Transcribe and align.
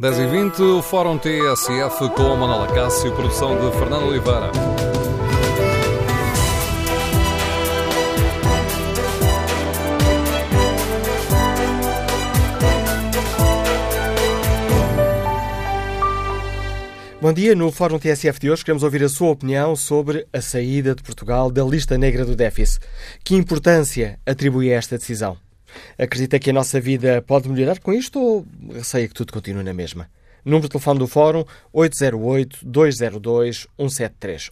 10 0.00 0.18
e 0.18 0.26
20 0.26 0.62
o 0.62 0.82
Fórum 0.82 1.16
TSF 1.16 2.10
com 2.16 2.36
Manuela 2.36 2.66
Cássio, 2.66 3.12
produção 3.12 3.56
de 3.56 3.78
Fernando 3.78 4.06
Oliveira. 4.06 4.50
Bom 17.20 17.32
dia. 17.32 17.54
No 17.54 17.70
Fórum 17.70 17.98
TSF 17.98 18.38
de 18.40 18.50
hoje 18.50 18.64
queremos 18.64 18.82
ouvir 18.82 19.02
a 19.04 19.08
sua 19.08 19.30
opinião 19.30 19.76
sobre 19.76 20.26
a 20.32 20.40
saída 20.40 20.94
de 20.94 21.02
Portugal 21.02 21.50
da 21.50 21.62
lista 21.62 21.96
negra 21.96 22.24
do 22.24 22.34
déficit. 22.34 22.80
Que 23.24 23.34
importância 23.34 24.18
atribui 24.26 24.72
a 24.72 24.76
esta 24.76 24.98
decisão? 24.98 25.38
Acredita 25.98 26.38
que 26.38 26.50
a 26.50 26.52
nossa 26.52 26.80
vida 26.80 27.22
pode 27.22 27.48
melhorar 27.48 27.80
com 27.80 27.92
isto 27.92 28.20
ou 28.20 28.46
receia 28.72 29.08
que 29.08 29.14
tudo 29.14 29.32
continue 29.32 29.62
na 29.62 29.74
mesma? 29.74 30.08
Número 30.44 30.64
de 30.64 30.70
telefone 30.70 30.98
do 30.98 31.06
Fórum 31.06 31.44
808-202-173. 31.74 34.50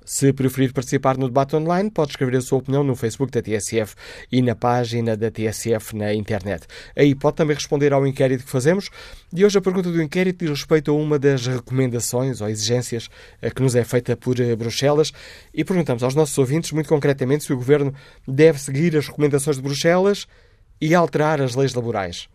Se 0.07 0.33
preferir 0.33 0.73
participar 0.73 1.19
no 1.19 1.27
debate 1.27 1.57
online, 1.57 1.91
pode 1.91 2.13
escrever 2.13 2.37
a 2.37 2.41
sua 2.41 2.59
opinião 2.59 2.85
no 2.85 2.95
Facebook 2.95 3.33
da 3.33 3.43
TSF 3.43 3.97
e 4.31 4.41
na 4.41 4.55
página 4.55 5.17
da 5.17 5.33
TSF 5.33 5.97
na 5.97 6.15
internet. 6.15 6.65
Aí 6.97 7.13
pode 7.13 7.35
também 7.35 7.57
responder 7.57 7.93
ao 7.93 8.07
inquérito 8.07 8.45
que 8.45 8.51
fazemos. 8.51 8.89
E 9.35 9.45
hoje 9.45 9.59
a 9.59 9.61
pergunta 9.61 9.91
do 9.91 10.01
inquérito 10.01 10.45
diz 10.45 10.51
respeito 10.51 10.93
a 10.93 10.95
uma 10.95 11.19
das 11.19 11.49
recomendações 11.49 12.41
ou 12.41 12.49
exigências 12.49 13.11
eh, 13.43 13.51
que 13.51 13.61
nos 13.61 13.75
é 13.75 13.83
feita 13.83 14.17
por 14.17 14.39
eh, 14.39 14.55
Bruxelas 14.55 15.13
e 15.53 15.65
perguntamos 15.65 16.05
aos 16.05 16.15
nossos 16.15 16.39
ouvintes, 16.39 16.71
muito 16.71 16.89
concretamente, 16.89 17.43
se 17.43 17.53
o 17.53 17.57
Governo 17.57 17.93
deve 18.29 18.61
seguir 18.61 18.97
as 18.97 19.09
recomendações 19.09 19.57
de 19.57 19.63
Bruxelas 19.63 20.29
e 20.81 20.95
alterar 20.95 21.43
as 21.43 21.57
leis 21.57 21.75
laborais. 21.75 22.29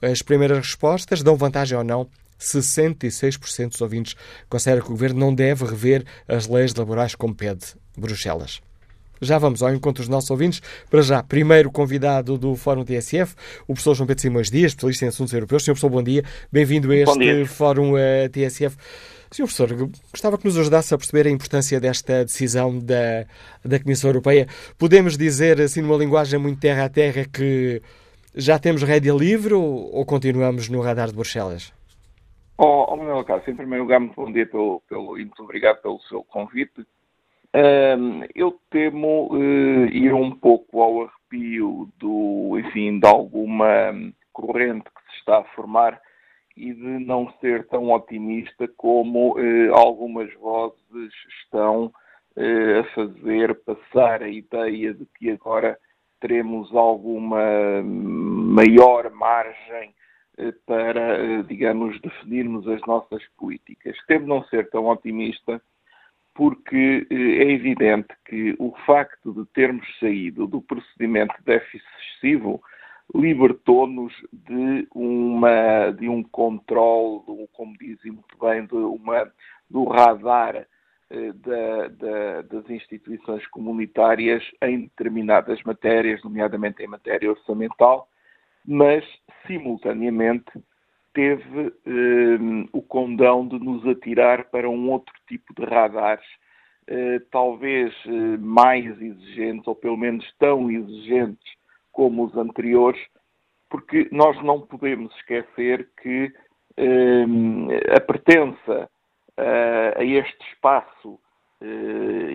As 0.00 0.22
primeiras 0.22 0.56
respostas 0.56 1.22
dão 1.22 1.36
vantagem 1.36 1.76
ou 1.76 1.84
não 1.84 2.08
66% 2.40 3.68
dos 3.68 3.80
ouvintes 3.80 4.16
consideram 4.48 4.82
que 4.82 4.88
o 4.88 4.92
Governo 4.92 5.20
não 5.20 5.34
deve 5.34 5.64
rever 5.64 6.04
as 6.26 6.48
leis 6.48 6.74
laborais 6.74 7.14
como 7.14 7.34
pede 7.34 7.66
Bruxelas. 7.96 8.60
Já 9.20 9.38
vamos 9.38 9.62
ao 9.62 9.72
encontro 9.72 10.02
dos 10.02 10.08
nossos 10.08 10.30
ouvintes. 10.30 10.62
Para 10.88 11.02
já, 11.02 11.22
primeiro 11.22 11.70
convidado 11.70 12.38
do 12.38 12.56
Fórum 12.56 12.84
TSF, 12.84 13.34
o 13.64 13.74
professor 13.74 13.94
João 13.94 14.06
Pedro 14.06 14.22
Simões 14.22 14.50
Dias, 14.50 14.72
especialista 14.72 15.04
em 15.04 15.08
assuntos 15.08 15.34
europeus. 15.34 15.62
Senhor 15.62 15.74
professor, 15.74 15.90
bom 15.90 16.02
dia. 16.02 16.24
Bem-vindo 16.50 16.90
a 16.90 16.96
este 16.96 17.44
Fórum 17.44 17.98
eh, 17.98 18.28
TSF. 18.28 18.76
Senhor 19.30 19.46
professor, 19.46 19.90
gostava 20.10 20.38
que 20.38 20.46
nos 20.46 20.58
ajudasse 20.58 20.94
a 20.94 20.98
perceber 20.98 21.26
a 21.26 21.30
importância 21.30 21.78
desta 21.78 22.24
decisão 22.24 22.78
da, 22.78 23.26
da 23.62 23.78
Comissão 23.78 24.08
Europeia. 24.08 24.48
Podemos 24.78 25.18
dizer, 25.18 25.60
assim, 25.60 25.82
numa 25.82 25.96
linguagem 25.96 26.40
muito 26.40 26.58
terra 26.58 26.86
a 26.86 26.88
terra, 26.88 27.26
que 27.30 27.82
já 28.34 28.58
temos 28.58 28.82
rédea 28.82 29.12
livre 29.12 29.52
ou, 29.52 29.94
ou 29.94 30.04
continuamos 30.04 30.68
no 30.68 30.80
radar 30.80 31.08
de 31.08 31.14
Bruxelas? 31.14 31.72
Oh, 32.62 32.84
oh 32.90 32.96
Manuel 32.98 33.24
Cássio, 33.24 33.52
em 33.52 33.56
primeiro 33.56 33.84
lugar, 33.84 33.98
muito 33.98 34.14
bom 34.16 34.30
dia 34.30 34.44
pelo, 34.44 34.82
pelo, 34.86 35.16
e 35.18 35.24
muito 35.24 35.42
obrigado 35.42 35.80
pelo 35.80 35.98
seu 36.00 36.22
convite. 36.22 36.86
Um, 37.54 38.22
eu 38.34 38.60
temo 38.68 39.32
uh, 39.32 39.86
ir 39.86 40.12
um 40.12 40.30
pouco 40.30 40.82
ao 40.82 41.04
arrepio 41.04 41.90
do, 41.96 42.58
enfim, 42.58 43.00
de 43.00 43.08
alguma 43.08 43.94
corrente 44.30 44.84
que 44.84 45.10
se 45.10 45.20
está 45.20 45.38
a 45.38 45.44
formar 45.54 45.98
e 46.54 46.74
de 46.74 47.06
não 47.06 47.32
ser 47.40 47.66
tão 47.68 47.90
otimista 47.92 48.68
como 48.76 49.38
uh, 49.38 49.74
algumas 49.74 50.30
vozes 50.34 51.14
estão 51.42 51.86
uh, 51.86 52.80
a 52.80 52.84
fazer 52.94 53.54
passar 53.64 54.22
a 54.22 54.28
ideia 54.28 54.92
de 54.92 55.06
que 55.18 55.30
agora 55.30 55.78
teremos 56.20 56.70
alguma 56.76 57.82
maior 57.82 59.10
margem 59.12 59.94
para, 60.66 61.18
eh, 61.18 61.42
digamos, 61.42 62.00
definirmos 62.00 62.66
as 62.68 62.80
nossas 62.86 63.22
políticas. 63.36 63.96
Temo 64.06 64.26
não 64.26 64.44
ser 64.44 64.68
tão 64.70 64.86
otimista, 64.86 65.60
porque 66.34 67.06
eh, 67.10 67.14
é 67.14 67.52
evidente 67.52 68.08
que 68.24 68.54
o 68.58 68.72
facto 68.86 69.32
de 69.32 69.44
termos 69.52 69.86
saído 69.98 70.46
do 70.46 70.62
procedimento 70.62 71.34
de 71.38 71.44
déficit 71.44 71.84
excessivo 71.98 72.62
libertou-nos 73.14 74.12
de, 74.32 74.88
de 75.98 76.08
um 76.08 76.22
controle, 76.22 77.48
como 77.52 77.76
dizem 77.76 78.12
muito 78.12 78.38
bem, 78.40 78.64
de 78.66 78.74
uma, 78.74 79.30
do 79.68 79.84
radar 79.84 80.64
da, 81.10 81.88
da, 81.88 82.42
das 82.42 82.70
instituições 82.70 83.44
comunitárias 83.48 84.44
em 84.62 84.82
determinadas 84.82 85.60
matérias, 85.64 86.22
nomeadamente 86.22 86.84
em 86.84 86.86
matéria 86.86 87.30
orçamental, 87.30 88.08
mas, 88.66 89.04
simultaneamente, 89.46 90.50
teve 91.12 91.72
eh, 91.86 92.68
o 92.72 92.82
condão 92.82 93.46
de 93.46 93.58
nos 93.58 93.86
atirar 93.86 94.44
para 94.50 94.68
um 94.68 94.90
outro 94.90 95.12
tipo 95.26 95.54
de 95.54 95.64
radares, 95.64 96.24
eh, 96.86 97.20
talvez 97.30 97.94
eh, 98.06 98.36
mais 98.38 98.86
exigentes, 99.00 99.66
ou 99.66 99.74
pelo 99.74 99.96
menos 99.96 100.24
tão 100.38 100.70
exigentes 100.70 101.52
como 101.92 102.24
os 102.24 102.36
anteriores, 102.36 103.00
porque 103.68 104.08
nós 104.12 104.40
não 104.42 104.60
podemos 104.60 105.14
esquecer 105.16 105.88
que 106.00 106.32
a 107.94 108.00
pertença 108.00 108.88
a 109.36 110.02
este 110.02 110.42
espaço 110.52 111.20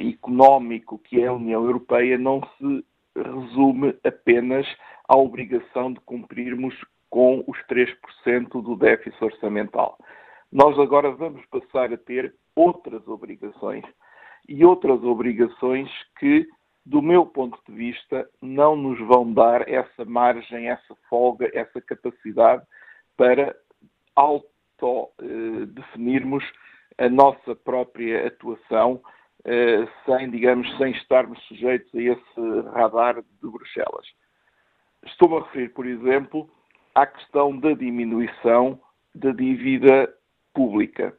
económico 0.07 0.99
que 0.99 1.19
é 1.19 1.27
a 1.27 1.33
União 1.33 1.65
Europeia 1.65 2.17
não 2.17 2.41
se 2.57 2.85
resume 3.15 3.95
apenas 4.03 4.67
à 5.07 5.15
obrigação 5.15 5.93
de 5.93 5.99
cumprirmos 6.01 6.75
com 7.09 7.41
os 7.47 7.57
3% 7.67 8.61
do 8.61 8.75
déficit 8.75 9.23
orçamental. 9.23 9.97
Nós 10.51 10.77
agora 10.79 11.11
vamos 11.11 11.45
passar 11.47 11.93
a 11.93 11.97
ter 11.97 12.35
outras 12.55 13.07
obrigações. 13.07 13.83
E 14.47 14.63
outras 14.63 15.03
obrigações 15.03 15.89
que, 16.19 16.47
do 16.85 17.01
meu 17.01 17.25
ponto 17.25 17.59
de 17.67 17.73
vista, 17.73 18.29
não 18.41 18.75
nos 18.75 18.99
vão 18.99 19.33
dar 19.33 19.67
essa 19.67 20.05
margem, 20.05 20.69
essa 20.69 20.95
folga, 21.09 21.49
essa 21.53 21.81
capacidade 21.81 22.63
para 23.17 23.55
auto-definirmos 24.15 26.43
a 26.97 27.09
nossa 27.09 27.53
própria 27.55 28.27
atuação 28.27 29.01
eh, 29.01 29.05
sem, 30.05 30.29
digamos, 30.29 30.75
sem 30.77 30.91
estarmos 30.91 31.39
sujeitos 31.47 31.93
a 31.93 32.01
esse 32.01 32.69
radar 32.73 33.21
de 33.21 33.49
Bruxelas. 33.49 34.07
Estou-me 35.05 35.37
a 35.37 35.43
referir, 35.43 35.69
por 35.69 35.85
exemplo, 35.85 36.49
à 36.95 37.05
questão 37.05 37.57
da 37.59 37.73
diminuição 37.73 38.79
da 39.13 39.31
dívida 39.31 40.11
pública. 40.53 41.15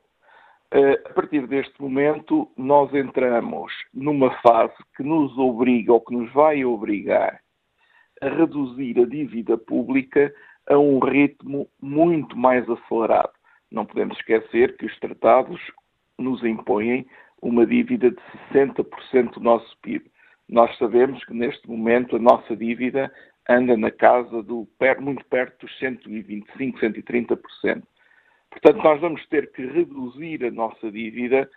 Eh, 0.73 1.03
a 1.05 1.13
partir 1.15 1.47
deste 1.47 1.81
momento, 1.81 2.51
nós 2.57 2.93
entramos 2.93 3.73
numa 3.95 4.31
fase 4.41 4.75
que 4.97 5.03
nos 5.03 5.37
obriga 5.39 5.93
ou 5.93 6.01
que 6.01 6.15
nos 6.15 6.33
vai 6.33 6.65
obrigar 6.65 7.41
a 8.21 8.29
reduzir 8.29 8.99
a 8.99 9.07
dívida 9.07 9.57
pública 9.57 10.35
a 10.69 10.77
um 10.77 10.99
ritmo 10.99 11.69
muito 11.81 12.37
mais 12.37 12.69
acelerado. 12.69 13.33
Não 13.71 13.87
podemos 13.87 14.17
esquecer 14.19 14.77
que 14.77 14.87
os 14.87 14.99
tratados 14.99 15.61
nos 16.19 16.43
impõem 16.43 17.07
uma 17.43 17.67
dívida 17.67 18.11
de 18.11 18.23
60% 18.53 19.35
do 19.35 19.41
nosso 19.41 19.77
PIB. 19.83 20.11
Nós 20.49 20.77
sabemos 20.79 21.25
que 21.25 21.35
neste 21.35 21.69
momento 21.69 22.17
a 22.17 22.19
nossa 22.19 22.57
dívida 22.57 23.13
anda 23.49 23.77
na 23.77 23.91
casa 23.91 24.43
do 24.43 24.69
muito 25.01 25.25
perto 25.27 25.67
dos 25.67 25.79
125, 25.79 26.79
130%. 26.79 27.83
Portanto, 28.51 28.83
nós 28.83 29.01
vamos 29.01 29.27
ter 29.27 29.53
que 29.53 29.67
reduzir 29.67 30.45
a 30.45 30.51
nossa 30.51 30.91
dívida 30.91 31.49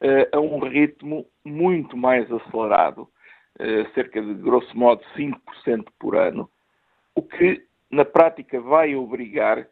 uh, 0.00 0.36
a 0.36 0.40
um 0.40 0.58
ritmo 0.60 1.26
muito 1.44 1.96
mais 1.96 2.30
acelerado, 2.32 3.02
uh, 3.02 3.92
cerca 3.94 4.20
de, 4.22 4.34
grosso 4.34 4.76
modo, 4.76 5.02
5% 5.16 5.34
por 5.98 6.16
ano, 6.16 6.50
o 7.14 7.22
que, 7.22 7.62
na 7.90 8.04
prática, 8.04 8.60
vai 8.60 8.94
obrigar 8.94 9.66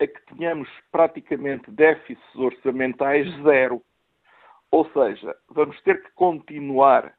a 0.00 0.06
que 0.06 0.34
tenhamos 0.34 0.68
praticamente 0.90 1.70
déficits 1.70 2.34
orçamentais 2.34 3.26
zero. 3.42 3.82
Ou 4.70 4.88
seja, 4.90 5.34
vamos 5.48 5.80
ter 5.82 6.02
que 6.02 6.10
continuar 6.12 7.14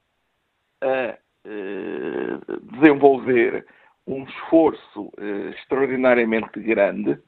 a 0.82 1.18
uh, 1.46 2.62
desenvolver 2.74 3.66
um 4.06 4.24
esforço 4.24 5.12
uh, 5.18 5.50
extraordinariamente 5.50 6.60
grande 6.60 7.20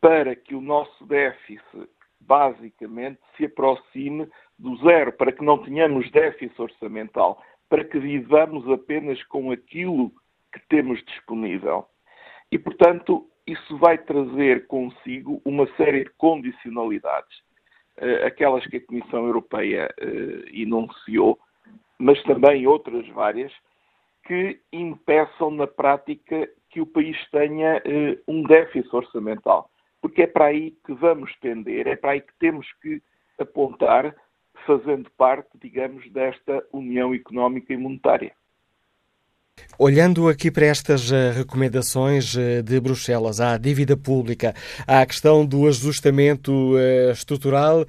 para 0.00 0.36
que 0.36 0.54
o 0.54 0.60
nosso 0.60 1.06
déficit 1.06 1.88
basicamente 2.20 3.20
se 3.36 3.46
aproxime 3.46 4.28
do 4.58 4.76
zero, 4.76 5.12
para 5.12 5.32
que 5.32 5.44
não 5.44 5.58
tenhamos 5.58 6.10
déficit 6.10 6.60
orçamental, 6.60 7.42
para 7.68 7.84
que 7.84 7.98
vivamos 7.98 8.68
apenas 8.70 9.22
com 9.24 9.50
aquilo 9.50 10.10
que 10.52 10.60
temos 10.68 11.02
disponível. 11.04 11.86
E, 12.50 12.58
portanto, 12.58 13.28
isso 13.46 13.76
vai 13.78 13.98
trazer 13.98 14.66
consigo 14.66 15.40
uma 15.44 15.66
série 15.76 16.04
de 16.04 16.10
condicionalidades, 16.10 17.36
eh, 17.38 17.43
aquelas 18.26 18.66
que 18.66 18.78
a 18.78 18.86
Comissão 18.86 19.26
Europeia 19.26 19.92
eh, 20.00 20.44
enunciou, 20.52 21.38
mas 21.98 22.20
também 22.24 22.66
outras 22.66 23.06
várias, 23.08 23.52
que 24.26 24.60
impeçam 24.72 25.50
na 25.50 25.66
prática 25.66 26.48
que 26.70 26.80
o 26.80 26.86
país 26.86 27.16
tenha 27.30 27.80
eh, 27.84 28.18
um 28.26 28.42
déficit 28.42 28.94
orçamental. 28.94 29.70
Porque 30.00 30.22
é 30.22 30.26
para 30.26 30.46
aí 30.46 30.72
que 30.84 30.92
vamos 30.92 31.34
tender, 31.40 31.86
é 31.86 31.96
para 31.96 32.12
aí 32.12 32.20
que 32.20 32.32
temos 32.38 32.66
que 32.82 33.00
apontar, 33.38 34.14
fazendo 34.66 35.10
parte, 35.16 35.50
digamos, 35.60 36.10
desta 36.10 36.64
União 36.72 37.14
Económica 37.14 37.72
e 37.72 37.76
Monetária. 37.76 38.34
Olhando 39.78 40.28
aqui 40.28 40.50
para 40.50 40.66
estas 40.66 41.10
uh, 41.10 41.32
recomendações 41.34 42.34
uh, 42.36 42.62
de 42.62 42.78
Bruxelas, 42.78 43.40
à 43.40 43.58
dívida 43.58 43.96
pública, 43.96 44.54
à 44.86 45.04
questão 45.04 45.44
do 45.44 45.66
ajustamento 45.66 46.52
uh, 46.52 47.10
estrutural, 47.10 47.84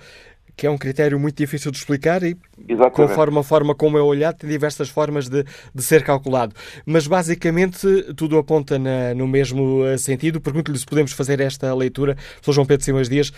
que 0.57 0.65
é 0.65 0.69
um 0.69 0.77
critério 0.77 1.19
muito 1.19 1.37
difícil 1.37 1.69
de 1.69 1.77
explicar 1.77 2.23
e, 2.23 2.35
Exatamente. 2.67 2.95
conforme 2.95 3.37
a 3.37 3.43
forma 3.43 3.75
como 3.75 3.99
é 3.99 4.01
olhado, 4.01 4.37
tem 4.37 4.49
diversas 4.49 4.89
formas 4.89 5.29
de, 5.29 5.43
de 5.73 5.83
ser 5.83 6.03
calculado. 6.03 6.55
Mas, 6.85 7.05
basicamente, 7.05 7.87
tudo 8.15 8.37
aponta 8.37 8.79
na, 8.79 9.13
no 9.13 9.27
mesmo 9.27 9.83
sentido. 9.99 10.41
Pergunto-lhe 10.41 10.79
se 10.79 10.85
podemos 10.85 11.11
fazer 11.11 11.39
esta 11.39 11.73
leitura. 11.75 12.17
Sr. 12.41 12.53
João 12.53 12.65
Pedro 12.65 12.83
Simões 12.83 13.09
Dias, 13.09 13.31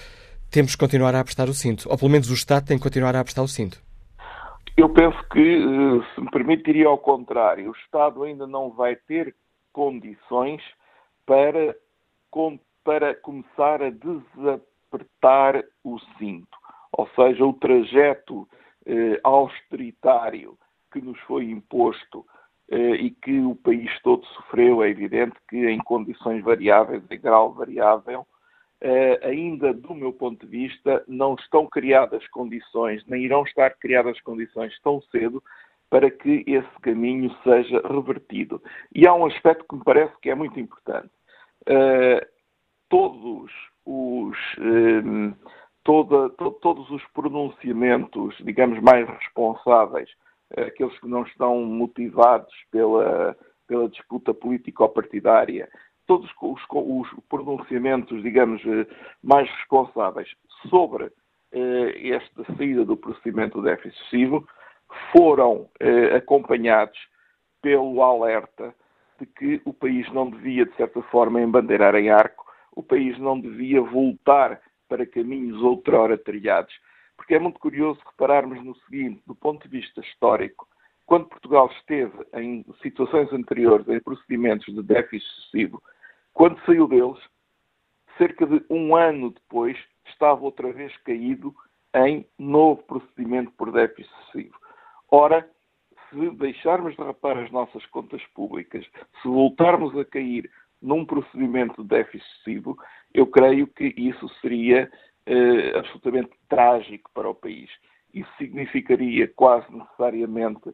temos 0.49 0.71
que 0.73 0.77
continuar 0.77 1.15
a 1.15 1.19
apostar 1.19 1.49
o 1.49 1.53
cinto. 1.53 1.89
Ou, 1.89 1.97
pelo 1.97 2.11
menos, 2.11 2.29
o 2.29 2.33
Estado 2.33 2.65
tem 2.65 2.77
que 2.77 2.83
continuar 2.83 3.15
a 3.15 3.19
apostar 3.19 3.43
o 3.43 3.47
cinto. 3.47 3.86
Eu 4.77 4.89
penso 4.89 5.17
que, 5.29 5.39
eh, 5.39 6.13
se 6.13 6.21
me 6.21 6.29
permitiria 6.29 6.87
ao 6.87 6.99
contrário, 6.99 7.71
o 7.71 7.75
Estado 7.75 8.21
ainda 8.21 8.45
não 8.45 8.69
vai 8.69 8.95
ter 8.95 9.35
condições 9.73 10.61
para, 11.25 11.75
para 12.83 13.15
começar 13.15 13.81
a 13.81 13.89
desapertar 13.89 15.63
o 15.83 15.97
cinto. 16.19 16.55
Ou 16.91 17.09
seja, 17.15 17.43
o 17.43 17.53
trajeto 17.53 18.47
eh, 18.85 19.19
austeritário 19.23 20.55
que 20.91 21.01
nos 21.01 21.19
foi 21.21 21.45
imposto 21.45 22.23
eh, 22.69 22.97
e 22.97 23.09
que 23.09 23.39
o 23.39 23.55
país 23.55 23.91
todo 24.03 24.23
sofreu, 24.27 24.83
é 24.83 24.89
evidente 24.91 25.35
que 25.49 25.57
em 25.57 25.79
condições 25.79 26.43
variáveis, 26.43 27.01
em 27.09 27.19
grau 27.19 27.51
variável, 27.51 28.27
ainda 29.23 29.73
do 29.73 29.93
meu 29.95 30.13
ponto 30.13 30.45
de 30.45 30.51
vista, 30.51 31.03
não 31.07 31.35
estão 31.35 31.65
criadas 31.67 32.27
condições, 32.27 33.03
nem 33.07 33.23
irão 33.23 33.43
estar 33.43 33.71
criadas 33.77 34.19
condições 34.21 34.79
tão 34.81 35.01
cedo 35.03 35.43
para 35.89 36.11
que 36.11 36.43
esse 36.45 36.79
caminho 36.81 37.35
seja 37.43 37.81
revertido. 37.87 38.61
E 38.93 39.07
há 39.07 39.13
um 39.13 39.25
aspecto 39.25 39.65
que 39.67 39.75
me 39.75 39.83
parece 39.83 40.13
que 40.21 40.29
é 40.29 40.35
muito 40.35 40.59
importante. 40.59 41.09
Uh, 41.63 42.25
todos 42.89 43.51
os. 43.85 44.37
Um, 44.57 45.29
eh, 45.29 45.33
toda, 45.83 46.29
to, 46.31 46.51
todos 46.61 46.89
os 46.91 47.01
pronunciamentos, 47.13 48.35
digamos, 48.43 48.81
mais 48.81 49.07
responsáveis, 49.07 50.09
aqueles 50.57 50.99
que 50.99 51.07
não 51.07 51.23
estão 51.23 51.61
motivados 51.63 52.53
pela, 52.69 53.37
pela 53.65 53.87
disputa 53.87 54.33
político-partidária, 54.33 55.69
todos 56.07 56.29
os, 56.41 56.61
os, 56.71 57.23
pronunciamentos, 57.29 58.23
digamos, 58.23 58.61
eh, 58.65 58.87
mais 59.21 59.49
responsáveis 59.49 60.29
sobre 60.69 61.11
eh, 61.51 62.09
esta 62.09 62.43
saída 62.55 62.83
do 62.85 62.97
procedimento 62.97 63.59
de 63.59 63.65
déficit 63.65 63.99
excessivo 63.99 64.47
foram 65.11 65.69
eh, 65.79 66.15
acompanhados 66.15 66.97
pelo 67.61 68.01
alerta 68.01 68.73
de 69.19 69.25
que 69.25 69.61
o 69.65 69.73
país 69.73 70.11
não 70.13 70.29
devia, 70.29 70.65
de 70.65 70.75
certa 70.75 71.01
forma, 71.03 71.41
embandeirar 71.41 71.95
em 71.95 72.09
arco, 72.09 72.45
o 72.75 72.81
país 72.81 73.17
não 73.19 73.39
devia 73.39 73.81
voltar 73.81 74.61
para 74.87 75.05
caminhos 75.05 75.61
outrora 75.61 76.17
trilhados. 76.17 76.73
Porque 77.17 77.35
é 77.35 77.39
muito 77.39 77.59
curioso 77.59 77.99
repararmos 78.05 78.63
no 78.63 78.75
seguinte, 78.81 79.21
do 79.25 79.35
ponto 79.35 79.67
de 79.67 79.79
vista 79.79 80.01
histórico, 80.01 80.67
quando 81.05 81.29
Portugal 81.29 81.69
esteve 81.79 82.13
em 82.35 82.65
situações 82.81 83.31
anteriores 83.33 83.87
em 83.87 83.99
procedimentos 83.99 84.73
de 84.73 84.83
déficit 84.83 85.25
excessivo, 85.39 85.81
quando 86.37 86.63
saiu 86.67 86.87
deles, 86.87 87.17
cerca 88.15 88.45
de 88.45 88.63
um 88.69 88.95
ano 88.95 89.31
depois, 89.31 89.75
estava 90.05 90.39
outra 90.45 90.71
vez 90.71 90.95
caído 90.97 91.51
em 91.95 92.27
novo 92.37 92.83
procedimento 92.83 93.49
por 93.57 93.71
déficit 93.71 94.13
excessivo. 94.21 94.55
Ora, 95.09 95.49
se 96.11 96.29
deixarmos 96.35 96.95
de 96.95 97.01
rapar 97.01 97.39
as 97.39 97.49
nossas 97.49 97.83
contas 97.87 98.23
públicas, 98.35 98.85
se 99.19 99.27
voltarmos 99.27 99.97
a 99.97 100.05
cair 100.05 100.47
num 100.79 101.03
procedimento 101.03 101.81
de 101.81 101.87
déficit 101.87 102.29
excessivo, 102.29 102.77
eu 103.15 103.25
creio 103.25 103.65
que 103.65 103.95
isso 103.97 104.29
seria 104.39 104.91
eh, 105.25 105.75
absolutamente 105.75 106.29
trágico 106.47 107.09
para 107.15 107.27
o 107.27 107.33
país. 107.33 107.71
Isso 108.13 108.29
significaria 108.37 109.27
quase 109.35 109.65
necessariamente 109.75 110.69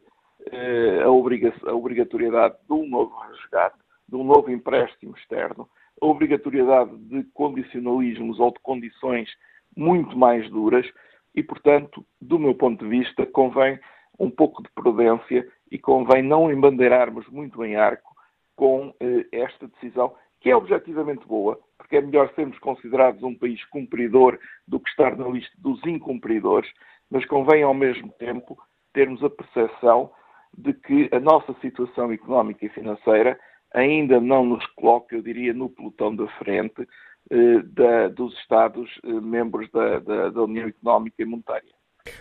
eh, 0.52 1.00
a, 1.02 1.06
a 1.06 1.74
obrigatoriedade 1.74 2.54
de 2.68 2.72
um 2.74 2.86
novo 2.86 3.16
resgate, 3.16 3.78
de 4.08 4.16
um 4.16 4.24
novo 4.24 4.50
empréstimo 4.50 5.16
externo, 5.16 5.68
a 6.00 6.06
obrigatoriedade 6.06 6.96
de 6.96 7.24
condicionalismos 7.32 8.38
ou 8.38 8.50
de 8.50 8.58
condições 8.60 9.28
muito 9.76 10.16
mais 10.16 10.48
duras 10.50 10.86
e, 11.34 11.42
portanto, 11.42 12.04
do 12.20 12.38
meu 12.38 12.54
ponto 12.54 12.84
de 12.84 12.90
vista, 12.90 13.26
convém 13.26 13.78
um 14.18 14.30
pouco 14.30 14.62
de 14.62 14.68
prudência 14.74 15.46
e 15.70 15.78
convém 15.78 16.22
não 16.22 16.50
embandeirarmos 16.50 17.26
muito 17.28 17.64
em 17.64 17.76
arco 17.76 18.14
com 18.56 18.94
eh, 19.00 19.26
esta 19.32 19.66
decisão, 19.66 20.14
que 20.40 20.50
é 20.50 20.56
objetivamente 20.56 21.26
boa, 21.26 21.58
porque 21.76 21.96
é 21.96 22.00
melhor 22.00 22.32
sermos 22.34 22.58
considerados 22.60 23.22
um 23.22 23.34
país 23.34 23.64
cumpridor 23.66 24.38
do 24.68 24.78
que 24.78 24.88
estar 24.90 25.16
na 25.16 25.26
lista 25.26 25.52
dos 25.58 25.84
incumpridores, 25.84 26.70
mas 27.10 27.24
convém 27.26 27.62
ao 27.62 27.74
mesmo 27.74 28.12
tempo 28.12 28.56
termos 28.92 29.22
a 29.24 29.30
percepção 29.30 30.12
de 30.56 30.72
que 30.72 31.08
a 31.12 31.18
nossa 31.18 31.52
situação 31.60 32.12
económica 32.12 32.64
e 32.64 32.68
financeira 32.68 33.38
ainda 33.74 34.20
não 34.20 34.44
nos 34.44 34.64
coloca, 34.74 35.14
eu 35.14 35.22
diria, 35.22 35.52
no 35.52 35.68
pelotão 35.68 36.14
da 36.14 36.26
frente 36.38 36.86
eh, 37.30 37.62
da, 37.72 38.08
dos 38.08 38.32
Estados 38.38 38.88
eh, 39.04 39.08
membros 39.08 39.68
da, 39.72 39.98
da, 39.98 40.30
da, 40.30 40.42
União 40.42 40.68
Económica 40.68 41.16
e 41.18 41.24
Monetária. 41.24 41.74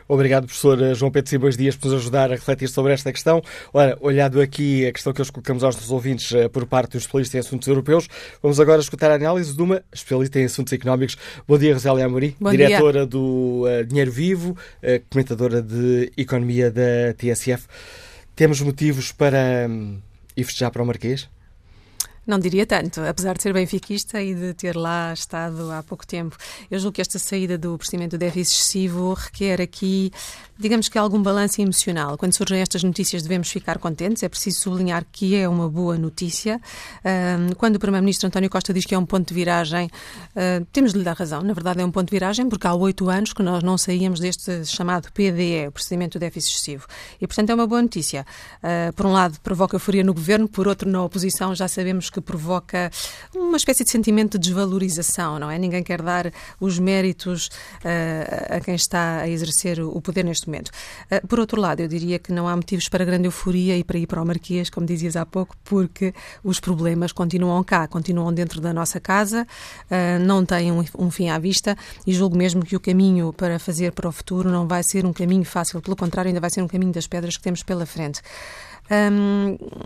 Obrigado, 0.08 0.46
professor 0.46 0.82
eh, 0.82 0.96
João 0.96 1.12
Pedro 1.12 1.30
Simões 1.30 1.56
Dias, 1.56 1.76
por 1.76 1.92
nos 1.92 1.96
ajudar 1.96 2.32
a 2.32 2.36
refletir 2.36 2.70
sobre 2.70 2.94
esta 2.94 3.12
questão. 3.12 3.42
Ora, 3.72 3.98
olhado 4.02 4.42
aqui 4.42 4.88
a 4.88 4.92
questão 4.92 5.14
que 5.14 5.22
hoje 5.22 5.32
colocamos 5.32 5.64
aos 5.64 5.76
nossos 5.76 5.92
ouvintes 5.92 6.34
por 6.52 6.66
parte 6.66 6.94
dos 6.94 7.04
especialistas 7.04 7.36
em 7.36 7.40
assuntos 7.40 7.68
europeus, 7.68 8.08
vamos 8.42 8.60
agora 8.60 8.80
escutar 8.80 9.12
a 9.12 9.16
análise 9.16 9.56
de 9.56 9.62
uma 9.62 9.84
especialista 9.94 10.40
em 10.40 10.46
assuntos 10.46 10.74
económicos. 10.74 11.18
Bom 11.48 11.58
dia, 11.58 11.74
Rosélia 11.74 12.06
Amorim, 12.06 12.34
Bom 12.40 12.50
diretora 12.50 13.00
dia. 13.00 13.06
do 13.06 13.66
uh, 13.66 13.86
Dinheiro 13.86 14.12
Vivo, 14.12 14.52
uh, 14.52 15.06
comentadora 15.10 15.62
de 15.62 16.12
Economia 16.18 16.72
da 16.72 17.14
TSF. 17.16 17.68
Temos 18.36 18.62
motivos 18.62 19.12
para 19.12 19.68
um, 19.70 20.00
ir 20.36 20.44
festejar 20.46 20.72
para 20.72 20.82
o 20.82 20.86
Marquês? 20.86 21.30
Não 22.26 22.40
diria 22.40 22.66
tanto, 22.66 23.02
apesar 23.02 23.36
de 23.36 23.44
ser 23.44 23.54
benfiquista 23.54 24.22
e 24.22 24.34
de 24.34 24.54
ter 24.54 24.78
lá 24.78 25.14
estado 25.14 25.72
há 25.72 25.84
pouco 25.84 26.08
tempo. 26.08 26.38
Eu 26.72 26.80
julgo 26.80 26.96
que 26.96 27.02
esta 27.02 27.20
saída 27.20 27.58
do 27.58 27.78
procedimento 27.78 28.18
do 28.18 28.20
déficit 28.20 28.56
excessivo 28.56 29.14
requer 29.14 29.62
aqui, 29.62 30.10
digamos 30.58 30.88
que 30.88 30.98
algum 30.98 31.22
balanço 31.22 31.62
emocional. 31.62 32.18
Quando 32.18 32.34
surgem 32.34 32.62
estas 32.62 32.82
notícias 32.82 33.24
devemos 33.24 33.50
ficar 33.50 33.78
contentes, 33.78 34.24
é 34.24 34.30
preciso 34.30 34.62
sublinhar 34.62 35.06
que 35.12 35.36
é 35.36 35.50
uma 35.50 35.68
boa 35.68 35.98
notícia. 35.98 36.62
Quando 37.58 37.76
o 37.76 37.80
Primeiro-Ministro 37.80 38.28
António 38.28 38.50
Costa 38.50 38.74
diz 38.74 38.86
que 38.86 38.96
é 38.96 38.98
um 38.98 39.06
ponto 39.06 39.28
de 39.28 39.34
viragem, 39.34 39.90
ah, 40.36 40.66
temos 40.72 40.94
de 40.94 41.00
lhe 41.00 41.04
dar 41.04 41.18
razão. 41.18 41.42
Na 41.42 41.54
verdade 41.54 41.82
é 41.82 41.86
um 41.86 41.92
ponto 41.92 42.08
de 42.08 42.12
viragem 42.12 42.48
porque 42.48 42.66
há 42.66 42.74
oito 42.74 43.10
anos 43.10 43.34
que 43.34 43.44
nós 43.44 43.62
não 43.62 43.78
saíamos 43.78 44.22
deste 44.22 44.66
chamado 44.66 45.12
PDE, 45.12 45.68
o 45.68 45.72
procedimento 45.74 46.18
do 46.18 46.22
déficit 46.22 46.54
excessivo. 46.54 46.88
E, 47.20 47.28
portanto, 47.28 47.50
é 47.50 47.54
uma 47.54 47.68
boa 47.68 47.82
notícia. 47.82 48.26
Ah, 48.62 48.94
por 48.96 49.06
um 49.06 49.12
lado, 49.12 49.38
provoca 49.42 49.76
euforia 49.76 50.04
no 50.06 50.14
Governo, 50.14 50.48
por 50.48 50.70
outro, 50.70 50.90
na 50.90 51.04
oposição, 51.04 51.54
já 51.54 51.68
sabemos 51.68 52.13
que 52.14 52.22
provoca 52.22 52.92
uma 53.36 53.58
espécie 53.58 53.84
de 53.84 53.90
sentimento 53.90 54.38
de 54.38 54.48
desvalorização, 54.48 55.40
não 55.40 55.50
é? 55.50 55.58
Ninguém 55.58 55.84
quer 55.84 56.02
dar 56.02 56.32
os 56.60 56.78
méritos 56.78 57.48
uh, 57.48 58.56
a 58.56 58.60
quem 58.60 58.76
está 58.76 59.18
a 59.18 59.30
exercer 59.30 59.82
o 59.82 60.00
poder 60.00 60.24
neste 60.24 60.48
momento. 60.48 60.70
Uh, 61.12 61.28
por 61.28 61.40
outro 61.40 61.60
lado, 61.60 61.80
eu 61.82 61.88
diria 61.88 62.20
que 62.20 62.32
não 62.32 62.48
há 62.48 62.56
motivos 62.56 62.88
para 62.88 63.04
grande 63.04 63.26
euforia 63.26 63.78
e 63.78 63.84
para 63.84 63.98
ir 63.98 64.08
para 64.08 64.22
o 64.22 64.26
Marquês, 64.26 64.70
como 64.70 64.86
dizias 64.86 65.16
há 65.16 65.26
pouco, 65.26 65.56
porque 65.64 66.14
os 66.44 66.60
problemas 66.60 67.12
continuam 67.12 67.64
cá, 67.64 67.88
continuam 67.88 68.32
dentro 68.32 68.62
da 68.62 68.72
nossa 68.72 69.00
casa, 69.00 69.48
uh, 69.90 70.24
não 70.24 70.46
têm 70.46 70.72
um, 70.72 70.84
um 70.98 71.10
fim 71.10 71.30
à 71.30 71.40
vista 71.40 71.76
e 72.06 72.14
julgo 72.14 72.38
mesmo 72.38 72.64
que 72.64 72.76
o 72.76 72.80
caminho 72.80 73.34
para 73.34 73.58
fazer 73.58 73.92
para 73.92 74.08
o 74.08 74.12
futuro 74.12 74.52
não 74.52 74.68
vai 74.68 74.84
ser 74.84 75.06
um 75.06 75.14
caminho 75.14 75.46
fácil, 75.46 75.82
pelo 75.82 75.96
contrário, 75.96 76.30
ainda 76.30 76.40
vai 76.40 76.50
ser 76.50 76.62
um 76.62 76.68
caminho 76.68 76.92
das 76.92 77.08
pedras 77.08 77.38
que 77.38 77.44
temos 77.44 77.64
pela 77.64 77.86
frente. 77.86 78.22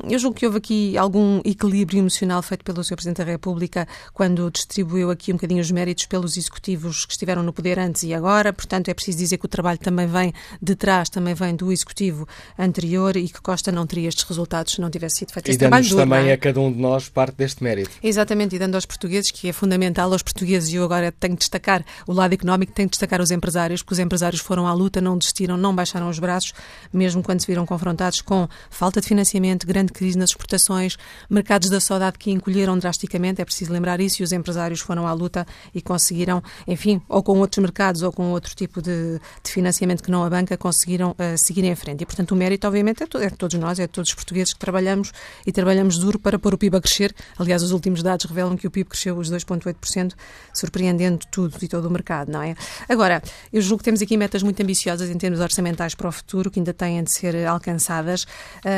Eu 0.10 0.20
julgo 0.20 0.36
que 0.36 0.46
houve 0.46 0.58
aqui 0.58 0.98
algum 0.98 1.40
equilíbrio 1.46 2.00
emocional 2.00 2.42
feito 2.42 2.64
pelo 2.64 2.84
Sr. 2.84 2.96
Presidente 2.96 3.18
da 3.18 3.24
República 3.24 3.88
quando 4.14 4.50
distribuiu 4.50 5.12
aqui 5.12 5.32
um 5.32 5.36
bocadinho 5.36 5.62
os 5.62 5.70
méritos 5.70 6.06
pelos 6.06 6.36
executivos 6.36 7.06
que 7.06 7.12
estiveram 7.12 7.44
no 7.44 7.54
poder 7.54 7.78
antes 7.80 8.04
e 8.04 8.14
agora. 8.14 8.52
Portanto, 8.52 8.90
é 8.90 8.94
preciso 8.94 9.20
dizer 9.20 9.38
que 9.38 9.46
o 9.46 9.50
trabalho 9.50 9.78
também 9.78 10.08
vem 10.08 10.34
de 10.62 10.76
trás, 10.76 11.10
também 11.10 11.34
vem 11.34 11.56
do 11.56 11.72
executivo 11.72 12.28
anterior 12.58 13.16
e 13.16 13.30
que 13.30 13.42
Costa 13.42 13.72
não 13.72 13.86
teria 13.86 14.10
estes 14.10 14.24
resultados 14.24 14.74
se 14.74 14.82
não 14.82 14.90
tivesse 14.90 15.18
sido 15.18 15.32
feito 15.32 15.48
e 15.48 15.52
esse 15.52 15.60
trabalho 15.60 15.88
duro. 15.88 16.02
também 16.02 16.30
é? 16.30 16.34
a 16.34 16.38
cada 16.38 16.60
um 16.60 16.72
de 16.72 16.80
nós 16.80 17.08
parte 17.08 17.36
deste 17.36 17.64
mérito. 17.64 17.92
Exatamente, 18.02 18.56
e 18.56 18.60
dando 18.60 18.76
aos 18.76 18.86
portugueses, 18.86 19.32
que 19.32 19.48
é 19.48 19.54
fundamental 19.54 20.12
aos 20.12 20.24
portugueses, 20.24 20.74
e 20.74 20.76
eu 20.76 20.84
agora 20.84 21.12
tenho 21.12 21.34
de 21.34 21.40
destacar 21.40 21.86
o 22.08 22.14
lado 22.14 22.34
económico, 22.34 22.74
tenho 22.74 22.88
de 22.88 22.92
destacar 22.92 23.22
os 23.22 23.32
empresários, 23.32 23.82
porque 23.82 23.94
os 23.94 24.00
empresários 24.00 24.42
foram 24.42 24.68
à 24.68 24.74
luta, 24.74 25.00
não 25.00 25.18
desistiram, 25.18 25.56
não 25.56 25.76
baixaram 25.76 26.10
os 26.10 26.20
braços, 26.20 26.54
mesmo 26.92 27.22
quando 27.22 27.42
se 27.42 27.48
viram 27.48 27.66
confrontados 27.66 28.22
com 28.22 28.48
falta 28.70 28.87
de 28.92 29.08
financiamento, 29.08 29.68
grande 29.68 29.92
crise 29.92 30.18
nas 30.18 30.32
exportações, 30.32 30.98
mercados 31.30 31.70
da 31.70 31.80
saudade 31.80 32.18
que 32.18 32.32
encolheram 32.32 32.78
drasticamente, 32.78 33.42
é 33.42 33.46
preciso 33.46 33.72
lembrar 33.72 34.00
isso, 34.00 34.22
e 34.22 34.24
os 34.24 34.32
empresários 34.32 34.80
foram 34.80 35.06
à 35.06 35.14
luta 35.14 35.46
e 35.74 35.82
conseguiram, 35.82 36.42
enfim, 36.68 37.02
ou 37.08 37.22
com 37.22 37.38
outros 37.40 37.62
mercados 37.62 38.02
ou 38.02 38.12
com 38.12 38.32
outro 38.32 38.56
tipo 38.56 38.82
de, 38.82 39.20
de 39.44 39.52
financiamento 39.52 40.02
que 40.02 40.12
não 40.12 40.24
a 40.24 40.30
banca, 40.30 40.58
conseguiram 40.58 41.12
uh, 41.12 41.38
seguir 41.38 41.64
em 41.64 41.76
frente. 41.76 42.02
E, 42.02 42.06
portanto, 42.06 42.32
o 42.32 42.36
mérito, 42.36 42.68
obviamente, 42.68 43.04
é, 43.04 43.08
to 43.08 43.18
é 43.18 43.30
de 43.30 43.36
todos 43.36 43.60
nós, 43.60 43.80
é 43.80 43.84
de 43.84 43.94
todos 43.94 44.10
os 44.10 44.16
portugueses 44.16 44.54
que 44.54 44.60
trabalhamos 44.60 45.12
e 45.46 45.52
trabalhamos 45.52 45.98
duro 45.98 46.20
para 46.20 46.40
pôr 46.40 46.54
o 46.54 46.58
PIB 46.58 46.78
a 46.78 46.82
crescer. 46.82 47.14
Aliás, 47.38 47.64
os 47.64 47.72
últimos 47.72 48.02
dados 48.02 48.26
revelam 48.26 48.56
que 48.56 48.68
o 48.68 48.72
PIB 48.72 48.90
cresceu 48.90 49.18
os 49.18 49.32
2,8%, 49.32 50.14
surpreendendo 50.54 51.26
tudo 51.32 51.56
e 51.62 51.68
todo 51.68 51.86
o 51.86 51.92
mercado, 51.92 52.32
não 52.32 52.42
é? 52.42 52.56
Agora, 52.88 53.22
eu 53.52 53.62
julgo 53.62 53.80
que 53.80 53.86
temos 53.86 54.02
aqui 54.02 54.18
metas 54.18 54.44
muito 54.44 54.62
ambiciosas 54.62 55.10
em 55.10 55.18
termos 55.18 55.40
orçamentais 55.40 55.96
para 55.96 56.08
o 56.08 56.12
futuro, 56.12 56.50
que 56.50 56.60
ainda 56.60 56.74
têm 56.74 57.04
de 57.04 57.12
ser 57.12 57.46
alcançadas. 57.46 58.26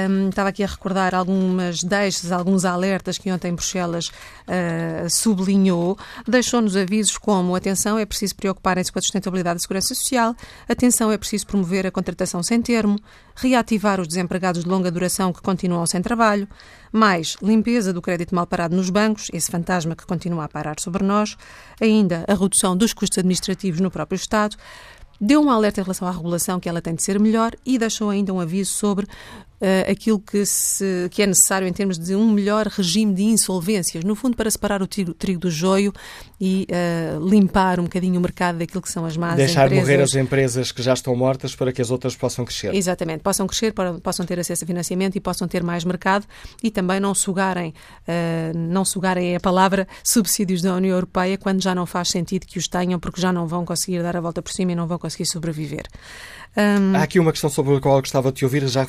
Um, 0.08 0.29
estava 0.29 0.50
aqui 0.50 0.63
a 0.63 0.68
recordar 0.68 1.15
algumas 1.15 1.84
deixas, 1.84 2.32
alguns 2.32 2.65
alertas 2.65 3.18
que 3.18 3.32
ontem 3.32 3.53
Bruxelas 3.53 4.08
uh, 4.08 5.10
sublinhou. 5.10 5.98
Deixou-nos 6.27 6.75
avisos 6.75 7.18
como, 7.18 7.56
atenção, 7.56 7.98
é 7.98 8.06
preciso 8.06 8.36
preocuparem-se 8.36 8.91
com 8.91 9.00
a 9.00 9.01
sustentabilidade 9.01 9.56
da 9.56 9.60
segurança 9.62 9.94
social, 9.94 10.36
atenção, 10.68 11.12
é 11.12 11.18
preciso 11.18 11.48
promover 11.48 11.88
a 11.88 11.91
contratação 11.91 12.44
sem 12.44 12.62
termo, 12.62 12.98
reativar 13.36 14.00
os 14.00 14.08
desempregados 14.08 14.63
de 14.63 14.70
longa 14.70 14.91
duração 14.91 15.34
que 15.34 15.41
continuam 15.41 15.86
sem 15.86 16.01
trabalho, 16.01 16.48
mais 16.91 17.36
limpeza 17.41 17.94
do 17.94 18.01
crédito 18.01 18.36
mal 18.36 18.48
parado 18.48 18.75
nos 18.75 18.89
bancos, 18.89 19.27
esse 19.34 19.51
fantasma 19.51 19.96
que 19.96 20.06
continua 20.06 20.46
a 20.46 20.50
parar 20.50 20.79
sobre 20.79 21.03
nós, 21.03 21.38
ainda 21.82 22.25
a 22.27 22.34
redução 22.34 22.75
dos 22.75 22.94
custos 22.94 23.18
administrativos 23.18 23.79
no 23.79 23.91
próprio 23.91 24.15
Estado, 24.15 24.56
deu 25.20 25.41
um 25.41 25.50
alerta 25.50 25.82
em 25.82 25.84
relação 25.84 26.08
à 26.08 26.12
regulação 26.12 26.60
que 26.60 26.70
ela 26.70 26.82
tem 26.82 26.96
de 26.96 27.03
ser 27.03 27.20
melhor 27.20 27.51
e 27.65 27.77
deixou 27.77 28.10
ainda 28.10 28.34
um 28.34 28.39
aviso 28.39 28.72
sobre 28.72 29.06
uh, 29.61 29.91
aquilo 29.91 30.19
que, 30.19 30.45
se, 30.45 31.07
que 31.11 31.21
é 31.21 31.27
necessário 31.27 31.67
em 31.67 31.73
termos 31.73 31.97
de 31.97 32.15
um 32.15 32.31
melhor 32.31 32.67
regime 32.67 33.13
de 33.13 33.23
insolvências, 33.23 34.03
no 34.03 34.15
fundo 34.15 34.35
para 34.35 34.49
separar 34.49 34.81
o 34.81 34.87
trigo, 34.87 35.13
trigo 35.13 35.39
do 35.39 35.51
joio 35.51 35.93
e 36.39 36.67
uh, 36.69 37.27
limpar 37.27 37.79
um 37.79 37.83
bocadinho 37.83 38.19
o 38.19 38.21
mercado 38.21 38.57
daquilo 38.59 38.81
que 38.81 38.91
são 38.91 39.05
as 39.05 39.17
más 39.17 39.35
Deixar 39.35 39.65
empresas. 39.65 39.87
morrer 39.87 40.01
as 40.01 40.15
empresas 40.15 40.71
que 40.71 40.81
já 40.81 40.93
estão 40.93 41.15
mortas 41.15 41.55
para 41.55 41.71
que 41.71 41.81
as 41.81 41.91
outras 41.91 42.15
possam 42.15 42.45
crescer. 42.45 42.73
Exatamente, 42.73 43.21
possam 43.21 43.45
crescer, 43.47 43.73
possam 44.01 44.25
ter 44.25 44.39
acesso 44.39 44.63
a 44.63 44.67
financiamento 44.67 45.15
e 45.15 45.19
possam 45.19 45.47
ter 45.47 45.63
mais 45.63 45.83
mercado 45.83 46.25
e 46.63 46.71
também 46.71 46.99
não 46.99 47.13
sugarem, 47.13 47.73
uh, 48.07 48.57
não 48.57 48.85
sugarem 48.85 49.35
a 49.35 49.39
palavra 49.39 49.87
subsídios 50.03 50.61
da 50.61 50.73
União 50.75 50.95
Europeia 50.95 51.37
quando 51.37 51.61
já 51.61 51.75
não 51.75 51.85
faz 51.85 52.09
sentido 52.09 52.45
que 52.45 52.57
os 52.57 52.67
tenham 52.67 52.99
porque 52.99 53.21
já 53.21 53.31
não 53.31 53.47
vão 53.47 53.65
conseguir 53.65 54.01
dar 54.01 54.15
a 54.15 54.21
volta 54.21 54.41
por 54.41 54.51
cima 54.51 54.71
e 54.71 54.75
não 54.75 54.87
vão 54.87 54.97
conseguir 54.97 55.25
sobreviver. 55.25 55.83
Um... 56.58 56.96
Há 56.96 57.03
aqui 57.03 57.20
uma 57.20 57.32
questão 57.32 57.50
sobre 57.50 57.75
a 57.75 57.79
qual 57.79 57.98
eu 57.98 58.01
gostava 58.01 58.32
de 58.32 58.39
te 58.39 58.46
ouvir, 58.46 58.68
já 58.68 58.86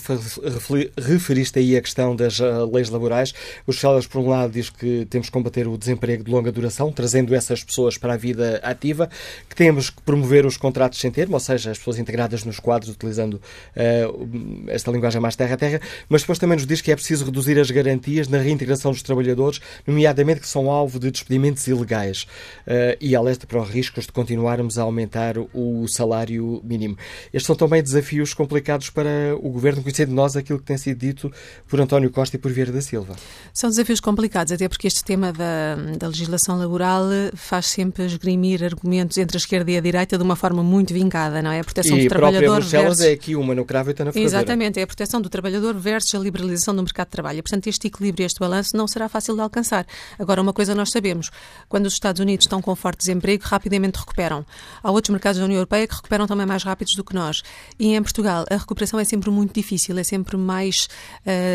referiste 0.98 1.58
aí 1.58 1.76
a 1.76 1.82
questão 1.82 2.16
das 2.16 2.40
uh, 2.40 2.68
leis 2.72 2.88
laborais. 2.88 3.34
Os 3.66 3.78
Celas, 3.78 4.06
por 4.06 4.22
um 4.22 4.28
lado, 4.28 4.52
diz 4.52 4.70
que 4.70 5.06
temos 5.10 5.28
que 5.28 5.32
combater 5.32 5.68
o 5.68 5.76
desemprego 5.76 6.24
de 6.24 6.30
longa 6.30 6.50
duração, 6.50 6.90
trazendo 6.90 7.34
essas 7.34 7.62
pessoas 7.62 7.98
para 7.98 8.14
a 8.14 8.16
vida 8.16 8.60
ativa, 8.62 9.10
que 9.48 9.54
temos 9.54 9.90
que 9.90 10.00
promover 10.02 10.46
os 10.46 10.56
contratos 10.56 10.98
sem 10.98 11.10
termo, 11.10 11.34
ou 11.34 11.40
seja, 11.40 11.70
as 11.70 11.78
pessoas 11.78 11.98
integradas 11.98 12.44
nos 12.44 12.58
quadros, 12.58 12.90
utilizando 12.90 13.34
uh, 13.34 14.64
esta 14.68 14.90
linguagem 14.90 15.20
mais 15.20 15.36
terra 15.36 15.54
a 15.54 15.58
terra, 15.58 15.80
mas 16.08 16.22
depois 16.22 16.38
também 16.38 16.56
nos 16.56 16.66
diz 16.66 16.80
que 16.80 16.90
é 16.90 16.96
preciso 16.96 17.26
reduzir 17.26 17.58
as 17.58 17.70
garantias 17.70 18.26
na 18.26 18.38
reintegração 18.38 18.90
dos 18.90 19.02
trabalhadores, 19.02 19.60
nomeadamente 19.86 20.40
que 20.40 20.48
são 20.48 20.70
alvo 20.70 20.98
de 20.98 21.10
despedimentos 21.10 21.66
ilegais, 21.66 22.22
uh, 22.66 22.96
e 22.98 23.14
alerta 23.14 23.46
para 23.46 23.60
os 23.60 23.68
riscos 23.68 24.06
de 24.06 24.12
continuarmos 24.12 24.78
a 24.78 24.82
aumentar 24.82 25.34
o 25.52 25.86
salário 25.86 26.62
mínimo. 26.64 26.96
Estes 27.32 27.50
são 27.50 27.59
também 27.60 27.82
desafios 27.82 28.32
complicados 28.32 28.88
para 28.88 29.36
o 29.36 29.50
Governo, 29.50 29.82
conhecer 29.82 30.06
de 30.06 30.14
nós 30.14 30.34
aquilo 30.34 30.58
que 30.58 30.64
tem 30.64 30.78
sido 30.78 30.98
dito 30.98 31.30
por 31.68 31.78
António 31.78 32.10
Costa 32.10 32.36
e 32.36 32.38
por 32.38 32.50
Vieira 32.50 32.72
da 32.72 32.80
Silva. 32.80 33.14
São 33.52 33.68
desafios 33.68 34.00
complicados, 34.00 34.50
até 34.50 34.66
porque 34.66 34.86
este 34.86 35.04
tema 35.04 35.30
da, 35.30 35.76
da 35.98 36.08
legislação 36.08 36.58
laboral 36.58 37.04
faz 37.34 37.66
sempre 37.66 38.06
esgrimir 38.06 38.64
argumentos 38.64 39.18
entre 39.18 39.36
a 39.36 39.38
esquerda 39.38 39.70
e 39.70 39.76
a 39.76 39.80
direita 39.80 40.16
de 40.16 40.24
uma 40.24 40.36
forma 40.36 40.62
muito 40.62 40.94
vincada, 40.94 41.42
não 41.42 41.50
é? 41.50 41.60
A 41.60 41.64
proteção 41.64 41.98
e 41.98 42.04
do 42.04 42.08
trabalhador 42.08 42.62
versus... 42.62 43.00
é 43.02 43.12
aqui 43.12 43.36
uma 43.36 43.54
no 43.54 43.66
cravo 43.66 43.90
e 43.90 43.92
outra 43.92 44.06
na. 44.06 44.12
Exatamente, 44.14 44.80
é 44.80 44.82
a 44.82 44.86
proteção 44.86 45.20
do 45.20 45.28
trabalhador 45.28 45.74
versus 45.74 46.14
a 46.14 46.18
liberalização 46.18 46.74
do 46.74 46.82
mercado 46.82 47.08
de 47.08 47.12
trabalho. 47.12 47.42
Portanto, 47.42 47.66
este 47.66 47.88
equilíbrio, 47.88 48.24
este 48.24 48.40
balanço 48.40 48.74
não 48.74 48.88
será 48.88 49.06
fácil 49.06 49.34
de 49.34 49.42
alcançar. 49.42 49.86
Agora, 50.18 50.40
uma 50.40 50.54
coisa 50.54 50.74
nós 50.74 50.88
sabemos, 50.90 51.28
quando 51.68 51.84
os 51.84 51.92
Estados 51.92 52.20
Unidos 52.20 52.46
estão 52.46 52.62
com 52.62 52.74
forte 52.74 53.00
desemprego, 53.00 53.44
rapidamente 53.44 53.98
recuperam. 53.98 54.46
Há 54.82 54.90
outros 54.90 55.10
mercados 55.10 55.38
da 55.38 55.44
União 55.44 55.58
Europeia 55.58 55.86
que 55.86 55.94
recuperam 55.94 56.26
também 56.26 56.46
mais 56.46 56.62
rápidos 56.62 56.94
do 56.94 57.04
que 57.04 57.14
nós. 57.14 57.39
E 57.78 57.94
em 57.94 58.02
Portugal 58.02 58.44
a 58.50 58.56
recuperação 58.56 58.98
é 58.98 59.04
sempre 59.04 59.30
muito 59.30 59.54
difícil, 59.54 59.98
é 59.98 60.04
sempre 60.04 60.36
mais 60.36 60.88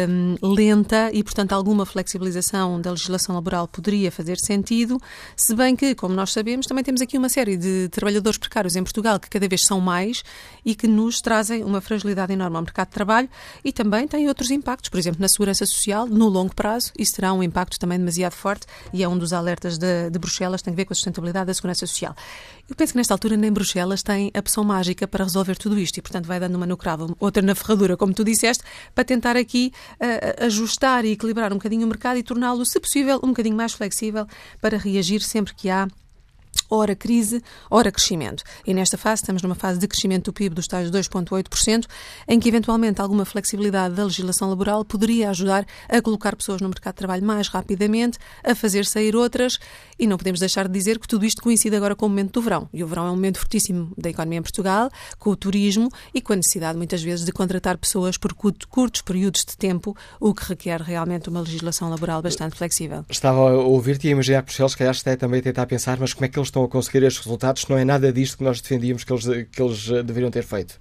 um, 0.10 0.54
lenta 0.54 1.10
e, 1.14 1.24
portanto, 1.24 1.54
alguma 1.54 1.86
flexibilização 1.86 2.80
da 2.82 2.92
legislação 2.92 3.36
laboral 3.36 3.68
poderia 3.68 4.12
fazer 4.12 4.38
sentido, 4.38 5.00
se 5.36 5.56
bem 5.56 5.76
que, 5.76 5.96
como 5.96 6.14
nós 6.14 6.32
sabemos, 6.32 6.66
também 6.66 6.84
temos 6.84 7.02
aqui 7.02 7.18
uma 7.18 7.30
série 7.30 7.58
de 7.58 7.90
trabalhadores 7.90 8.38
precários 8.38 8.76
em 8.76 8.84
Portugal 8.84 9.20
que 9.20 9.30
cada 9.30 9.48
vez 9.48 9.66
são 9.66 9.80
mais 9.80 10.24
e 10.64 10.76
que 10.76 10.88
nos 10.88 11.22
trazem 11.22 11.64
uma 11.64 11.82
fragilidade 11.82 12.34
enorme 12.34 12.58
ao 12.58 12.64
mercado 12.64 12.88
de 12.88 12.94
trabalho 12.94 13.30
e 13.64 13.72
também 13.72 14.08
têm 14.08 14.28
outros 14.28 14.52
impactos, 14.52 14.90
por 14.90 14.98
exemplo, 14.98 15.22
na 15.22 15.28
segurança 15.28 15.66
social, 15.66 16.08
no 16.08 16.28
longo 16.28 16.56
prazo, 16.56 16.92
isso 16.98 17.16
terá 17.16 17.34
um 17.34 17.44
impacto 17.44 17.80
também 17.80 17.98
demasiado 17.98 18.34
forte 18.34 18.66
e 18.94 19.04
é 19.04 19.08
um 19.08 19.18
dos 19.18 19.34
alertas 19.34 19.78
de, 19.78 20.10
de 20.10 20.20
Bruxelas, 20.20 20.62
tem 20.62 20.74
a 20.74 20.76
ver 20.76 20.86
com 20.86 20.94
a 20.94 20.96
sustentabilidade 20.96 21.48
da 21.48 21.54
segurança 21.54 21.86
social. 21.86 22.16
Eu 22.68 22.76
penso 22.76 22.94
que 22.94 22.98
nesta 22.98 23.14
altura 23.14 23.38
nem 23.38 23.52
Bruxelas 23.52 24.02
tem 24.02 24.32
a 24.34 24.40
opção 24.40 24.64
mágica 24.64 25.08
para 25.08 25.24
resolver 25.24 25.56
tudo 25.56 25.78
isto 25.78 25.98
e, 25.98 26.02
portanto, 26.02 26.26
vai 26.26 26.40
dando 26.40 26.56
uma 26.56 26.66
no 26.66 26.76
cravo, 26.76 27.16
outra 27.20 27.42
na 27.44 27.54
ferradura, 27.54 27.96
como 27.96 28.12
tu 28.12 28.24
disseste, 28.24 28.64
para 28.94 29.04
tentar 29.04 29.38
aqui 29.38 29.72
uh, 29.94 30.46
ajustar 30.46 31.06
e 31.06 31.12
equilibrar 31.12 31.54
um 31.54 31.58
bocadinho 31.58 31.86
o 31.86 31.88
mercado 31.88 32.18
e 32.18 32.24
torná-lo, 32.24 32.66
se 32.66 32.80
possível, 32.80 33.20
um 33.24 33.28
bocadinho 33.28 33.56
mais 33.56 33.74
flexível 33.74 34.26
para 34.60 34.78
reagir 34.80 35.22
sempre 35.22 35.54
que 35.54 35.70
há 35.70 35.88
ora 36.70 36.96
crise, 36.96 37.42
ora 37.70 37.92
crescimento. 37.92 38.44
E 38.66 38.74
nesta 38.74 38.98
fase 38.98 39.22
estamos 39.22 39.42
numa 39.42 39.56
fase 39.56 39.80
de 39.80 39.88
crescimento 39.88 40.26
do 40.26 40.34
PIB 40.34 40.56
dos 40.56 40.68
tais 40.68 40.90
2,8%, 40.90 41.86
em 42.28 42.40
que 42.40 42.50
eventualmente 42.50 43.02
alguma 43.02 43.26
flexibilidade 43.26 43.96
da 43.96 44.04
legislação 44.04 44.50
laboral 44.50 44.84
poderia 44.84 45.30
ajudar 45.30 45.66
a 45.90 46.02
colocar 46.02 46.36
pessoas 46.36 46.62
no 46.62 46.70
mercado 46.70 46.94
de 46.94 46.98
trabalho 46.98 47.26
mais 47.26 47.48
rapidamente, 47.48 48.18
a 48.44 48.56
fazer 48.56 48.86
sair 48.86 49.16
outras, 49.16 49.60
e 49.98 50.08
não 50.08 50.18
podemos 50.18 50.40
deixar 50.40 50.68
de 50.68 50.74
dizer 50.74 51.00
que 51.00 51.08
tudo 51.08 51.26
isto 51.26 51.42
coincide 51.42 51.76
agora 51.76 51.96
com 51.96 52.06
o 52.06 52.10
momento 52.10 52.34
do 52.34 52.42
verão. 52.42 52.70
E 52.74 52.84
o 52.84 52.88
verão 52.88 53.08
é 53.08 53.12
um 53.12 53.16
momento 53.16 53.40
fortíssimo 53.40 53.92
da 53.98 54.10
economia 54.10 54.40
em 54.40 54.42
Portugal, 54.42 54.90
com 55.18 55.30
o 55.30 55.36
turismo 55.36 55.90
e 56.14 56.22
com 56.22 56.34
a 56.34 56.36
necessidade 56.36 56.78
muitas 56.78 57.02
vezes 57.02 57.26
de 57.26 57.32
contratar 57.32 57.78
pessoas 57.78 58.18
por 58.18 58.34
curtos 58.34 59.02
períodos 59.02 59.46
de 59.46 59.58
tempo, 59.58 59.96
o 60.20 60.34
que 60.34 60.46
requer 60.46 60.82
realmente 60.82 61.30
uma 61.30 61.42
legislação 61.42 61.90
laboral 61.90 62.22
bastante 62.22 62.56
flexível. 62.56 63.06
Estava 63.10 63.40
a 63.40 63.54
ouvir-te 63.54 64.08
e 64.08 64.10
a 64.10 64.12
imaginar 64.12 64.44
que 64.44 64.54
se 64.54 64.78
calhar, 64.78 64.94
está 64.94 65.16
também 65.16 65.40
a 65.40 65.44
tentar 65.44 65.66
pensar, 65.66 65.98
mas 66.00 66.14
como 66.14 66.26
é 66.26 66.30
que 66.30 66.38
eles 66.38 66.50
estão 66.56 66.64
a 66.64 66.70
conseguir 66.70 67.04
estes 67.04 67.24
resultados, 67.24 67.68
não 67.68 67.78
é 67.78 67.84
nada 67.84 68.12
disto 68.14 68.38
que 68.38 68.44
nós 68.44 68.62
defendíamos 68.62 69.04
que 69.04 69.12
eles, 69.12 69.26
que 69.52 69.62
eles 69.62 69.88
deveriam 70.06 70.32
ter 70.32 70.44
feito. 70.44 70.80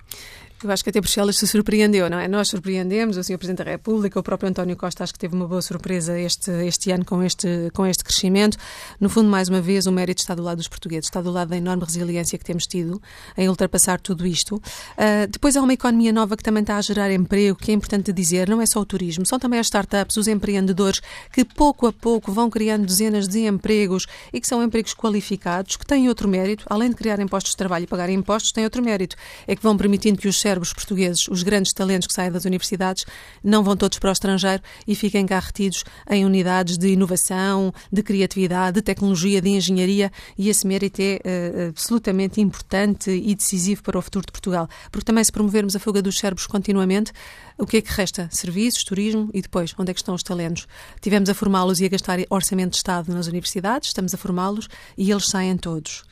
Eu 0.63 0.71
acho 0.71 0.83
que 0.83 0.89
até 0.89 1.01
Bruxelas 1.01 1.37
se 1.37 1.47
surpreendeu, 1.47 2.09
não 2.09 2.19
é? 2.19 2.27
Nós 2.27 2.49
surpreendemos, 2.49 3.19
o 3.19 3.23
Sr. 3.23 3.37
Presidente 3.37 3.65
da 3.65 3.71
República, 3.71 4.19
o 4.19 4.23
próprio 4.23 4.49
António 4.49 4.77
Costa, 4.77 5.05
acho 5.05 5.13
que 5.13 5.19
teve 5.19 5.35
uma 5.35 5.47
boa 5.47 5.61
surpresa 5.61 6.19
este, 6.19 6.51
este 6.67 6.91
ano 6.91 7.05
com 7.05 7.23
este, 7.23 7.71
com 7.75 7.85
este 7.85 8.03
crescimento. 8.03 8.57
No 8.99 9.11
fundo, 9.11 9.29
mais 9.29 9.51
uma 9.51 9.61
vez, 9.61 9.87
o 9.87 9.93
mérito 9.93 10.23
está 10.23 10.35
do 10.35 10.43
lado 10.43 10.59
dos 10.59 10.69
portugueses, 10.69 11.05
está 11.05 11.21
do 11.21 11.31
lado 11.31 11.51
da 11.51 11.57
enorme 11.57 11.85
resiliência 11.85 12.39
que 12.39 12.45
temos 12.45 12.67
tido 12.67 13.03
em 13.37 13.47
ultrapassar 13.47 14.01
tudo 14.01 14.27
isto. 14.27 14.57
Uh, 14.57 15.27
depois 15.29 15.55
há 15.55 15.61
uma 15.61 15.75
economia 15.75 16.13
nova 16.15 16.35
que 16.35 16.43
também 16.43 16.63
está 16.63 16.79
a 16.79 16.81
gerar 16.81 17.11
emprego, 17.11 17.59
que 17.59 17.71
é 17.71 17.75
importante 17.75 18.11
dizer, 18.11 18.49
não 18.49 18.63
é 18.63 18.67
só 18.67 18.81
o 18.81 18.87
turismo, 18.87 19.27
são 19.27 19.39
também 19.39 19.61
as 19.61 19.67
startups, 19.67 20.17
os 20.17 20.29
empreendedores 20.29 21.03
que 21.31 21.45
pouco 21.45 21.87
a 21.87 21.93
pouco 21.93 22.33
vão 22.33 22.49
criando 22.49 22.87
dezenas 22.87 23.29
de 23.29 23.47
empregos 23.47 24.07
e 24.33 24.41
que 24.41 24.47
são 24.47 24.63
empregos 24.63 24.95
qualificados, 24.95 25.77
que 25.77 25.85
têm 25.85 26.09
outro 26.09 26.27
mérito, 26.27 26.65
além 26.71 26.89
de 26.89 26.97
criar 26.97 27.21
impostos 27.21 27.51
de 27.51 27.57
trabalho 27.59 27.85
e 27.85 27.87
pagar 27.87 28.09
impostos, 28.09 28.51
têm 28.51 28.65
outro 28.65 28.83
mérito, 28.83 29.15
é 29.47 29.55
que 29.55 29.63
vão 29.63 29.77
permitindo 29.77 30.19
que 30.19 30.29
os 30.29 30.41
cérebros 30.45 30.75
portugueses, 30.75 31.27
os 31.29 31.43
grandes 31.43 31.73
talentos 31.73 32.07
que 32.07 32.13
saem 32.13 32.31
das 32.31 32.45
universidades, 32.45 33.07
não 33.43 33.65
vão 33.65 33.75
todos 33.75 33.99
para 33.99 34.11
o 34.11 34.13
estrangeiro 34.13 34.63
e 34.87 34.95
fiquem 34.95 35.25
cá 35.25 35.39
retidos 35.41 35.85
em 36.11 36.23
unidades 36.27 36.77
de 36.77 36.89
inovação, 36.89 37.73
de 37.91 38.03
criatividade, 38.03 38.75
de 38.75 38.83
tecnologia, 38.83 39.41
de 39.41 39.49
engenharia 39.49 40.13
e 40.37 40.51
esse 40.51 40.67
mérito 40.67 41.01
é 41.01 41.21
uh, 41.25 41.69
absolutamente 41.71 42.43
importante 42.43 43.11
e 43.11 43.35
decisivo 43.35 43.83
para 43.83 43.99
o 43.99 44.03
futuro 44.03 44.27
de 44.27 44.33
Portugal. 44.33 44.69
Porque 44.93 45.07
também 45.07 45.25
se 45.25 45.33
promovermos 45.33 45.75
a 45.75 45.79
fuga 45.79 46.03
dos 46.03 46.19
cérebros 46.19 46.47
continuamente, 46.47 47.11
o 47.57 47.67
que 47.67 47.79
é 47.79 47.81
que 47.81 47.91
resta? 47.91 48.29
Serviços, 48.31 48.85
turismo 48.85 49.31
e 49.33 49.41
depois, 49.41 49.75
onde 49.79 49.91
é 49.91 49.95
que 49.95 50.01
estão 50.01 50.15
os 50.15 50.23
talentos? 50.23 50.67
Tivemos 51.01 51.31
a 51.31 51.35
formá-los 51.35 51.81
e 51.81 51.87
a 51.87 51.89
gastar 51.89 52.19
orçamento 52.29 52.73
de 52.73 52.77
Estado 52.77 53.15
nas 53.15 53.29
universidades, 53.29 53.89
estamos 53.89 54.13
a 54.13 54.19
formá-los 54.19 54.69
e 54.99 55.11
eles 55.11 55.27
saem 55.27 55.57
todos. 55.57 56.05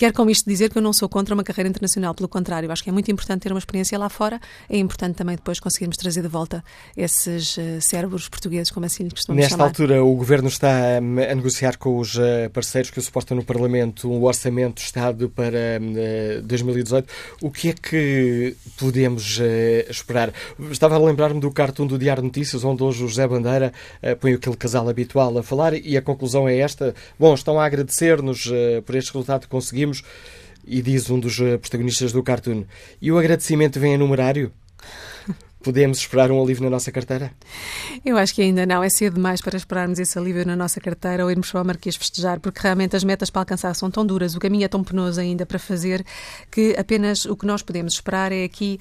Quero 0.00 0.14
com 0.14 0.30
isto 0.30 0.48
dizer 0.48 0.70
que 0.70 0.78
eu 0.78 0.80
não 0.80 0.94
sou 0.94 1.10
contra 1.10 1.34
uma 1.34 1.44
carreira 1.44 1.68
internacional, 1.68 2.14
pelo 2.14 2.26
contrário, 2.26 2.72
acho 2.72 2.82
que 2.82 2.88
é 2.88 2.92
muito 2.92 3.10
importante 3.10 3.42
ter 3.42 3.52
uma 3.52 3.58
experiência 3.58 3.98
lá 3.98 4.08
fora, 4.08 4.40
é 4.66 4.78
importante 4.78 5.16
também 5.16 5.36
depois 5.36 5.60
conseguirmos 5.60 5.98
trazer 5.98 6.22
de 6.22 6.28
volta 6.28 6.64
esses 6.96 7.58
uh, 7.58 7.82
cérebros 7.82 8.26
portugueses, 8.26 8.70
como 8.70 8.86
assim 8.86 9.02
lhes 9.02 9.12
costumamos 9.12 9.42
Nesta 9.42 9.58
chamar. 9.58 9.68
altura, 9.68 10.02
o 10.02 10.14
Governo 10.14 10.48
está 10.48 10.96
a 10.96 11.34
negociar 11.34 11.76
com 11.76 11.98
os 11.98 12.14
uh, 12.14 12.48
parceiros 12.50 12.90
que 12.90 12.98
o 12.98 13.02
suportam 13.02 13.36
no 13.36 13.44
Parlamento 13.44 14.10
um 14.10 14.24
orçamento 14.24 14.76
de 14.76 14.80
Estado 14.80 15.28
para 15.28 15.78
uh, 15.78 15.98
eh, 15.98 16.40
2018. 16.44 17.06
O 17.42 17.50
que 17.50 17.68
é 17.68 17.74
que 17.74 18.56
podemos 18.78 19.38
esperar? 19.90 20.32
Estava 20.70 20.94
a 20.94 20.98
lembrar-me 20.98 21.40
do 21.40 21.50
cartoon 21.50 21.86
do 21.86 21.98
Diário 21.98 22.22
Notícias, 22.22 22.64
onde 22.64 22.82
hoje 22.82 23.04
o 23.04 23.08
José 23.08 23.28
Bandeira 23.28 23.70
põe 24.18 24.32
aquele 24.32 24.56
casal 24.56 24.88
habitual 24.88 25.36
a 25.36 25.42
falar 25.42 25.74
e 25.74 25.94
a 25.94 26.00
conclusão 26.00 26.48
é 26.48 26.56
esta. 26.56 26.94
Bom, 27.18 27.34
estão 27.34 27.60
a 27.60 27.66
agradecer-nos 27.66 28.50
por 28.86 28.94
este 28.94 29.08
resultado 29.08 29.42
que 29.42 29.48
conseguimos 29.48 29.89
e 30.64 30.82
diz 30.82 31.10
um 31.10 31.18
dos 31.18 31.40
eh, 31.40 31.58
protagonistas 31.58 32.12
do 32.12 32.22
cartoon. 32.22 32.64
E 33.00 33.10
o 33.10 33.18
agradecimento 33.18 33.80
vem 33.80 33.94
em 33.94 33.98
numerário? 33.98 34.52
Podemos 35.62 35.98
esperar 35.98 36.30
um 36.30 36.42
alívio 36.42 36.64
na 36.64 36.70
nossa 36.70 36.90
carteira? 36.90 37.32
Eu 38.02 38.16
acho 38.16 38.34
que 38.34 38.40
ainda 38.40 38.64
não. 38.64 38.82
É 38.82 38.88
cedo 38.88 39.14
demais 39.14 39.42
para 39.42 39.56
esperarmos 39.58 39.98
esse 39.98 40.18
alívio 40.18 40.46
na 40.46 40.56
nossa 40.56 40.80
carteira 40.80 41.22
ou 41.22 41.30
irmos 41.30 41.50
para 41.50 41.60
o 41.60 41.64
Marquês 41.64 41.96
festejar, 41.96 42.40
porque 42.40 42.60
realmente 42.62 42.96
as 42.96 43.04
metas 43.04 43.28
para 43.28 43.42
alcançar 43.42 43.74
são 43.74 43.90
tão 43.90 44.06
duras, 44.06 44.34
o 44.34 44.38
caminho 44.38 44.64
é 44.64 44.68
tão 44.68 44.82
penoso 44.82 45.20
ainda 45.20 45.44
para 45.44 45.58
fazer, 45.58 46.04
que 46.50 46.74
apenas 46.78 47.26
o 47.26 47.36
que 47.36 47.44
nós 47.44 47.60
podemos 47.60 47.92
esperar 47.92 48.32
é 48.32 48.44
aqui 48.44 48.78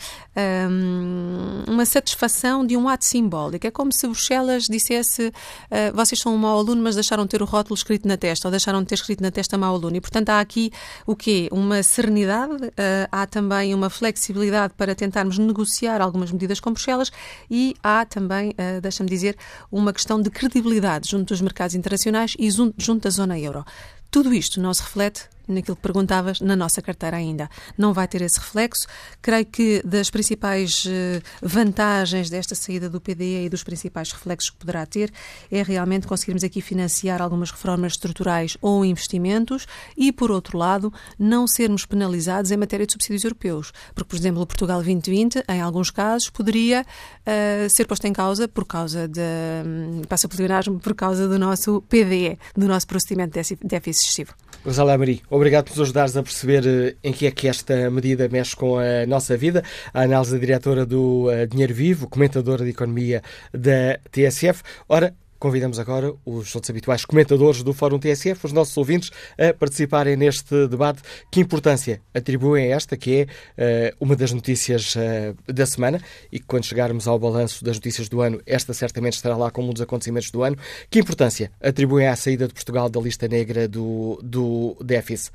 hum, 0.70 1.64
uma 1.68 1.86
satisfação 1.86 2.66
de 2.66 2.78
um 2.78 2.88
ato 2.88 3.04
simbólico. 3.04 3.68
É 3.68 3.72
como 3.72 3.92
se 3.92 4.08
Bruxelas 4.08 4.64
dissesse 4.64 5.28
uh, 5.28 5.94
vocês 5.94 6.20
são 6.20 6.34
um 6.34 6.38
mau 6.38 6.58
aluno, 6.58 6.82
mas 6.82 6.96
deixaram 6.96 7.24
de 7.24 7.30
ter 7.30 7.42
o 7.42 7.46
rótulo 7.46 7.76
escrito 7.76 8.08
na 8.08 8.16
testa, 8.16 8.48
ou 8.48 8.52
deixaram 8.52 8.80
de 8.80 8.88
ter 8.88 8.96
escrito 8.96 9.22
na 9.22 9.32
testa 9.32 9.58
mau 9.58 9.76
aluno. 9.76 9.98
E, 9.98 10.02
portanto, 10.02 10.30
há 10.30 10.40
aqui 10.40 10.72
o 11.06 11.16
quê? 11.16 11.50
Uma 11.52 11.84
serenidade, 11.84 12.54
uh, 12.54 13.08
há 13.12 13.26
também 13.26 13.76
uma 13.76 13.90
flexibilidade 13.90 14.74
para 14.78 14.96
tentarmos 14.96 15.38
negociar 15.38 16.02
algumas 16.02 16.32
medidas 16.32 16.60
com 16.70 16.74
Bruxelas 16.74 17.12
e 17.50 17.76
há 17.84 18.06
também, 18.06 18.52
uh, 18.52 18.82
deixa-me 18.82 19.10
dizer, 19.10 19.38
uma 19.72 19.92
questão 19.92 20.22
de 20.22 20.30
credibilidade 20.30 21.10
junto 21.10 21.30
dos 21.30 21.42
mercados 21.42 21.76
internacionais 21.76 22.34
e 22.38 22.50
junto 22.50 23.04
da 23.04 23.10
zona 23.10 23.38
euro. 23.40 23.66
Tudo 24.12 24.34
isto 24.34 24.62
não 24.62 24.74
se 24.74 24.82
reflete 24.82 25.30
naquilo 25.52 25.76
que 25.76 25.82
perguntavas, 25.82 26.42
na 26.42 26.56
nossa 26.56 26.82
carteira 26.82 27.18
ainda. 27.18 27.50
Não 27.78 27.94
vai 27.94 28.08
ter 28.08 28.22
esse 28.22 28.40
reflexo. 28.40 28.88
Creio 29.22 29.46
que 29.46 29.82
das 29.86 30.10
principais 30.10 30.86
eh, 30.88 31.22
vantagens 31.42 32.30
desta 32.30 32.56
saída 32.56 32.90
do 32.90 33.00
PDE 33.00 33.46
e 33.46 33.50
dos 33.50 33.64
principais 33.64 34.12
reflexos 34.12 34.50
que 34.50 34.58
poderá 34.58 34.86
ter 34.86 35.12
é 35.52 35.62
realmente 35.64 36.08
conseguirmos 36.08 36.44
aqui 36.44 36.62
financiar 36.62 37.22
algumas 37.22 37.52
reformas 37.52 37.94
estruturais 37.94 38.58
ou 38.62 38.84
investimentos 38.84 39.68
e, 39.96 40.12
por 40.12 40.32
outro 40.32 40.58
lado, 40.58 40.92
não 41.18 41.48
sermos 41.48 41.86
penalizados 41.86 42.52
em 42.52 42.58
matéria 42.58 42.86
de 42.86 42.94
subsídios 42.94 43.24
europeus. 43.24 43.72
Porque, 43.94 44.10
por 44.10 44.16
exemplo, 44.16 44.42
o 44.42 44.48
Portugal 44.48 44.78
2020, 44.78 45.44
em 45.48 45.62
alguns 45.62 45.92
casos, 45.92 46.30
poderia 46.30 46.82
uh, 46.82 47.70
ser 47.70 47.86
posto 47.86 48.06
em 48.06 48.14
causa 48.14 48.48
por 48.48 48.66
causa 48.66 49.08
de, 49.08 49.22
um, 49.66 50.02
passa 50.08 50.28
por 50.28 50.40
por 50.82 50.96
causa 50.96 51.28
do 51.28 51.38
nosso 51.38 51.82
PDE, 51.90 52.40
do 52.56 52.68
nosso 52.68 52.88
procedimento 52.88 53.40
de 53.40 53.58
déficit 53.64 54.06
excessivo. 54.06 54.34
Rosalá 54.66 54.98
Mari, 54.98 55.22
obrigado 55.30 55.66
por 55.66 55.72
nos 55.72 55.82
ajudares 55.88 56.18
a 56.18 56.24
perceber 56.24 56.68
eh, 56.68 56.96
em 57.02 57.14
que 57.14 57.26
é 57.26 57.32
que 57.32 57.48
esta 57.48 57.90
medida 57.90 58.28
mexe 58.28 58.54
com 58.56 58.78
a 58.78 59.06
nossa 59.08 59.38
vida. 59.38 59.64
A 59.94 60.02
análise 60.02 60.34
da 60.34 60.38
diretora 60.38 60.86
do 60.86 61.32
eh, 61.32 61.48
Dinheiro 61.48 61.74
Vivo, 61.74 62.10
comentadora 62.10 62.66
de 62.66 62.72
economia 62.72 63.24
da 63.54 63.98
TSF. 64.12 64.62
Ora, 64.90 65.16
Convidamos 65.40 65.80
agora 65.80 66.14
os 66.26 66.54
outros 66.54 66.70
habituais 66.70 67.06
comentadores 67.06 67.64
do 67.64 67.74
Fórum 67.74 67.98
TSF, 67.98 68.46
os 68.46 68.52
nossos 68.52 68.76
ouvintes, 68.76 69.10
a 69.38 69.54
participarem 69.54 70.18
neste 70.18 70.68
debate. 70.68 71.02
Que 71.32 71.40
importância 71.40 72.02
atribuem 72.14 72.74
a 72.74 72.76
esta, 72.76 72.98
que 72.98 73.28
é 73.58 73.94
uh, 73.94 73.96
uma 74.02 74.18
das 74.18 74.34
notícias 74.34 74.96
uh, 74.96 75.52
da 75.52 75.66
semana, 75.66 76.02
e 76.30 76.40
que 76.40 76.46
quando 76.46 76.66
chegarmos 76.66 77.08
ao 77.08 77.18
balanço 77.18 77.64
das 77.64 77.78
notícias 77.78 78.10
do 78.10 78.20
ano, 78.20 78.42
esta 78.46 78.74
certamente 78.74 79.14
estará 79.14 79.38
lá 79.38 79.50
como 79.50 79.70
um 79.70 79.74
dos 79.74 79.82
acontecimentos 79.82 80.30
do 80.30 80.44
ano. 80.44 80.58
Que 80.90 81.00
importância 81.00 81.50
atribuem 81.62 82.08
à 82.08 82.18
saída 82.18 82.46
de 82.46 82.54
Portugal 82.54 82.90
da 82.90 83.00
lista 83.00 83.26
negra 83.26 83.66
do, 83.66 84.20
do 84.22 84.76
déficit? 84.84 85.32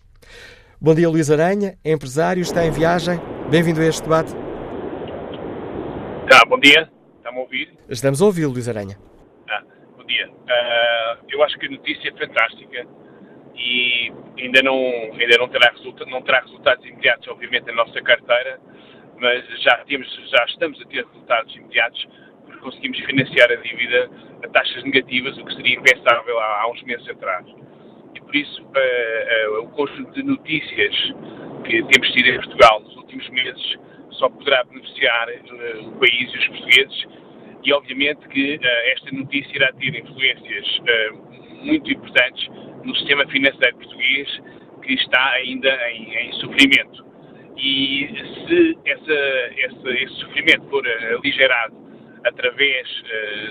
Bom 0.80 0.94
dia, 0.94 1.10
Luís 1.10 1.30
Aranha, 1.30 1.76
empresário, 1.84 2.40
está 2.40 2.64
em 2.64 2.70
viagem. 2.70 3.20
Bem-vindo 3.50 3.82
a 3.82 3.86
este 3.86 4.02
debate. 4.02 4.32
Tá, 6.26 6.42
bom 6.48 6.58
dia. 6.58 6.88
Está-me 7.18 7.36
a 7.36 7.40
ouvir? 7.42 7.68
Estamos 7.88 8.22
a 8.22 8.24
ouvir, 8.24 8.46
Luís 8.46 8.66
Aranha 8.66 8.96
dia. 10.10 10.28
Uh, 10.28 11.24
eu 11.28 11.42
acho 11.44 11.58
que 11.58 11.66
a 11.66 11.70
notícia 11.70 12.08
é 12.08 12.12
fantástica 12.12 12.86
e 13.54 14.12
ainda 14.38 14.62
não, 14.62 14.76
ainda 14.76 15.38
não, 15.38 15.48
terá, 15.48 15.70
resulta, 15.70 16.04
não 16.06 16.22
terá 16.22 16.40
resultados 16.40 16.84
imediatos, 16.84 17.28
obviamente, 17.28 17.66
na 17.66 17.74
nossa 17.74 18.00
carteira, 18.02 18.58
mas 19.18 19.44
já, 19.62 19.78
temos, 19.86 20.08
já 20.30 20.44
estamos 20.46 20.80
a 20.80 20.84
ter 20.86 21.04
resultados 21.06 21.54
imediatos 21.54 22.08
porque 22.44 22.58
conseguimos 22.60 22.98
financiar 23.00 23.50
a 23.50 23.56
dívida 23.56 24.10
a 24.42 24.48
taxas 24.48 24.82
negativas, 24.82 25.36
o 25.38 25.44
que 25.44 25.54
seria 25.54 25.76
impensável 25.76 26.38
há, 26.38 26.62
há 26.62 26.70
uns 26.70 26.82
meses 26.82 27.08
atrás. 27.08 27.46
E 28.14 28.20
por 28.20 28.34
isso, 28.34 28.62
uh, 28.62 29.60
uh, 29.60 29.64
o 29.64 29.68
conjunto 29.70 30.12
de 30.12 30.22
notícias 30.22 30.94
que 31.64 31.82
temos 31.84 32.10
tido 32.12 32.28
em 32.28 32.36
Portugal 32.36 32.80
nos 32.80 32.96
últimos 32.96 33.28
meses 33.30 33.78
só 34.12 34.28
poderá 34.28 34.64
beneficiar 34.64 35.28
o 35.82 35.92
país 35.92 36.34
e 36.34 36.38
os 36.38 36.48
portugueses 36.48 37.06
e 37.62 37.72
obviamente 37.72 38.26
que 38.28 38.56
uh, 38.56 38.92
esta 38.92 39.10
notícia 39.12 39.56
irá 39.56 39.72
ter 39.74 39.94
influências 39.94 40.78
uh, 40.78 41.64
muito 41.64 41.90
importantes 41.90 42.48
no 42.84 42.94
sistema 42.96 43.26
financeiro 43.28 43.76
português 43.76 44.42
que 44.82 44.94
está 44.94 45.32
ainda 45.32 45.68
em, 45.90 46.14
em 46.14 46.32
sofrimento. 46.34 47.04
E 47.56 48.08
se 48.46 48.78
essa, 48.86 49.12
essa, 49.58 49.90
esse 49.90 50.14
sofrimento 50.14 50.66
for 50.70 50.84
uh, 50.86 51.18
aligerado 51.18 51.78
através 52.24 52.86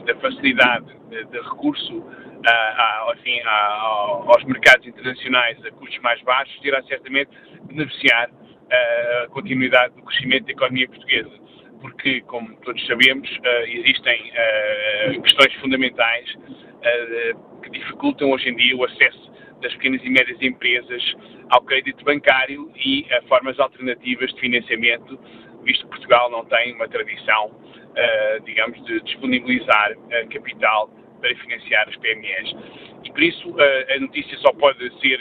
da 0.06 0.15
facilidade 0.17 0.86
de, 1.10 1.26
de 1.26 1.39
recurso 1.39 2.06
a, 2.45 3.13
enfim, 3.17 3.41
a, 3.43 4.22
aos 4.28 4.43
mercados 4.43 4.86
internacionais 4.86 5.58
a 5.65 5.72
custos 5.72 5.98
mais 6.04 6.22
baixos, 6.22 6.63
irá 6.63 6.80
certamente 6.84 7.32
beneficiar 7.63 8.30
a 8.72 9.28
continuidade 9.30 9.95
do 9.95 10.04
crescimento 10.04 10.45
da 10.45 10.52
economia 10.52 10.88
portuguesa 10.88 11.48
porque, 11.82 12.22
como 12.22 12.56
todos 12.58 12.86
sabemos, 12.88 13.30
uh, 13.30 13.68
existem 13.68 14.32
uh, 14.32 15.22
questões 15.22 15.54
fundamentais 15.56 16.36
uh, 16.36 17.62
que 17.62 17.70
dificultam 17.72 18.32
hoje 18.32 18.50
em 18.50 18.56
dia 18.56 18.76
o 18.76 18.84
acesso 18.84 19.32
das 19.62 19.74
pequenas 19.74 20.02
e 20.04 20.10
médias 20.10 20.42
empresas 20.42 21.15
ao 21.50 21.62
crédito 21.62 22.04
bancário 22.06 22.72
e 22.76 23.06
a 23.13 23.22
formas 23.24 23.60
alternativas 23.60 24.34
de 24.34 24.39
financiamento, 24.39 25.20
visto 25.63 25.84
que 25.86 25.89
Portugal 25.89 26.32
não 26.32 26.46
tem 26.46 26.74
uma 26.76 26.88
tradição, 26.88 27.52
digamos, 28.46 28.82
de 28.86 29.02
disponibilizar 29.02 29.94
capital 30.32 30.89
para 31.20 31.36
financiar 31.36 31.89
as 31.89 31.96
PMEs. 31.98 32.56
E 33.04 33.12
por 33.12 33.22
isso 33.22 33.54
a 33.94 34.00
notícia 34.00 34.38
só 34.38 34.54
pode 34.54 34.80
ser 35.02 35.20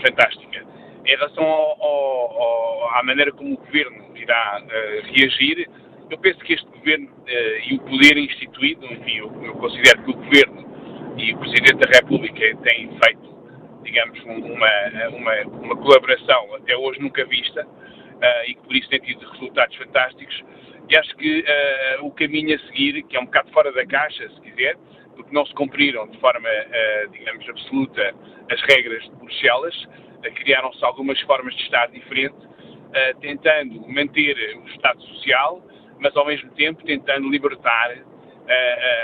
fantástica. 0.00 0.64
Em 1.04 1.10
relação 1.10 1.44
ao, 1.44 1.82
ao, 1.82 2.90
à 2.94 3.02
maneira 3.02 3.32
como 3.32 3.52
o 3.52 3.56
Governo 3.58 4.16
irá 4.16 4.64
reagir, 5.12 5.68
eu 6.10 6.18
penso 6.18 6.38
que 6.40 6.52
este 6.52 6.66
governo 6.66 7.08
uh, 7.08 7.70
e 7.70 7.74
o 7.74 7.80
poder 7.80 8.16
instituído, 8.18 8.84
enfim, 8.86 9.18
eu, 9.18 9.42
eu, 9.42 9.54
considero 9.54 10.02
que 10.02 10.10
o 10.10 10.14
governo 10.14 11.14
e 11.16 11.32
o 11.32 11.38
Presidente 11.38 11.76
da 11.76 11.98
República 11.98 12.40
têm 12.40 12.90
feito, 13.02 13.34
digamos, 13.82 14.20
uma, 14.24 15.08
uma, 15.08 15.40
uma 15.62 15.76
colaboração 15.76 16.54
até 16.56 16.76
hoje 16.76 17.00
nunca 17.00 17.24
vista 17.24 17.66
uh, 17.66 18.48
e 18.48 18.54
que 18.54 18.62
por 18.62 18.76
isso 18.76 18.88
tem 18.88 19.00
tido 19.00 19.26
resultados 19.30 19.76
fantásticos. 19.76 20.42
E 20.90 20.96
acho 20.96 21.16
que 21.16 21.40
uh, 21.40 22.04
o 22.06 22.10
caminho 22.10 22.54
a 22.54 22.58
seguir, 22.66 23.02
que 23.04 23.16
é 23.16 23.20
um 23.20 23.24
bocado 23.24 23.50
fora 23.52 23.72
da 23.72 23.86
caixa, 23.86 24.28
se 24.28 24.40
quiser, 24.42 24.76
porque 25.16 25.32
não 25.32 25.46
se 25.46 25.54
cumpriram 25.54 26.08
de 26.08 26.18
forma, 26.18 26.48
digamos, 27.12 27.48
absoluta 27.48 28.12
as 28.50 28.60
regras 28.62 29.04
de 29.04 29.14
Bruxelas, 29.14 29.88
criaram-se 30.34 30.84
algumas 30.84 31.20
formas 31.20 31.54
de 31.54 31.62
Estado 31.62 31.92
diferente, 31.92 32.34
tentando 33.20 33.88
manter 33.88 34.36
o 34.56 34.68
Estado 34.70 35.00
Social, 35.02 35.62
mas 36.04 36.16
ao 36.16 36.26
mesmo 36.26 36.50
tempo 36.52 36.84
tentando 36.84 37.28
libertar 37.28 37.96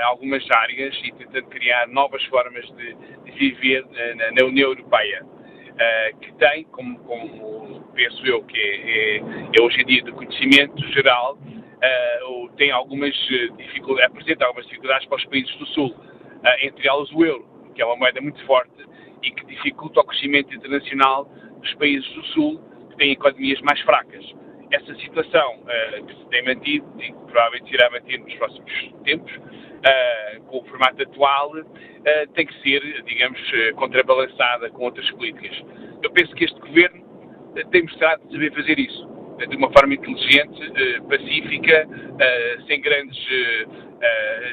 algumas 0.03 0.45
áreas 0.51 0.95
e 1.03 1.13
tentando 1.13 1.47
criar 1.47 1.89
novas 1.89 2.23
formas 2.25 2.65
de, 2.77 2.95
de 3.25 3.31
viver 3.33 3.85
na, 4.17 4.33
na 4.33 4.47
União 4.47 4.69
Europeia. 4.69 5.25
Uh, 5.25 6.19
que 6.19 6.33
tem, 6.35 6.65
como, 6.65 6.99
como, 7.05 7.81
penso 7.95 8.27
eu 8.27 8.43
que 8.45 8.59
é, 8.59 9.17
é, 9.17 9.17
é, 9.19 9.63
hoje 9.63 9.81
em 9.81 9.87
dia 9.87 10.03
de 10.03 10.13
conhecimento 10.13 10.87
geral, 10.93 11.39
uh, 11.39 12.49
tem 12.57 12.71
algumas 12.71 13.15
dificuldades, 13.57 14.11
apresenta 14.11 14.45
algumas 14.45 14.67
dificuldades 14.67 15.09
para 15.09 15.17
os 15.17 15.25
países 15.25 15.57
do 15.57 15.67
Sul, 15.69 15.89
uh, 15.89 16.67
entre 16.67 16.87
elas 16.87 17.11
o 17.13 17.25
euro, 17.25 17.47
que 17.75 17.81
é 17.81 17.87
uma 17.87 17.97
moeda 17.97 18.21
muito 18.21 18.45
forte 18.45 18.85
e 19.23 19.31
que 19.31 19.47
dificulta 19.47 20.01
o 20.01 20.05
crescimento 20.05 20.55
internacional 20.55 21.25
dos 21.61 21.73
países 21.75 22.11
do 22.13 22.25
Sul, 22.27 22.61
que 22.91 22.97
têm 22.97 23.13
economias 23.13 23.61
mais 23.63 23.81
fracas. 23.81 24.25
Essa 24.72 24.94
situação 24.96 25.59
que 26.06 26.14
se 26.14 26.24
tem 26.26 26.44
mantido 26.44 26.87
e 26.98 27.06
que 27.06 27.12
provavelmente 27.12 27.74
irá 27.74 27.90
manter 27.90 28.18
nos 28.18 28.35
próximos 28.35 28.92
tempos, 29.04 29.33
uh, 29.80 30.42
com 30.44 30.59
o 30.59 30.64
formato 30.64 31.02
atual, 31.02 31.52
uh, 31.56 32.33
tem 32.35 32.46
que 32.46 32.54
ser, 32.62 33.02
digamos, 33.04 33.40
uh, 33.40 33.74
contrabalançada 33.76 34.70
com 34.70 34.85
outras 34.85 35.11
políticas. 35.12 35.56
Eu 36.02 36.11
penso 36.11 36.35
que 36.35 36.44
este 36.44 36.59
governo 36.61 37.09
tem 37.70 37.83
mostrado 37.83 38.22
saber 38.30 38.52
fazer 38.52 38.78
isso, 38.78 39.09
de 39.38 39.56
uma 39.56 39.72
forma 39.72 39.94
inteligente, 39.94 41.00
pacífica, 41.09 41.88
sem 42.68 42.80
grandes, 42.80 43.18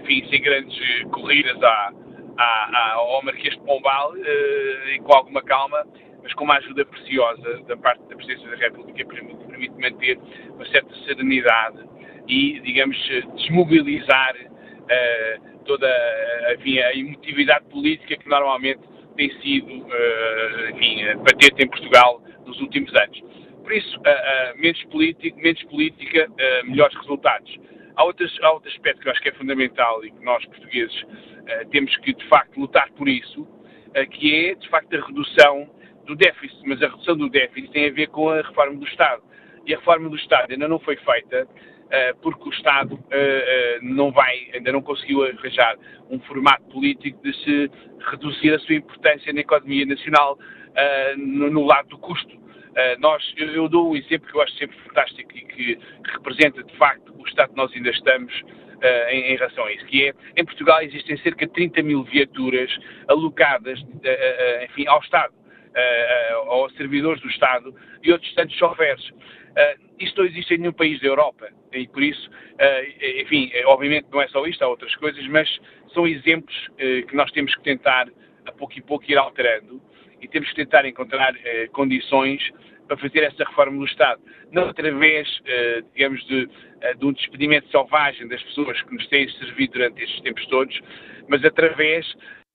enfim, 0.02 0.28
sem 0.30 0.42
grandes 0.42 1.04
corridas 1.12 1.62
à, 1.62 1.94
à, 2.38 2.94
ao 2.94 3.22
Marquês 3.24 3.54
de 3.54 3.60
Pombal 3.62 4.14
e 4.18 5.00
com 5.00 5.14
alguma 5.14 5.44
calma, 5.44 5.86
mas 6.28 6.34
com 6.34 6.44
uma 6.44 6.58
ajuda 6.58 6.86
preciosa 6.86 7.64
da 7.68 7.78
parte 7.78 8.02
da 8.10 8.16
Presidência 8.18 8.50
da 8.50 8.58
República 8.58 8.98
que 8.98 9.06
permite 9.48 9.80
manter 9.80 10.20
uma 10.50 10.66
certa 10.66 10.94
serenidade 11.06 11.78
e, 12.28 12.60
digamos, 12.60 12.98
desmobilizar 13.38 14.36
uh, 14.36 15.64
toda 15.64 15.88
enfim, 16.60 16.80
a 16.80 16.94
emotividade 16.94 17.64
política 17.70 18.18
que 18.18 18.28
normalmente 18.28 18.82
tem 19.16 19.32
sido 19.40 19.74
uh, 19.74 21.24
patente 21.24 21.64
em 21.64 21.70
Portugal 21.70 22.22
nos 22.46 22.60
últimos 22.60 22.94
anos. 22.94 23.22
Por 23.64 23.72
isso, 23.72 23.98
uh, 24.00 24.60
menos, 24.60 24.84
político, 24.86 25.40
menos 25.40 25.64
política, 25.64 26.28
melhores 26.66 26.96
resultados. 26.98 27.58
Há, 27.96 28.04
outros, 28.04 28.38
há 28.42 28.52
outro 28.52 28.70
aspecto 28.70 29.02
que 29.02 29.08
eu 29.08 29.14
acho 29.14 29.22
que 29.22 29.30
é 29.30 29.34
fundamental 29.34 30.04
e 30.04 30.12
que 30.12 30.26
nós, 30.26 30.46
portugueses, 30.46 31.06
temos 31.72 31.96
que, 31.98 32.14
de 32.14 32.28
facto, 32.28 32.60
lutar 32.60 32.92
por 32.92 33.08
isso, 33.08 33.48
que 34.12 34.50
é, 34.50 34.56
de 34.56 34.70
facto, 34.70 34.94
a 34.94 35.06
redução 35.08 35.77
do 36.08 36.16
déficit. 36.16 36.60
Mas 36.66 36.82
a 36.82 36.88
redução 36.88 37.16
do 37.16 37.30
déficit 37.30 37.72
tem 37.72 37.88
a 37.88 37.92
ver 37.92 38.08
com 38.08 38.30
a 38.30 38.42
reforma 38.42 38.76
do 38.76 38.86
Estado. 38.86 39.22
E 39.66 39.74
a 39.74 39.78
reforma 39.78 40.10
do 40.10 40.16
Estado 40.16 40.52
ainda 40.52 40.68
não 40.68 40.80
foi 40.80 40.96
feita 40.96 41.48
eh, 41.90 42.14
porque 42.22 42.50
o 42.50 42.52
Estado 42.52 43.00
eh, 43.12 43.78
eh, 43.78 43.80
não 43.82 44.12
vai, 44.12 44.50
ainda 44.54 44.74
não 44.74 44.82
conseguiu 44.82 45.24
arranjar 45.24 45.78
um 46.10 46.20
formato 46.20 46.64
político 46.66 47.22
de 47.24 47.34
se 47.44 47.72
reduzir 48.12 48.54
a 48.54 48.60
sua 48.60 48.76
importância 48.76 49.32
na 49.32 49.40
economia 49.40 49.86
nacional 49.86 50.38
no 51.18 51.66
lado 51.66 51.90
do 51.90 51.98
custo. 51.98 52.38
nós, 53.00 53.34
eu, 53.36 53.68
dou 53.68 53.94
um 53.94 53.96
exemplo 53.96 54.30
que 54.30 54.38
eu 54.38 54.42
acho 54.42 54.56
sempre 54.58 54.78
fantástico 54.86 55.36
e 55.36 55.42
que, 55.42 55.80
representa 56.14 56.64
de 56.64 56.78
facto 56.78 57.12
o 57.18 57.26
estado 57.28 57.50
que 57.50 57.58
nós 57.58 57.72
ainda 57.74 57.90
estamos 57.90 58.34
Uh, 58.78 59.10
em, 59.10 59.32
em, 59.32 59.36
relação 59.36 59.66
a 59.66 59.74
isso, 59.74 59.84
que 59.88 60.08
é, 60.08 60.14
em 60.36 60.46
Portugal 60.46 60.80
existem 60.84 61.18
cerca 61.18 61.48
de 61.48 61.52
30 61.52 61.82
mil 61.82 62.04
viaturas 62.04 62.70
alocadas, 63.08 63.82
uh, 63.82 63.86
uh, 63.86 64.66
enfim, 64.66 64.86
ao 64.86 65.00
Estado, 65.00 65.34
aos 66.48 66.74
servidores 66.76 67.22
do 67.22 67.30
Estado 67.30 67.74
e 68.04 68.12
outros 68.12 68.34
tantos 68.34 68.56
choferes. 68.56 69.12
isto 70.00 70.22
não 70.22 70.28
existe 70.28 70.54
em 70.54 70.58
nenhum 70.60 70.74
país 70.74 71.00
da 71.00 71.08
Europa 71.08 71.50
e 71.74 71.88
por 71.88 72.04
isso, 72.04 72.30
uh, 72.30 73.22
enfim, 73.22 73.52
obviamente 73.66 74.08
não 74.12 74.22
é 74.22 74.28
só 74.28 74.46
isto, 74.46 74.64
há 74.64 74.68
outras 74.68 74.96
coisas, 74.96 75.26
mas 75.28 75.50
são 75.94 76.08
exemplos 76.08 76.56
uh, 76.68 77.06
que 77.08 77.16
nós 77.16 77.32
temos 77.32 77.54
que 77.56 77.64
tentar, 77.64 78.08
a 78.46 78.52
pouco 78.52 78.78
e 78.78 78.82
pouco, 78.82 79.10
ir 79.10 79.18
alterando 79.18 79.82
e 80.22 80.28
temos 80.28 80.50
que 80.50 80.56
tentar 80.56 80.86
encontrar 80.86 81.34
uh, 81.34 81.72
condições 81.72 82.42
para 82.88 82.98
fazer 82.98 83.24
essa 83.24 83.44
reforma 83.44 83.78
do 83.78 83.86
Estado. 83.86 84.22
Não 84.50 84.70
através, 84.70 85.28
digamos, 85.94 86.26
de, 86.26 86.48
de, 86.48 87.06
um 87.06 87.12
despedimento 87.12 87.70
selvagem 87.70 88.30
das 88.30 88.42
pessoas 88.44 88.82
que 88.82 88.94
nos 88.94 89.06
têm 89.08 89.28
servido 89.28 89.74
durante 89.74 90.02
estes 90.02 90.22
tempos 90.22 90.46
todos, 90.46 90.80
mas 91.28 91.44
através 91.44 92.08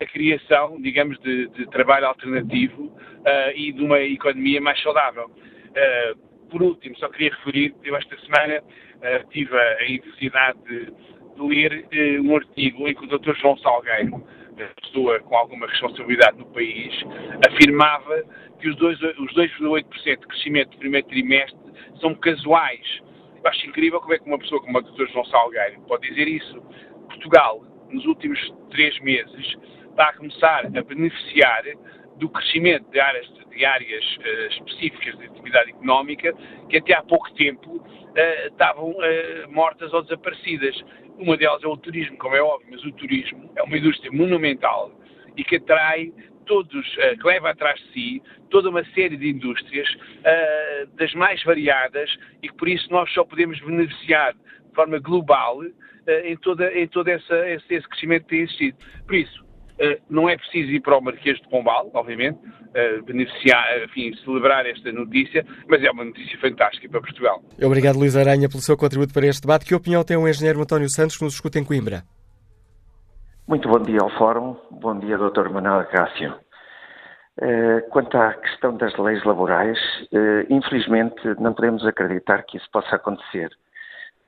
da 0.02 0.06
criação, 0.10 0.80
digamos, 0.80 1.18
de, 1.20 1.48
de 1.48 1.66
trabalho 1.70 2.06
alternativo 2.06 2.92
e 3.54 3.72
de 3.72 3.82
uma 3.82 4.00
economia 4.00 4.60
mais 4.60 4.80
saudável. 4.82 5.30
por 6.50 6.62
último, 6.62 6.96
só 6.98 7.08
queria 7.08 7.30
referir, 7.30 7.74
eu 7.84 7.96
esta 7.96 8.18
semana 8.18 8.62
uh, 9.02 9.28
tive 9.30 9.56
a 9.56 9.90
infelicidade 9.90 10.58
de, 10.64 10.86
de 10.86 11.42
ler 11.42 11.86
uh, 11.92 12.22
um 12.22 12.36
artigo 12.36 12.88
em 12.88 12.94
que 12.94 13.04
o 13.04 13.18
Dr. 13.18 13.34
João 13.36 13.56
Salgueiro, 13.58 14.22
pessoa 14.80 15.18
com 15.20 15.36
alguma 15.36 15.66
responsabilidade 15.66 16.38
no 16.38 16.46
país, 16.46 16.94
afirmava 17.48 18.22
que 18.60 18.68
os 18.68 18.76
2,8% 18.76 20.20
de 20.20 20.26
crescimento 20.26 20.70
do 20.70 20.78
primeiro 20.78 21.06
trimestre 21.08 21.58
são 22.00 22.14
casuais. 22.14 23.00
Eu 23.42 23.50
acho 23.50 23.66
incrível 23.66 24.00
como 24.00 24.14
é 24.14 24.18
que 24.18 24.28
uma 24.28 24.38
pessoa 24.38 24.62
como 24.62 24.78
o 24.78 24.82
Dr. 24.82 25.06
João 25.10 25.24
Salgueiro 25.24 25.80
pode 25.88 26.08
dizer 26.08 26.28
isso. 26.28 26.60
Portugal, 27.08 27.64
nos 27.90 28.04
últimos 28.06 28.38
três 28.70 28.98
meses, 29.00 29.56
está 29.92 30.08
a 30.08 30.12
começar 30.14 30.66
a 30.66 30.82
beneficiar 30.82 31.64
do 32.18 32.28
crescimento 32.28 32.90
de 32.90 33.00
áreas, 33.00 33.26
de 33.50 33.64
áreas 33.64 34.04
uh, 34.16 34.52
específicas 34.52 35.18
de 35.18 35.26
atividade 35.26 35.70
económica 35.70 36.32
que 36.68 36.78
até 36.78 36.94
há 36.94 37.02
pouco 37.02 37.32
tempo 37.34 37.76
uh, 37.76 38.46
estavam 38.46 38.90
uh, 38.90 39.52
mortas 39.52 39.92
ou 39.92 40.02
desaparecidas. 40.02 40.80
Uma 41.18 41.36
delas 41.36 41.62
é 41.62 41.66
o 41.66 41.76
turismo, 41.76 42.16
como 42.18 42.36
é 42.36 42.42
óbvio, 42.42 42.68
mas 42.70 42.84
o 42.84 42.92
turismo 42.92 43.50
é 43.56 43.62
uma 43.62 43.76
indústria 43.76 44.10
monumental 44.12 44.90
e 45.36 45.44
que 45.44 45.56
atrai 45.56 46.12
todos, 46.46 46.96
que 46.96 47.26
leva 47.26 47.50
atrás 47.50 47.78
de 47.80 47.92
si 47.92 48.22
toda 48.50 48.68
uma 48.68 48.84
série 48.86 49.16
de 49.16 49.30
indústrias 49.30 49.88
das 50.94 51.14
mais 51.14 51.42
variadas 51.44 52.12
e 52.42 52.48
que 52.48 52.56
por 52.56 52.68
isso 52.68 52.90
nós 52.90 53.08
só 53.12 53.24
podemos 53.24 53.60
beneficiar 53.60 54.34
de 54.34 54.74
forma 54.74 54.98
global 54.98 55.62
em, 56.24 56.36
toda, 56.38 56.72
em 56.76 56.88
todo 56.88 57.08
essa, 57.08 57.48
esse, 57.48 57.74
esse 57.74 57.88
crescimento 57.88 58.24
que 58.24 58.30
tem 58.30 58.40
existido. 58.40 58.76
Por 59.06 59.14
isso, 59.14 59.44
não 60.08 60.28
é 60.28 60.36
preciso 60.36 60.70
ir 60.70 60.80
para 60.80 60.96
o 60.96 61.00
Marquês 61.00 61.38
de 61.38 61.48
Pombal, 61.48 61.90
obviamente, 61.92 62.38
eh, 62.74 63.02
beneficiar, 63.02 63.84
enfim, 63.84 64.14
celebrar 64.24 64.64
esta 64.64 64.90
notícia, 64.92 65.44
mas 65.68 65.82
é 65.82 65.90
uma 65.90 66.04
notícia 66.04 66.38
fantástica 66.38 66.88
para 66.88 67.00
Portugal. 67.00 67.42
Obrigado, 67.62 67.98
Luís 67.98 68.16
Aranha, 68.16 68.48
pelo 68.48 68.62
seu 68.62 68.76
contributo 68.78 69.12
para 69.12 69.26
este 69.26 69.42
debate. 69.42 69.66
Que 69.66 69.74
opinião 69.74 70.02
tem 70.02 70.16
o 70.16 70.26
engenheiro 70.26 70.62
António 70.62 70.88
Santos 70.88 71.16
que 71.18 71.24
nos 71.24 71.34
escuta 71.34 71.58
em 71.58 71.64
Coimbra? 71.64 72.02
Muito 73.46 73.68
bom 73.68 73.78
dia 73.80 73.98
ao 74.00 74.08
Fórum, 74.16 74.56
bom 74.70 74.98
dia, 74.98 75.18
Dr. 75.18 75.50
Manuel 75.50 75.84
Cássio. 75.86 76.34
Eh, 77.40 77.80
quanto 77.90 78.16
à 78.16 78.32
questão 78.34 78.74
das 78.76 78.96
leis 78.96 79.22
laborais, 79.24 79.78
infelizmente 80.48 81.20
não 81.40 81.52
podemos 81.52 81.84
acreditar 81.84 82.42
que 82.44 82.56
isso 82.56 82.68
possa 82.72 82.96
acontecer, 82.96 83.50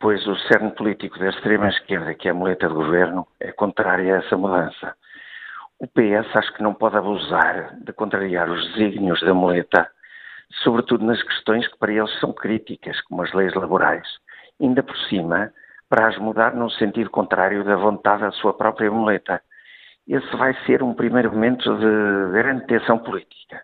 pois 0.01 0.27
o 0.27 0.37
cerne 0.49 0.71
político 0.73 1.19
da 1.19 1.31
extrema-esquerda, 1.31 2.13
que 2.15 2.29
é 2.29 2.33
a 2.33 2.35
muleta 2.35 2.69
do 2.69 2.75
governo, 2.75 3.27
é 3.41 3.53
contrário 3.53 4.15
a 4.15 4.19
essa 4.19 4.37
mudança. 4.37 4.95
O 5.81 5.87
PS 5.89 6.37
acho 6.37 6.53
que 6.55 6.63
não 6.63 6.73
pode 6.73 6.97
abusar 6.97 7.77
de 7.81 7.93
contrariar 7.93 8.49
os 8.49 8.65
desígnios 8.73 9.21
da 9.21 9.35
muleta, 9.35 9.91
sobretudo 10.63 11.05
nas 11.05 11.23
questões 11.23 11.67
que 11.67 11.79
para 11.79 11.93
eles 11.93 12.19
são 12.21 12.33
críticas, 12.33 13.01
como 13.03 13.23
as 13.23 13.33
leis 13.33 13.53
laborais. 13.55 14.07
Ainda 14.61 14.83
por 14.83 14.97
cima, 15.09 15.53
para 15.89 16.09
as 16.09 16.19
mudar 16.19 16.55
num 16.55 16.71
sentido 16.71 17.11
contrário 17.11 17.65
da 17.65 17.77
vontade 17.77 18.23
da 18.23 18.31
sua 18.33 18.55
própria 18.55 18.91
muleta. 18.91 19.43
Esse 20.07 20.37
vai 20.37 20.55
ser 20.65 20.83
um 20.83 20.95
primeiro 20.95 21.33
momento 21.33 21.77
de 21.77 22.33
grande 22.33 22.67
tensão 22.67 22.99
política. 22.99 23.63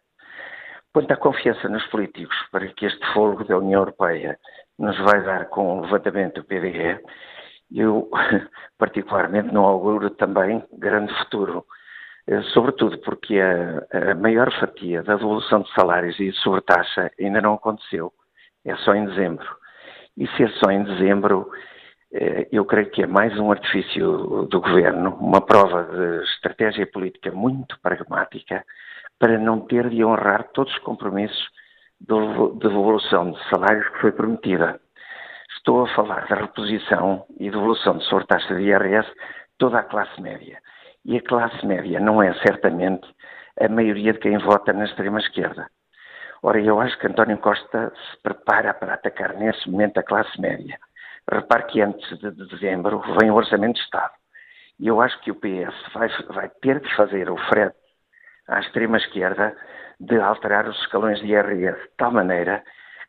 Quanto 0.93 1.13
à 1.13 1.17
confiança 1.17 1.69
nos 1.69 1.87
políticos 1.87 2.37
para 2.51 2.67
que 2.69 2.87
este 2.87 3.07
fogo 3.13 3.45
da 3.45 3.59
União 3.59 3.81
Europeia 3.81 4.39
nos 4.79 4.99
vai 4.99 5.23
dar 5.23 5.47
com 5.47 5.79
o 5.79 5.81
levantamento 5.83 6.41
do 6.41 6.45
PDE, 6.45 6.99
eu 7.73 8.11
particularmente 8.79 9.55
não 9.55 9.65
auguro 9.65 10.11
também 10.11 10.65
grande 10.73 11.15
futuro 11.19 11.65
sobretudo 12.53 12.99
porque 12.99 13.39
a, 13.41 14.11
a, 14.11 14.15
maior 14.15 14.53
fatia 14.59 15.03
da 15.03 15.17
devolução 15.17 15.63
de 15.63 15.73
salários 15.73 16.19
e 16.21 16.31
de 16.31 16.37
sobretaxa 16.39 17.11
ainda 17.19 17.41
não 17.41 17.55
aconteceu, 17.55 18.13
é 18.65 18.75
só 18.77 18.95
em 18.95 19.07
dezembro. 19.07 19.47
E 20.17 20.27
se 20.29 20.45
é 20.45 20.49
só 20.49 20.71
em 20.71 20.85
dezembro, 20.85 21.51
eh, 22.13 22.49
eu 22.53 22.65
creio 22.65 22.91
que 22.91 23.03
é 23.03 23.07
mais 23.07 23.39
um 23.39 23.51
artifício 23.51 24.47
do 24.51 24.61
governo, 24.61 25.17
uma 25.21 25.41
prova 25.41 25.85
de 25.85 26.25
estratégia 26.25 26.87
política 26.87 27.31
muito 27.33 27.79
pragmática 27.81 28.65
para 29.19 29.39
não 29.39 29.61
ter 29.61 29.89
de 29.89 30.05
honrar 30.05 30.49
todos 30.53 30.73
os 30.73 30.79
compromissos 30.81 31.49
de 32.01 32.59
devolução 32.59 33.33
de 33.33 33.49
salários 33.49 33.89
que 33.91 34.01
foi 34.01 34.13
prometida. 34.13 34.81
Estou 35.57 35.85
a 35.85 35.95
falar 35.95 36.27
da 36.29 36.37
reposição 36.37 37.27
e 37.39 37.51
devolução 37.51 37.99
de 37.99 38.27
taxa 38.27 38.55
de 38.55 38.63
IRS 38.63 39.09
toda 39.59 39.79
a 39.79 39.83
classe 39.83 40.21
média. 40.21 40.59
E 41.05 41.17
a 41.17 41.23
classe 41.23 41.65
média 41.65 41.99
não 41.99 42.23
é 42.23 42.33
certamente 42.35 43.07
a 43.61 43.69
maioria 43.69 44.13
de 44.13 44.19
quem 44.19 44.39
vota 44.39 44.73
na 44.73 44.85
extrema-esquerda. 44.85 45.69
Ora, 46.43 46.61
eu 46.61 46.81
acho 46.81 46.99
que 46.99 47.07
António 47.07 47.39
Costa 47.39 47.93
se 47.95 48.23
prepara 48.23 48.73
para 48.73 48.95
atacar 48.95 49.35
nesse 49.35 49.69
momento 49.71 49.99
a 49.99 50.03
classe 50.03 50.41
média. 50.41 50.79
Repare 51.31 51.65
que 51.65 51.83
antes 51.83 52.19
de 52.19 52.31
dezembro 52.31 53.03
vem 53.19 53.31
o 53.31 53.35
Orçamento 53.35 53.75
de 53.75 53.81
Estado. 53.81 54.13
E 54.79 54.87
eu 54.87 55.01
acho 55.01 55.21
que 55.21 55.31
o 55.31 55.35
PS 55.35 55.93
vai, 55.93 56.09
vai 56.31 56.49
ter 56.63 56.81
que 56.81 56.97
fazer 56.97 57.31
o 57.31 57.37
frete 57.49 57.77
à 58.49 58.61
extrema-esquerda 58.61 59.55
de 60.01 60.19
alterar 60.19 60.67
os 60.67 60.79
escalões 60.81 61.21
de 61.21 61.27
IRS 61.27 61.79
de 61.79 61.89
tal 61.99 62.11
maneira 62.11 62.65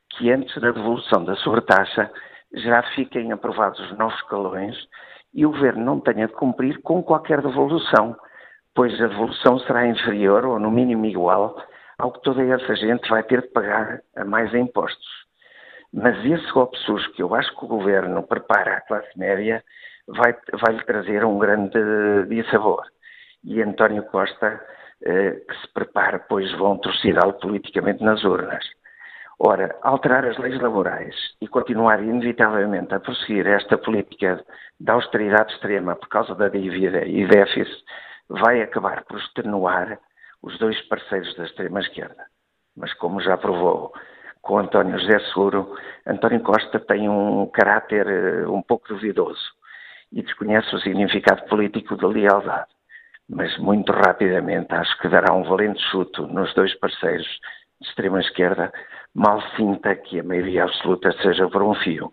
que 0.10 0.30
antes 0.30 0.54
da 0.62 0.72
devolução 0.72 1.24
da 1.24 1.36
sobretaxa 1.38 2.12
já 2.54 2.84
fiquem 2.96 3.32
aprovados 3.32 3.80
os 3.80 3.98
novos 3.98 4.16
escalões 4.16 4.76
e 5.34 5.46
o 5.46 5.52
Governo 5.52 5.84
não 5.84 6.00
tenha 6.00 6.28
de 6.28 6.34
cumprir 6.34 6.82
com 6.82 7.02
qualquer 7.02 7.42
devolução, 7.42 8.16
pois 8.76 8.94
a 9.02 9.08
devolução 9.08 9.60
será 9.60 9.88
inferior 9.88 10.46
ou 10.46 10.60
no 10.60 10.72
mínimo 10.72 11.06
igual 11.06 11.56
ao 11.98 12.12
que 12.12 12.22
toda 12.22 12.44
essa 12.44 12.76
gente 12.76 13.08
vai 13.10 13.24
ter 13.24 13.42
de 13.42 13.48
pagar 13.50 14.02
a 14.16 14.26
mais 14.26 14.54
impostos. 14.54 15.08
Mas 15.94 16.18
esse 16.26 16.52
golpe 16.52 16.78
sujo 16.80 17.12
que 17.14 17.22
eu 17.22 17.36
acho 17.36 17.56
que 17.56 17.66
o 17.66 17.68
Governo 17.68 18.24
prepara 18.24 18.78
à 18.78 18.82
classe 18.82 19.18
média 19.18 19.64
vai, 20.08 20.36
vai 20.54 20.74
lhe 20.74 20.84
trazer 20.86 21.24
um 21.26 21.38
grande 21.38 21.80
dissabor. 22.28 22.84
E 23.44 23.62
António 23.62 24.04
Costa, 24.04 24.62
eh, 25.04 25.32
que 25.48 25.56
se 25.58 25.74
prepara, 25.74 26.20
pois 26.20 26.52
vão 26.58 26.78
torcidá-lo 26.78 27.34
politicamente 27.34 28.04
nas 28.04 28.24
urnas. 28.24 28.64
Ora, 29.44 29.76
alterar 29.82 30.24
as 30.24 30.38
leis 30.38 30.62
laborais 30.62 31.16
e 31.42 31.48
continuar 31.48 32.00
inevitavelmente 32.04 32.94
a 32.94 33.00
prosseguir 33.00 33.48
esta 33.48 33.76
política 33.76 34.46
de 34.80 34.92
austeridade 34.92 35.52
extrema 35.52 35.96
por 35.96 36.10
causa 36.10 36.36
da 36.36 36.48
dívida 36.48 37.04
e 37.08 37.26
déficit 37.26 37.84
vai 38.30 38.62
acabar 38.62 39.04
por 39.06 39.18
extenuar 39.18 39.98
os 40.44 40.60
dois 40.60 40.80
parceiros 40.84 41.36
da 41.38 41.46
extrema-esquerda. 41.46 42.24
Mas 42.78 42.94
como 42.94 43.20
já 43.20 43.36
provou 43.36 43.92
com 44.44 44.60
António 44.60 45.00
José 45.00 45.18
Seguro, 45.30 45.76
António 46.06 46.42
Costa 46.42 46.80
tem 46.80 47.10
um 47.10 47.48
caráter 47.48 48.06
eh, 48.08 48.48
um 48.48 48.62
pouco 48.62 48.90
duvidoso 48.90 49.42
e 50.12 50.22
desconhece 50.22 50.76
o 50.76 50.80
significado 50.82 51.48
político 51.48 51.96
da 51.96 52.08
lealdade. 52.08 52.70
Mas 53.28 53.58
muito 53.58 53.92
rapidamente 53.92 54.72
acho 54.76 54.96
que 55.00 55.10
dará 55.10 55.34
um 55.34 55.44
valente 55.44 55.82
chuto 55.90 56.28
nos 56.28 56.54
dois 56.54 56.76
parceiros 56.76 57.28
de 57.82 57.88
extrema-esquerda, 57.88 58.72
mal 59.14 59.42
sinta 59.56 59.96
que 59.96 60.20
a 60.20 60.24
maioria 60.24 60.64
absoluta 60.64 61.12
seja 61.22 61.50
por 61.50 61.62
um 61.62 61.74
fio, 61.76 62.12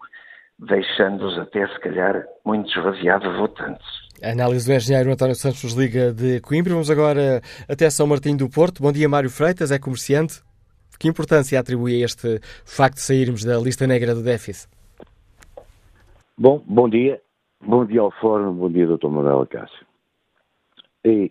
deixando-os 0.59 1.39
até, 1.39 1.67
se 1.69 1.81
calhar, 1.81 2.25
muito 2.45 2.69
esvaziados 2.71 3.37
votantes. 3.37 3.87
A 4.23 4.33
análise 4.33 4.67
do 4.67 4.75
engenheiro 4.75 5.13
António 5.13 5.35
Santos 5.35 5.73
Liga 5.75 6.13
de 6.13 6.41
Coimbra. 6.41 6.73
Vamos 6.73 6.91
agora 6.91 7.41
até 7.69 7.89
São 7.89 8.07
Martinho 8.07 8.39
do 8.39 8.51
Porto. 8.51 8.83
Bom 8.83 8.91
dia, 8.91 9.09
Mário 9.09 9.31
Freitas, 9.31 9.71
é 9.71 9.79
comerciante. 9.79 10.43
Que 10.99 11.07
importância 11.07 11.61
atribui 11.61 12.03
a 12.03 12.05
este 12.05 12.41
facto 12.65 12.97
de 12.97 13.03
sairmos 13.03 13.45
da 13.45 13.57
lista 13.59 13.87
negra 13.87 14.15
do 14.15 14.23
déficit? 14.23 14.69
Bom, 16.37 16.63
bom 16.67 16.89
dia. 16.89 17.21
Bom 17.61 17.85
dia 17.85 18.01
ao 18.01 18.11
Fórum, 18.11 18.55
bom 18.55 18.71
dia, 18.71 18.87
Dr. 18.87 19.09
Manuel 19.09 19.47
Cássio. 19.47 19.87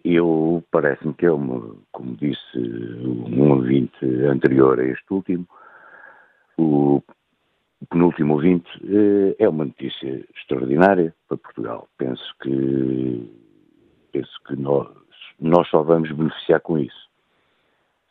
Eu, 0.04 0.64
parece-me 0.72 1.14
que 1.14 1.26
é 1.26 1.32
uma, 1.32 1.76
como 1.92 2.16
disse 2.16 2.58
um 2.58 3.52
ouvinte 3.52 4.06
anterior 4.26 4.80
a 4.80 4.86
este 4.86 5.06
último, 5.12 5.48
o 6.58 7.02
penúltimo 7.90 8.34
ouvinte, 8.34 8.70
eh, 8.84 9.36
é 9.40 9.48
uma 9.48 9.66
notícia 9.66 10.26
extraordinária 10.36 11.14
para 11.28 11.38
Portugal. 11.38 11.88
Penso 11.98 12.36
que, 12.42 13.30
penso 14.12 14.32
que 14.48 14.56
nós, 14.56 14.88
nós 15.40 15.68
só 15.70 15.84
vamos 15.84 16.12
beneficiar 16.12 16.60
com 16.62 16.78
isso. 16.78 17.08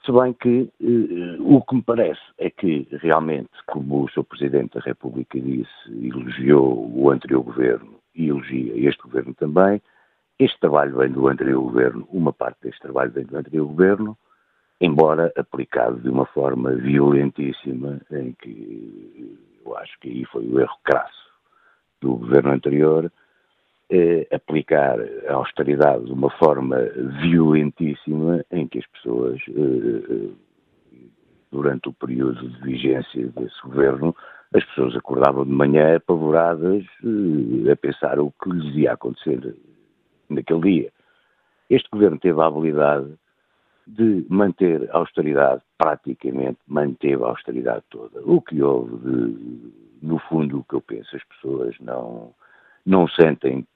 Se 0.04 0.12
bem 0.12 0.32
que 0.34 0.70
eh, 0.80 1.36
o 1.40 1.60
que 1.62 1.74
me 1.74 1.82
parece 1.82 2.20
é 2.38 2.48
que 2.48 2.86
realmente, 2.92 3.50
como 3.66 4.04
o 4.04 4.08
Sr. 4.08 4.24
Presidente 4.24 4.74
da 4.74 4.80
República 4.80 5.38
disse, 5.40 6.06
elogiou 6.06 6.90
o 6.94 7.10
anterior 7.10 7.42
governo 7.42 7.98
e 8.14 8.28
elogia 8.28 8.88
este 8.88 9.02
governo 9.02 9.34
também, 9.34 9.82
este 10.38 10.58
trabalho 10.60 10.96
vem 10.96 11.10
do 11.10 11.26
anterior 11.28 11.60
governo, 11.60 12.06
uma 12.10 12.32
parte 12.32 12.58
deste 12.62 12.80
trabalho 12.80 13.10
vem 13.10 13.24
do 13.24 13.36
anterior 13.36 13.66
governo, 13.66 14.16
embora 14.80 15.32
aplicado 15.36 16.00
de 16.00 16.08
uma 16.08 16.26
forma 16.26 16.72
violentíssima, 16.72 18.00
em 18.10 18.32
que 18.32 19.38
eu 19.64 19.76
acho 19.76 19.98
que 20.00 20.08
aí 20.08 20.24
foi 20.26 20.46
o 20.46 20.60
erro 20.60 20.76
crasso 20.84 21.26
do 22.00 22.16
governo 22.16 22.52
anterior, 22.52 23.10
eh, 23.90 24.26
aplicar 24.32 24.98
a 25.28 25.34
austeridade 25.34 26.04
de 26.04 26.12
uma 26.12 26.30
forma 26.30 26.76
violentíssima 27.22 28.44
em 28.50 28.66
que 28.66 28.78
as 28.78 28.86
pessoas, 28.86 29.40
eh, 29.48 30.28
durante 31.50 31.88
o 31.88 31.92
período 31.92 32.48
de 32.48 32.62
vigência 32.62 33.28
desse 33.28 33.60
governo, 33.62 34.14
as 34.54 34.64
pessoas 34.64 34.94
acordavam 34.96 35.44
de 35.44 35.52
manhã 35.52 35.96
apavoradas 35.96 36.84
eh, 37.04 37.70
a 37.70 37.76
pensar 37.76 38.18
o 38.20 38.32
que 38.42 38.50
lhes 38.50 38.76
ia 38.76 38.92
acontecer 38.92 39.56
naquele 40.28 40.60
dia. 40.60 40.92
Este 41.70 41.88
governo 41.90 42.18
teve 42.18 42.40
a 42.40 42.46
habilidade 42.46 43.08
de 43.86 44.26
manter 44.28 44.90
a 44.90 44.98
austeridade, 44.98 45.62
praticamente 45.78 46.58
manteve 46.66 47.22
a 47.22 47.28
austeridade 47.28 47.84
toda. 47.88 48.20
O 48.24 48.40
que 48.40 48.60
houve, 48.60 48.96
de, 48.98 49.72
no 50.02 50.18
fundo, 50.18 50.58
o 50.58 50.64
que 50.64 50.74
eu 50.74 50.80
penso, 50.80 51.14
as 51.14 51.24
pessoas 51.24 51.76
não, 51.80 52.34
não 52.84 53.06
sentem 53.08 53.66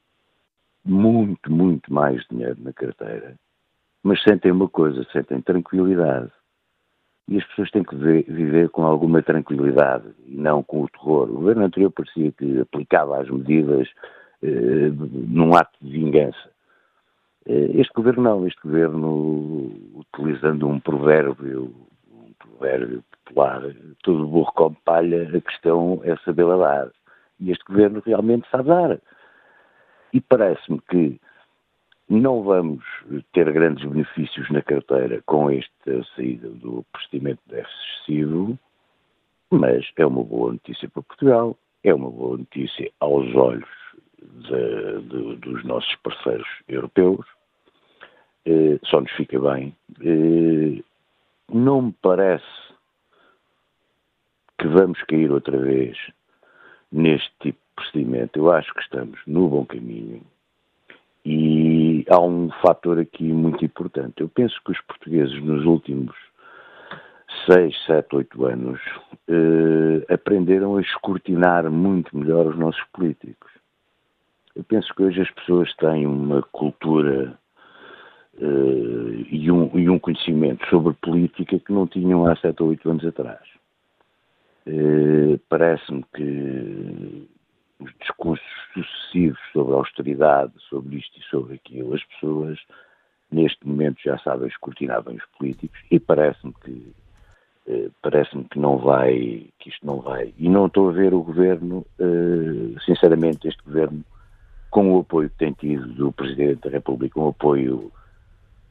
muito, 0.84 1.52
muito 1.52 1.92
mais 1.92 2.24
dinheiro 2.28 2.56
na 2.60 2.72
carteira, 2.72 3.36
mas 4.02 4.22
sentem 4.22 4.50
uma 4.50 4.68
coisa, 4.68 5.06
sentem 5.12 5.40
tranquilidade. 5.40 6.30
E 7.28 7.38
as 7.38 7.44
pessoas 7.44 7.70
têm 7.70 7.84
que 7.84 7.94
viver, 7.94 8.24
viver 8.24 8.68
com 8.70 8.82
alguma 8.82 9.22
tranquilidade 9.22 10.08
e 10.26 10.36
não 10.36 10.64
com 10.64 10.82
o 10.82 10.88
terror. 10.88 11.30
O 11.30 11.34
governo 11.34 11.64
anterior 11.64 11.90
parecia 11.92 12.32
que 12.32 12.60
aplicava 12.60 13.20
as 13.20 13.30
medidas 13.30 13.88
eh, 14.42 14.90
num 15.28 15.54
ato 15.54 15.78
de 15.80 15.92
vingança. 15.92 16.50
Eh, 17.46 17.80
este 17.80 17.92
governo 17.94 18.22
não, 18.22 18.46
este 18.46 18.60
governo, 18.62 19.70
utilizando 19.94 20.68
um 20.68 20.78
provérbio, 20.80 21.74
um 22.12 22.32
provérbio 22.38 23.02
popular, 23.24 23.62
todo 24.02 24.26
burro 24.26 24.52
come 24.52 24.76
palha, 24.84 25.36
a 25.36 25.40
questão 25.40 26.00
é 26.04 26.16
saber 26.18 26.44
lavar. 26.44 26.90
E 27.38 27.50
este 27.50 27.64
governo 27.64 28.02
realmente 28.04 28.48
sabe 28.50 28.68
dar. 28.68 29.00
E 30.12 30.20
parece-me 30.20 30.80
que 30.90 31.20
não 32.08 32.42
vamos 32.42 32.84
ter 33.32 33.50
grandes 33.52 33.88
benefícios 33.88 34.50
na 34.50 34.60
carteira 34.60 35.22
com 35.26 35.50
esta 35.50 36.04
saída 36.16 36.48
do 36.48 36.84
procedimento 36.92 37.40
de 37.46 37.54
déficit 37.54 37.90
excessivo, 38.10 38.58
mas 39.50 39.88
é 39.96 40.04
uma 40.04 40.24
boa 40.24 40.52
notícia 40.52 40.88
para 40.88 41.02
Portugal, 41.02 41.56
é 41.84 41.94
uma 41.94 42.10
boa 42.10 42.36
notícia 42.36 42.90
aos 43.00 43.34
olhos 43.34 43.68
de, 44.20 45.00
de, 45.02 45.36
dos 45.36 45.64
nossos 45.64 45.94
parceiros 45.96 46.48
europeus, 46.68 47.26
eh, 48.46 48.78
só 48.84 49.00
nos 49.00 49.10
fica 49.12 49.38
bem. 49.38 49.74
Eh, 50.00 50.82
não 51.52 51.82
me 51.82 51.94
parece 52.00 52.44
que 54.58 54.66
vamos 54.68 55.02
cair 55.04 55.30
outra 55.30 55.58
vez 55.58 55.96
neste 56.92 57.30
tipo 57.40 57.58
de 57.58 57.74
procedimento. 57.74 58.38
Eu 58.38 58.52
acho 58.52 58.72
que 58.74 58.80
estamos 58.80 59.18
no 59.26 59.48
bom 59.48 59.64
caminho. 59.64 60.22
E 61.24 62.04
há 62.08 62.20
um 62.20 62.50
fator 62.62 62.98
aqui 62.98 63.24
muito 63.24 63.64
importante. 63.64 64.20
Eu 64.20 64.28
penso 64.28 64.58
que 64.64 64.72
os 64.72 64.80
portugueses 64.82 65.42
nos 65.42 65.64
últimos 65.64 66.14
seis, 67.46 67.74
sete, 67.86 68.16
oito 68.16 68.44
anos 68.44 68.80
eh, 69.28 70.12
aprenderam 70.12 70.76
a 70.76 70.80
escrutinar 70.80 71.70
muito 71.70 72.16
melhor 72.16 72.46
os 72.46 72.58
nossos 72.58 72.82
políticos. 72.92 73.50
Eu 74.54 74.64
penso 74.64 74.92
que 74.94 75.02
hoje 75.02 75.20
as 75.20 75.30
pessoas 75.30 75.72
têm 75.76 76.06
uma 76.06 76.42
cultura 76.42 77.38
uh, 78.34 79.26
e, 79.30 79.50
um, 79.50 79.78
e, 79.78 79.88
um, 79.88 79.98
conhecimento 79.98 80.66
sobre 80.68 80.92
política 80.94 81.58
que 81.58 81.72
não 81.72 81.86
tinham 81.86 82.26
há 82.26 82.34
sete 82.36 82.62
ou 82.62 82.70
oito 82.70 82.90
anos 82.90 83.04
atrás. 83.04 83.40
Uh, 84.66 85.38
Parece-me 85.48 86.04
que 86.14 87.28
os 87.78 87.92
discursos 88.00 88.46
sucessivos 88.74 89.38
sobre 89.52 89.74
austeridade, 89.74 90.52
sobre 90.68 90.96
isto 90.96 91.18
e 91.18 91.22
sobre 91.24 91.54
aquilo, 91.54 91.94
as 91.94 92.04
pessoas 92.04 92.58
neste 93.30 93.66
momento 93.66 94.00
já 94.04 94.18
sabem 94.18 94.48
escrutinar 94.48 95.02
bem 95.02 95.16
os 95.16 95.24
políticos 95.38 95.78
e 95.90 96.00
parece-me 96.00 96.52
que 96.64 96.92
uh, 97.68 97.92
parece-me 98.02 98.44
que 98.44 98.58
não 98.58 98.78
vai, 98.78 99.46
que 99.60 99.68
isto 99.68 99.86
não 99.86 100.00
vai. 100.00 100.34
E 100.36 100.48
não 100.48 100.66
estou 100.66 100.88
a 100.88 100.92
ver 100.92 101.14
o 101.14 101.22
governo, 101.22 101.86
sinceramente, 102.84 103.46
este 103.46 103.62
governo 103.62 104.04
com 104.70 104.94
o 104.94 105.00
apoio 105.00 105.28
que 105.30 105.36
tem 105.36 105.52
tido 105.52 105.86
do 105.88 106.12
Presidente 106.12 106.62
da 106.62 106.70
República, 106.70 107.18
um 107.20 107.28
apoio 107.28 107.92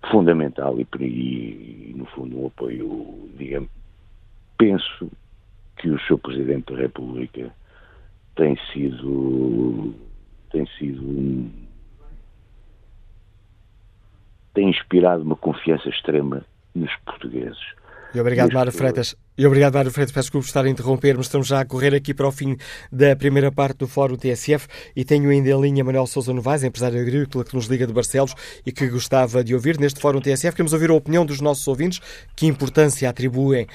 fundamental 0.10 0.78
e, 0.80 0.88
e, 1.00 1.94
no 1.96 2.06
fundo, 2.06 2.42
um 2.42 2.48
apoio, 2.48 3.30
digamos, 3.38 3.70
penso 4.58 5.12
que 5.78 5.90
o 5.90 6.00
Sr. 6.00 6.18
Presidente 6.20 6.74
da 6.74 6.80
República 6.80 7.54
tem 8.36 8.58
sido 8.72 9.94
tem 10.52 10.66
sido 10.78 11.02
um, 11.02 11.52
tem 14.54 14.70
inspirado 14.70 15.24
uma 15.24 15.36
confiança 15.36 15.90
extrema 15.90 16.44
nos 16.74 16.94
portugueses. 17.06 17.79
E 18.14 18.20
obrigado, 18.20 18.52
Mário 18.52 18.72
Freitas. 18.72 19.16
E 19.38 19.46
obrigado, 19.46 19.76
Mário 19.76 19.92
Freitas. 19.92 20.12
Peço 20.12 20.26
desculpa 20.26 20.44
por 20.44 20.48
estar 20.48 20.66
a 20.66 20.70
interromper, 20.70 21.16
mas 21.16 21.28
estamos 21.28 21.48
já 21.48 21.62
a 21.62 21.66
correr 21.66 21.94
aqui 21.94 22.12
para 22.12 22.28
o 22.28 22.32
fim 22.32 22.58
da 22.92 23.16
primeira 23.16 23.52
parte 23.52 23.78
do 23.78 23.88
Fórum 23.88 24.16
TSF 24.16 24.68
e 24.96 25.06
tenho 25.06 25.30
ainda 25.30 25.50
em 25.50 25.62
linha 25.62 25.84
Manuel 25.84 26.08
Sousa 26.08 26.34
Novaes, 26.34 26.64
empresário 26.64 27.00
agrícola 27.00 27.46
que 27.46 27.56
nos 27.56 27.68
liga 27.68 27.86
de 27.86 27.94
Barcelos 27.94 28.34
e 28.66 28.72
que 28.72 28.88
gostava 28.88 29.44
de 29.44 29.54
ouvir 29.54 29.80
neste 29.80 30.00
Fórum 30.00 30.22
TSF. 30.22 30.56
Queremos 30.56 30.74
ouvir 30.74 30.90
a 30.90 30.96
opinião 30.96 31.24
dos 31.24 31.40
nossos 31.40 31.68
ouvintes, 31.68 32.02
que 32.36 32.48
importância 32.48 33.08
atribuem 33.08 33.66
uh, 33.66 33.68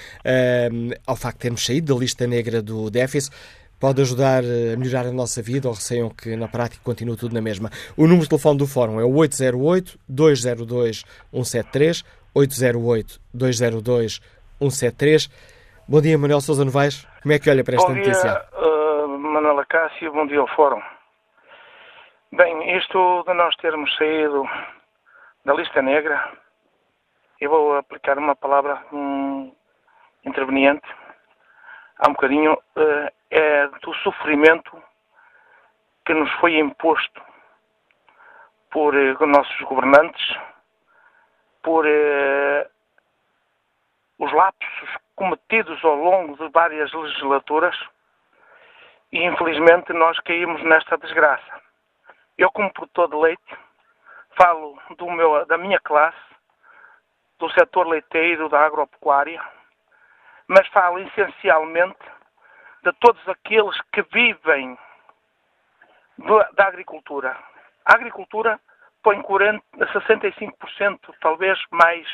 ao 1.06 1.14
facto 1.14 1.36
de 1.36 1.42
termos 1.42 1.64
saído 1.64 1.94
da 1.94 2.00
lista 2.00 2.26
negra 2.26 2.60
do 2.60 2.90
déficit 2.90 3.30
pode 3.78 4.00
ajudar 4.00 4.42
a 4.42 4.76
melhorar 4.78 5.06
a 5.06 5.12
nossa 5.12 5.42
vida 5.42 5.68
ou 5.68 5.74
receiam 5.74 6.08
que 6.08 6.34
na 6.36 6.48
prática 6.48 6.80
continue 6.82 7.16
tudo 7.16 7.34
na 7.34 7.42
mesma. 7.42 7.70
O 7.96 8.04
número 8.04 8.22
de 8.22 8.30
telefone 8.30 8.58
do 8.58 8.66
Fórum 8.66 8.98
é 8.98 9.04
o 9.04 9.10
808-202-173, 9.10 12.02
808-202-173. 12.34 15.30
Bom 15.88 16.00
dia, 16.00 16.18
Manuel 16.18 16.40
Sousa 16.40 16.64
Novaes. 16.64 17.04
Como 17.22 17.34
é 17.34 17.38
que 17.38 17.50
olha 17.50 17.62
para 17.62 17.76
esta 17.76 17.88
bom 17.88 17.94
notícia? 17.94 18.44
Bom 18.52 18.58
dia, 18.58 19.04
uh, 19.04 19.18
Manuela 19.18 19.64
Cássio. 19.66 20.10
Bom 20.12 20.26
dia 20.26 20.40
ao 20.40 20.48
Fórum. 20.48 20.82
Bem, 22.32 22.76
isto 22.76 23.22
de 23.26 23.34
nós 23.34 23.54
termos 23.56 23.94
saído 23.96 24.44
da 25.44 25.54
lista 25.54 25.80
negra, 25.82 26.32
eu 27.40 27.50
vou 27.50 27.76
aplicar 27.76 28.18
uma 28.18 28.34
palavra 28.34 28.82
um, 28.92 29.52
interveniente 30.24 30.88
há 31.98 32.08
um 32.08 32.12
bocadinho, 32.12 32.54
uh, 32.54 33.08
é 33.30 33.68
do 33.82 33.94
sofrimento 34.02 34.82
que 36.06 36.14
nos 36.14 36.30
foi 36.40 36.58
imposto 36.58 37.22
por 38.70 38.94
uh, 38.94 39.26
nossos 39.26 39.60
governantes, 39.62 40.36
por 41.64 41.84
uh, 41.86 42.70
os 44.18 44.32
lapsos 44.32 44.90
cometidos 45.16 45.82
ao 45.84 45.96
longo 45.96 46.36
de 46.36 46.48
várias 46.52 46.92
legislaturas 46.92 47.74
e 49.10 49.24
infelizmente 49.24 49.92
nós 49.92 50.18
caímos 50.20 50.62
nesta 50.62 50.98
desgraça. 50.98 51.60
Eu 52.36 52.50
como 52.50 52.72
produtor 52.72 53.08
de 53.08 53.16
leite 53.16 53.58
falo 54.36 54.78
meu, 55.10 55.46
da 55.46 55.56
minha 55.56 55.80
classe, 55.80 56.18
do 57.38 57.50
setor 57.50 57.86
leiteiro, 57.86 58.48
da 58.48 58.60
agropecuária, 58.60 59.40
mas 60.46 60.66
falo 60.68 60.98
essencialmente 60.98 61.98
de 62.82 62.92
todos 62.94 63.26
aqueles 63.28 63.80
que 63.92 64.02
vivem 64.12 64.78
da 66.54 66.66
agricultura. 66.66 67.36
A 67.86 67.94
agricultura 67.94 68.60
põe 69.04 69.20
40, 69.22 69.62
65%, 69.78 70.98
talvez 71.20 71.62
mais, 71.70 72.08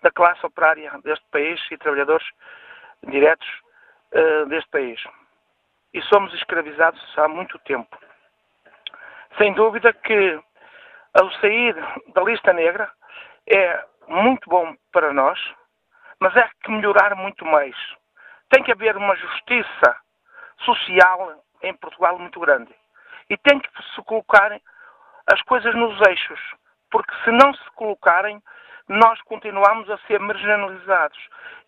da 0.00 0.10
classe 0.10 0.46
operária 0.46 0.90
deste 1.02 1.26
país 1.30 1.60
e 1.70 1.76
trabalhadores 1.76 2.26
diretos 3.08 3.48
uh, 4.12 4.46
deste 4.46 4.70
país. 4.70 5.02
E 5.92 6.00
somos 6.02 6.32
escravizados 6.34 7.02
há 7.18 7.28
muito 7.28 7.58
tempo. 7.60 7.98
Sem 9.36 9.52
dúvida 9.54 9.92
que 9.92 10.40
ao 11.14 11.30
sair 11.40 11.74
da 12.14 12.22
lista 12.22 12.52
negra 12.52 12.90
é 13.48 13.84
muito 14.08 14.48
bom 14.48 14.74
para 14.92 15.12
nós, 15.12 15.38
mas 16.20 16.36
é 16.36 16.48
que 16.62 16.70
melhorar 16.70 17.14
muito 17.16 17.44
mais. 17.44 17.74
Tem 18.50 18.62
que 18.62 18.72
haver 18.72 18.96
uma 18.96 19.16
justiça 19.16 19.96
social 20.64 21.42
em 21.62 21.74
Portugal 21.74 22.18
muito 22.18 22.38
grande. 22.38 22.72
E 23.28 23.36
tem 23.36 23.58
que 23.58 23.68
se 23.94 24.02
colocar 24.02 24.60
as 25.26 25.40
coisas 25.42 25.74
nos 25.74 26.00
eixos, 26.06 26.40
porque 26.90 27.14
se 27.24 27.30
não 27.30 27.52
se 27.54 27.70
colocarem, 27.74 28.42
nós 28.88 29.20
continuamos 29.22 29.88
a 29.90 29.98
ser 30.06 30.20
marginalizados. 30.20 31.18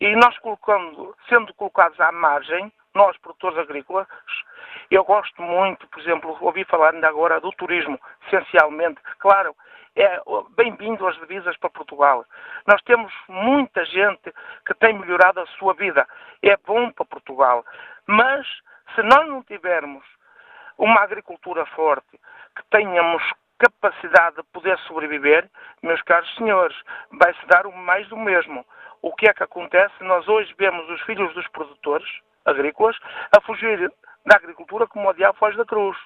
E 0.01 0.15
nós 0.17 0.39
colocando, 0.39 1.17
sendo 1.29 1.53
colocados 1.55 1.99
à 2.01 2.13
margem, 2.13 2.71
nós 2.95 3.17
produtores 3.19 3.59
agrícolas, 3.59 4.07
eu 4.91 5.05
gosto 5.05 5.41
muito, 5.43 5.87
por 5.89 6.01
exemplo, 6.01 6.37
ouvi 6.41 6.65
falar 6.65 6.95
ainda 6.95 7.09
agora 7.09 7.41
do 7.41 7.51
turismo, 7.53 7.99
essencialmente. 8.27 9.01
Claro, 9.19 9.55
é 9.95 10.21
bem-vindo 10.57 11.07
as 11.07 11.17
divisas 11.17 11.57
para 11.57 11.71
Portugal. 11.71 12.25
Nós 12.67 12.83
temos 12.83 13.13
muita 13.29 13.85
gente 13.87 14.33
que 14.67 14.75
tem 14.75 14.93
melhorado 14.93 15.41
a 15.41 15.47
sua 15.59 15.75
vida. 15.75 16.07
É 16.43 16.57
bom 16.59 16.91
para 16.91 17.07
Portugal. 17.07 17.65
Mas 18.07 18.47
se 18.95 19.03
nós 19.03 19.27
não 19.27 19.43
tivermos 19.43 20.05
uma 20.79 21.01
agricultura 21.01 21.65
forte, 21.67 22.21
que 22.55 22.63
tenhamos 22.71 23.23
capacidade 23.59 24.37
de 24.37 24.43
poder 24.45 24.79
sobreviver, 24.81 25.49
meus 25.83 26.01
caros 26.03 26.33
senhores, 26.37 26.77
vai-se 27.13 27.47
dar 27.47 27.65
mais 27.69 28.07
do 28.09 28.17
mesmo. 28.17 28.65
O 29.03 29.15
que 29.15 29.29
é 29.29 29.35
que 29.35 29.43
acontece? 29.43 29.95
Nós 30.01 30.27
hoje 30.29 30.55
vemos 30.59 30.89
os 30.91 31.01
filhos 31.03 31.33
dos 31.35 31.47
produtores 31.49 32.09
agrícolas 32.45 32.97
a 33.37 33.41
fugir 33.41 33.91
da 34.25 34.37
agricultura 34.37 34.87
como 34.87 35.09
o 35.09 35.13
diabo 35.13 35.39
foge 35.39 35.57
da 35.57 35.65
cruz. 35.65 35.97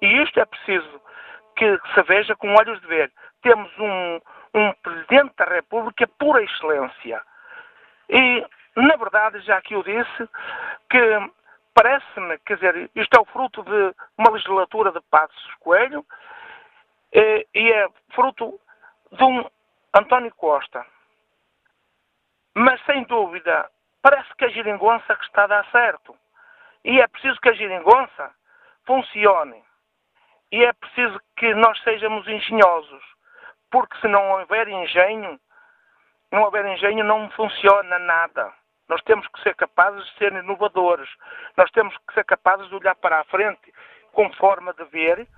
E 0.00 0.22
isto 0.22 0.40
é 0.40 0.44
preciso 0.44 1.00
que 1.56 1.78
se 1.94 2.02
veja 2.02 2.34
com 2.36 2.54
olhos 2.54 2.80
de 2.80 2.86
ver. 2.86 3.12
Temos 3.42 3.70
um, 3.78 4.20
um 4.54 4.72
Presidente 4.82 5.34
da 5.36 5.44
República 5.44 6.06
por 6.18 6.42
excelência. 6.42 7.22
E, 8.08 8.46
na 8.76 8.96
verdade, 8.96 9.40
já 9.40 9.60
que 9.60 9.74
eu 9.74 9.82
disse, 9.82 10.28
que 10.88 11.30
parece-me, 11.74 12.38
quer 12.38 12.54
dizer, 12.56 12.90
isto 12.94 13.16
é 13.16 13.20
o 13.20 13.26
fruto 13.26 13.62
de 13.62 13.94
uma 14.18 14.30
legislatura 14.30 14.90
de 14.90 15.00
Passos 15.10 15.54
Coelho 15.60 16.04
e, 17.12 17.46
e 17.54 17.72
é 17.72 17.88
fruto 18.14 18.58
de 19.12 19.24
um 19.24 19.44
António 19.94 20.34
Costa. 20.34 20.84
Mas, 22.54 22.80
sem 22.84 23.04
dúvida, 23.04 23.70
parece 24.02 24.34
que 24.36 24.44
a 24.44 24.48
geringonça 24.48 25.16
que 25.16 25.24
está 25.24 25.44
a 25.44 25.48
dar 25.48 25.70
certo. 25.70 26.16
E 26.84 27.00
é 27.00 27.06
preciso 27.06 27.40
que 27.40 27.48
a 27.48 27.54
geringonça 27.54 28.34
funcione. 28.86 29.62
E 30.52 30.64
é 30.64 30.72
preciso 30.72 31.20
que 31.36 31.54
nós 31.54 31.80
sejamos 31.82 32.26
engenhosos, 32.26 33.02
porque 33.70 33.96
se 34.00 34.08
não 34.08 34.32
houver 34.32 34.66
engenho, 34.68 35.38
não 36.32 36.42
houver 36.42 36.64
engenho 36.66 37.04
não 37.04 37.30
funciona 37.30 37.98
nada. 38.00 38.52
Nós 38.88 39.00
temos 39.02 39.26
que 39.28 39.40
ser 39.42 39.54
capazes 39.54 40.04
de 40.04 40.18
ser 40.18 40.32
inovadores. 40.32 41.08
Nós 41.56 41.70
temos 41.70 41.96
que 41.98 42.14
ser 42.14 42.24
capazes 42.24 42.68
de 42.68 42.74
olhar 42.74 42.96
para 42.96 43.20
a 43.20 43.24
frente 43.24 43.72
com 44.12 44.32
forma 44.32 44.72
de 44.74 44.84
ver 44.86 45.28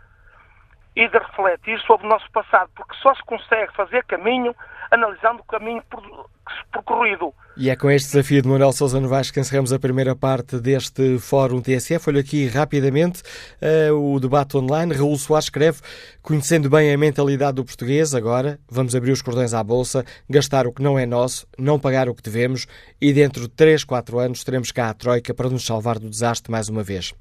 e 0.94 1.09
de 1.09 1.18
refletir 1.18 1.81
sobre 1.81 2.07
o 2.07 2.11
nosso 2.11 2.31
passado, 2.33 2.70
porque 2.76 2.94
só 2.96 3.14
se 3.14 3.22
consegue 3.24 3.72
fazer 3.74 4.05
caminho 4.05 4.55
analisando 4.90 5.40
o 5.40 5.44
caminho 5.44 5.83
percorrido. 6.70 7.33
E 7.57 7.70
é 7.70 7.76
com 7.76 7.90
este 7.90 8.12
desafio 8.12 8.42
de 8.42 8.48
Manuel 8.48 8.72
Sousa 8.72 9.00
Novaes 9.00 9.31
que 9.31 9.40
encerramos 9.40 9.72
a 9.72 9.78
primeira 9.78 10.14
parte 10.14 10.59
deste 10.59 11.18
Fórum 11.18 11.61
TSF. 11.61 12.11
Olho 12.11 12.20
aqui 12.20 12.46
rapidamente 12.46 13.22
uh, 13.90 13.94
o 13.94 14.20
debate 14.20 14.57
online. 14.57 14.94
Raul 14.94 15.16
Soares 15.16 15.46
escreve, 15.46 15.81
conhecendo 16.22 16.68
bem 16.68 16.92
a 16.92 16.98
mentalidade 16.98 17.57
do 17.57 17.64
português, 17.64 18.14
agora 18.14 18.59
vamos 18.70 18.94
abrir 18.94 19.12
os 19.12 19.22
cordões 19.22 19.55
à 19.55 19.62
bolsa, 19.62 20.05
gastar 20.28 20.66
o 20.66 20.72
que 20.72 20.83
não 20.83 20.98
é 20.98 21.07
nosso, 21.07 21.46
não 21.59 21.78
pagar 21.78 22.09
o 22.09 22.14
que 22.14 22.22
devemos 22.22 22.66
e 23.00 23.12
dentro 23.12 23.42
de 23.42 23.50
3, 23.50 23.85
4 23.85 24.18
anos 24.18 24.44
teremos 24.44 24.70
cá 24.70 24.90
a 24.90 24.94
Troika 24.94 25.33
para 25.33 25.48
nos 25.48 25.64
salvar 25.64 25.98
do 25.98 26.09
desastre 26.09 26.50
mais 26.50 26.68
uma 26.68 26.83
vez. 26.83 27.14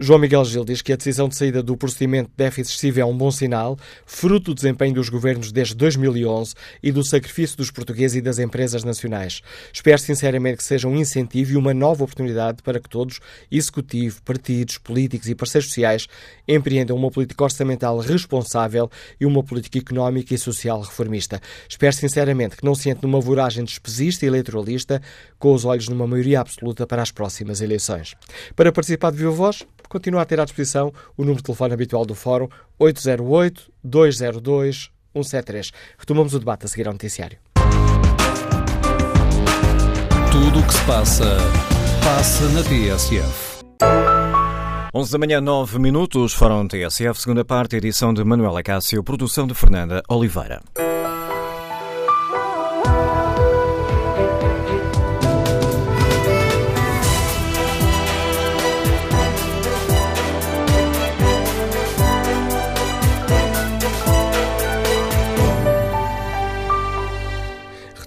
João 0.00 0.18
Miguel 0.18 0.44
Gil 0.44 0.64
diz 0.64 0.82
que 0.82 0.92
a 0.92 0.96
decisão 0.96 1.28
de 1.28 1.36
saída 1.36 1.62
do 1.62 1.76
procedimento 1.76 2.28
de 2.28 2.36
déficit 2.36 2.72
excessivo 2.72 2.98
é 2.98 3.04
um 3.04 3.16
bom 3.16 3.30
sinal, 3.30 3.78
fruto 4.04 4.46
do 4.46 4.54
desempenho 4.56 4.92
dos 4.92 5.08
governos 5.08 5.52
desde 5.52 5.76
2011 5.76 6.52
e 6.82 6.90
do 6.90 7.04
sacrifício 7.04 7.56
dos 7.56 7.70
portugueses 7.70 8.16
e 8.16 8.20
das 8.20 8.40
empresas 8.40 8.82
nacionais. 8.82 9.40
Espero 9.72 9.96
sinceramente 10.00 10.56
que 10.56 10.64
seja 10.64 10.88
um 10.88 10.96
incentivo 10.96 11.52
e 11.52 11.56
uma 11.56 11.72
nova 11.72 12.02
oportunidade 12.02 12.60
para 12.60 12.80
que 12.80 12.88
todos, 12.88 13.20
executivo, 13.48 14.20
partidos, 14.24 14.78
políticos 14.78 15.28
e 15.28 15.34
parceiros 15.36 15.68
sociais, 15.68 16.08
empreendam 16.48 16.96
uma 16.96 17.10
política 17.12 17.44
orçamental 17.44 17.96
responsável 17.98 18.90
e 19.20 19.24
uma 19.24 19.44
política 19.44 19.78
económica 19.78 20.34
e 20.34 20.38
social 20.38 20.80
reformista. 20.80 21.40
Espero 21.68 21.94
sinceramente 21.94 22.56
que 22.56 22.64
não 22.64 22.74
se 22.74 22.90
entre 22.90 23.06
numa 23.06 23.20
voragem 23.20 23.62
despesista 23.62 24.24
e 24.24 24.28
eleitoralista 24.28 25.00
com 25.38 25.54
os 25.54 25.64
olhos 25.64 25.88
numa 25.88 26.06
maioria 26.06 26.40
absoluta 26.40 26.84
para 26.84 27.00
as 27.00 27.12
próximas 27.12 27.60
eleições. 27.60 28.16
Para 28.56 28.72
participar 28.72 29.12
de 29.12 29.18
Viva 29.18 29.30
Voz, 29.30 29.64
continua 29.94 30.22
a 30.22 30.24
ter 30.24 30.40
à 30.40 30.44
disposição 30.44 30.92
o 31.16 31.22
número 31.22 31.36
de 31.36 31.44
telefone 31.44 31.72
habitual 31.72 32.04
do 32.04 32.16
Fórum 32.16 32.48
808-202-173. 32.80 35.72
Retomamos 35.96 36.34
o 36.34 36.40
debate 36.40 36.64
a 36.64 36.68
seguir 36.68 36.88
ao 36.88 36.92
noticiário. 36.92 37.38
Tudo 40.32 40.58
o 40.58 40.66
que 40.66 40.74
se 40.74 40.84
passa, 40.84 41.36
passa 42.02 42.48
na 42.48 42.64
TSF. 42.64 43.62
11 44.92 45.12
da 45.12 45.18
manhã, 45.18 45.40
9 45.40 45.78
minutos, 45.78 46.34
Fórum 46.34 46.66
TSF, 46.66 47.20
segunda 47.20 47.44
parte, 47.44 47.76
edição 47.76 48.12
de 48.12 48.24
Manuela 48.24 48.64
Cássio, 48.64 49.04
produção 49.04 49.46
de 49.46 49.54
Fernanda 49.54 50.02
Oliveira. 50.08 50.60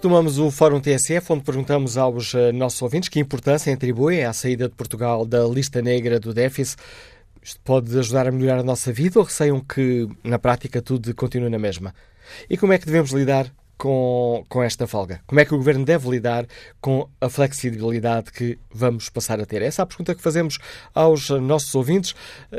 Retomamos 0.08 0.40
o 0.40 0.50
Fórum 0.50 0.80
TSF, 0.80 1.34
onde 1.34 1.44
perguntamos 1.44 1.98
aos 1.98 2.34
uh, 2.34 2.54
nossos 2.54 2.82
ouvintes 2.82 3.10
que 3.10 3.20
importância 3.20 3.74
atribuem 3.74 4.24
à 4.24 4.32
saída 4.32 4.70
de 4.70 4.74
Portugal 4.74 5.26
da 5.26 5.44
lista 5.44 5.82
negra 5.82 6.18
do 6.18 6.34
déficit. 6.34 6.82
Isto 7.44 7.60
pode 7.60 8.00
ajudar 8.00 8.26
a 8.26 8.32
melhorar 8.32 8.62
a 8.62 8.64
nossa 8.64 8.94
vida 8.94 9.20
ou 9.20 9.26
receiam 9.26 9.60
que, 9.60 10.08
na 10.24 10.40
prática, 10.40 10.82
tudo 10.82 11.14
continue 11.14 11.50
na 11.50 11.60
mesma? 11.60 11.94
E 12.50 12.56
como 12.56 12.72
é 12.72 12.78
que 12.78 12.86
devemos 12.86 13.12
lidar 13.12 13.52
com, 13.78 14.44
com 14.50 14.64
esta 14.64 14.88
folga? 14.88 15.22
Como 15.28 15.40
é 15.40 15.46
que 15.46 15.54
o 15.54 15.58
Governo 15.58 15.86
deve 15.86 16.10
lidar 16.10 16.46
com 16.82 17.08
a 17.22 17.30
flexibilidade 17.30 18.32
que 18.32 18.58
vamos 18.74 19.10
passar 19.10 19.40
a 19.40 19.46
ter? 19.46 19.62
Essa 19.62 19.82
é 19.82 19.84
a 19.84 19.86
pergunta 19.86 20.16
que 20.16 20.22
fazemos 20.22 20.58
aos 20.94 21.30
nossos 21.30 21.74
ouvintes. 21.76 22.16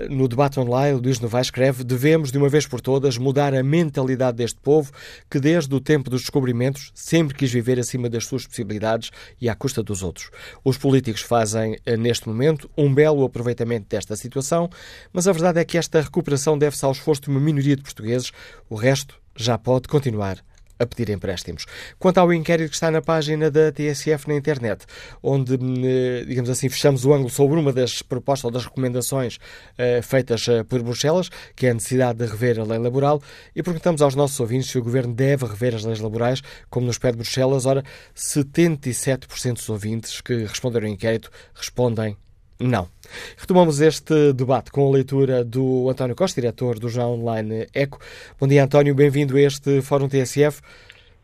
No 0.09 0.29
debate 0.29 0.61
online, 0.61 1.01
Luís 1.01 1.21
Novaes 1.21 1.49
escreve: 1.49 1.83
devemos, 1.83 2.31
de 2.31 2.39
uma 2.39 2.49
vez 2.49 2.67
por 2.67 2.81
todas, 2.81 3.19
mudar 3.19 3.55
a 3.55 3.63
mentalidade 3.63 4.37
deste 4.37 4.61
povo 4.61 4.93
que, 5.29 5.41
desde 5.41 5.75
o 5.75 5.81
tempo 5.81 6.09
dos 6.09 6.23
descobrimentos, 6.23 6.93
sempre 6.95 7.37
quis 7.37 7.53
viver 7.53 7.79
acima 7.79 8.09
das 8.09 8.25
suas 8.25 8.47
possibilidades 8.47 9.11
e 9.41 9.49
à 9.49 9.55
custa 9.55 9.83
dos 9.83 10.03
outros. 10.03 10.31
Os 10.65 10.79
políticos 10.79 11.23
fazem, 11.23 11.79
eh, 11.85 11.97
neste 11.97 12.29
momento, 12.29 12.71
um 12.77 12.93
belo 12.95 13.25
aproveitamento 13.25 13.87
desta 13.89 14.17
situação, 14.17 14.71
mas 15.13 15.27
a 15.27 15.33
verdade 15.33 15.61
é 15.61 15.65
que 15.65 15.79
esta 15.79 16.01
recuperação 16.01 16.57
deve-se 16.57 16.85
ao 16.85 16.93
esforço 16.93 17.23
de 17.23 17.29
uma 17.29 17.41
minoria 17.41 17.77
de 17.77 17.83
portugueses. 17.83 18.31
O 18.69 18.75
resto 18.75 19.21
já 19.35 19.57
pode 19.57 19.89
continuar 19.89 20.48
a 20.79 20.87
pedir 20.87 21.11
empréstimos. 21.11 21.67
Quanto 21.99 22.19
ao 22.19 22.33
inquérito 22.33 22.71
que 22.71 22.75
está 22.75 22.91
na 22.91 23.03
página 23.03 23.51
da 23.51 23.73
TSF 23.73 24.29
na 24.29 24.35
internet, 24.35 24.85
onde, 25.23 25.55
hum, 25.55 25.75
eh, 25.85 26.25
digamos 26.27 26.51
assim, 26.51 26.69
fechamos 26.69 27.05
o 27.05 27.13
ângulo 27.13 27.31
sobre 27.31 27.59
uma 27.59 27.73
das 27.73 28.03
propostas 28.03 28.45
ou 28.45 28.51
das 28.51 28.65
recomendações 28.65 29.37
uh, 29.37 30.03
feitas 30.03 30.47
uh, 30.49 30.65
por 30.65 30.83
Bruxelas, 30.83 31.31
que 31.57 31.67
é 31.67 31.71
a 31.71 31.75
necessidade 31.75 32.19
de 32.19 32.27
rever 32.27 32.61
a 32.61 32.65
lei 32.65 32.79
laboral, 32.79 33.23
e 33.55 33.63
perguntamos 33.63 34.03
aos 34.03 34.15
nossos 34.15 34.39
ouvintes 34.41 34.71
se 34.71 34.79
o 34.79 34.83
Governo 34.83 35.15
deve 35.15 35.47
rever 35.47 35.75
as 35.75 35.85
leis 35.85 36.01
laborais, 36.01 36.43
como 36.71 36.87
nos 36.87 36.99
pede 36.99 37.17
Bruxelas. 37.17 37.67
Ora, 37.67 37.83
77% 38.17 39.55
dos 39.55 39.69
ouvintes 39.69 40.21
que 40.21 40.45
responderam 40.45 40.87
ao 40.87 40.93
inquérito 40.93 41.31
respondem 41.55 42.17
não. 42.61 42.89
Retomamos 43.37 43.81
este 43.81 44.33
debate 44.33 44.71
com 44.71 44.89
a 44.89 44.91
leitura 44.91 45.45
do 45.45 45.89
António 45.89 46.17
Costa, 46.17 46.41
diretor 46.41 46.79
do 46.79 46.89
jornal 46.89 47.15
online 47.15 47.67
ECO. 47.73 47.99
Bom 48.39 48.47
dia, 48.47 48.65
António, 48.65 48.95
bem-vindo 48.95 49.37
a 49.37 49.41
este 49.41 49.81
Fórum 49.81 50.09
TSF. 50.09 50.61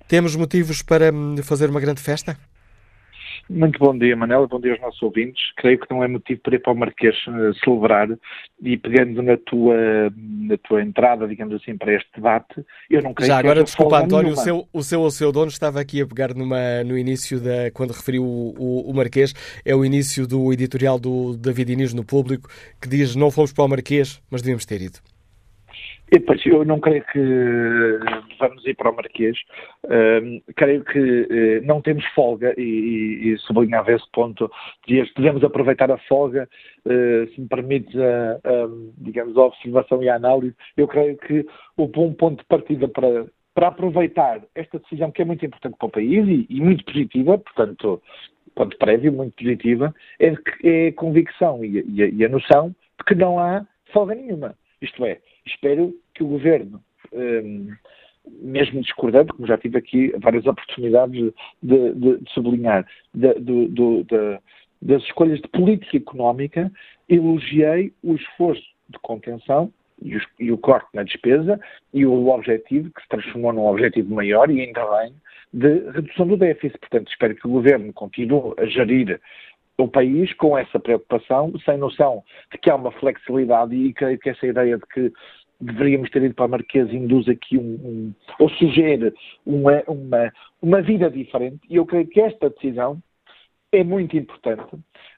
Temos 0.07 0.37
motivos 0.37 0.83
para 0.83 1.13
hum, 1.13 1.37
fazer 1.43 1.71
uma 1.71 1.81
grande 1.81 2.01
festa? 2.01 2.39
Muito 3.49 3.79
bom 3.79 3.97
dia, 3.97 4.17
Manela. 4.17 4.47
Bom 4.47 4.59
dia 4.59 4.73
aos 4.73 4.81
nossos 4.81 5.03
ouvintes. 5.03 5.53
Creio 5.57 5.79
que 5.79 5.91
não 5.91 6.03
é 6.03 6.09
motivo 6.09 6.41
para 6.41 6.55
ir 6.55 6.59
para 6.61 6.73
o 6.73 6.77
Marquês 6.77 7.15
uh, 7.27 7.55
celebrar 7.63 8.09
e 8.63 8.77
pegando 8.79 9.23
na 9.23 9.37
tua, 9.37 9.77
na 10.17 10.57
tua 10.57 10.83
entrada, 10.83 11.29
digamos 11.29 11.55
assim, 11.55 11.77
para 11.77 11.95
este 11.95 12.09
debate, 12.15 12.65
eu 12.89 13.03
não 13.03 13.13
creio 13.13 13.29
Já, 13.29 13.41
que 13.41 13.47
agora, 13.47 13.63
desculpa, 13.63 13.99
António, 13.99 14.33
o 14.33 14.37
seu, 14.37 14.69
o 14.73 14.83
seu 14.83 15.01
ou 15.03 15.11
seu 15.11 15.31
dono 15.31 15.49
estava 15.49 15.81
aqui 15.81 16.01
a 16.01 16.07
pegar 16.07 16.35
numa, 16.35 16.83
no 16.85 16.97
início, 16.97 17.39
da, 17.39 17.71
quando 17.73 17.91
referiu 17.91 18.25
o, 18.25 18.55
o, 18.59 18.91
o 18.91 18.95
Marquês, 18.95 19.35
é 19.65 19.75
o 19.75 19.85
início 19.85 20.27
do 20.27 20.53
editorial 20.53 20.99
do 20.99 21.37
David 21.37 21.73
Inês 21.73 21.93
no 21.93 22.05
Público, 22.05 22.49
que 22.81 22.89
diz 22.89 23.15
não 23.15 23.31
fomos 23.31 23.53
para 23.53 23.65
o 23.65 23.69
Marquês, 23.69 24.23
mas 24.31 24.41
devíamos 24.41 24.65
ter 24.65 24.81
ido. 24.81 24.99
E, 26.15 26.49
eu 26.49 26.65
não 26.65 26.79
creio 26.79 27.05
que 27.07 27.19
vamos 28.39 28.65
ir 28.65 28.75
para 28.77 28.91
o 28.91 28.95
Marquês. 28.95 29.37
Uh, 29.85 30.41
creio 30.55 30.85
que 30.85 30.99
uh, 31.01 31.67
não 31.67 31.81
temos 31.81 32.05
folga 32.15 32.55
e, 32.57 33.33
e, 33.33 33.39
sublinhava 33.39 33.91
esse 33.91 34.09
ponto. 34.13 34.49
Devemos 34.87 35.43
aproveitar 35.43 35.91
a 35.91 35.99
folga, 35.99 36.49
uh, 36.85 37.35
se 37.35 37.41
me 37.41 37.49
permites, 37.49 37.97
a, 37.97 38.35
a, 38.35 38.69
digamos, 38.99 39.37
a 39.37 39.43
observação 39.43 40.03
e 40.05 40.09
a 40.09 40.15
análise. 40.15 40.55
Eu 40.77 40.87
creio 40.87 41.17
que 41.17 41.45
o 41.77 41.89
bom 41.89 42.13
ponto 42.13 42.39
de 42.39 42.47
partida 42.47 42.87
para, 42.87 43.27
para 43.53 43.69
aproveitar 43.69 44.41
esta 44.55 44.79
decisão 44.79 45.11
que 45.11 45.23
é 45.23 45.25
muito 45.25 45.45
importante 45.45 45.77
para 45.77 45.89
o 45.89 45.91
país 45.91 46.29
e, 46.29 46.47
e 46.49 46.61
muito 46.61 46.85
positiva, 46.85 47.39
portanto, 47.39 48.01
ponto 48.55 48.79
prévio, 48.79 49.13
muito 49.13 49.35
positiva, 49.35 49.93
é, 50.21 50.33
é 50.63 50.89
a 50.89 50.93
convicção 50.93 51.65
e 51.65 51.81
a, 51.81 52.07
e 52.07 52.25
a 52.25 52.29
noção 52.29 52.69
de 52.69 53.05
que 53.05 53.17
não 53.17 53.41
há 53.41 53.67
folga 53.93 54.15
nenhuma. 54.15 54.55
Isto 54.81 55.05
é, 55.07 55.19
espero 55.47 55.95
que 56.15 56.23
o 56.23 56.29
Governo, 56.29 56.81
um, 57.13 57.69
mesmo 58.41 58.81
discordando, 58.81 59.35
como 59.35 59.47
já 59.47 59.59
tive 59.59 59.79
aqui 59.79 60.13
várias 60.19 60.47
oportunidades 60.47 61.33
de, 61.63 61.95
de, 61.95 62.19
de 62.19 62.33
sublinhar, 62.33 62.87
de, 63.13 63.35
das 64.81 65.03
escolhas 65.03 65.41
de 65.41 65.49
política 65.49 65.97
económica, 65.97 66.71
elogiei 67.09 67.93
o 68.03 68.15
esforço 68.15 68.65
de 68.89 68.99
contenção 69.01 69.73
e, 70.03 70.17
os, 70.17 70.25
e, 70.39 70.53
o 70.53 70.59
corte 70.59 70.89
na 70.95 71.03
despesa 71.03 71.61
e 71.93 72.05
o 72.05 72.29
objetivo, 72.29 72.91
que 72.91 73.03
se 73.03 73.09
transformou 73.09 73.53
num 73.53 73.67
objetivo 73.67 74.15
maior 74.15 74.51
e 74.51 74.61
ainda 74.61 74.85
bem, 74.99 75.15
de 75.53 75.91
redução 75.91 76.27
do 76.27 76.37
déficit. 76.37 76.79
Portanto, 76.79 77.11
espero 77.11 77.35
que 77.35 77.47
o 77.47 77.51
Governo 77.51 77.93
continue 77.93 78.55
a 78.59 78.67
gerir 78.67 79.21
o 79.79 79.89
país 79.89 80.33
com 80.35 80.57
essa 80.57 80.79
preocupação, 80.79 81.53
sem 81.65 81.77
noção 81.79 82.23
de 82.53 82.59
que 82.59 82.71
há 82.71 82.77
uma 82.77 82.93
flexibilidade 82.93 83.75
e 83.75 83.93
creio 83.93 84.19
que 84.19 84.31
essa 84.31 84.47
ideia 84.47 84.79
de 84.79 84.87
que 84.87 85.13
deveríamos 85.65 86.11
ter 86.11 86.23
ido 86.23 86.35
para 86.35 86.45
a 86.45 86.49
Marquesa 86.49 86.95
induz 86.95 87.29
aqui 87.29 87.57
um, 87.57 87.63
um 87.63 88.15
ou 88.39 88.49
sugere 88.51 89.13
uma, 89.47 89.83
uma, 89.87 90.33
uma 90.61 90.83
vida 90.83 91.11
diferente 91.11 91.61
e 91.69 91.77
eu 91.77 91.87
creio 91.87 92.07
que 92.07 92.21
esta 92.21 92.51
decisão 92.51 93.03
é 93.73 93.83
muito 93.83 94.17
importante. 94.17 94.65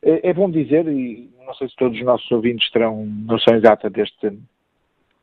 É, 0.02 0.30
é 0.30 0.32
bom 0.32 0.50
dizer, 0.50 0.86
e 0.88 1.30
não 1.44 1.54
sei 1.54 1.68
se 1.68 1.76
todos 1.76 1.98
os 1.98 2.04
nossos 2.04 2.30
ouvintes 2.30 2.70
terão 2.70 3.04
noção 3.04 3.54
exata 3.54 3.90
deste, 3.90 4.30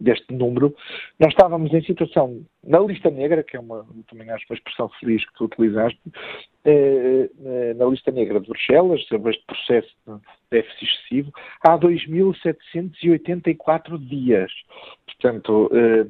deste 0.03 0.33
número, 0.33 0.73
nós 1.19 1.31
estávamos 1.31 1.73
em 1.73 1.83
situação 1.83 2.41
na 2.63 2.79
lista 2.79 3.09
negra, 3.09 3.43
que 3.43 3.57
é 3.57 3.59
uma, 3.59 3.85
também 4.09 4.29
acho 4.29 4.45
uma 4.49 4.55
expressão 4.55 4.87
feliz 4.99 5.25
que 5.25 5.33
tu 5.35 5.45
utilizaste, 5.45 5.99
eh, 6.65 7.29
eh, 7.45 7.73
na 7.75 7.85
lista 7.85 8.11
negra 8.11 8.39
de 8.39 8.47
Bruxelas, 8.47 9.03
sobre 9.07 9.31
este 9.31 9.43
processo 9.45 9.89
de 10.05 10.13
déficit 10.51 10.85
excessivo, 10.85 11.31
há 11.65 11.79
2.784 11.79 13.97
dias. 13.97 14.51
Portanto, 15.05 15.71
eh, 15.73 16.05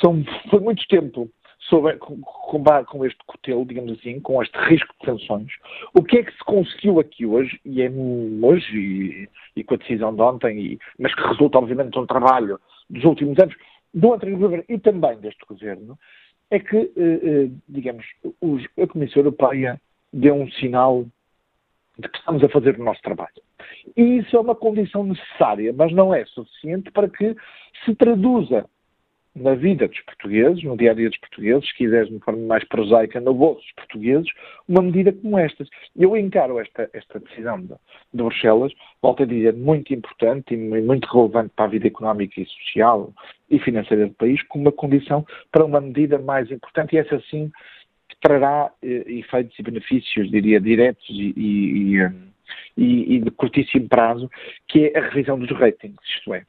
são, 0.00 0.24
foi 0.50 0.60
muito 0.60 0.86
tempo 0.88 1.30
sobre, 1.68 1.96
com, 1.98 2.18
com, 2.20 3.04
este 3.04 3.18
cotelo, 3.26 3.66
digamos 3.66 3.98
assim, 3.98 4.20
com 4.20 4.42
este 4.42 4.56
risco 4.58 4.94
de 5.00 5.06
sanções. 5.06 5.52
O 5.94 6.02
que 6.02 6.18
é 6.18 6.22
que 6.22 6.32
se 6.32 6.44
conseguiu 6.44 6.98
aqui 6.98 7.26
hoje, 7.26 7.60
e 7.64 7.82
é 7.82 7.90
hoje, 7.90 8.76
e, 8.76 9.28
e 9.56 9.64
com 9.64 9.74
a 9.74 9.78
decisão 9.78 10.14
de 10.14 10.22
ontem, 10.22 10.58
e, 10.58 10.78
mas 10.98 11.14
que 11.14 11.22
resulta, 11.22 11.58
obviamente, 11.58 11.92
de 11.92 11.98
um 11.98 12.06
trabalho 12.06 12.58
dos 12.88 13.04
últimos 13.04 13.38
anos, 13.38 13.54
do 13.92 14.12
anterior 14.12 14.38
governo 14.38 14.64
e 14.68 14.78
também 14.78 15.18
deste 15.18 15.44
governo, 15.46 15.98
é 16.50 16.58
que, 16.58 16.76
eh, 16.76 16.90
eh, 16.96 17.50
digamos, 17.68 18.04
os, 18.40 18.64
a 18.80 18.86
Comissão 18.86 19.20
Europeia 19.20 19.80
deu 20.12 20.34
um 20.34 20.50
sinal 20.52 21.04
de 21.98 22.08
que 22.08 22.18
estamos 22.18 22.42
a 22.42 22.48
fazer 22.48 22.78
o 22.78 22.84
nosso 22.84 23.02
trabalho. 23.02 23.42
E 23.96 24.18
isso 24.18 24.36
é 24.36 24.40
uma 24.40 24.54
condição 24.54 25.04
necessária, 25.04 25.72
mas 25.72 25.92
não 25.92 26.14
é 26.14 26.24
suficiente 26.26 26.90
para 26.90 27.08
que 27.08 27.36
se 27.84 27.94
traduza 27.94 28.68
na 29.38 29.54
vida 29.54 29.88
dos 29.88 30.00
portugueses, 30.00 30.62
no 30.62 30.76
dia 30.76 30.90
a 30.90 30.94
dia 30.94 31.08
dos 31.08 31.18
portugueses, 31.18 31.68
se 31.68 31.76
quiseres 31.76 32.08
de 32.08 32.14
uma 32.14 32.24
forma 32.24 32.46
mais 32.46 32.64
prosaica, 32.64 33.20
no 33.20 33.34
bolso 33.34 33.60
dos 33.60 33.72
portugueses, 33.72 34.28
uma 34.68 34.82
medida 34.82 35.12
como 35.12 35.38
esta. 35.38 35.64
Eu 35.96 36.16
encaro 36.16 36.58
esta, 36.58 36.88
esta 36.92 37.18
decisão 37.20 37.60
de, 37.60 37.68
de 37.68 38.22
Bruxelas, 38.22 38.72
volto 39.02 39.22
a 39.22 39.26
dizer, 39.26 39.54
muito 39.54 39.92
importante 39.94 40.54
e 40.54 40.56
muito 40.56 41.06
relevante 41.06 41.52
para 41.54 41.66
a 41.66 41.68
vida 41.68 41.86
económica 41.86 42.40
e 42.40 42.46
social 42.46 43.12
e 43.50 43.58
financeira 43.58 44.06
do 44.06 44.14
país, 44.14 44.42
como 44.44 44.64
uma 44.64 44.72
condição 44.72 45.26
para 45.50 45.64
uma 45.64 45.80
medida 45.80 46.18
mais 46.18 46.50
importante 46.50 46.94
e 46.94 46.98
essa 46.98 47.20
sim 47.30 47.50
trará 48.20 48.70
eh, 48.82 49.04
efeitos 49.06 49.58
e 49.58 49.62
benefícios, 49.62 50.30
diria, 50.30 50.60
diretos 50.60 51.06
e, 51.08 51.32
e, 51.36 51.96
e, 52.76 53.14
e 53.14 53.20
de 53.20 53.30
curtíssimo 53.30 53.88
prazo, 53.88 54.30
que 54.66 54.86
é 54.86 54.98
a 54.98 55.08
revisão 55.08 55.38
dos 55.38 55.50
ratings, 55.50 55.96
isto 56.16 56.34
é, 56.34 56.44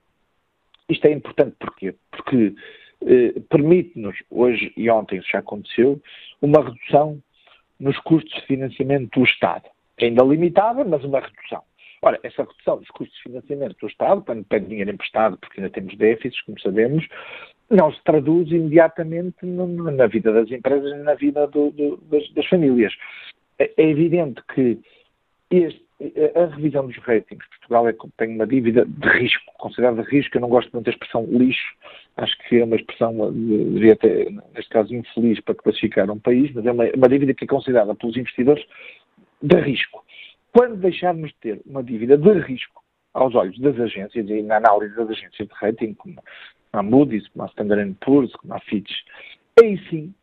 isto 0.89 1.05
é 1.05 1.11
importante 1.11 1.55
porquê? 1.59 1.95
Porque 2.11 2.53
eh, 3.05 3.39
permite-nos, 3.49 4.17
hoje 4.29 4.73
e 4.75 4.89
ontem 4.89 5.19
isso 5.19 5.29
já 5.31 5.39
aconteceu, 5.39 6.01
uma 6.41 6.63
redução 6.63 7.21
nos 7.79 7.97
custos 7.99 8.33
de 8.33 8.47
financiamento 8.47 9.19
do 9.19 9.25
Estado. 9.25 9.65
Ainda 10.01 10.23
limitada, 10.23 10.83
mas 10.83 11.03
uma 11.03 11.19
redução. 11.19 11.61
Ora, 12.01 12.19
essa 12.23 12.43
redução 12.43 12.77
dos 12.77 12.89
custos 12.89 13.15
de 13.17 13.23
financiamento 13.23 13.77
do 13.79 13.87
Estado, 13.87 14.21
quando 14.21 14.45
pede 14.45 14.67
dinheiro 14.67 14.91
emprestado, 14.91 15.37
porque 15.37 15.59
ainda 15.59 15.71
temos 15.71 15.95
déficits, 15.97 16.41
como 16.43 16.59
sabemos, 16.59 17.05
não 17.69 17.91
se 17.93 18.01
traduz 18.03 18.49
imediatamente 18.51 19.45
na 19.45 20.07
vida 20.07 20.31
das 20.31 20.49
empresas 20.49 20.91
e 20.91 21.03
na 21.03 21.13
vida 21.13 21.45
do, 21.47 21.71
do, 21.71 21.97
das, 22.09 22.27
das, 22.31 22.45
famílias. 22.47 22.93
É, 23.59 23.71
é 23.77 23.89
evidente 23.89 24.41
que 24.53 24.79
este, 25.51 25.83
a 26.01 26.45
revisão 26.55 26.87
dos 26.87 26.97
ratings, 26.97 27.45
Portugal 27.49 27.89
é, 27.89 27.95
tem 28.17 28.33
uma 28.33 28.47
dívida 28.47 28.85
de 28.85 29.09
risco, 29.09 29.43
considerada 29.57 30.01
de 30.01 30.09
risco, 30.09 30.37
eu 30.37 30.41
não 30.41 30.47
gosto 30.47 30.71
muito 30.71 30.85
da 30.85 30.91
expressão 30.91 31.25
lixo, 31.25 31.75
acho 32.15 32.37
que 32.47 32.57
é 32.57 32.63
uma 32.63 32.77
expressão, 32.77 33.33
diria 33.33 33.93
até, 33.93 34.29
neste 34.55 34.69
caso, 34.69 34.95
infeliz 34.95 35.41
para 35.41 35.55
classificar 35.55 36.09
um 36.09 36.19
país, 36.19 36.53
mas 36.53 36.65
é 36.65 36.71
uma, 36.71 36.85
uma 36.95 37.09
dívida 37.09 37.33
que 37.33 37.43
é 37.43 37.47
considerada 37.47 37.93
pelos 37.95 38.15
investidores 38.15 38.65
de 39.41 39.59
risco. 39.59 40.03
Quando 40.53 40.77
deixarmos 40.77 41.29
de 41.31 41.35
ter 41.35 41.61
uma 41.65 41.83
dívida 41.83 42.17
de 42.17 42.31
risco 42.39 42.81
aos 43.13 43.35
olhos 43.35 43.59
das 43.59 43.77
agências 43.77 44.29
e 44.29 44.41
na 44.41 44.57
análise 44.57 44.95
das 44.95 45.09
agências 45.09 45.47
de 45.47 45.53
rating, 45.53 45.93
como 45.95 46.15
a 46.71 46.81
Moody's, 46.81 47.27
como 47.29 47.43
a 47.43 47.47
Standard 47.47 47.95
Poor's, 47.99 48.31
como 48.37 48.53
a 48.53 48.59
Fitch, 48.61 48.91
aí 49.61 49.77
sim, 49.89 50.13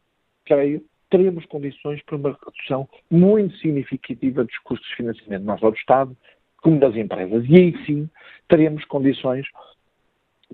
creio 0.46 0.82
teremos 1.10 1.44
condições 1.46 2.02
para 2.02 2.16
uma 2.16 2.38
redução 2.44 2.88
muito 3.10 3.56
significativa 3.58 4.44
dos 4.44 4.58
custos 4.58 4.88
de 4.90 4.96
financiamento, 4.96 5.44
não 5.44 5.58
só 5.58 5.70
do 5.70 5.76
Estado, 5.76 6.16
como 6.58 6.80
das 6.80 6.96
empresas. 6.96 7.44
E 7.48 7.54
aí 7.56 7.86
sim 7.86 8.08
teremos 8.48 8.84
condições 8.86 9.46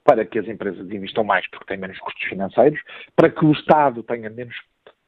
para 0.05 0.25
que 0.25 0.39
as 0.39 0.49
empresas 0.49 0.91
investam 0.91 1.25
mais 1.25 1.49
porque 1.51 1.67
têm 1.67 1.77
menos 1.77 1.99
custos 1.99 2.25
financeiros, 2.25 2.81
para 3.15 3.31
que 3.31 3.45
o 3.45 3.53
Estado 3.53 4.03
tenha 4.03 4.31
menos, 4.31 4.57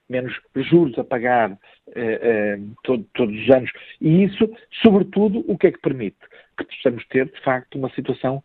menos 0.09 0.39
juros 0.55 0.99
a 0.99 1.05
pagar 1.05 1.59
eh, 1.95 2.21
eh, 2.23 2.59
todo, 2.83 3.05
todos 3.15 3.35
os 3.35 3.51
anos. 3.51 3.71
E 4.01 4.25
isso, 4.25 4.51
sobretudo, 4.83 5.45
o 5.49 5.57
que 5.57 5.69
é 5.69 5.73
que 5.73 5.81
permite? 5.81 6.19
Que 6.57 6.65
possamos 6.65 7.05
ter, 7.09 7.27
de 7.27 7.41
facto, 7.43 7.77
uma 7.77 7.91
situação 7.91 8.43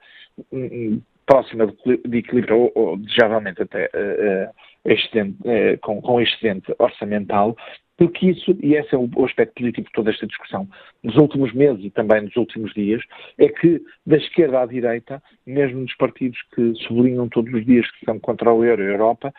um, 0.52 1.02
próxima 1.26 1.68
de 1.68 2.18
equilíbrio, 2.18 2.58
ou, 2.58 2.72
ou 2.74 2.98
desejavelmente 2.98 3.62
até 3.62 3.86
uh, 3.86 4.54
excedente, 4.90 5.38
uh, 5.42 5.78
com, 5.82 6.02
com 6.02 6.20
excedente 6.20 6.74
orçamental, 6.80 7.56
porque 7.98 8.28
isso, 8.28 8.58
e 8.64 8.76
esse 8.76 8.96
é 8.96 8.98
o, 8.98 9.26
aspecto 9.26 9.56
político 9.56 9.88
de 9.88 9.94
toda 9.94 10.10
esta 10.10 10.26
discussão, 10.26 10.68
nos 11.04 11.18
últimos 11.18 11.54
meses 11.54 11.84
e 11.84 11.90
também 11.90 12.22
nos 12.22 12.36
últimos 12.38 12.74
dias, 12.74 13.04
é 13.38 13.50
que 13.50 13.82
da 14.06 14.16
esquerda 14.16 14.62
à 14.62 14.66
direita, 14.66 15.22
mesmo 15.46 15.82
nos 15.82 15.94
partidos 15.96 16.40
que 16.56 16.74
sublinham 16.88 17.28
todos 17.28 17.54
os 17.54 17.66
dias 17.66 17.90
que 17.92 18.06
são 18.06 18.18
contra 18.18 18.54
o 18.54 18.64
euro 18.64 18.82
e 18.82 18.88
a 18.88 18.92
Europa, 18.92 19.34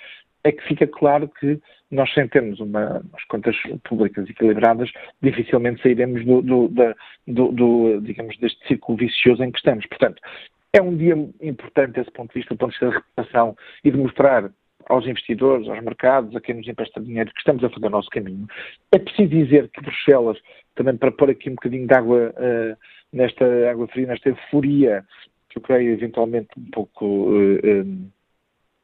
é 0.44 0.52
que 0.52 0.62
fica 0.68 0.86
claro 0.86 1.26
que 1.28 1.58
nós, 1.90 2.12
sem 2.12 2.28
termos 2.28 2.60
uma, 2.60 3.00
umas 3.00 3.24
contas 3.28 3.56
públicas 3.84 4.28
equilibradas, 4.28 4.90
dificilmente 5.22 5.82
sairemos 5.82 6.24
do, 6.24 6.42
do, 6.42 6.68
da, 6.68 6.94
do, 7.26 7.52
do, 7.52 8.00
digamos, 8.02 8.36
deste 8.38 8.66
círculo 8.68 8.98
vicioso 8.98 9.42
em 9.42 9.50
que 9.50 9.58
estamos. 9.58 9.86
Portanto, 9.86 10.20
é 10.72 10.80
um 10.80 10.96
dia 10.96 11.14
importante 11.40 11.92
desse 11.92 12.10
ponto 12.12 12.32
de 12.32 12.40
vista, 12.40 12.54
do 12.54 12.58
ponto 12.58 12.72
de 12.72 12.78
vista 12.78 12.86
da 12.86 12.94
reputação 12.94 13.56
e 13.82 13.90
de 13.90 13.96
mostrar 13.96 14.50
aos 14.90 15.06
investidores, 15.06 15.68
aos 15.68 15.82
mercados, 15.82 16.34
a 16.34 16.40
quem 16.40 16.56
nos 16.56 16.68
empresta 16.68 17.00
dinheiro, 17.00 17.32
que 17.32 17.38
estamos 17.38 17.62
a 17.62 17.70
fazer 17.70 17.86
o 17.86 17.90
nosso 17.90 18.10
caminho. 18.10 18.46
É 18.92 18.98
preciso 18.98 19.28
dizer 19.28 19.68
que 19.68 19.80
Bruxelas, 19.80 20.36
também 20.74 20.96
para 20.96 21.12
pôr 21.12 21.30
aqui 21.30 21.48
um 21.48 21.54
bocadinho 21.54 21.86
de 21.86 21.94
água 21.94 22.34
uh, 22.36 22.76
nesta 23.12 23.44
água 23.70 23.86
fria, 23.88 24.08
nesta 24.08 24.28
euforia, 24.28 25.04
que 25.48 25.58
eu 25.58 25.62
creio 25.62 25.92
eventualmente 25.92 26.48
um 26.58 26.70
pouco 26.70 27.06
uh, 27.06 27.60
um, 27.64 28.08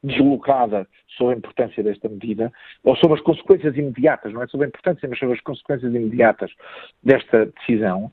deslocada 0.03 0.87
sobre 1.17 1.35
a 1.35 1.39
importância 1.39 1.83
desta 1.83 2.09
medida, 2.09 2.53
ou 2.85 2.97
sobre 2.97 3.19
as 3.19 3.23
consequências 3.23 3.77
imediatas, 3.77 4.33
não 4.33 4.43
é 4.43 4.47
sobre 4.47 4.67
a 4.67 4.69
importância, 4.69 5.09
mas 5.09 5.19
sobre 5.19 5.35
as 5.35 5.41
consequências 5.41 5.93
imediatas 5.93 6.53
desta 7.03 7.47
decisão, 7.47 8.13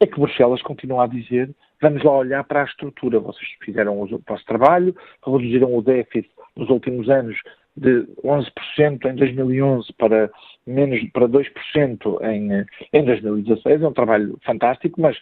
é 0.00 0.06
que 0.06 0.18
Bruxelas 0.18 0.62
continua 0.62 1.04
a 1.04 1.06
dizer 1.06 1.54
vamos 1.84 2.02
lá 2.02 2.12
olhar 2.12 2.44
para 2.44 2.62
a 2.62 2.64
estrutura. 2.64 3.20
Vocês 3.20 3.46
fizeram 3.62 4.00
o 4.00 4.06
vosso 4.26 4.44
trabalho, 4.46 4.96
reduziram 5.24 5.76
o 5.76 5.82
déficit 5.82 6.30
nos 6.56 6.68
últimos 6.70 7.08
anos 7.08 7.36
de 7.76 8.06
11% 8.24 9.04
em 9.06 9.14
2011 9.16 9.92
para 9.94 10.30
menos 10.66 11.02
para 11.10 11.28
2% 11.28 12.22
em, 12.22 12.64
em 12.92 13.04
2016. 13.04 13.82
É 13.82 13.88
um 13.88 13.92
trabalho 13.92 14.38
fantástico, 14.44 15.00
mas 15.00 15.16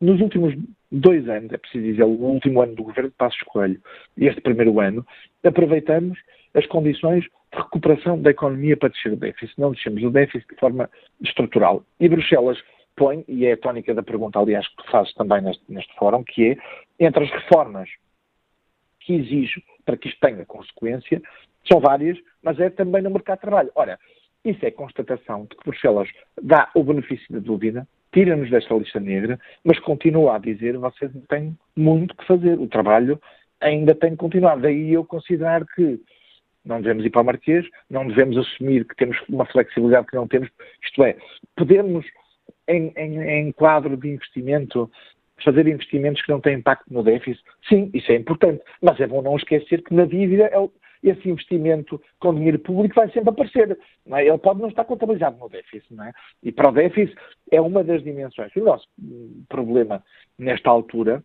nos 0.00 0.20
últimos 0.20 0.54
dois 0.92 1.28
anos, 1.28 1.52
é 1.52 1.56
preciso 1.56 1.84
dizer, 1.84 2.04
o 2.04 2.08
último 2.08 2.62
ano 2.62 2.74
do 2.74 2.84
governo 2.84 3.10
de 3.10 3.16
Passos 3.16 3.40
Coelho 3.42 3.80
e 4.16 4.26
este 4.26 4.40
primeiro 4.40 4.78
ano, 4.78 5.04
aproveitamos 5.44 6.18
as 6.54 6.66
condições 6.66 7.24
de 7.24 7.58
recuperação 7.58 8.20
da 8.20 8.30
economia 8.30 8.76
para 8.76 8.90
descer 8.90 9.12
o 9.12 9.16
déficit. 9.16 9.58
Não 9.58 9.72
descemos 9.72 10.02
o 10.02 10.10
déficit 10.10 10.48
de 10.48 10.60
forma 10.60 10.90
estrutural. 11.22 11.82
E 11.98 12.08
Bruxelas 12.08 12.58
põe, 12.96 13.24
e 13.28 13.46
é 13.46 13.52
a 13.52 13.56
tónica 13.56 13.94
da 13.94 14.02
pergunta, 14.02 14.38
aliás, 14.38 14.66
que 14.68 14.90
fazes 14.90 15.12
também 15.14 15.42
neste, 15.42 15.62
neste 15.68 15.94
fórum, 15.96 16.24
que 16.24 16.50
é, 16.50 16.56
entre 17.06 17.24
as 17.24 17.30
reformas 17.30 17.88
que 19.06 19.14
exijo 19.14 19.62
para 19.84 19.96
que 19.96 20.08
isto 20.08 20.18
tenha 20.20 20.44
consequência, 20.44 21.22
são 21.70 21.80
várias, 21.80 22.18
mas 22.42 22.58
é 22.58 22.68
também 22.68 23.02
no 23.02 23.10
mercado 23.10 23.38
de 23.38 23.42
trabalho. 23.42 23.70
Ora, 23.76 23.98
isso 24.44 24.64
é 24.66 24.70
constatação 24.70 25.44
de 25.44 25.56
que 25.56 25.64
Bruxelas 25.64 26.08
dá 26.42 26.68
o 26.74 26.82
benefício 26.82 27.32
da 27.32 27.38
dúvida, 27.38 27.86
tira-nos 28.12 28.50
desta 28.50 28.74
lista 28.74 28.98
negra, 28.98 29.38
mas 29.64 29.78
continua 29.78 30.36
a 30.36 30.38
dizer 30.38 30.76
vocês 30.76 31.10
têm 31.28 31.56
muito 31.76 32.16
que 32.16 32.26
fazer. 32.26 32.58
O 32.58 32.66
trabalho 32.66 33.20
ainda 33.60 33.94
tem 33.94 34.10
que 34.10 34.16
continuar. 34.16 34.56
Daí 34.58 34.92
eu 34.92 35.04
considerar 35.04 35.64
que 35.64 36.00
não 36.64 36.80
devemos 36.80 37.04
ir 37.04 37.10
para 37.10 37.22
o 37.22 37.24
Marquês, 37.24 37.64
não 37.88 38.08
devemos 38.08 38.36
assumir 38.36 38.84
que 38.84 38.96
temos 38.96 39.16
uma 39.28 39.46
flexibilidade 39.46 40.08
que 40.08 40.16
não 40.16 40.26
temos. 40.26 40.48
Isto 40.82 41.04
é, 41.04 41.16
podemos 41.56 42.04
em, 42.68 42.92
em, 42.96 43.20
em 43.20 43.52
quadro 43.52 43.96
de 43.96 44.08
investimento, 44.08 44.90
fazer 45.44 45.66
investimentos 45.66 46.22
que 46.22 46.30
não 46.30 46.40
têm 46.40 46.58
impacto 46.58 46.92
no 46.92 47.02
déficit, 47.02 47.42
sim, 47.68 47.90
isso 47.92 48.10
é 48.10 48.16
importante, 48.16 48.62
mas 48.80 48.98
é 49.00 49.06
bom 49.06 49.22
não 49.22 49.36
esquecer 49.36 49.82
que 49.82 49.94
na 49.94 50.04
dívida 50.04 50.44
é 50.44 50.58
esse 51.02 51.28
investimento 51.28 52.02
com 52.18 52.34
dinheiro 52.34 52.58
público 52.58 52.94
vai 52.94 53.10
sempre 53.10 53.30
aparecer. 53.30 53.78
É? 54.12 54.26
Ele 54.26 54.38
pode 54.38 54.60
não 54.60 54.68
estar 54.68 54.84
contabilizado 54.84 55.38
no 55.38 55.48
déficit. 55.48 55.94
É? 56.00 56.12
E 56.42 56.52
para 56.52 56.70
o 56.70 56.72
déficit 56.72 57.16
é 57.50 57.60
uma 57.60 57.84
das 57.84 58.02
dimensões. 58.02 58.54
o 58.56 58.60
nosso 58.60 58.88
problema 59.48 60.02
nesta 60.38 60.70
altura, 60.70 61.22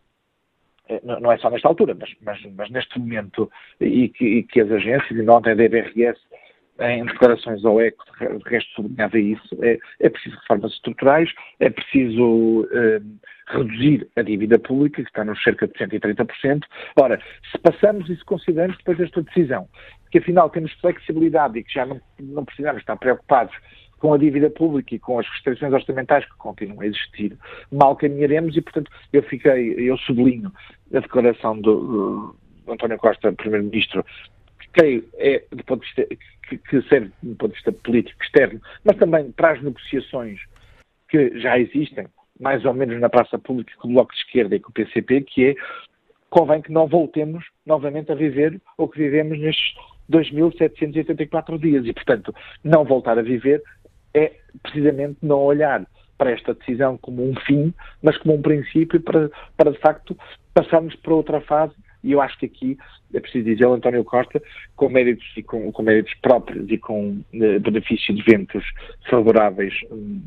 eh, 0.88 1.02
não 1.04 1.32
é 1.32 1.38
só 1.38 1.50
nesta 1.50 1.68
altura, 1.68 1.96
mas, 2.00 2.14
mas, 2.22 2.46
mas 2.54 2.70
neste 2.70 3.00
momento, 3.00 3.52
e 3.80 4.10
que, 4.10 4.26
e 4.26 4.44
que, 4.44 4.62
as 4.62 4.72
agências, 4.72 5.12
e 5.12 5.30
ontem 5.30 5.52
a 5.52 5.56
DBRS 5.56 6.20
em 6.82 7.06
declarações 7.06 7.64
ao 7.64 7.80
ECO, 7.80 8.04
de 8.20 8.50
resto 8.50 8.72
sublinhava 8.74 9.20
isso, 9.20 9.58
é, 9.62 9.78
é 10.00 10.10
preciso 10.10 10.36
reformas 10.38 10.74
estruturais, 10.74 11.30
é 11.60 11.70
preciso 11.70 12.68
eh, 12.74 13.02
reduzir 13.48 14.08
a 14.16 14.22
dívida 14.22 14.58
pública, 14.58 15.02
que 15.02 15.10
está 15.10 15.24
nos 15.24 15.42
cerca 15.44 15.68
de 15.68 15.74
130%. 15.74 16.64
Ora, 17.00 17.22
se 17.52 17.58
passamos 17.60 18.10
e 18.10 18.16
se 18.16 18.26
consideramos 18.26 18.78
depois 18.78 18.98
desta 18.98 19.22
decisão, 19.22 19.68
que 20.10 20.18
afinal 20.18 20.50
temos 20.50 20.72
flexibilidade 20.74 21.60
e 21.60 21.64
que 21.64 21.74
já 21.74 21.86
não, 21.86 22.02
não 22.20 22.46
precisamos 22.46 22.82
estar 22.82 22.96
preocupados 22.96 23.56
com 24.00 24.14
a 24.14 24.18
dívida 24.18 24.50
pública 24.50 24.96
e 24.96 25.00
com 25.00 25.20
as 25.20 25.28
restrições 25.30 25.72
orçamentais 25.72 26.26
que 26.26 26.36
continuam 26.38 26.82
a 26.82 26.88
existir, 26.88 27.38
mal 27.72 27.96
caminharemos 27.96 28.58
e, 28.58 28.62
portanto, 28.62 28.92
eu 29.14 29.22
fiquei, 29.22 29.76
eu 29.78 29.96
sublinho 30.00 30.52
a 30.92 31.00
declaração 31.00 31.62
do, 31.62 32.36
do 32.66 32.74
António 32.74 32.98
Costa, 32.98 33.32
Primeiro-Ministro, 33.32 34.04
creio, 34.74 35.08
é, 35.16 35.44
do 35.52 35.64
ponto 35.64 35.82
de 35.82 35.88
vista, 35.88 36.16
que, 36.48 36.58
que 36.58 36.82
serve 36.90 37.12
do 37.22 37.36
ponto 37.36 37.50
de 37.50 37.56
vista 37.56 37.72
político 37.72 38.24
externo, 38.24 38.62
mas 38.84 38.98
também 38.98 39.32
para 39.32 39.52
as 39.52 39.62
negociações 39.62 40.40
que 41.10 41.40
já 41.40 41.60
existem, 41.60 42.08
mais 42.40 42.66
ou 42.66 42.74
menos 42.74 43.00
na 43.00 43.10
praça 43.10 43.38
pública 43.38 43.74
com 43.78 43.90
o 43.90 43.94
Bloco 43.94 44.14
de 44.14 44.20
Esquerda 44.20 44.56
e 44.56 44.60
com 44.60 44.70
o 44.70 44.74
PCP, 44.74 45.22
que 45.22 45.50
é 45.50 45.56
convém 46.30 46.62
que 46.62 46.72
não 46.72 46.88
voltemos 46.88 47.46
novamente 47.66 48.12
a 48.12 48.16
viver 48.16 48.60
o 48.78 48.88
que 48.88 48.98
vivemos 48.98 49.38
nestes 49.38 49.76
2.784 50.10 51.60
dias. 51.60 51.86
E, 51.86 51.94
portanto, 51.94 52.34
não 52.64 52.86
voltar 52.86 53.20
a 53.20 53.22
viver 53.22 53.62
é 54.14 54.34
precisamente 54.64 55.18
não 55.22 55.40
olhar 55.40 55.86
para 56.18 56.32
esta 56.32 56.54
decisão 56.54 56.98
como 56.98 57.28
um 57.28 57.36
fim, 57.48 57.74
mas 58.02 58.18
como 58.18 58.36
um 58.36 58.42
princípio 58.42 59.02
para, 59.02 59.30
para 59.58 59.72
de 59.72 59.80
facto, 59.80 60.18
passarmos 60.54 60.96
para 60.96 61.14
outra 61.14 61.42
fase 61.42 61.74
e 62.04 62.12
eu 62.12 62.22
acho 62.22 62.38
que 62.38 62.46
aqui 62.46 62.78
é 63.14 63.20
preciso 63.20 63.46
dizer 63.46 63.66
o 63.66 63.74
António 63.74 64.04
Costa, 64.04 64.42
com 64.76 64.90
méritos 64.90 65.26
e 65.36 65.44
com, 65.44 65.72
com 65.72 65.84
méritos 65.84 66.14
próprios 66.22 66.70
e 66.70 66.78
com 66.78 67.22
eh, 67.34 67.60
benefício 67.60 68.14
de 68.14 68.22
ventos 68.24 68.64
favoráveis 69.10 69.74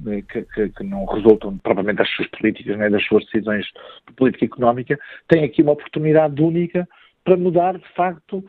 eh, 0.09 0.23
que, 0.31 0.43
que, 0.43 0.69
que, 0.71 0.85
não 0.85 1.05
resultam 1.07 1.59
propriamente 1.59 1.99
das 1.99 2.11
suas 2.11 2.29
políticas, 2.29 2.79
nem 2.79 2.91
das 2.91 3.05
suas 3.07 3.25
decisões 3.25 3.67
de 4.07 4.15
política 4.15 4.45
económica, 4.45 4.99
tem 5.29 5.45
aqui 5.45 5.63
uma 5.63 5.73
oportunidade 5.73 6.41
única 6.43 6.89
para 7.25 7.37
mudar, 7.37 7.79
de 7.79 7.89
facto, 7.95 8.45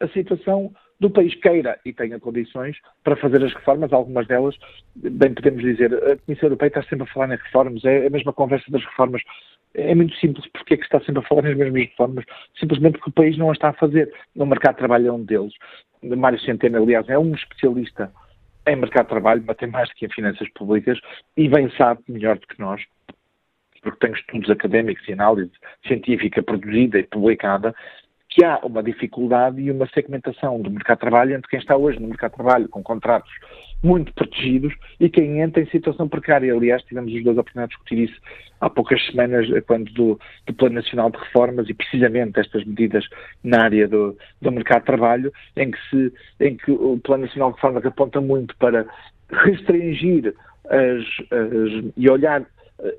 a 0.00 0.08
situação 0.08 0.72
do 1.00 1.10
país 1.10 1.34
queira 1.36 1.78
e 1.84 1.92
tenha 1.92 2.18
condições 2.18 2.76
para 3.04 3.16
fazer 3.16 3.42
as 3.44 3.54
reformas, 3.54 3.92
algumas 3.92 4.26
delas, 4.26 4.56
bem 4.96 5.32
podemos 5.32 5.62
dizer, 5.62 5.94
a 5.94 6.16
Comissão 6.16 6.48
Europeia 6.48 6.68
está 6.68 6.82
sempre 6.82 7.04
a 7.04 7.12
falar 7.12 7.32
em 7.32 7.36
reformas, 7.36 7.84
é 7.84 8.06
a 8.06 8.10
mesma 8.10 8.32
conversa 8.32 8.70
das 8.70 8.84
reformas 8.84 9.22
é 9.74 9.94
muito 9.94 10.14
simples. 10.16 10.46
Porque 10.52 10.74
é 10.74 10.76
que 10.76 10.84
está 10.84 11.00
sempre 11.00 11.20
a 11.20 11.28
falar 11.28 11.42
nas 11.42 11.56
mesmas 11.56 11.82
reformas? 11.82 12.24
Simplesmente 12.58 12.98
porque 12.98 13.10
o 13.10 13.12
país 13.12 13.36
não 13.36 13.50
a 13.50 13.52
está 13.52 13.68
a 13.68 13.74
fazer. 13.74 14.12
No 14.34 14.46
mercado 14.46 14.74
de 14.74 14.78
trabalho 14.78 15.08
é 15.08 15.12
um 15.12 15.24
deles. 15.24 15.52
Mário 16.02 16.40
Centeno, 16.40 16.82
aliás, 16.82 17.08
é 17.08 17.18
um 17.18 17.34
especialista 17.34 18.12
em 18.66 18.76
mercado 18.76 19.06
de 19.06 19.10
trabalho, 19.10 19.44
tem 19.54 19.68
mais 19.68 19.88
do 19.88 19.94
que 19.94 20.06
em 20.06 20.10
finanças 20.10 20.48
públicas 20.50 20.98
e 21.36 21.48
bem 21.48 21.70
sabe, 21.76 22.00
melhor 22.08 22.38
do 22.38 22.46
que 22.46 22.60
nós, 22.60 22.82
porque 23.82 24.06
tem 24.06 24.14
estudos 24.14 24.50
académicos 24.50 25.06
e 25.08 25.12
análise 25.12 25.52
científica 25.86 26.42
produzida 26.42 26.98
e 26.98 27.04
publicada, 27.04 27.74
que 28.28 28.44
há 28.44 28.58
uma 28.58 28.82
dificuldade 28.82 29.60
e 29.60 29.70
uma 29.70 29.86
segmentação 29.88 30.60
do 30.60 30.70
mercado 30.70 30.98
de 30.98 31.00
trabalho 31.00 31.34
entre 31.34 31.48
quem 31.48 31.58
está 31.58 31.76
hoje 31.76 31.98
no 31.98 32.08
mercado 32.08 32.32
de 32.32 32.36
trabalho 32.36 32.68
com 32.68 32.82
contratos 32.82 33.30
muito 33.82 34.12
protegidos 34.12 34.74
e 35.00 35.08
quem 35.08 35.40
entra 35.40 35.62
em 35.62 35.66
situação 35.66 36.08
precária. 36.08 36.52
Aliás, 36.52 36.82
tivemos 36.82 37.12
os 37.12 37.24
dois 37.24 37.38
a 37.38 37.40
oportunidade 37.40 37.70
de 37.70 37.76
discutir 37.76 38.04
isso 38.04 38.20
há 38.60 38.68
poucas 38.68 39.04
semanas, 39.06 39.46
quando 39.66 39.90
do, 39.92 40.20
do, 40.46 40.54
Plano 40.54 40.74
Nacional 40.74 41.10
de 41.10 41.18
Reformas 41.18 41.68
e 41.68 41.74
precisamente 41.74 42.38
estas 42.38 42.64
medidas 42.64 43.04
na 43.42 43.64
área 43.64 43.86
do, 43.86 44.16
do 44.42 44.52
mercado 44.52 44.80
de 44.80 44.86
trabalho, 44.86 45.32
em 45.56 45.70
que, 45.70 45.78
se, 45.88 46.12
em 46.40 46.56
que 46.56 46.70
o 46.70 46.98
Plano 46.98 47.24
Nacional 47.24 47.50
de 47.50 47.56
Reformas 47.56 47.86
aponta 47.86 48.20
muito 48.20 48.56
para 48.56 48.86
restringir 49.30 50.34
as, 50.68 51.04
as, 51.30 51.92
e 51.96 52.10
olhar 52.10 52.44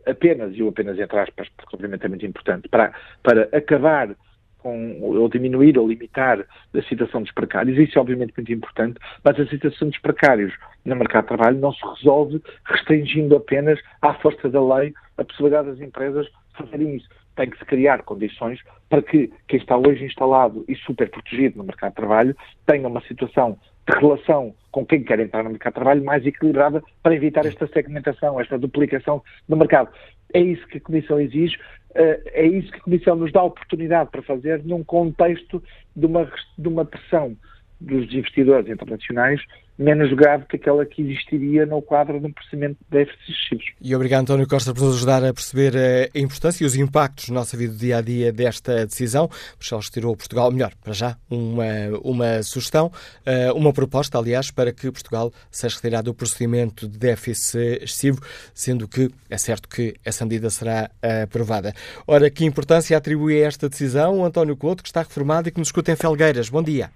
apenas, 0.06 0.56
e 0.56 0.64
o 0.64 0.70
apenas 0.70 0.98
entre 1.00 1.20
aspas, 1.20 1.48
porque 1.50 1.76
obviamente 1.76 2.06
é 2.06 2.10
muito 2.10 2.26
importante, 2.26 2.68
para, 2.70 2.94
para 3.24 3.50
acabar 3.54 4.16
com, 4.60 5.00
ou 5.02 5.28
diminuir 5.30 5.78
ou 5.78 5.88
limitar 5.88 6.40
a 6.40 6.82
situação 6.84 7.22
dos 7.22 7.32
precários, 7.32 7.78
isso 7.78 7.98
é 7.98 8.02
obviamente 8.02 8.34
muito 8.36 8.52
importante, 8.52 9.00
mas 9.24 9.40
a 9.40 9.48
situação 9.48 9.90
dos 9.90 9.98
precários 10.00 10.54
no 10.86 10.96
mercado 10.96 11.24
de 11.24 11.28
trabalho 11.30 11.60
não 11.60 11.74
se 11.74 11.86
resolve 11.96 12.42
restringindo 12.66 13.36
apenas 13.36 13.80
à 14.02 14.14
força 14.16 14.50
da 14.50 14.62
lei 14.62 14.94
a 15.18 15.24
possibilidade 15.24 15.70
das 15.70 15.82
empresas 15.82 16.28
fazerem 16.54 16.96
isso. 16.96 17.08
Tem 17.36 17.50
que 17.50 17.58
se 17.58 17.66
criar 17.66 18.04
condições 18.04 18.60
para 18.90 19.02
que 19.02 19.32
quem 19.48 19.60
está 19.60 19.78
hoje 19.78 20.06
instalado 20.06 20.66
e 20.68 20.76
super 20.76 21.10
protegido 21.10 21.58
no 21.58 21.64
mercado 21.64 21.92
de 21.92 21.96
trabalho 21.96 22.36
tenha 22.66 22.88
uma 22.88 23.02
situação 23.02 23.58
de 23.88 23.98
relação 23.98 24.54
com 24.72 24.86
quem 24.86 25.04
quer 25.04 25.20
entrar 25.20 25.44
no 25.44 25.50
mercado 25.50 25.74
de 25.74 25.76
trabalho 25.76 26.04
mais 26.04 26.26
equilibrada 26.26 26.84
para 27.02 27.16
evitar 27.16 27.46
esta 27.46 27.68
segmentação, 27.68 28.40
esta 28.40 28.58
duplicação 28.58 29.24
do 29.48 29.58
mercado. 29.58 29.90
É 30.34 30.40
isso 30.40 30.66
que 30.68 30.78
a 30.78 30.82
Comissão 30.82 31.20
exige, 31.20 31.58
eh, 31.96 32.22
é 32.34 32.46
isso 32.46 32.72
que 32.72 32.78
a 32.78 32.82
Comissão 32.82 33.16
nos 33.16 33.32
dá 33.32 33.40
a 33.40 33.46
oportunidade 33.46 34.12
para 34.12 34.22
fazer 34.22 34.64
num 34.64 34.84
contexto 34.84 35.64
de 35.96 36.06
uma, 36.06 36.32
de 36.58 36.68
uma 36.68 36.86
pressão 36.86 37.36
dos 37.82 38.14
investidores 38.14 38.70
internacionais 38.70 39.42
menos 39.80 40.14
grave 40.14 40.46
que 40.46 40.58
aquela 40.58 40.86
que 40.86 41.02
existiria 41.02 41.66
no 41.66 41.82
quadro 41.82 42.20
de 42.20 42.28
um 42.28 42.32
procedimento 42.34 42.78
de 42.82 42.98
déficits 42.98 43.30
excessivos. 43.30 43.66
E 43.82 43.96
obrigado, 43.96 44.24
António 44.24 44.46
Costa, 44.46 44.74
por 44.74 44.84
nos 44.84 44.98
ajudar 44.98 45.24
a 45.24 45.34
perceber 45.34 45.74
eh, 45.76 46.10
a 46.14 46.20
importância 46.20 46.66
e 46.66 46.68
os 46.68 46.76
impactos 46.76 47.30
na 47.30 47.36
nossa 47.36 47.56
vida 47.56 47.72
do 47.72 47.80
dia 47.80 47.98
a 47.98 48.02
dia 48.02 48.34
desta 48.34 48.86
decisão. 48.86 49.30
Bruxelas 49.56 49.86
retirou 49.86 50.18
Portugal, 50.18 50.52
melhor, 50.52 50.74
para 50.84 50.92
já, 50.92 51.16
uma, 51.32 51.64
uma 52.04 52.44
sugestão, 52.44 52.92
eh, 53.26 53.52
uma 53.54 53.72
proposta, 53.72 54.18
aliás, 54.18 54.52
para 54.52 54.74
que 54.74 54.92
Portugal 54.92 55.32
seja 55.50 55.76
retirado 55.76 56.12
do 56.12 56.14
procedimento 56.14 56.86
de 56.86 57.00
déficit 57.00 57.82
excessivo, 57.82 58.20
sendo 58.54 58.86
que 58.86 59.10
é 59.30 59.38
certo 59.38 59.70
que 59.70 59.96
essa 60.04 60.26
medida 60.26 60.50
será 60.50 60.90
aprovada. 61.24 61.74
Ora, 62.06 62.30
que 62.30 62.44
importância 62.44 62.98
atribui 62.98 63.42
a 63.42 63.48
esta 63.48 63.70
decisão 63.70 64.26
António 64.26 64.58
Couto, 64.58 64.84
que 64.84 64.90
está 64.90 65.02
reformado 65.02 65.48
e 65.48 65.52
que 65.52 65.60
nos 65.60 65.70
escuta 65.70 65.92
em 65.92 65.96
Felgueiras? 65.96 66.50
Bom 66.50 66.62
dia. 66.64 66.90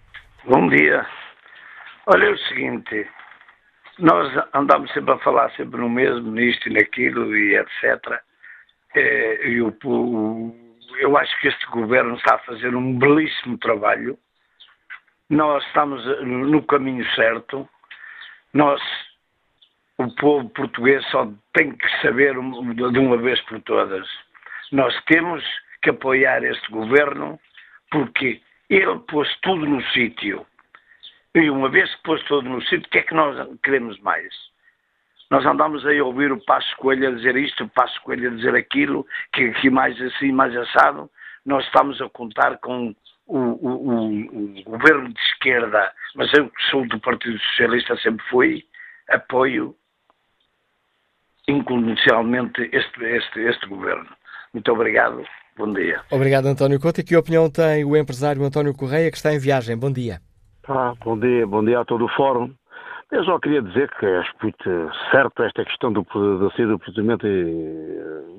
Bom 0.45 0.67
dia. 0.67 1.05
Olha 2.05 2.25
é 2.25 2.29
o 2.31 2.37
seguinte, 2.37 3.09
nós 3.97 4.29
andamos 4.53 4.91
sempre 4.91 5.13
a 5.13 5.19
falar 5.19 5.49
sempre 5.51 5.79
no 5.79 5.89
mesmo, 5.89 6.31
nisto 6.31 6.67
e 6.67 6.73
naquilo 6.73 7.33
e 7.33 7.55
etc. 7.55 8.19
É, 8.93 9.47
e 9.47 9.57
eu 10.99 11.17
acho 11.17 11.39
que 11.39 11.47
este 11.47 11.65
governo 11.67 12.15
está 12.15 12.35
a 12.35 12.39
fazer 12.39 12.75
um 12.75 12.99
belíssimo 12.99 13.57
trabalho. 13.57 14.19
Nós 15.29 15.65
estamos 15.67 16.03
no 16.21 16.61
caminho 16.63 17.05
certo. 17.15 17.67
Nós, 18.53 18.81
o 19.97 20.13
povo 20.15 20.49
português, 20.49 21.05
só 21.09 21.31
tem 21.53 21.71
que 21.71 22.01
saber 22.01 22.33
de 22.33 22.99
uma 22.99 23.15
vez 23.15 23.39
por 23.43 23.61
todas. 23.61 24.05
Nós 24.73 24.93
temos 25.05 25.41
que 25.81 25.91
apoiar 25.91 26.43
este 26.43 26.69
governo 26.69 27.39
porque 27.89 28.41
ele 28.69 28.99
pôs 29.07 29.33
tudo 29.41 29.65
no 29.65 29.81
sítio 29.91 30.45
e 31.35 31.49
uma 31.49 31.69
vez 31.69 31.93
que 31.95 32.03
pôs 32.03 32.23
tudo 32.23 32.47
no 32.47 32.61
sítio, 32.61 32.85
o 32.85 32.89
que 32.89 32.99
é 32.99 33.01
que 33.01 33.13
nós 33.13 33.49
queremos 33.63 33.99
mais? 33.99 34.33
Nós 35.29 35.45
andamos 35.45 35.85
aí 35.85 35.97
a 35.97 36.05
ouvir 36.05 36.31
o 36.31 36.39
Passo 36.39 36.75
Coelho 36.77 37.07
a 37.07 37.11
dizer 37.11 37.35
isto, 37.35 37.63
o 37.63 37.69
Passo 37.69 37.99
Coelho 38.03 38.29
a 38.31 38.35
dizer 38.35 38.55
aquilo, 38.55 39.05
que 39.33 39.45
aqui 39.45 39.69
mais 39.69 39.99
assim, 39.99 40.31
mais 40.31 40.55
assado. 40.55 41.09
Nós 41.45 41.65
estamos 41.65 41.99
a 42.01 42.09
contar 42.09 42.57
com 42.59 42.95
o, 43.25 43.37
o, 43.37 43.69
o, 43.69 44.59
o 44.59 44.63
governo 44.63 45.11
de 45.11 45.19
esquerda, 45.21 45.91
mas 46.15 46.31
eu 46.33 46.49
que 46.49 46.63
sou 46.69 46.87
do 46.87 46.99
Partido 46.99 47.39
Socialista 47.39 47.97
sempre 47.97 48.23
fui, 48.29 48.63
apoio 49.09 49.75
incondicionalmente 51.47 52.69
este, 52.71 53.03
este, 53.03 53.39
este 53.39 53.65
governo. 53.65 54.07
Muito 54.53 54.71
obrigado. 54.71 55.25
Bom 55.57 55.73
dia. 55.73 56.01
Obrigado, 56.11 56.47
António 56.47 56.79
Couto. 56.79 57.01
E 57.01 57.03
que 57.03 57.15
opinião 57.15 57.49
tem 57.49 57.83
o 57.83 57.97
empresário 57.97 58.43
António 58.43 58.73
Correia, 58.73 59.09
que 59.09 59.17
está 59.17 59.33
em 59.33 59.39
viagem? 59.39 59.77
Bom 59.77 59.91
dia. 59.91 60.19
Ah, 60.65 60.93
bom 61.03 61.19
dia, 61.19 61.45
bom 61.45 61.61
dia 61.61 61.81
a 61.81 61.85
todo 61.85 62.05
o 62.05 62.09
fórum. 62.15 62.49
Eu 63.11 63.25
só 63.25 63.37
queria 63.37 63.61
dizer 63.61 63.91
que 63.99 64.05
acho 64.05 64.33
muito 64.41 64.63
certo 65.11 65.43
esta 65.43 65.65
questão 65.65 65.91
do, 65.91 66.03
do, 66.03 66.49
do 66.49 66.79
procedimento 66.79 67.27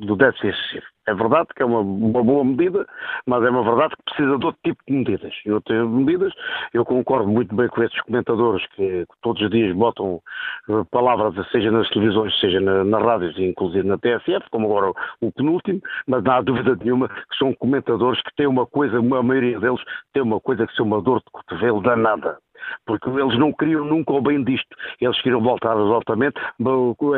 do 0.01 0.17
déficit 0.17 0.49
excessivo. 0.49 0.94
É 1.07 1.15
verdade 1.15 1.49
que 1.55 1.63
é 1.63 1.67
uma, 1.67 1.81
uma, 1.81 2.23
boa 2.23 2.45
medida, 2.45 2.87
mas 3.27 3.43
é 3.45 3.51
uma 3.51 3.63
verdade 3.63 3.95
que 3.97 4.03
precisa 4.05 4.39
de 4.39 4.47
outro 4.47 4.61
tipo 4.65 4.83
de 4.89 4.95
medidas. 4.95 5.35
E 5.45 5.53
outras 5.53 5.87
medidas, 5.89 6.33
eu 6.73 6.85
concordo 6.85 7.29
muito 7.29 7.55
bem 7.55 7.69
com 7.69 7.83
esses 7.83 8.01
comentadores 8.03 8.67
que, 8.69 9.05
que 9.05 9.21
todos 9.21 9.43
os 9.43 9.51
dias 9.51 9.77
botam 9.77 10.21
uh, 10.69 10.85
palavras, 10.87 11.35
seja 11.51 11.71
nas 11.71 11.89
televisões, 11.91 12.39
seja 12.41 12.61
na, 12.61 12.85
nas 12.85 13.03
rádios, 13.03 13.39
inclusive 13.39 13.87
na 13.87 13.99
TSF, 13.99 14.49
como 14.51 14.67
agora 14.67 14.91
o, 15.21 15.27
o 15.29 15.33
penúltimo, 15.33 15.81
mas 16.07 16.25
não 16.25 16.33
há 16.33 16.41
dúvida 16.41 16.77
nenhuma 16.77 17.09
que 17.09 17.37
são 17.39 17.53
comentadores 17.55 18.23
que 18.23 18.35
têm 18.37 18.47
uma 18.47 18.67
coisa, 18.67 18.99
a 18.99 19.23
maioria 19.23 19.61
deles 19.61 19.81
tem 20.13 20.23
uma 20.23 20.41
coisa 20.41 20.67
que 20.67 20.75
se 20.75 20.81
uma 20.81 21.03
dor 21.03 21.19
de 21.19 21.31
cotovelo 21.31 21.83
danada 21.83 22.39
porque 22.87 23.09
eles 23.09 23.39
não 23.39 23.53
queriam 23.53 23.85
nunca 23.85 24.13
o 24.13 24.21
bem 24.21 24.43
disto. 24.45 24.77
Eles 25.01 25.21
queriam 25.23 25.41
voltar 25.41 25.77
exatamente 25.77 26.41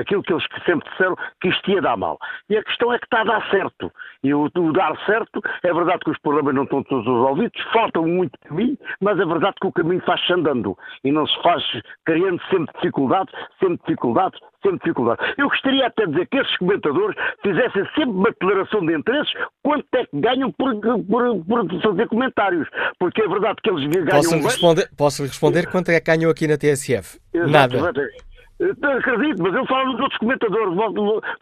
aquilo 0.01 0.23
que 0.23 0.33
eles 0.33 0.45
sempre 0.65 0.89
disseram 0.91 1.17
que 1.41 1.49
isto 1.49 1.71
ia 1.71 1.81
dar 1.81 1.97
mal. 1.97 2.19
E 2.49 2.57
a 2.57 2.65
questão 2.65 2.93
é 2.93 2.99
que 2.99 3.07
está 3.07 3.21
a 3.21 3.25
dar 3.25 3.51
certo. 3.51 3.93
E 4.23 4.35
o, 4.35 4.45
o 4.45 4.73
dar 4.73 4.97
certo, 5.05 5.43
é 5.63 5.73
verdade 5.73 6.01
que 6.01 6.11
os 6.11 6.19
problemas 6.19 6.55
não 6.55 6.65
estão 6.65 6.83
todos 6.83 7.07
resolvidos, 7.07 7.63
falta 7.73 8.01
muito 8.01 8.39
caminho, 8.41 8.79
mas 9.01 9.19
é 9.19 9.25
verdade 9.25 9.55
que 9.61 9.67
o 9.67 9.73
caminho 9.73 10.03
faz-se 10.03 10.33
andando 10.33 10.77
e 11.05 11.13
não 11.13 11.27
se 11.27 11.43
faz 11.43 11.63
criando 12.05 12.41
sempre 12.51 12.73
dificuldades, 12.75 13.35
sempre 13.61 13.79
dificuldades, 13.87 14.41
sempre 14.67 14.79
dificuldades. 14.79 15.35
Eu 15.39 15.49
gostaria 15.49 15.87
até 15.87 16.05
de 16.07 16.13
dizer 16.13 16.27
que 16.29 16.39
esses 16.39 16.57
comentadores 16.59 17.17
fizessem 17.43 17.85
sempre 17.95 18.11
uma 18.11 18.31
declaração 18.31 18.85
de 18.85 18.99
interesses 18.99 19.33
quanto 19.63 19.87
é 19.95 20.05
que 20.05 20.21
ganham 20.21 20.53
por, 20.53 20.75
por, 20.81 21.45
por 21.45 21.83
fazer 21.83 22.09
comentários. 22.09 22.69
Porque 22.99 23.23
é 23.23 23.29
verdade 23.29 23.57
que 23.63 23.71
eles 23.71 23.87
ganham. 23.89 24.07
Posso 24.07 24.37
responder, 24.37 24.91
posso 24.97 25.23
responder 25.23 25.67
quanto 25.67 25.91
é 25.91 26.01
que 26.01 26.11
ganham 26.11 26.31
aqui 26.31 26.47
na 26.47 26.57
TSF? 26.57 27.19
Exato, 27.33 27.51
Nada. 27.51 27.77
Exatamente. 27.77 28.26
Acredito, 28.59 29.43
mas 29.43 29.55
eu 29.55 29.67
falo 29.67 29.93
dos 29.93 30.01
outros 30.01 30.19
comentadores. 30.19 30.75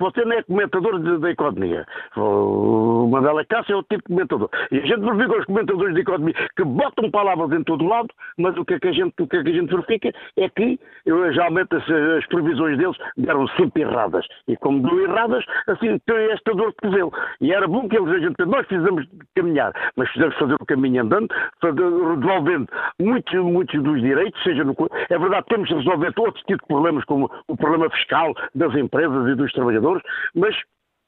Você 0.01 0.25
não 0.25 0.33
é 0.33 0.43
comentador 0.43 0.99
da 1.21 1.31
economia. 1.31 1.87
O 2.17 3.07
Mandela 3.07 3.45
Cássio 3.45 3.75
é 3.75 3.77
o 3.77 3.83
tipo 3.85 4.03
de 4.09 4.15
comentador. 4.15 4.51
E 4.73 4.79
a 4.79 4.87
gente 4.87 5.01
verifica 5.01 5.39
os 5.39 5.45
comentadores 5.45 5.95
de 5.95 6.01
economia 6.01 6.35
que 6.57 6.65
botam 6.65 7.11
palavras 7.13 7.53
em 7.53 7.63
todo 7.63 7.85
lado, 7.85 8.09
mas 8.37 8.57
o 8.57 8.65
que 8.65 8.75
é 8.75 8.81
que 8.81 8.89
a 8.89 8.93
gente, 8.93 9.15
o 9.21 9.29
que 9.29 9.37
é 9.37 9.45
que 9.45 9.51
a 9.51 9.53
gente 9.53 9.71
verifica 9.71 10.13
é 10.37 10.49
que 10.49 10.81
eu, 11.07 11.33
geralmente 11.33 11.77
as, 11.77 11.89
as 11.89 12.27
previsões 12.27 12.79
deles 12.79 12.97
deram 13.17 13.47
sempre 13.49 13.83
erradas. 13.83 14.27
E 14.49 14.57
como 14.57 14.83
deu 14.83 15.05
erradas, 15.05 15.45
assim 15.69 15.97
tem 16.07 16.33
esta 16.33 16.53
dor 16.53 16.71
de 16.71 16.77
cotovelo. 16.77 17.13
E 17.41 17.53
era 17.53 17.69
bom 17.69 17.89
que 17.89 17.97
eles, 17.97 18.13
a 18.13 18.19
gente, 18.19 18.45
nós 18.45 18.67
fizemos 18.67 19.07
caminhar, 19.37 19.73
mas 19.97 20.11
fizemos 20.11 20.35
fazer 20.37 20.55
o 20.55 20.67
caminho 20.67 21.03
andando, 21.03 21.29
resolvendo 21.63 22.69
muitos, 23.01 23.35
muitos 23.41 23.81
dos 23.83 24.01
direitos, 24.01 24.43
seja 24.43 24.65
no. 24.65 24.75
É 25.09 25.17
verdade, 25.17 25.47
temos 25.49 25.69
de 25.69 25.75
resolver 25.75 26.13
outros 26.17 26.43
tipos 26.45 26.63
de 26.63 26.67
problemas 26.67 27.04
como 27.05 27.31
o 27.49 27.57
problema 27.57 27.91
fiscal 27.91 28.33
das 28.55 28.75
empresas 28.75 29.29
e 29.29 29.35
dos 29.35 29.53
trabalhadores, 29.53 30.03
mas 30.35 30.55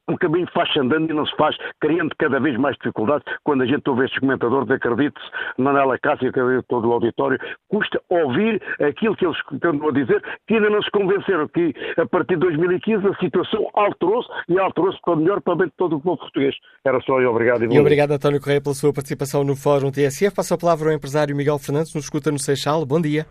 o 0.09 0.17
caminho 0.17 0.47
faz-se 0.53 0.79
andando 0.79 1.11
e 1.11 1.15
não 1.15 1.27
se 1.27 1.35
faz, 1.37 1.57
criando 1.81 2.15
cada 2.17 2.39
vez 2.39 2.57
mais 2.57 2.77
dificuldades. 2.77 3.27
Quando 3.43 3.63
a 3.63 3.67
gente 3.67 3.89
ouve 3.89 4.05
estes 4.05 4.21
comentadores, 4.21 4.71
acredite-se, 4.71 5.27
Manela 5.59 5.99
Cássia, 5.99 6.33
que 6.33 6.39
é 6.39 6.63
todo 6.69 6.89
o 6.89 6.93
auditório, 6.93 7.39
custa 7.69 8.01
ouvir 8.09 8.63
aquilo 8.81 9.17
que 9.17 9.27
eles 9.27 9.37
estão 9.53 9.89
a 9.89 9.93
dizer, 9.93 10.23
que 10.47 10.55
ainda 10.55 10.71
não 10.71 10.83
se 10.83 10.91
convenceram 10.91 11.49
que 11.49 11.75
a 11.97 12.07
partir 12.07 12.35
de 12.35 12.41
2015 12.41 13.07
a 13.07 13.15
situação 13.17 13.69
alterou-se 13.75 14.29
e 14.49 14.59
alterou-se 14.59 15.01
para 15.03 15.17
melhor 15.17 15.41
para 15.41 15.57
bem 15.57 15.67
de 15.67 15.75
todo 15.77 15.97
o 15.97 16.01
povo 16.01 16.19
português. 16.19 16.55
Era 16.85 17.01
só 17.01 17.21
e 17.21 17.27
obrigado. 17.27 17.65
E, 17.65 17.75
e 17.75 17.81
obrigado, 17.81 18.13
António 18.13 18.41
Correia, 18.41 18.61
pela 18.61 18.75
sua 18.75 18.93
participação 18.93 19.43
no 19.43 19.57
Fórum 19.57 19.91
TSF. 19.91 20.37
Passo 20.37 20.55
a 20.55 20.59
palavra 20.59 20.91
ao 20.91 20.95
empresário 20.95 21.35
Miguel 21.35 21.59
Fernandes, 21.59 21.93
nos 21.95 22.05
escuta 22.05 22.31
no 22.31 22.39
Seixal. 22.39 22.87
Bom 22.87 23.01
dia. 23.01 23.27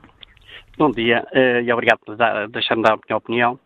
Bom 0.77 0.91
dia 0.91 1.25
uh, 1.31 1.61
e 1.61 1.71
obrigado 1.71 1.99
por 1.99 2.17
deixar-me 2.49 2.83
dar 2.83 2.95
a 2.95 2.97
minha 2.97 3.17
opinião. 3.17 3.57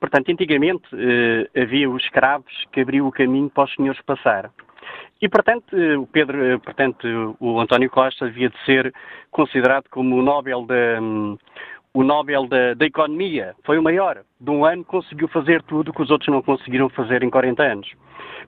Portanto, 0.00 0.32
antigamente 0.32 0.84
uh, 0.92 1.62
havia 1.62 1.88
os 1.88 2.02
escravos 2.02 2.52
que 2.72 2.80
abriam 2.80 3.06
o 3.06 3.12
caminho 3.12 3.48
para 3.48 3.64
os 3.64 3.74
senhores 3.74 4.00
passar. 4.02 4.50
E, 5.22 5.28
portanto, 5.28 5.76
uh, 5.76 6.00
o 6.00 6.08
Pedro, 6.08 6.58
portanto, 6.58 7.36
o 7.38 7.60
António 7.60 7.88
Costa 7.88 8.26
devia 8.26 8.50
de 8.50 8.64
ser 8.64 8.92
considerado 9.30 9.84
como 9.90 10.16
o 10.16 10.22
Nobel 10.22 10.66
da, 10.66 11.00
um, 11.00 11.38
o 11.94 12.02
Nobel 12.02 12.48
da, 12.48 12.74
da, 12.74 12.84
Economia. 12.84 13.54
Foi 13.64 13.78
o 13.78 13.82
maior. 13.82 14.24
De 14.40 14.50
um 14.50 14.64
ano 14.64 14.84
conseguiu 14.84 15.28
fazer 15.28 15.62
tudo 15.62 15.92
que 15.92 16.02
os 16.02 16.10
outros 16.10 16.28
não 16.28 16.42
conseguiram 16.42 16.88
fazer 16.88 17.22
em 17.22 17.30
40 17.30 17.62
anos. 17.62 17.92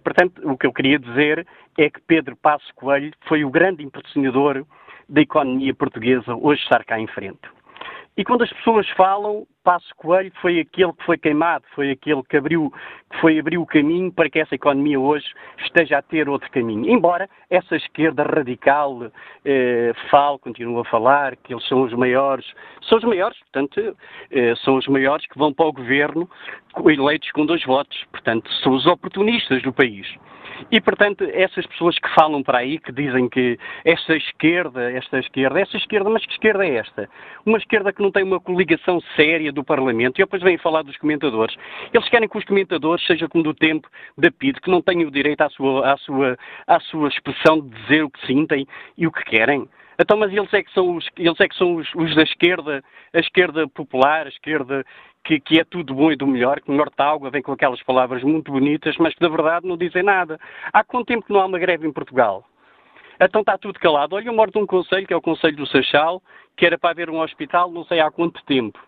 Portanto, 0.02 0.42
o 0.42 0.58
que 0.58 0.66
eu 0.66 0.72
queria 0.72 0.98
dizer 0.98 1.46
é 1.78 1.88
que 1.88 2.00
Pedro 2.00 2.34
Passo 2.34 2.74
Coelho 2.74 3.12
foi 3.28 3.44
o 3.44 3.50
grande 3.50 3.84
impressionador 3.84 4.66
da 5.08 5.20
economia 5.20 5.72
portuguesa 5.72 6.34
hoje 6.34 6.60
estar 6.62 6.84
cá 6.84 6.98
em 6.98 7.06
frente. 7.06 7.57
E 8.18 8.24
quando 8.24 8.42
as 8.42 8.52
pessoas 8.52 8.88
falam, 8.90 9.46
Passo 9.68 9.94
Coelho 9.98 10.32
foi 10.40 10.60
aquele 10.60 10.94
que 10.94 11.04
foi 11.04 11.18
queimado, 11.18 11.62
foi 11.74 11.90
aquele 11.90 12.22
que 12.22 12.38
abriu, 12.38 12.72
que 13.10 13.20
foi 13.20 13.38
abrir 13.38 13.58
o 13.58 13.66
caminho 13.66 14.10
para 14.10 14.30
que 14.30 14.38
essa 14.38 14.54
economia 14.54 14.98
hoje 14.98 15.26
esteja 15.58 15.98
a 15.98 16.02
ter 16.02 16.26
outro 16.26 16.50
caminho. 16.50 16.88
Embora 16.88 17.28
essa 17.50 17.76
esquerda 17.76 18.22
radical 18.22 19.12
eh, 19.44 19.92
fale, 20.10 20.38
continue 20.38 20.80
a 20.80 20.84
falar 20.84 21.36
que 21.36 21.52
eles 21.52 21.68
são 21.68 21.82
os 21.82 21.92
maiores, 21.92 22.50
são 22.88 22.96
os 22.96 23.04
maiores, 23.04 23.38
portanto, 23.40 23.94
eh, 24.30 24.54
são 24.64 24.76
os 24.76 24.86
maiores 24.86 25.26
que 25.26 25.38
vão 25.38 25.52
para 25.52 25.66
o 25.66 25.72
governo 25.74 26.26
eleitos 26.86 27.30
com 27.32 27.44
dois 27.44 27.62
votos, 27.62 28.02
portanto, 28.10 28.50
são 28.62 28.72
os 28.72 28.86
oportunistas 28.86 29.62
do 29.62 29.70
país. 29.70 30.08
E, 30.70 30.80
portanto, 30.80 31.24
essas 31.32 31.66
pessoas 31.66 31.98
que 31.98 32.08
falam 32.14 32.42
para 32.42 32.58
aí, 32.58 32.78
que 32.78 32.92
dizem 32.92 33.28
que 33.28 33.58
esta 33.84 34.16
esquerda, 34.16 34.90
esta 34.90 35.18
esquerda, 35.18 35.60
esta 35.60 35.76
esquerda, 35.76 36.10
mas 36.10 36.24
que 36.26 36.32
esquerda 36.32 36.66
é 36.66 36.76
esta? 36.76 37.08
Uma 37.46 37.58
esquerda 37.58 37.92
que 37.92 38.02
não 38.02 38.10
tem 38.10 38.24
uma 38.24 38.40
coligação 38.40 39.00
séria 39.14 39.52
do 39.59 39.64
Parlamento, 39.64 40.18
e 40.18 40.24
depois 40.24 40.42
vêm 40.42 40.56
falar 40.59 40.82
dos 40.82 40.96
comentadores. 40.96 41.56
Eles 41.92 42.09
querem 42.09 42.28
que 42.28 42.38
os 42.38 42.44
comentadores, 42.44 43.04
seja 43.06 43.28
como 43.28 43.44
do 43.44 43.54
tempo 43.54 43.88
da 44.16 44.30
PID, 44.30 44.61
que 44.61 44.70
não 44.70 44.80
tenham 44.80 45.09
o 45.09 45.11
direito 45.11 45.40
à 45.42 45.50
sua, 45.50 45.92
à 45.92 45.96
sua, 45.96 46.38
à 46.66 46.80
sua 46.80 47.09
expressão 47.09 47.61
de 47.61 47.68
dizer 47.82 48.02
o 48.04 48.11
que 48.11 48.26
sentem 48.26 48.66
e 48.96 49.06
o 49.06 49.12
que 49.12 49.24
querem. 49.24 49.68
Então, 50.00 50.16
mas 50.16 50.32
eles 50.32 50.52
é 50.54 50.62
que 50.62 50.72
são 50.72 50.96
os, 50.96 51.09
eles 51.16 51.40
é 51.40 51.48
que 51.48 51.56
são 51.56 51.74
os, 51.74 51.92
os 51.96 52.14
da 52.14 52.22
esquerda, 52.22 52.84
a 53.12 53.18
esquerda 53.18 53.66
popular, 53.66 54.26
a 54.26 54.28
esquerda 54.28 54.84
que, 55.24 55.40
que, 55.40 55.59
é 55.59 55.64
tudo 55.64 55.92
bom 55.92 56.12
e 56.12 56.16
do 56.16 56.26
melhor, 56.26 56.61
que 56.61 56.70
o 56.70 56.84
água 56.98 57.30
vem 57.30 57.42
com 57.42 57.52
aquelas 57.52 57.82
palavras 57.82 58.22
muito 58.22 58.52
bonitas, 58.52 58.96
mas 58.98 59.12
que 59.12 59.20
na 59.20 59.28
verdade 59.28 59.66
não 59.66 59.76
dizem 59.76 60.04
nada. 60.04 60.38
Há 60.72 60.84
quanto 60.84 61.06
tempo 61.06 61.26
que 61.26 61.32
não 61.32 61.40
há 61.40 61.46
uma 61.46 61.59
greve 61.59 61.86
em 61.86 61.92
Portugal? 61.92 62.44
Então 63.20 63.40
está 63.40 63.59
tudo 63.59 63.80
calado. 63.80 64.14
Olha, 64.14 64.28
eu 64.28 64.32
moro 64.32 64.52
de 64.52 64.59
um 64.59 64.66
conselho, 64.66 65.06
que 65.06 65.12
é 65.12 65.16
o 65.16 65.20
Conselho 65.20 65.56
do 65.56 65.66
Seixal, 65.66 66.22
que 66.56 66.64
era 66.64 66.78
para 66.78 66.90
haver 66.90 67.11
um 67.11 67.20
hospital 67.20 67.70
não 67.70 67.84
sei 67.84 67.98
há 67.98 68.11
quanto 68.11 68.44
tempo. 68.44 68.78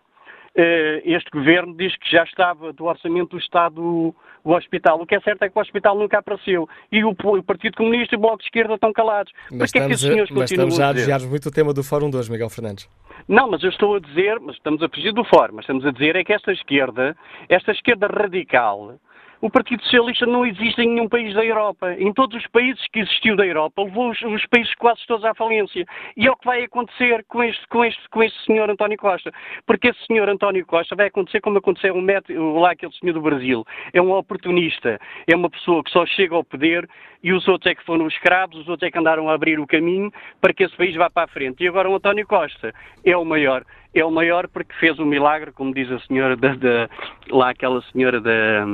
Eh, 0.53 1.01
este 1.05 1.29
governo 1.31 1.75
diz 1.75 1.95
que 1.95 2.11
já 2.11 2.23
estava 2.23 2.73
do 2.73 2.85
orçamento 2.85 3.31
do 3.31 3.37
Estado 3.37 4.13
o 4.43 4.53
hospital. 4.53 4.99
O 5.01 5.05
que 5.05 5.15
é 5.15 5.19
certo 5.21 5.43
é 5.43 5.49
que 5.49 5.57
o 5.57 5.61
hospital 5.61 5.97
nunca 5.97 6.19
apareceu. 6.19 6.67
E 6.91 7.03
o, 7.03 7.11
o 7.11 7.43
Partido 7.43 7.77
Comunista 7.77 8.15
e 8.15 8.17
o 8.17 8.21
Bloco 8.21 8.39
de 8.39 8.45
Esquerda 8.45 8.75
estão 8.75 8.91
calados. 8.91 9.31
Mas 9.51 9.69
estamos, 9.69 10.03
é 10.03 10.09
que 10.09 10.19
esses 10.19 10.31
mas 10.31 10.51
estamos 10.51 10.79
a 10.79 10.93
desviar 10.93 11.21
muito 11.21 11.47
o 11.47 11.51
tema 11.51 11.73
do 11.73 11.83
Fórum 11.83 12.09
2, 12.09 12.29
Miguel 12.29 12.49
Fernandes. 12.49 12.89
Não, 13.27 13.49
mas 13.49 13.63
eu 13.63 13.69
estou 13.69 13.95
a 13.95 13.99
dizer, 13.99 14.39
mas 14.39 14.55
estamos 14.55 14.81
a 14.81 14.89
fugir 14.89 15.13
do 15.13 15.23
fórum, 15.23 15.55
mas 15.55 15.63
estamos 15.63 15.85
a 15.85 15.91
dizer 15.91 16.15
é 16.15 16.23
que 16.23 16.33
esta 16.33 16.51
esquerda, 16.51 17.15
esta 17.47 17.71
esquerda 17.71 18.07
radical, 18.07 18.95
o 19.41 19.49
Partido 19.49 19.81
Socialista 19.83 20.25
não 20.27 20.45
existe 20.45 20.79
em 20.81 20.89
nenhum 20.89 21.09
país 21.09 21.33
da 21.33 21.43
Europa. 21.43 21.93
Em 21.93 22.13
todos 22.13 22.37
os 22.37 22.47
países 22.47 22.85
que 22.93 22.99
existiu 22.99 23.35
da 23.35 23.45
Europa, 23.45 23.81
levou 23.81 24.11
os, 24.11 24.21
os, 24.21 24.45
países 24.45 24.73
quase 24.75 25.01
todos 25.07 25.25
à 25.25 25.33
falência. 25.33 25.83
E 26.15 26.27
é 26.27 26.31
o 26.31 26.37
que 26.37 26.45
vai 26.45 26.63
acontecer 26.63 27.25
com 27.27 27.43
este, 27.43 27.67
com 27.67 27.83
este, 27.83 28.09
com 28.09 28.21
este 28.21 28.45
senhor 28.45 28.69
António 28.69 28.97
Costa. 28.99 29.31
Porque 29.65 29.87
esse 29.87 30.05
senhor 30.05 30.29
António 30.29 30.63
Costa 30.65 30.95
vai 30.95 31.07
acontecer 31.07 31.41
como 31.41 31.57
aconteceu 31.57 31.95
um 31.95 32.59
lá 32.59 32.71
aquele 32.71 32.93
senhor 32.93 33.13
do 33.13 33.21
Brasil. 33.21 33.65
É 33.91 34.01
um 34.01 34.11
oportunista. 34.11 34.99
É 35.27 35.35
uma 35.35 35.49
pessoa 35.49 35.83
que 35.83 35.89
só 35.89 36.05
chega 36.05 36.35
ao 36.35 36.43
poder 36.43 36.87
e 37.23 37.33
os 37.33 37.47
outros 37.47 37.71
é 37.71 37.75
que 37.75 37.83
foram 37.83 38.07
escravos, 38.07 38.57
os 38.57 38.67
outros 38.67 38.87
é 38.87 38.91
que 38.91 38.97
andaram 38.99 39.27
a 39.27 39.33
abrir 39.33 39.59
o 39.59 39.65
caminho 39.65 40.11
para 40.39 40.53
que 40.53 40.63
esse 40.63 40.75
país 40.75 40.95
vá 40.95 41.09
para 41.09 41.23
a 41.23 41.27
frente. 41.27 41.63
E 41.63 41.67
agora 41.67 41.89
o 41.89 41.95
António 41.95 42.27
Costa 42.27 42.73
é 43.03 43.17
o 43.17 43.25
maior. 43.25 43.63
É 43.93 44.05
o 44.05 44.11
maior 44.11 44.47
porque 44.47 44.73
fez 44.75 44.99
um 44.99 45.05
milagre, 45.05 45.51
como 45.51 45.73
diz 45.73 45.91
a 45.91 45.99
senhora 46.01 46.37
da, 46.37 46.53
da 46.53 46.89
lá 47.29 47.49
aquela 47.49 47.81
senhora 47.91 48.21
da 48.21 48.65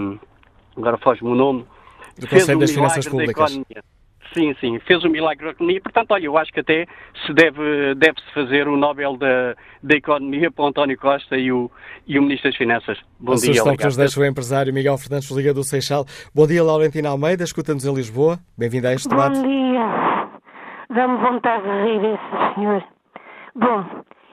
agora 0.77 0.97
foge-me 0.97 1.29
o 1.29 1.35
nome, 1.35 1.65
do 2.17 2.27
Conselho 2.27 2.59
das 2.59 2.71
Finanças 2.71 3.07
Públicas. 3.07 3.59
Sim, 4.33 4.53
sim, 4.59 4.77
fez 4.79 5.03
o 5.03 5.09
milagre 5.09 5.45
da 5.45 5.51
economia. 5.51 5.81
Portanto, 5.81 6.11
olha, 6.11 6.25
eu 6.25 6.37
acho 6.37 6.51
que 6.51 6.59
até 6.59 6.85
se 7.25 7.33
deve, 7.33 7.95
deve-se 7.95 8.33
fazer 8.33 8.67
o 8.67 8.75
Nobel 8.75 9.17
da, 9.17 9.55
da 9.81 9.95
Economia 9.95 10.51
para 10.51 10.65
o 10.65 10.67
António 10.67 10.97
Costa 10.97 11.37
e 11.37 11.51
o, 11.51 11.71
e 12.05 12.19
o 12.19 12.21
Ministro 12.21 12.49
das 12.49 12.57
Finanças. 12.57 12.99
Bom 13.19 13.31
a 13.31 13.35
dia, 13.35 13.45
sugestão 13.45 13.75
que 13.75 13.85
nos 13.85 13.95
deixa 13.95 14.19
o 14.19 14.25
empresário 14.25 14.73
Miguel 14.73 14.97
Fernandes 14.97 15.31
Liga 15.31 15.53
do 15.53 15.63
Seixal. 15.63 16.05
Bom 16.35 16.45
dia, 16.45 16.61
Laurentina 16.61 17.09
Almeida, 17.09 17.43
escuta-nos 17.43 17.85
em 17.85 17.93
Lisboa. 17.93 18.37
Bem-vindo 18.57 18.87
a 18.87 18.93
este 18.93 19.07
debate. 19.07 19.39
Bom 19.39 19.47
dia. 19.47 20.29
Dá-me 20.89 21.17
vontade 21.17 21.63
de 21.63 21.83
rir 21.83 22.13
esse 22.13 22.55
senhor. 22.55 22.83
Bom, 23.55 23.85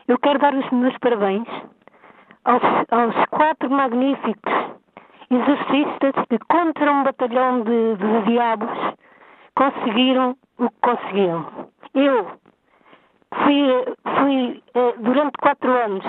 eu 0.09 0.19
quero 0.19 0.39
dar 0.39 0.55
os 0.55 0.71
meus 0.71 0.97
parabéns 0.99 1.47
aos, 2.45 2.63
aos 2.91 3.27
quatro 3.31 3.71
magníficos 3.71 4.53
exorcistas 5.41 6.13
que 6.29 6.39
contra 6.49 6.93
um 6.93 7.05
batalhão 7.05 7.63
de, 7.63 7.97
de 7.97 8.23
diabos 8.31 8.71
conseguiram 9.55 10.37
o 10.59 10.69
que 10.69 10.77
conseguiram. 10.81 11.47
Eu 11.95 12.27
fui, 13.35 13.95
fui 14.19 14.63
eh, 14.75 14.95
durante 14.99 15.37
quatro 15.39 15.73
anos 15.73 16.05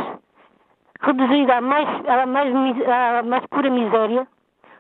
reduzida 1.02 1.58
à 1.58 1.62
mais, 1.62 1.88
à 2.08 2.26
mais, 2.26 2.54
à 2.88 3.24
mais 3.24 3.46
pura 3.48 3.70
miséria, 3.70 4.28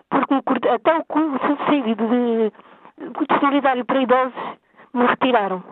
porque 0.09 0.69
até 0.69 0.97
o 0.97 1.39
subsídio 1.47 1.95
de, 1.95 2.51
de 2.97 3.39
solidário 3.39 3.85
para 3.85 4.01
idosos 4.01 4.57
me 4.93 5.05
retiraram. 5.05 5.63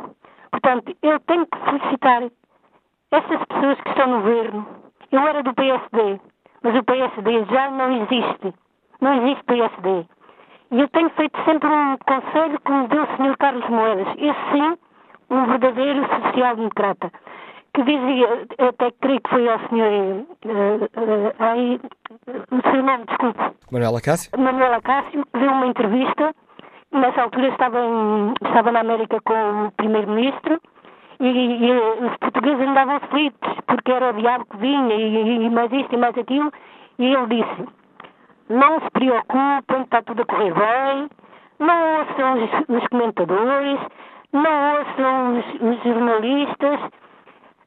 Portanto, 0.51 0.95
eu 1.01 1.19
tenho 1.21 1.47
que 1.47 1.57
felicitar 1.59 2.23
essas 3.11 3.45
pessoas 3.45 3.81
que 3.81 3.89
estão 3.89 4.07
no 4.07 4.21
governo. 4.21 4.67
Eu 5.11 5.27
era 5.27 5.43
do 5.43 5.53
PSD, 5.53 6.19
mas 6.61 6.75
o 6.75 6.83
PSD 6.83 7.45
já 7.45 7.69
não 7.71 8.03
existe. 8.03 8.53
Não 9.03 9.21
existe 9.21 9.43
PSD. 9.43 10.05
E 10.71 10.79
eu 10.79 10.87
tenho 10.87 11.09
feito 11.09 11.37
sempre 11.43 11.67
um 11.67 11.97
conselho 12.07 12.57
que 12.61 12.71
me 12.71 12.87
deu 12.87 13.03
o 13.03 13.07
Sr. 13.17 13.37
Carlos 13.37 13.69
Moedas. 13.69 14.07
Esse 14.17 14.51
sim, 14.53 14.77
um 15.29 15.45
verdadeiro 15.45 16.07
social-democrata. 16.07 17.11
Que 17.73 17.83
dizia, 17.83 18.47
até 18.59 18.91
creio 19.01 19.19
que 19.19 19.29
foi 19.29 19.49
ao 19.49 19.59
Sr. 19.59 20.23
Uh, 20.45 20.85
uh, 20.85 21.33
aí, 21.39 21.81
o 22.49 22.71
seu 22.71 22.81
nome, 22.81 23.03
desculpe. 23.05 23.39
Manuela 23.69 23.99
Cássio? 23.99 24.31
Manuela 24.39 24.81
Cássio, 24.81 25.25
que 25.33 25.39
deu 25.39 25.51
uma 25.51 25.67
entrevista. 25.67 26.33
Nessa 26.93 27.23
altura 27.23 27.49
estava, 27.49 27.81
em, 27.81 28.33
estava 28.41 28.71
na 28.71 28.79
América 28.79 29.19
com 29.25 29.65
o 29.65 29.71
Primeiro-Ministro. 29.73 30.61
E, 31.19 31.27
e, 31.27 31.71
os 32.05 32.17
portugueses 32.19 32.65
andavam 32.65 32.95
aflitos 32.95 33.53
porque 33.67 33.91
era 33.91 34.11
o 34.11 34.13
diabo 34.13 34.45
que 34.45 34.57
vinha 34.57 34.95
e, 34.95 35.45
e 35.45 35.49
mais 35.49 35.71
isto 35.73 35.93
e 35.93 35.97
mais 35.97 36.17
aquilo. 36.17 36.53
E 36.99 37.05
ele 37.05 37.27
disse: 37.27 37.82
não 38.53 38.79
se 38.81 38.91
preocupem, 38.91 39.81
está 39.81 40.01
tudo 40.03 40.21
a 40.21 40.25
correr 40.25 40.53
bem, 40.53 41.09
não 41.59 41.99
ouçam 41.99 42.43
os, 42.43 42.51
os 42.69 42.87
comentadores, 42.87 43.79
não 44.31 44.77
ouçam 44.77 45.39
os, 45.39 45.45
os 45.61 45.83
jornalistas, 45.83 46.79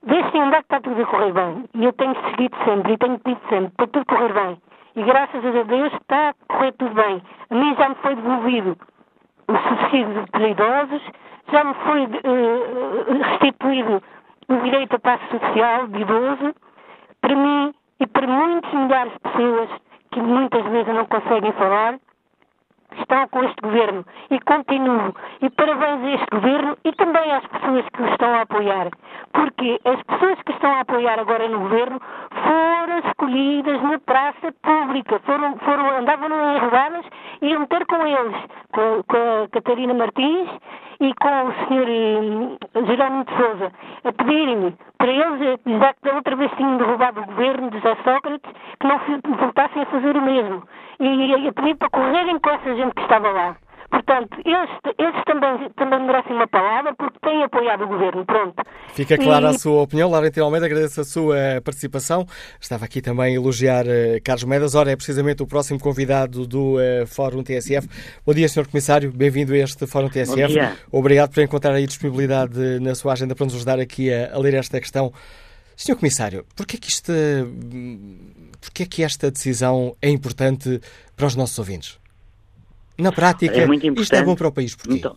deixem 0.05 0.43
andar 0.43 0.59
que 0.59 0.75
está 0.75 0.81
tudo 0.81 1.03
a 1.03 1.07
correr 1.07 1.33
bem. 1.33 1.65
E 1.75 1.85
eu 1.85 1.93
tenho 1.93 2.15
seguido 2.31 2.57
sempre, 2.65 2.93
e 2.93 2.99
tenho 2.99 3.19
pedido 3.19 3.41
sempre, 3.49 3.73
para 3.77 3.87
tudo 3.89 4.07
correr 4.07 4.33
bem. 4.33 4.63
E 4.95 5.03
graças 5.03 5.45
a 5.45 5.63
Deus 5.65 5.93
está 5.93 6.29
a 6.31 6.35
correr 6.49 6.73
tudo 6.73 6.95
bem. 6.95 7.23
A 7.51 7.55
mim 7.55 7.75
já 7.77 7.89
me 7.89 7.95
foi 7.97 8.15
devolvido 8.15 8.79
o 9.49 9.57
subsídio 9.57 10.25
para 10.31 10.49
idosos, 10.49 11.03
já 11.53 11.65
me 11.65 11.75
foi 11.75 12.05
uh, 12.05 13.23
restituído 13.31 14.03
o 14.49 14.57
direito 14.63 14.95
à 14.95 14.99
passe 15.01 15.25
social 15.31 15.89
de 15.89 16.01
idoso, 16.01 16.55
para 17.21 17.35
mim 17.35 17.75
e 17.99 18.07
para 18.07 18.27
muitas 18.27 18.73
milhares 18.73 19.13
de 19.13 19.19
pessoas 19.19 19.86
que 20.17 20.23
muitas 20.23 20.65
vezes 20.71 20.95
não 20.95 21.05
conseguem 21.05 21.53
falar, 21.53 21.99
estão 23.01 23.29
com 23.29 23.45
este 23.45 23.61
governo 23.63 24.05
e 24.31 24.41
continuo. 24.41 25.15
E 25.43 25.51
parabéns 25.51 26.03
a 26.03 26.11
este 26.15 26.27
governo 26.33 26.77
e 26.85 26.93
também 26.93 27.33
às 27.33 27.47
pessoas 27.47 27.85
que 27.89 28.03
o 28.03 28.09
estão 28.09 28.35
a 28.35 28.43
apoiar. 28.43 28.89
Porque 29.33 29.81
as 29.85 30.03
pessoas 30.03 30.43
que 30.43 30.53
estão 30.53 30.73
a 30.73 30.81
apoiar 30.81 31.19
agora 31.19 31.49
no 31.49 31.61
governo 31.61 32.01
foram 32.31 32.99
escolhidas 33.07 33.83
na 33.83 33.99
praça 34.01 34.53
pública, 34.63 35.21
foram, 35.21 35.57
foram, 35.59 35.99
andavam 35.99 36.29
em 36.29 36.59
rodadas 36.59 37.05
e 37.43 37.49
iam 37.49 37.67
ter 37.67 37.85
com 37.87 38.07
eles, 38.07 38.37
com, 38.73 39.03
com 39.09 39.45
a 39.45 39.49
Catarina 39.49 39.95
Martins 39.95 40.49
e 41.01 41.13
com 41.15 41.49
o 41.49 41.53
Sr. 41.53 41.89
Eh, 41.89 42.87
Jerónimo 42.87 43.25
de 43.25 43.37
Souza, 43.37 43.73
a 44.05 44.13
pedirem-lhe 44.13 44.75
para 44.99 45.13
eles, 45.13 45.61
já 45.67 45.95
que 45.95 46.03
da 46.03 46.15
outra 46.15 46.37
vez 46.37 46.51
tinham 46.57 46.79
derrubado 46.79 47.21
o 47.21 47.27
governo 47.27 47.71
de 47.71 47.79
José 47.79 47.97
Sócrates, 48.03 48.51
que 48.81 48.87
não 48.87 48.99
voltassem 49.37 49.83
a 49.83 49.87
fazer 49.87 50.17
o 50.17 50.23
mesmo. 50.23 50.63
E 50.99 51.49
a 51.49 51.53
pedir 51.53 51.77
para 51.77 51.91
correrem 51.91 52.39
com 52.39 52.51
essa 52.51 52.75
gente 52.75 52.95
que 52.95 53.03
estava 53.03 53.31
lá. 53.31 53.57
Portanto, 53.91 54.37
eles, 54.45 54.71
eles 54.99 55.23
também, 55.25 55.71
também 55.77 56.07
merecem 56.07 56.35
uma 56.35 56.49
palavra 56.49 56.95
porque 56.95 57.19
têm 57.21 57.43
apoiado 57.43 57.85
o 57.85 57.87
governo. 57.87 58.25
Pronto. 58.25 58.63
Fica 58.89 59.17
clara 59.17 59.47
e... 59.47 59.51
a 59.51 59.59
sua 59.59 59.83
opinião. 59.83 60.11
Laurentino 60.11 60.45
Almeida, 60.45 60.67
agradeço 60.67 61.01
a 61.01 61.05
sua 61.05 61.37
participação. 61.65 62.27
Estava 62.61 62.85
aqui 62.85 63.01
também 63.01 63.35
a 63.35 63.37
elogiar 63.37 63.87
uh, 63.87 64.21
Carlos 64.25 64.45
Medas. 64.45 64.75
Ora, 64.75 64.91
é 64.91 64.97
precisamente 64.97 65.43
o 65.43 65.47
próximo 65.47 65.79
convidado 65.79 66.47
do 66.47 66.77
uh, 66.77 67.07
Fórum 67.07 67.43
TSF. 67.43 67.89
Bom 68.25 68.35
dia, 68.35 68.49
Sr. 68.49 68.67
Comissário. 68.69 69.13
Bem-vindo 69.13 69.53
a 69.53 69.59
este 69.59 69.87
Fórum 69.87 70.09
TSF. 70.09 70.55
Obrigado 70.91 71.33
por 71.33 71.43
encontrar 71.43 71.73
aí 71.73 71.87
disponibilidade 71.87 72.81
na 72.81 72.95
sua 72.95 73.13
agenda 73.13 73.35
para 73.35 73.45
nos 73.45 73.55
ajudar 73.55 73.79
aqui 73.79 74.13
a, 74.13 74.35
a 74.35 74.39
ler 74.39 74.55
esta 74.55 74.81
questão. 74.81 75.13
Sr. 75.77 75.97
Comissário, 75.97 76.45
porquê 76.57 76.79
que, 76.79 76.89
isto, 76.89 77.13
porquê 78.61 78.87
que 78.87 79.03
esta 79.03 79.31
decisão 79.31 79.95
é 80.01 80.09
importante 80.09 80.81
para 81.15 81.27
os 81.27 81.37
nossos 81.37 81.59
ouvintes? 81.59 82.01
Na 82.99 83.13
prática, 83.13 83.55
é 83.55 83.67
isto 84.01 84.15
é 84.15 84.23
bom 84.23 84.35
para 84.35 84.49
o 84.49 84.53
país, 84.53 84.75
porquê? 84.75 84.95
Então, 84.95 85.17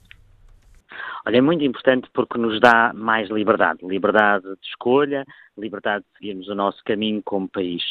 Olha, 1.26 1.38
é 1.38 1.42
muito 1.42 1.64
importante 1.64 2.10
porque 2.14 2.38
nos 2.38 2.60
dá 2.60 2.92
mais 2.94 3.30
liberdade, 3.30 3.86
liberdade 3.86 4.46
de 4.46 4.68
escolha, 4.68 5.26
liberdade 5.58 6.04
de 6.04 6.18
seguirmos 6.18 6.48
o 6.48 6.56
nosso 6.56 6.84
caminho 6.84 7.22
como 7.24 7.48
país. 7.48 7.84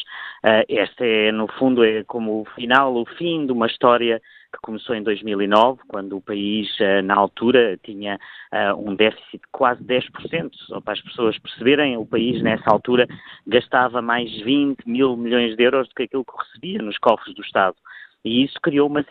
Uh, 0.43 0.65
esta 0.67 1.05
é, 1.05 1.31
no 1.31 1.47
fundo, 1.47 1.83
é 1.83 2.03
como 2.03 2.41
o 2.41 2.45
final, 2.55 2.95
o 2.95 3.05
fim 3.17 3.45
de 3.45 3.51
uma 3.51 3.67
história 3.67 4.21
que 4.51 4.59
começou 4.61 4.95
em 4.95 5.03
2009, 5.03 5.81
quando 5.87 6.17
o 6.17 6.21
país, 6.21 6.67
uh, 6.79 7.01
na 7.03 7.15
altura, 7.15 7.79
tinha 7.83 8.19
uh, 8.53 8.89
um 8.89 8.95
déficit 8.95 9.33
de 9.33 9.47
quase 9.51 9.83
10%. 9.83 10.49
Só 10.67 10.81
para 10.81 10.93
as 10.93 11.01
pessoas 11.01 11.37
perceberem, 11.37 11.97
o 11.97 12.05
país, 12.05 12.41
nessa 12.41 12.69
altura, 12.69 13.07
gastava 13.45 14.01
mais 14.01 14.31
20 14.41 14.87
mil 14.87 15.15
milhões 15.15 15.55
de 15.55 15.63
euros 15.63 15.87
do 15.87 15.95
que 15.95 16.03
aquilo 16.03 16.25
que 16.25 16.37
recebia 16.37 16.81
nos 16.81 16.97
cofres 16.97 17.35
do 17.35 17.41
Estado 17.41 17.75
e 18.23 18.43
isso 18.43 18.55
criou 18.61 18.87
uma 18.87 19.05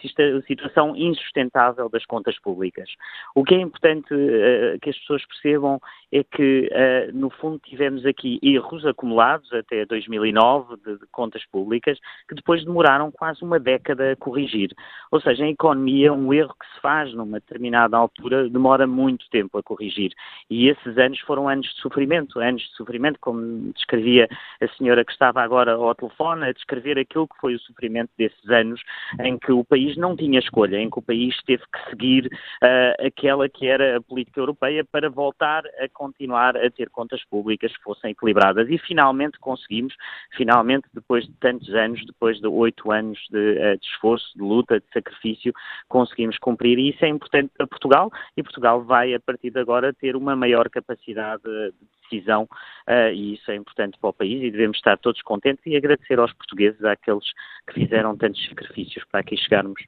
situação 0.47 0.95
insustentável 0.95 1.89
das 1.89 2.05
contas 2.05 2.39
públicas. 2.39 2.91
O 3.35 3.43
que 3.43 3.55
é 3.55 3.61
importante 3.61 4.13
uh, 4.13 4.79
que 4.81 4.91
as 4.91 4.99
pessoas 4.99 5.25
percebam 5.27 5.81
é 6.13 6.23
que, 6.23 6.71
uh, 6.71 7.17
no 7.17 7.31
fundo, 7.31 7.59
tivemos 7.59 8.05
aqui 8.05 8.39
erros 8.43 8.85
acumulados 8.85 9.51
até 9.53 9.87
2009 9.87 10.77
de, 10.85 10.99
de, 10.99 11.07
contas 11.11 11.45
públicas 11.47 11.99
que 12.29 12.35
depois 12.35 12.65
demoraram 12.65 13.11
quase 13.11 13.43
uma 13.43 13.59
década 13.59 14.13
a 14.13 14.17
corrigir. 14.17 14.75
Ou 15.11 15.21
seja, 15.21 15.45
em 15.45 15.53
economia, 15.53 16.13
um 16.13 16.33
erro 16.33 16.55
que 16.61 16.67
se 16.75 16.81
faz 16.81 17.13
numa 17.15 17.41
determinada 17.41 17.97
altura 17.97 18.49
demora 18.49 18.87
muito 18.87 19.29
tempo 19.31 19.57
a 19.57 19.63
corrigir. 19.63 20.13
E 20.51 20.69
esses 20.69 20.99
anos 20.99 21.19
foram 21.21 21.49
anos 21.49 21.67
de 21.67 21.81
sofrimento, 21.81 22.41
anos 22.41 22.63
de 22.63 22.77
sofrimento, 22.77 23.19
como 23.21 23.73
descrevia 23.73 24.29
a 24.61 24.69
senhora 24.77 25.05
que 25.05 25.13
estava 25.13 25.43
agora 25.43 25.73
ao 25.73 25.95
telefone, 25.95 26.45
a 26.45 26.53
descrever 26.53 26.99
aquilo 26.99 27.27
que 27.27 27.37
foi 27.41 27.55
o 27.55 27.61
sofrimento 27.61 28.11
desses 28.19 28.49
anos 28.51 28.83
em 29.21 29.39
que 29.39 29.53
o 29.53 29.65
país 29.65 29.97
não 29.97 30.17
tinha 30.17 30.39
escolha, 30.39 30.79
em 30.79 30.91
que 30.91 30.99
o 30.99 31.03
país 31.03 31.37
teve 31.45 31.63
que 31.63 31.91
seguir 31.91 32.27
uh, 32.27 33.07
aquela 33.07 33.49
que 33.49 33.67
era 33.67 33.99
a 33.99 34.01
política 34.01 34.41
europeia 34.41 34.85
para 34.85 35.09
voltar 35.11 35.65
a 35.79 35.89
continuar 35.93 36.57
a 36.57 36.71
ter 36.71 36.91
contas 36.91 37.25
públicas 37.25 37.77
que 37.77 37.83
fossem 37.83 38.11
equilibradas. 38.11 38.69
E 38.69 38.79
finalmente 38.79 39.39
conseguimos, 39.39 39.95
finalmente, 40.37 40.87
depois 40.93 41.27
de 41.27 41.33
tantos 41.35 41.69
anos, 41.75 42.05
depois 42.07 42.41
de 42.41 42.47
oito 42.47 42.91
anos 42.91 43.19
de, 43.31 43.39
uh, 43.39 43.79
de 43.79 43.87
esforço, 43.87 44.27
de 44.35 44.43
luta, 44.43 44.81
de 44.81 44.87
sacrifício, 44.93 45.53
conseguimos 45.89 46.39
cumprir. 46.39 46.79
E 46.79 46.91
isso 46.91 47.05
é 47.05 47.09
importante 47.09 47.51
para 47.57 47.67
Portugal 47.67 48.11
e 48.37 48.43
Portugal 48.43 48.83
vai, 48.83 49.15
a 49.15 49.21
partir 49.21 49.51
de 49.51 49.61
agora, 49.61 49.93
ter 49.93 50.17
uma 50.17 50.37
maior 50.37 50.69
capacidade 50.69 51.43
de 51.43 51.98
decisão 52.11 52.45
uh, 52.45 53.13
e 53.13 53.35
isso 53.35 53.51
é 53.51 53.57
importante 53.57 53.99
para 53.99 54.11
o 54.11 54.13
país 54.13 54.43
e 54.43 54.51
devemos 54.51 54.77
estar 54.79 54.97
todos 54.99 55.21
contentes 55.23 55.65
e 55.67 55.77
agradecer 55.77 56.19
aos 56.19 56.33
portugueses, 56.33 56.83
àqueles 56.85 57.25
que 57.67 57.75
fizeram 57.75 58.17
tantos 58.17 58.45
sacrifícios 58.47 59.05
para 59.11 59.21
aqui 59.21 59.37
chegarmos. 59.37 59.83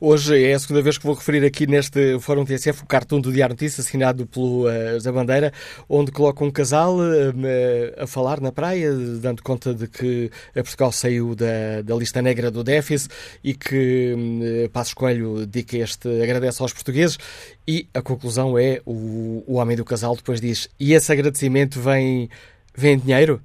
Hoje 0.00 0.44
é 0.44 0.54
a 0.54 0.58
segunda 0.60 0.80
vez 0.80 0.96
que 0.96 1.04
vou 1.04 1.12
referir 1.12 1.44
aqui 1.44 1.66
neste 1.66 2.20
Fórum 2.20 2.44
TSF 2.44 2.84
o 2.84 2.86
cartão 2.86 3.20
do 3.20 3.32
Diário 3.32 3.54
Notícias, 3.54 3.84
assinado 3.84 4.28
pelo 4.28 4.68
uh, 4.68 5.00
Zé 5.00 5.10
Bandeira, 5.10 5.52
onde 5.88 6.12
coloca 6.12 6.44
um 6.44 6.52
casal 6.52 6.98
uh, 6.98 8.00
a 8.00 8.06
falar 8.06 8.40
na 8.40 8.52
praia, 8.52 8.92
dando 9.20 9.42
conta 9.42 9.74
de 9.74 9.88
que 9.88 10.30
a 10.50 10.62
Portugal 10.62 10.92
saiu 10.92 11.34
da, 11.34 11.82
da 11.82 11.96
lista 11.96 12.22
negra 12.22 12.48
do 12.48 12.62
déficit 12.62 13.12
e 13.42 13.54
que 13.54 14.14
uh, 14.14 14.70
Passos 14.70 14.94
Coelho 14.94 15.44
dedica 15.44 15.78
este, 15.78 16.08
agradece 16.22 16.62
aos 16.62 16.72
portugueses 16.72 17.18
e 17.66 17.88
a 17.92 18.00
conclusão 18.00 18.56
é, 18.56 18.80
o, 18.86 19.42
o 19.48 19.54
homem 19.54 19.76
do 19.76 19.84
casal 19.84 20.14
depois 20.14 20.40
diz, 20.40 20.68
e 20.78 20.94
esse 20.94 21.10
agradecimento 21.10 21.80
vem, 21.80 22.30
vem 22.72 22.96
dinheiro? 22.96 23.42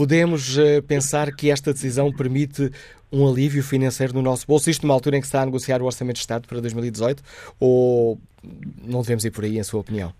Podemos 0.00 0.56
uh, 0.56 0.82
pensar 0.88 1.30
que 1.30 1.50
esta 1.50 1.74
decisão 1.74 2.10
permite 2.10 2.72
um 3.12 3.28
alívio 3.28 3.62
financeiro 3.62 4.14
no 4.14 4.22
nosso 4.22 4.46
bolso, 4.46 4.70
isto 4.70 4.86
numa 4.86 4.94
altura 4.94 5.18
em 5.18 5.20
que 5.20 5.26
se 5.26 5.28
está 5.28 5.42
a 5.42 5.44
negociar 5.44 5.82
o 5.82 5.84
Orçamento 5.84 6.14
de 6.14 6.20
Estado 6.20 6.48
para 6.48 6.58
2018, 6.58 7.22
ou 7.60 8.18
não 8.82 9.02
devemos 9.02 9.26
ir 9.26 9.30
por 9.30 9.44
aí, 9.44 9.58
em 9.58 9.62
sua 9.62 9.80
opinião? 9.80 10.10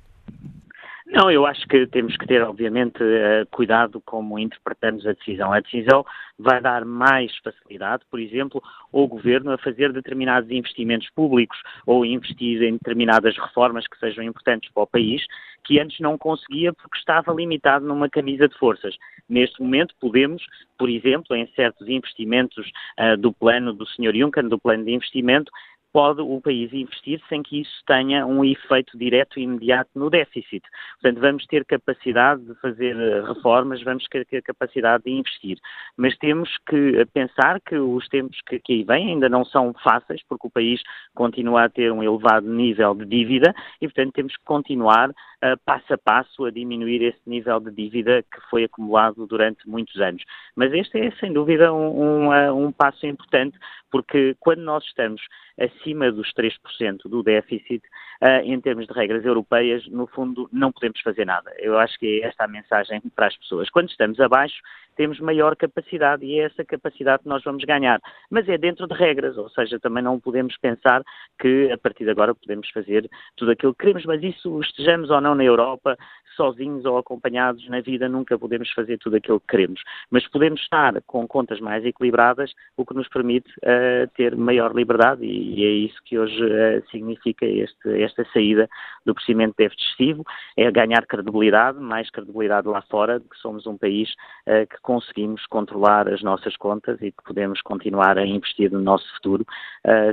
Não, 1.13 1.29
eu 1.29 1.45
acho 1.45 1.67
que 1.67 1.89
temos 1.89 2.17
que 2.17 2.25
ter, 2.25 2.41
obviamente, 2.41 3.03
eh, 3.03 3.45
cuidado 3.51 4.01
como 4.07 4.39
interpretamos 4.39 5.05
a 5.05 5.13
decisão. 5.13 5.53
A 5.53 5.59
decisão 5.59 6.07
vai 6.39 6.61
dar 6.61 6.85
mais 6.85 7.37
facilidade, 7.39 8.05
por 8.09 8.21
exemplo, 8.21 8.63
ao 8.93 9.09
Governo 9.09 9.51
a 9.51 9.59
fazer 9.59 9.93
determinados 9.93 10.49
investimentos 10.53 11.11
públicos 11.11 11.59
ou 11.85 12.07
investir 12.07 12.63
em 12.63 12.75
determinadas 12.75 13.37
reformas 13.37 13.89
que 13.89 13.99
sejam 13.99 14.23
importantes 14.23 14.71
para 14.73 14.85
o 14.85 14.87
país, 14.87 15.21
que 15.65 15.81
antes 15.81 15.99
não 15.99 16.17
conseguia 16.17 16.73
porque 16.73 16.97
estava 16.97 17.33
limitado 17.33 17.85
numa 17.85 18.09
camisa 18.09 18.47
de 18.47 18.57
forças. 18.57 18.97
Neste 19.29 19.61
momento 19.61 19.95
podemos, 20.01 20.45
por 20.79 20.89
exemplo, 20.89 21.35
em 21.35 21.47
certos 21.57 21.89
investimentos 21.89 22.71
uh, 22.99 23.17
do 23.17 23.33
plano 23.33 23.73
do 23.73 23.85
Sr. 23.85 24.15
Juncker, 24.15 24.49
do 24.49 24.61
plano 24.61 24.85
de 24.85 24.93
investimento, 24.93 25.51
pode 25.93 26.21
o 26.21 26.41
país 26.41 26.73
investir 26.73 27.21
sem 27.29 27.43
que 27.43 27.61
isso 27.61 27.83
tenha 27.87 28.27
um 28.27 28.45
efeito 28.45 28.97
direto 28.97 29.39
e 29.39 29.43
imediato 29.43 29.91
no 29.95 30.09
déficit. 30.09 30.63
Portanto, 31.01 31.21
vamos 31.21 31.47
ter 31.47 31.65
capacidade 31.65 32.43
de 32.43 32.55
fazer 32.57 32.97
eh, 32.97 33.23
reformas, 33.23 33.83
vamos 33.83 34.05
ter 34.09 34.43
capacidade 34.43 35.05
de 35.05 35.11
investir. 35.11 35.59
Mas 35.97 36.17
temos 36.19 36.49
que 36.69 37.05
pensar 37.13 37.61
que 37.61 37.77
os 37.77 38.07
tempos 38.09 38.39
que, 38.47 38.59
que 38.59 38.73
aí 38.73 38.85
vêm 38.85 39.11
ainda 39.11 39.29
não 39.29 39.45
são 39.45 39.75
fáceis, 39.83 40.23
porque 40.29 40.47
o 40.47 40.51
país 40.51 40.81
continua 41.15 41.65
a 41.65 41.69
ter 41.69 41.93
um 41.93 42.03
elevado 42.03 42.49
nível 42.49 42.95
de 42.95 43.05
dívida 43.05 43.55
e, 43.81 43.87
portanto, 43.87 44.13
temos 44.13 44.37
que 44.37 44.45
continuar 44.45 45.11
uh, 45.11 45.59
passo 45.65 45.95
a 45.95 45.99
passo 45.99 46.45
a 46.45 46.51
diminuir 46.51 47.03
esse 47.03 47.21
nível 47.27 47.61
de 47.61 47.71
dívida 47.71 48.23
que 48.23 48.41
foi 48.49 48.65
acumulado 48.65 49.27
durante 49.27 49.69
muitos 49.69 50.01
anos. 50.01 50.23
Mas 50.55 50.73
este 50.73 50.99
é, 50.99 51.11
sem 51.13 51.33
dúvida, 51.33 51.73
um, 51.73 52.27
um, 52.27 52.35
eh, 52.35 52.53
um 52.53 52.73
passo 52.73 53.07
importante, 53.07 53.59
porque 53.91 54.37
quando 54.41 54.61
nós 54.61 54.85
estamos 54.85 55.21
acima 55.59 56.11
dos 56.11 56.33
3% 56.35 57.09
do 57.09 57.23
déficit, 57.23 57.83
uh, 58.23 58.45
em 58.45 58.61
termos 58.61 58.87
de 58.87 58.93
regras 58.93 59.25
europeias, 59.25 59.87
no 59.89 60.07
fundo, 60.07 60.49
não 60.53 60.73
podemos 60.73 61.01
fazer 61.01 61.25
nada. 61.25 61.53
Eu 61.59 61.79
acho 61.79 61.99
que 61.99 62.21
é 62.23 62.29
esta 62.29 62.45
a 62.45 62.49
mensagem 62.49 63.01
para 63.15 63.27
as 63.27 63.37
pessoas. 63.37 63.69
Quando 63.71 63.91
estamos 63.91 64.19
abaixo, 64.21 64.57
temos 64.97 65.19
maior 65.21 65.57
capacidade 65.57 66.25
e 66.25 66.39
é 66.39 66.45
essa 66.45 66.65
capacidade 66.65 67.23
que 67.23 67.29
nós 67.29 67.43
vamos 67.43 67.65
ganhar. 67.65 68.01
Mas 68.31 68.49
é 68.49 68.59
dentro 68.59 68.87
de 68.87 68.95
regras, 68.95 69.37
ou 69.39 69.49
seja, 69.51 69.79
também 69.81 70.03
não 70.03 70.21
podemos 70.21 70.57
pensar 70.59 71.03
que 71.39 71.71
a 71.73 71.79
partir 71.79 72.05
de 72.05 72.11
agora 72.11 72.35
podemos 72.35 72.69
fazer 72.71 73.09
tudo 73.37 73.51
aquilo 73.51 73.75
que 73.75 73.81
queremos, 73.81 74.05
mas 74.05 74.23
isso 74.23 74.61
estejamos 74.61 75.11
ou 75.11 75.21
não 75.21 75.35
na 75.35 75.45
Europa, 75.45 75.97
sozinhos 76.35 76.85
ou 76.85 76.99
acompanhados 76.99 77.67
na 77.69 77.81
vida, 77.81 78.09
nunca 78.09 78.39
podemos 78.39 78.71
fazer 78.73 78.99
tudo 78.99 79.17
aquilo 79.17 79.41
que 79.41 79.49
queremos. 79.49 79.81
Mas 80.11 80.27
podemos 80.29 80.61
estar 80.61 81.01
com 81.03 81.27
contas 81.27 81.61
mais 81.61 81.85
equilibradas, 81.85 82.53
o 82.77 82.85
que 82.85 82.95
nos 82.95 83.09
permite 83.09 83.51
uh, 83.59 84.09
ter 84.15 84.37
maior 84.37 84.75
liberdade 84.75 85.25
e, 85.25 85.61
e, 85.61 85.65
é 85.65 85.71
isso 85.71 86.01
que 86.05 86.19
hoje 86.19 86.43
uh, 86.43 86.91
significa 86.91 87.45
este, 87.45 88.03
esta 88.03 88.25
saída 88.33 88.69
do 89.05 89.15
crescimento 89.15 89.55
déficit 89.57 89.81
excessivo, 89.81 90.25
é 90.57 90.71
ganhar 90.71 91.07
credibilidade, 91.07 91.79
mais 91.79 92.11
credibilidade 92.11 92.69
lá 92.69 92.83
fora, 92.83 93.19
de 93.19 93.29
que 93.29 93.37
somos 93.39 93.67
um 93.67 93.77
país 93.77 94.11
uh, 94.47 94.67
que 94.69 94.81
conseguimos 94.83 95.47
controlar 95.47 96.09
as 96.09 96.23
nossas 96.23 96.57
contas 96.57 97.01
e 97.01 97.13
que 97.13 97.23
podemos 97.25 97.61
continuar 97.63 98.19
a 98.19 98.27
investir 98.27 98.71
no 98.71 98.81
nosso 98.81 99.11
futuro. 99.15 99.45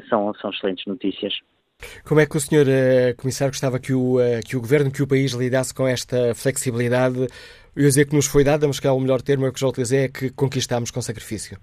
são, 0.09 0.34
são 0.36 0.49
excelentes 0.49 0.86
notícias. 0.86 1.39
Como 2.03 2.19
é 2.19 2.25
que 2.25 2.38
o 2.38 2.39
senhor 2.39 2.65
uh, 2.65 3.15
Comissário 3.17 3.51
gostava 3.51 3.80
que 3.80 3.93
o, 3.93 4.17
uh, 4.17 4.41
que 4.45 4.57
o 4.57 4.61
Governo, 4.61 4.91
que 4.91 5.03
o 5.03 5.07
país 5.07 5.34
lidasse 5.34 5.73
com 5.73 5.88
esta 5.88 6.34
flexibilidade? 6.34 7.28
Eu 7.75 7.84
ia 7.84 7.88
dizer 7.88 8.07
que 8.07 8.15
nos 8.15 8.25
foi 8.25 8.43
dada, 8.43 8.65
mas 8.67 8.80
que 8.80 8.88
é 8.88 8.91
o 8.91 8.99
melhor 8.99 9.21
termo 9.21 9.45
é 9.45 9.51
que 9.51 9.59
já 9.59 9.67
utilizei, 9.67 10.05
é 10.05 10.09
que 10.09 10.32
conquistámos 10.32 10.89
com 10.89 11.01
sacrifício. 11.01 11.57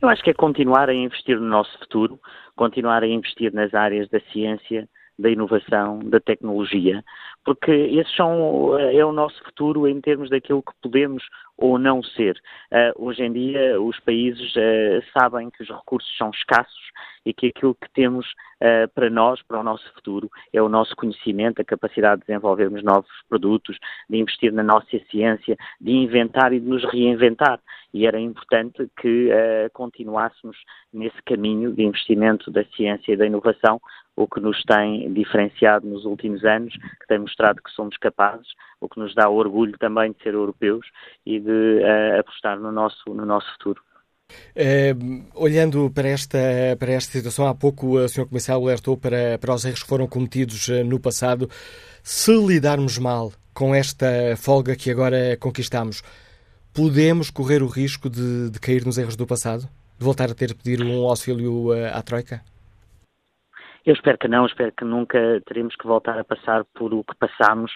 Eu 0.00 0.08
acho 0.08 0.22
que 0.22 0.30
é 0.30 0.34
continuar 0.34 0.88
a 0.88 0.94
investir 0.94 1.38
no 1.38 1.46
nosso 1.46 1.76
futuro, 1.78 2.20
continuar 2.56 3.02
a 3.02 3.06
investir 3.06 3.52
nas 3.52 3.72
áreas 3.74 4.08
da 4.10 4.20
ciência, 4.32 4.88
da 5.18 5.30
inovação, 5.30 6.00
da 6.00 6.18
tecnologia, 6.20 7.04
porque 7.44 7.70
esses 7.70 8.14
são 8.14 8.78
eh, 8.78 8.96
é 8.96 9.04
o 9.04 9.12
nosso 9.12 9.42
futuro 9.44 9.86
em 9.86 10.00
termos 10.00 10.30
daquilo 10.30 10.62
que 10.62 10.72
podemos 10.82 11.22
ou 11.56 11.78
não 11.78 12.02
ser. 12.02 12.36
Uh, 12.72 13.06
hoje 13.06 13.22
em 13.22 13.32
dia, 13.32 13.80
os 13.80 13.98
países 14.00 14.54
uh, 14.56 15.02
sabem 15.16 15.50
que 15.50 15.62
os 15.62 15.68
recursos 15.68 16.16
são 16.16 16.30
escassos 16.30 16.91
e 17.24 17.32
que 17.32 17.48
aquilo 17.48 17.74
que 17.74 17.90
temos 17.92 18.26
uh, 18.60 18.88
para 18.94 19.10
nós, 19.10 19.42
para 19.42 19.60
o 19.60 19.62
nosso 19.62 19.90
futuro, 19.94 20.30
é 20.52 20.60
o 20.60 20.68
nosso 20.68 20.94
conhecimento, 20.96 21.60
a 21.60 21.64
capacidade 21.64 22.20
de 22.20 22.26
desenvolvermos 22.26 22.82
novos 22.82 23.10
produtos, 23.28 23.78
de 24.08 24.18
investir 24.18 24.52
na 24.52 24.62
nossa 24.62 24.98
ciência, 25.10 25.56
de 25.80 25.92
inventar 25.92 26.52
e 26.52 26.60
de 26.60 26.68
nos 26.68 26.84
reinventar. 26.84 27.60
E 27.94 28.06
era 28.06 28.18
importante 28.18 28.88
que 28.98 29.28
continuássemos 29.74 30.56
nesse 30.90 31.20
caminho 31.26 31.72
de 31.72 31.82
investimento 31.82 32.50
da 32.50 32.64
ciência 32.64 33.12
e 33.12 33.16
da 33.16 33.26
inovação, 33.26 33.78
o 34.16 34.26
que 34.26 34.40
nos 34.40 34.62
tem 34.64 35.12
diferenciado 35.12 35.86
nos 35.86 36.04
últimos 36.04 36.44
anos, 36.44 36.74
que 36.74 37.06
tem 37.06 37.18
mostrado 37.18 37.62
que 37.62 37.70
somos 37.70 37.96
capazes, 37.96 38.48
o 38.80 38.88
que 38.88 38.98
nos 38.98 39.14
dá 39.14 39.28
orgulho 39.28 39.76
também 39.78 40.12
de 40.12 40.22
ser 40.22 40.34
europeus 40.34 40.86
e 41.24 41.40
de 41.40 41.50
uh, 41.50 42.20
apostar 42.20 42.58
no 42.58 42.70
nosso, 42.70 43.14
no 43.14 43.24
nosso 43.24 43.50
futuro. 43.52 43.82
Uh, 44.56 45.24
olhando 45.34 45.90
para 45.90 46.08
esta, 46.08 46.38
para 46.78 46.92
esta 46.92 47.12
situação, 47.12 47.46
há 47.46 47.54
pouco 47.54 47.98
o 47.98 48.08
Sr. 48.08 48.26
Comissário 48.26 48.62
alertou 48.62 48.96
para, 48.96 49.38
para 49.38 49.54
os 49.54 49.64
erros 49.64 49.82
que 49.82 49.88
foram 49.88 50.06
cometidos 50.06 50.68
uh, 50.68 50.84
no 50.84 51.00
passado. 51.00 51.48
Se 52.02 52.32
lidarmos 52.34 52.98
mal 52.98 53.32
com 53.54 53.74
esta 53.74 54.36
folga 54.36 54.76
que 54.76 54.90
agora 54.90 55.36
conquistamos, 55.38 56.02
podemos 56.74 57.30
correr 57.30 57.62
o 57.62 57.66
risco 57.66 58.08
de, 58.08 58.50
de 58.50 58.60
cair 58.60 58.84
nos 58.84 58.98
erros 58.98 59.16
do 59.16 59.26
passado? 59.26 59.68
De 59.98 60.04
voltar 60.04 60.30
a 60.30 60.34
ter 60.34 60.48
de 60.48 60.54
pedir 60.54 60.82
um 60.82 61.08
auxílio 61.08 61.68
uh, 61.68 61.94
à 61.94 62.02
Troika? 62.02 62.40
Eu 63.84 63.94
espero 63.94 64.16
que 64.16 64.28
não, 64.28 64.46
espero 64.46 64.72
que 64.72 64.84
nunca 64.84 65.18
teremos 65.46 65.74
que 65.74 65.86
voltar 65.86 66.18
a 66.18 66.24
passar 66.24 66.64
por 66.74 66.94
o 66.94 67.02
que 67.02 67.16
passamos 67.16 67.72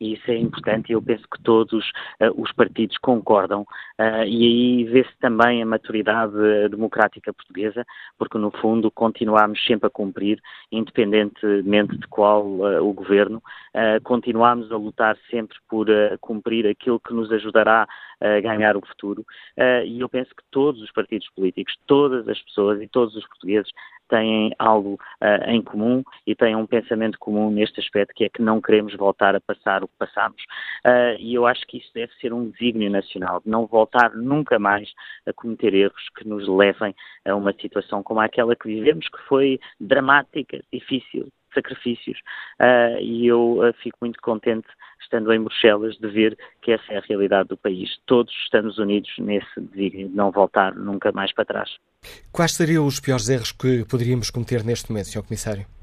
e 0.00 0.14
isso 0.14 0.30
é 0.30 0.36
importante 0.36 0.90
e 0.90 0.92
eu 0.94 1.02
penso 1.02 1.24
que 1.30 1.40
todos 1.42 1.90
uh, 2.20 2.42
os 2.42 2.50
partidos 2.52 2.96
concordam. 2.98 3.62
Uh, 3.98 4.24
e 4.26 4.46
aí 4.46 4.84
vê-se 4.84 5.14
também 5.20 5.62
a 5.62 5.66
maturidade 5.66 6.32
democrática 6.70 7.32
portuguesa, 7.32 7.84
porque 8.18 8.38
no 8.38 8.50
fundo 8.50 8.90
continuamos 8.90 9.62
sempre 9.66 9.88
a 9.88 9.90
cumprir, 9.90 10.40
independentemente 10.72 11.98
de 11.98 12.06
qual 12.08 12.44
uh, 12.46 12.88
o 12.88 12.92
governo, 12.92 13.42
continuamos 14.02 14.72
a 14.72 14.76
lutar 14.76 15.16
sempre 15.30 15.56
por 15.68 15.86
cumprir 16.20 16.66
aquilo 16.66 16.98
que 16.98 17.14
nos 17.14 17.30
ajudará 17.30 17.86
ganhar 18.42 18.76
o 18.76 18.86
futuro 18.86 19.24
e 19.86 20.00
eu 20.00 20.08
penso 20.08 20.30
que 20.34 20.42
todos 20.50 20.82
os 20.82 20.92
partidos 20.92 21.28
políticos, 21.30 21.76
todas 21.86 22.28
as 22.28 22.40
pessoas 22.42 22.80
e 22.82 22.88
todos 22.88 23.14
os 23.16 23.26
portugueses 23.26 23.70
têm 24.10 24.52
algo 24.58 24.94
uh, 25.22 25.48
em 25.48 25.62
comum 25.62 26.02
e 26.26 26.34
têm 26.34 26.54
um 26.56 26.66
pensamento 26.66 27.18
comum 27.18 27.50
neste 27.50 27.80
aspecto, 27.80 28.12
que 28.14 28.24
é 28.24 28.28
que 28.28 28.42
não 28.42 28.60
queremos 28.60 28.94
voltar 28.94 29.34
a 29.34 29.40
passar 29.40 29.82
o 29.82 29.88
que 29.88 29.94
passamos. 29.98 30.42
Uh, 30.84 31.16
e 31.18 31.34
eu 31.34 31.46
acho 31.46 31.66
que 31.66 31.78
isso 31.78 31.90
deve 31.94 32.12
ser 32.14 32.34
um 32.34 32.50
desígnio 32.50 32.90
nacional, 32.90 33.40
de 33.40 33.48
não 33.48 33.66
voltar 33.66 34.14
nunca 34.14 34.58
mais 34.58 34.92
a 35.26 35.32
cometer 35.32 35.72
erros 35.72 36.08
que 36.16 36.28
nos 36.28 36.46
levem 36.46 36.94
a 37.24 37.34
uma 37.34 37.52
situação 37.54 38.02
como 38.02 38.20
aquela 38.20 38.56
que 38.56 38.68
vivemos, 38.68 39.08
que 39.08 39.22
foi 39.28 39.60
dramática, 39.80 40.60
difícil, 40.72 41.28
sacrifícios. 41.54 42.18
Uh, 42.60 43.00
e 43.00 43.26
eu 43.26 43.58
uh, 43.58 43.72
fico 43.82 43.98
muito 44.00 44.20
contente, 44.20 44.66
estando 45.00 45.32
em 45.32 45.42
Bruxelas, 45.42 45.96
de 45.96 46.08
ver 46.08 46.36
que 46.62 46.72
essa 46.72 46.92
é 46.92 46.98
a 46.98 47.02
realidade 47.02 47.48
do 47.48 47.56
país. 47.56 47.98
Todos 48.06 48.32
estamos 48.44 48.78
unidos 48.78 49.10
nesse 49.18 49.60
desígnio 49.60 50.08
de 50.08 50.14
não 50.14 50.30
voltar 50.30 50.74
nunca 50.74 51.12
mais 51.12 51.32
para 51.32 51.44
trás. 51.44 51.70
Quais 52.32 52.52
seriam 52.52 52.86
os 52.86 53.00
piores 53.00 53.28
erros 53.28 53.52
que 53.52 53.84
poderíamos 53.84 54.30
cometer 54.30 54.64
neste 54.64 54.90
momento, 54.90 55.08
Sr. 55.08 55.22
Comissário? 55.22 55.79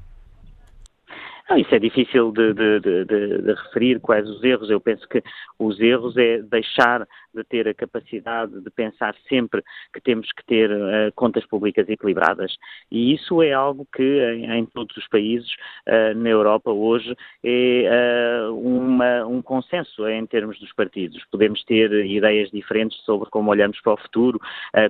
Não, 1.48 1.56
isso 1.56 1.74
é 1.74 1.78
difícil 1.78 2.30
de, 2.30 2.52
de, 2.52 2.80
de, 2.80 3.04
de, 3.06 3.52
referir 3.54 4.00
quais 4.00 4.28
os 4.28 4.44
erros. 4.44 4.68
Eu 4.68 4.80
penso 4.80 5.08
que 5.08 5.22
os 5.58 5.80
erros 5.80 6.14
é 6.18 6.42
deixar 6.42 7.08
de 7.34 7.42
ter 7.44 7.66
a 7.66 7.72
capacidade 7.72 8.60
de 8.60 8.70
pensar 8.70 9.14
sempre 9.28 9.62
que 9.92 10.00
temos 10.00 10.30
que 10.32 10.44
ter 10.44 10.70
uh, 10.70 11.10
contas 11.14 11.46
públicas 11.46 11.88
equilibradas. 11.88 12.54
E 12.90 13.14
isso 13.14 13.42
é 13.42 13.52
algo 13.52 13.86
que 13.94 14.02
em, 14.02 14.58
em 14.58 14.66
todos 14.66 14.94
os 14.96 15.08
países 15.08 15.48
uh, 15.86 16.14
na 16.16 16.28
Europa 16.28 16.70
hoje 16.70 17.16
é 17.42 18.46
uh, 18.46 18.54
uma, 18.54 19.24
um 19.24 19.40
consenso 19.40 20.06
em 20.06 20.26
termos 20.26 20.58
dos 20.58 20.72
partidos. 20.74 21.24
Podemos 21.30 21.64
ter 21.64 21.90
ideias 22.04 22.50
diferentes 22.50 22.98
sobre 23.04 23.30
como 23.30 23.50
olhamos 23.50 23.80
para 23.80 23.94
o 23.94 23.96
futuro, 23.96 24.38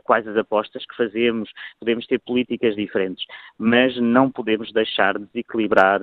quais 0.05 0.27
as 0.27 0.37
apostas 0.37 0.85
que 0.87 0.97
fazemos, 0.97 1.51
podemos 1.79 2.07
ter 2.07 2.19
políticas 2.21 2.75
diferentes, 2.75 3.25
mas 3.59 3.97
não 4.01 4.31
podemos 4.31 4.73
deixar 4.73 5.19
de 5.19 5.27
desequilibrar 5.27 6.01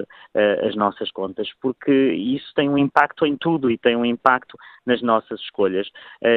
as 0.64 0.76
nossas 0.76 1.12
contas, 1.12 1.50
porque 1.62 1.92
isso 1.92 2.52
tem 2.56 2.70
um 2.70 2.78
impacto 2.78 3.26
em 3.26 3.36
tudo 3.36 3.70
e 3.70 3.78
tem 3.78 3.96
um 3.96 4.06
impacto 4.06 4.58
nas 4.86 5.02
nossas 5.02 5.40
escolhas 5.42 5.90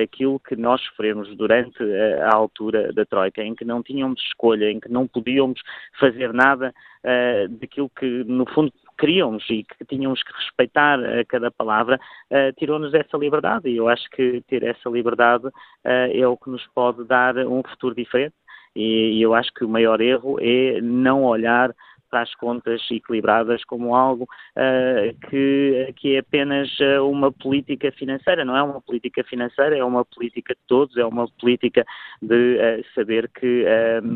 aquilo 0.02 0.40
que 0.40 0.56
nós 0.56 0.80
sofremos 0.82 1.28
durante 1.36 1.82
a, 2.22 2.34
altura 2.34 2.92
da 2.92 3.04
Troika, 3.04 3.42
em 3.42 3.54
que 3.54 3.64
não 3.64 3.82
tínhamos 3.82 4.20
escolha, 4.22 4.70
em 4.70 4.80
que 4.80 4.90
não 4.90 5.06
podíamos 5.06 5.60
fazer 5.98 6.32
nada 6.32 6.74
uh, 7.04 7.48
daquilo 7.48 7.90
que, 7.90 8.24
no 8.24 8.46
fundo, 8.46 8.72
queríamos 8.98 9.44
e 9.48 9.64
que 9.64 9.84
tínhamos 9.84 10.22
que 10.22 10.32
respeitar 10.32 10.98
a 10.98 11.24
cada 11.24 11.50
palavra, 11.50 12.00
uh, 12.30 12.52
tirou-nos 12.58 12.92
essa 12.94 13.16
liberdade. 13.16 13.68
E 13.68 13.76
eu 13.76 13.88
acho 13.88 14.08
que 14.10 14.42
ter 14.48 14.62
essa 14.62 14.88
liberdade 14.88 15.46
uh, 15.46 15.52
é 15.84 16.26
o 16.26 16.36
que 16.36 16.50
nos 16.50 16.66
pode 16.68 17.04
dar 17.04 17.36
um 17.38 17.62
futuro 17.62 17.94
diferente. 17.94 18.34
E, 18.74 19.18
e 19.18 19.22
eu 19.22 19.34
acho 19.34 19.52
que 19.54 19.64
o 19.64 19.68
maior 19.68 20.00
erro 20.00 20.38
é 20.40 20.80
não 20.80 21.24
olhar 21.24 21.74
para 22.08 22.22
as 22.22 22.34
contas 22.34 22.80
equilibradas 22.90 23.64
como 23.64 23.94
algo 23.94 24.24
uh, 24.24 25.28
que, 25.28 25.92
que 25.96 26.16
é 26.16 26.18
apenas 26.18 26.68
uh, 26.80 27.08
uma 27.08 27.30
política 27.30 27.92
financeira. 27.92 28.44
Não 28.44 28.56
é 28.56 28.62
uma 28.62 28.80
política 28.80 29.22
financeira, 29.24 29.76
é 29.76 29.84
uma 29.84 30.04
política 30.04 30.54
de 30.54 30.60
todos, 30.66 30.96
é 30.96 31.04
uma 31.04 31.28
política 31.40 31.84
de 32.20 32.56
uh, 32.56 32.84
saber 32.94 33.28
que 33.28 33.64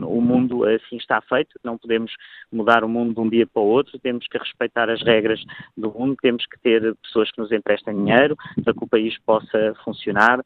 o 0.06 0.20
mundo 0.20 0.64
assim 0.64 0.96
está 0.96 1.20
feito, 1.22 1.58
não 1.62 1.76
podemos 1.76 2.12
mudar 2.50 2.84
o 2.84 2.88
mundo 2.88 3.14
de 3.14 3.20
um 3.20 3.28
dia 3.28 3.46
para 3.46 3.62
o 3.62 3.66
outro, 3.66 3.98
temos 3.98 4.26
que 4.26 4.38
respeitar 4.38 4.88
as 4.90 5.02
regras 5.02 5.42
do 5.76 5.90
mundo, 5.90 6.16
temos 6.20 6.46
que 6.46 6.58
ter 6.60 6.94
pessoas 6.96 7.30
que 7.30 7.40
nos 7.40 7.52
emprestem 7.52 7.94
dinheiro 7.94 8.36
para 8.64 8.72
que 8.72 8.84
o 8.84 8.88
país 8.88 9.18
possa 9.20 9.74
funcionar 9.84 10.40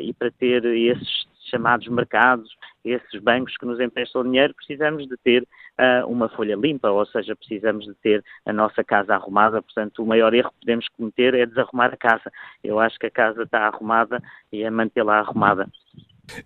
e 0.00 0.12
para 0.14 0.30
ter 0.30 0.64
esses 0.64 1.26
chamados 1.50 1.86
mercados, 1.88 2.50
esses 2.84 3.20
bancos 3.22 3.56
que 3.56 3.66
nos 3.66 3.80
emprestam 3.80 4.24
dinheiro, 4.24 4.54
precisamos 4.54 5.06
de 5.06 5.16
ter 5.18 5.46
uh, 5.78 6.06
uma 6.06 6.28
folha 6.28 6.56
limpa, 6.56 6.90
ou 6.90 7.06
seja, 7.06 7.36
precisamos 7.36 7.84
de 7.84 7.94
ter 7.94 8.24
a 8.44 8.52
nossa 8.52 8.82
casa 8.82 9.14
arrumada. 9.14 9.62
Portanto, 9.62 10.02
o 10.02 10.06
maior 10.06 10.34
erro 10.34 10.50
que 10.50 10.60
podemos 10.60 10.88
cometer 10.88 11.34
é 11.34 11.46
desarrumar 11.46 11.92
a 11.92 11.96
casa. 11.96 12.32
Eu 12.62 12.78
acho 12.78 12.98
que 12.98 13.06
a 13.06 13.10
casa 13.10 13.42
está 13.42 13.66
arrumada 13.66 14.22
e 14.52 14.62
é 14.62 14.70
mantê-la 14.70 15.18
arrumada. 15.18 15.68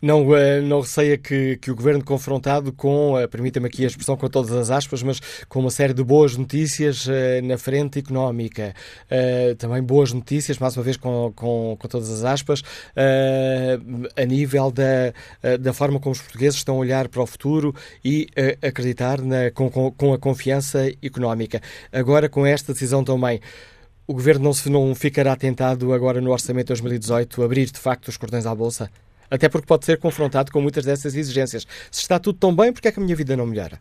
Não, 0.03 0.35
eh, 0.37 0.61
não 0.61 0.81
receia 0.81 1.17
que, 1.17 1.57
que 1.57 1.71
o 1.71 1.77
governo 1.77 2.05
confrontado 2.05 2.73
com, 2.73 3.19
eh, 3.19 3.27
permita-me 3.27 3.67
aqui 3.67 3.85
a 3.85 3.87
expressão 3.87 4.17
com 4.17 4.29
todas 4.29 4.53
as 4.53 4.71
aspas, 4.71 5.03
mas 5.03 5.21
com 5.49 5.61
uma 5.61 5.71
série 5.71 5.95
de 5.95 6.03
boas 6.03 6.37
notícias 6.37 7.07
eh, 7.09 7.41
na 7.43 7.57
frente 7.57 7.99
económica, 7.99 8.75
também 9.59 9.83
boas 9.83 10.13
notícias, 10.13 10.59
mais 10.59 10.77
uma 10.77 10.83
vez 10.83 10.97
com, 10.97 11.33
com, 11.35 11.77
com 11.79 11.89
todas 11.89 12.11
as 12.11 12.25
aspas, 12.25 12.63
a 14.17 14.25
nível 14.25 14.71
da, 14.71 15.13
da 15.59 15.73
forma 15.73 15.99
como 16.01 16.13
os 16.13 16.21
portugueses 16.21 16.59
estão 16.59 16.77
a 16.77 16.79
olhar 16.79 17.09
para 17.09 17.23
o 17.23 17.27
futuro 17.27 17.75
e 18.05 18.29
acreditar 18.63 19.21
na, 19.21 19.51
com, 19.51 19.71
com 19.71 20.13
a 20.13 20.19
confiança 20.19 20.91
económica. 21.03 21.61
Agora, 21.93 22.29
com 22.29 22.45
esta 22.47 22.73
decisão 22.73 23.03
também, 23.03 23.41
o 24.07 24.15
governo 24.15 24.45
não, 24.45 24.53
se, 24.53 24.71
não 24.71 24.95
ficará 24.95 25.37
tentado 25.37 25.93
agora 25.93 26.21
no 26.21 26.31
orçamento 26.31 26.67
de 26.67 26.81
2018 26.81 27.43
abrir 27.43 27.71
de 27.71 27.79
facto 27.79 28.09
os 28.09 28.17
cordões 28.17 28.47
à 28.47 28.55
Bolsa? 28.55 28.91
Até 29.31 29.49
porque 29.49 29.67
pode 29.67 29.85
ser 29.85 29.99
confrontado 29.99 30.51
com 30.51 30.61
muitas 30.61 30.85
dessas 30.85 31.15
exigências. 31.15 31.67
Se 31.91 32.03
está 32.03 32.19
tudo 32.19 32.39
tão 32.39 32.55
bem, 32.55 32.73
porque 32.73 32.89
é 32.89 32.93
que 32.93 32.99
a 32.99 33.03
minha 33.03 33.17
vida 33.17 33.37
não 33.37 33.47
melhora? 33.47 33.79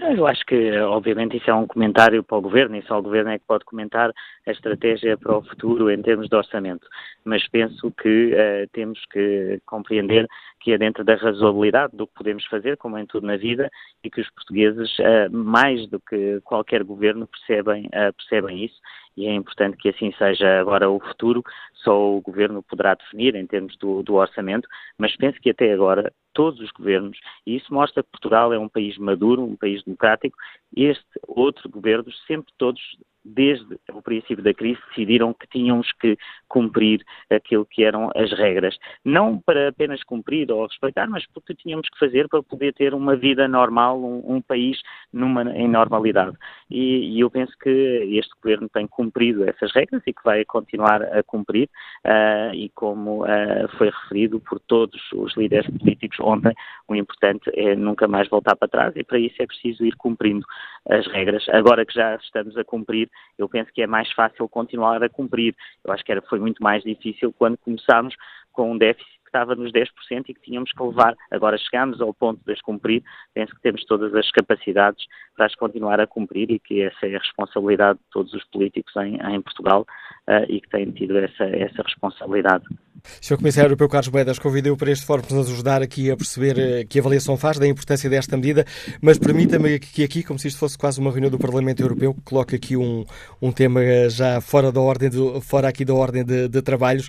Eu 0.00 0.26
acho 0.26 0.44
que, 0.46 0.78
obviamente, 0.78 1.36
isso 1.36 1.50
é 1.50 1.54
um 1.54 1.66
comentário 1.66 2.24
para 2.24 2.38
o 2.38 2.40
Governo 2.40 2.74
e 2.74 2.82
só 2.82 2.98
o 2.98 3.02
Governo 3.02 3.30
é 3.30 3.38
que 3.38 3.44
pode 3.46 3.66
comentar 3.66 4.10
a 4.46 4.50
estratégia 4.50 5.16
para 5.18 5.36
o 5.36 5.42
futuro 5.42 5.90
em 5.90 6.00
termos 6.00 6.26
de 6.26 6.34
orçamento. 6.34 6.86
Mas 7.22 7.46
penso 7.48 7.92
que 8.00 8.32
uh, 8.32 8.68
temos 8.72 8.98
que 9.12 9.60
compreender 9.66 10.26
que 10.60 10.72
é 10.72 10.78
dentro 10.78 11.04
da 11.04 11.16
razoabilidade 11.16 11.94
do 11.94 12.06
que 12.06 12.14
podemos 12.14 12.46
fazer, 12.46 12.78
como 12.78 12.96
em 12.96 13.04
tudo 13.04 13.26
na 13.26 13.36
vida, 13.36 13.70
e 14.02 14.10
que 14.10 14.22
os 14.22 14.30
portugueses, 14.30 14.90
uh, 14.98 15.30
mais 15.30 15.86
do 15.88 16.00
que 16.00 16.40
qualquer 16.44 16.82
governo, 16.82 17.26
percebem, 17.26 17.86
uh, 17.86 18.12
percebem 18.16 18.64
isso 18.64 18.80
e 19.16 19.26
é 19.26 19.34
importante 19.34 19.76
que 19.76 19.88
assim 19.88 20.12
seja 20.12 20.60
agora 20.60 20.90
o 20.90 21.00
futuro, 21.00 21.42
só 21.74 22.16
o 22.16 22.20
Governo 22.20 22.62
poderá 22.62 22.94
definir 22.94 23.34
em 23.34 23.46
termos 23.46 23.76
do, 23.76 24.02
do, 24.02 24.14
orçamento, 24.14 24.68
mas 24.98 25.16
penso 25.16 25.40
que 25.40 25.50
até 25.50 25.72
agora 25.72 26.12
todos 26.32 26.60
os 26.60 26.70
governos, 26.70 27.18
e 27.46 27.56
isso 27.56 27.72
mostra 27.74 28.02
que 28.02 28.10
Portugal 28.10 28.52
é 28.52 28.58
um 28.58 28.68
país 28.68 28.96
maduro, 28.96 29.42
um 29.42 29.56
país 29.56 29.82
democrático, 29.82 30.36
este 30.76 31.04
outro 31.26 31.68
governo, 31.68 32.10
sempre 32.26 32.52
todos 32.56 32.80
desde 33.24 33.78
o 33.92 34.02
princípio 34.02 34.42
da 34.42 34.54
crise, 34.54 34.80
decidiram 34.88 35.34
que 35.34 35.46
tínhamos 35.46 35.90
que 36.00 36.16
cumprir 36.48 37.04
aquilo 37.30 37.66
que 37.66 37.84
eram 37.84 38.10
as 38.14 38.32
regras. 38.32 38.76
Não 39.04 39.38
para 39.38 39.68
apenas 39.68 40.02
cumprir 40.04 40.50
ou 40.50 40.66
respeitar, 40.66 41.08
mas 41.08 41.26
porque 41.32 41.54
tínhamos 41.54 41.88
que 41.88 41.98
fazer 41.98 42.28
para 42.28 42.42
poder 42.42 42.72
ter 42.74 42.94
uma 42.94 43.16
vida 43.16 43.46
normal, 43.46 44.00
um, 44.00 44.36
um 44.36 44.42
país 44.42 44.80
numa, 45.12 45.42
em 45.56 45.68
normalidade. 45.68 46.36
E, 46.70 47.16
e, 47.16 47.20
eu 47.20 47.30
penso 47.30 47.52
que 47.58 47.70
este 47.70 48.30
governo 48.42 48.68
tem 48.68 48.86
cumprido 48.86 49.48
essas 49.48 49.72
regras 49.72 50.02
e 50.06 50.12
que 50.12 50.22
vai 50.24 50.44
continuar 50.44 51.02
a 51.02 51.22
cumprir, 51.22 51.68
uh, 52.04 52.54
e 52.54 52.70
como 52.70 53.24
uh, 53.24 53.68
foi 53.76 53.90
referido 53.90 54.40
por 54.40 54.60
todos 54.60 55.00
os 55.12 55.36
líderes 55.36 55.68
políticos 55.78 56.18
ontem, 56.20 56.54
o 56.88 56.94
importante 56.94 57.50
é 57.54 57.74
nunca 57.74 58.08
mais 58.08 58.28
voltar 58.28 58.56
para 58.56 58.68
trás 58.68 58.96
e 58.96 59.04
para 59.04 59.18
isso 59.18 59.36
é 59.40 59.46
preciso 59.46 59.84
ir 59.84 59.94
cumprindo 59.96 60.44
as 60.88 61.06
regras. 61.08 61.48
Agora 61.50 61.84
que 61.84 61.94
já 61.94 62.16
estamos 62.16 62.56
a 62.56 62.64
cumprir, 62.64 63.09
eu 63.38 63.48
penso 63.48 63.72
que 63.72 63.82
é 63.82 63.86
mais 63.86 64.10
fácil 64.12 64.48
continuar 64.48 65.02
a 65.02 65.08
cumprir. 65.08 65.54
Eu 65.84 65.92
acho 65.92 66.04
que 66.04 66.12
era, 66.12 66.22
foi 66.22 66.38
muito 66.38 66.62
mais 66.62 66.82
difícil 66.82 67.32
quando 67.38 67.58
começámos 67.58 68.14
com 68.52 68.72
um 68.72 68.78
déficit 68.78 69.19
estava 69.30 69.54
nos 69.54 69.72
10% 69.72 69.86
e 70.28 70.34
que 70.34 70.40
tínhamos 70.42 70.70
que 70.72 70.82
levar. 70.82 71.16
Agora 71.30 71.56
chegamos 71.56 72.00
ao 72.00 72.12
ponto 72.12 72.40
de 72.44 72.52
as 72.52 72.60
cumprir, 72.60 73.02
penso 73.32 73.54
que 73.54 73.62
temos 73.62 73.84
todas 73.84 74.14
as 74.14 74.30
capacidades 74.32 75.04
para 75.36 75.46
as 75.46 75.54
continuar 75.54 76.00
a 76.00 76.06
cumprir 76.06 76.50
e 76.50 76.58
que 76.58 76.82
essa 76.82 77.06
é 77.06 77.16
a 77.16 77.18
responsabilidade 77.18 77.98
de 77.98 78.04
todos 78.10 78.32
os 78.34 78.44
políticos 78.46 78.94
em, 78.96 79.16
em 79.16 79.40
Portugal 79.40 79.86
uh, 80.28 80.44
e 80.48 80.60
que 80.60 80.68
têm 80.68 80.90
tido 80.90 81.16
essa, 81.16 81.44
essa 81.44 81.82
responsabilidade. 81.82 82.64
Sr. 83.02 83.38
Comissário 83.38 83.68
Europeu 83.68 83.88
Carlos 83.88 84.10
Moedas, 84.10 84.38
convidei-o 84.38 84.76
para 84.76 84.90
este 84.90 85.06
fórum 85.06 85.22
para 85.22 85.36
nos 85.36 85.50
ajudar 85.50 85.80
aqui 85.80 86.10
a 86.10 86.16
perceber 86.16 86.56
uh, 86.56 86.86
que 86.86 86.98
avaliação 86.98 87.36
faz 87.36 87.58
da 87.58 87.66
importância 87.66 88.10
desta 88.10 88.36
medida, 88.36 88.64
mas 89.00 89.18
permita-me 89.18 89.78
que 89.78 90.04
aqui, 90.04 90.22
como 90.22 90.38
se 90.38 90.48
isto 90.48 90.58
fosse 90.58 90.76
quase 90.76 91.00
uma 91.00 91.10
reunião 91.10 91.30
do 91.30 91.38
Parlamento 91.38 91.80
Europeu, 91.80 92.14
coloque 92.24 92.56
aqui 92.56 92.76
um, 92.76 93.04
um 93.40 93.52
tema 93.52 93.80
já 94.10 94.40
fora 94.40 94.70
da 94.70 94.80
ordem, 94.80 95.08
de, 95.08 95.40
fora 95.40 95.68
aqui 95.68 95.84
da 95.84 95.94
ordem 95.94 96.24
de, 96.24 96.48
de 96.48 96.62
trabalhos. 96.62 97.08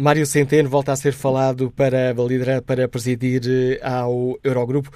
Mário 0.00 0.24
Centeno 0.24 0.68
volta 0.68 0.92
a 0.92 0.96
ser 0.96 1.12
falado 1.12 1.72
para 1.72 2.12
liderar, 2.12 2.62
para 2.62 2.86
presidir 2.86 3.42
eh, 3.48 3.80
ao 3.82 4.38
Eurogrupo. 4.44 4.90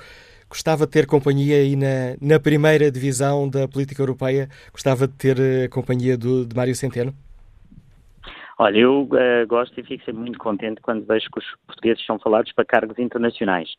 Gostava 0.48 0.86
de 0.86 0.92
ter 0.92 1.06
companhia 1.06 1.56
aí 1.56 1.74
na, 1.74 2.14
na 2.20 2.38
primeira 2.38 2.88
divisão 2.88 3.48
da 3.48 3.66
política 3.66 4.00
europeia? 4.00 4.48
Gostava 4.70 5.08
de 5.08 5.14
ter 5.14 5.36
a 5.64 5.68
companhia 5.68 6.16
do, 6.16 6.46
de 6.46 6.54
Mário 6.54 6.72
Centeno? 6.76 7.12
Olha, 8.58 8.78
eu 8.78 9.02
uh, 9.02 9.46
gosto 9.48 9.80
e 9.80 9.82
fico 9.82 10.04
sempre 10.04 10.20
muito 10.20 10.38
contente 10.38 10.80
quando 10.80 11.04
vejo 11.04 11.26
que 11.32 11.40
os 11.40 11.46
portugueses 11.66 12.06
são 12.06 12.16
falados 12.20 12.52
para 12.52 12.64
cargos 12.64 12.96
internacionais. 12.96 13.70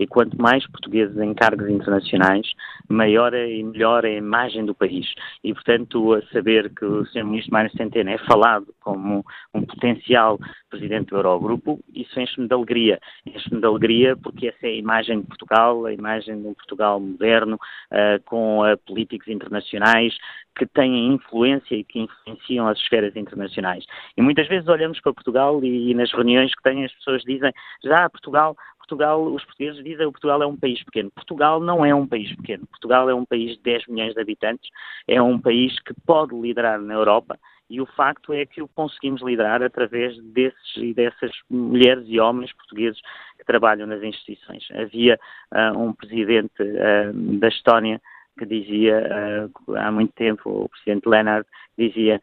E 0.00 0.06
quanto 0.06 0.40
mais 0.40 0.66
portugueses 0.66 1.16
em 1.18 1.34
cargos 1.34 1.68
internacionais, 1.68 2.50
maior 2.88 3.34
e 3.34 3.62
melhor 3.62 4.04
é 4.04 4.14
a 4.14 4.18
imagem 4.18 4.64
do 4.64 4.74
país. 4.74 5.06
E, 5.44 5.52
portanto, 5.52 6.14
a 6.14 6.22
saber 6.32 6.74
que 6.74 6.84
o 6.84 7.04
Sr. 7.06 7.24
Ministro 7.24 7.52
Mário 7.52 7.70
Centeno 7.76 8.10
é 8.10 8.18
falado 8.18 8.74
como 8.80 9.24
um 9.54 9.62
potencial 9.62 10.38
Presidente 10.70 11.08
do 11.08 11.16
Eurogrupo, 11.16 11.80
isso 11.92 12.18
enche-me 12.18 12.46
de 12.46 12.54
alegria. 12.54 13.00
Enche-me 13.26 13.60
de 13.60 13.66
alegria 13.66 14.16
porque 14.16 14.46
essa 14.46 14.66
é 14.66 14.70
a 14.70 14.74
imagem 14.74 15.20
de 15.20 15.26
Portugal, 15.26 15.84
a 15.84 15.92
imagem 15.92 16.40
de 16.40 16.46
um 16.46 16.54
Portugal 16.54 17.00
moderno, 17.00 17.56
uh, 17.56 18.22
com 18.24 18.60
uh, 18.60 18.78
políticos 18.86 19.26
internacionais, 19.26 20.16
que 20.56 20.64
têm 20.66 21.12
influência 21.12 21.74
e 21.74 21.82
que 21.82 21.98
influenciam 21.98 22.68
as 22.68 22.78
esferas 22.78 23.16
internacionais. 23.16 23.84
E 24.16 24.22
muitas 24.22 24.46
vezes 24.46 24.68
olhamos 24.68 25.00
para 25.00 25.12
Portugal 25.12 25.62
e, 25.64 25.90
e 25.90 25.94
nas 25.94 26.12
reuniões 26.12 26.54
que 26.54 26.62
têm 26.62 26.84
as 26.84 26.92
pessoas 26.92 27.22
dizem 27.22 27.52
já 27.82 28.08
Portugal 28.08 28.56
Portugal, 28.90 29.22
os 29.22 29.44
portugueses 29.44 29.84
dizem 29.84 30.06
que 30.06 30.12
Portugal 30.12 30.42
é 30.42 30.46
um 30.46 30.56
país 30.56 30.82
pequeno. 30.82 31.10
Portugal 31.12 31.60
não 31.60 31.84
é 31.84 31.94
um 31.94 32.06
país 32.06 32.34
pequeno. 32.34 32.66
Portugal 32.66 33.08
é 33.08 33.14
um 33.14 33.24
país 33.24 33.56
de 33.56 33.62
10 33.62 33.86
milhões 33.86 34.14
de 34.14 34.20
habitantes, 34.20 34.68
é 35.06 35.22
um 35.22 35.40
país 35.40 35.78
que 35.80 35.94
pode 36.04 36.34
liderar 36.34 36.80
na 36.80 36.94
Europa 36.94 37.38
e 37.68 37.80
o 37.80 37.86
facto 37.86 38.32
é 38.32 38.44
que 38.44 38.60
o 38.60 38.66
conseguimos 38.66 39.22
liderar 39.22 39.62
através 39.62 40.20
desses 40.24 40.76
e 40.76 40.92
dessas 40.92 41.30
mulheres 41.48 42.04
e 42.08 42.18
homens 42.18 42.52
portugueses 42.52 43.00
que 43.38 43.44
trabalham 43.44 43.86
nas 43.86 44.02
instituições. 44.02 44.66
Havia 44.72 45.20
uh, 45.54 45.78
um 45.78 45.92
presidente 45.92 46.60
uh, 46.60 47.38
da 47.38 47.46
Estónia 47.46 48.00
que 48.36 48.44
dizia 48.44 49.48
uh, 49.68 49.76
há 49.76 49.92
muito 49.92 50.12
tempo, 50.14 50.64
o 50.64 50.68
presidente 50.68 51.08
Leonard 51.08 51.46
dizia 51.78 52.20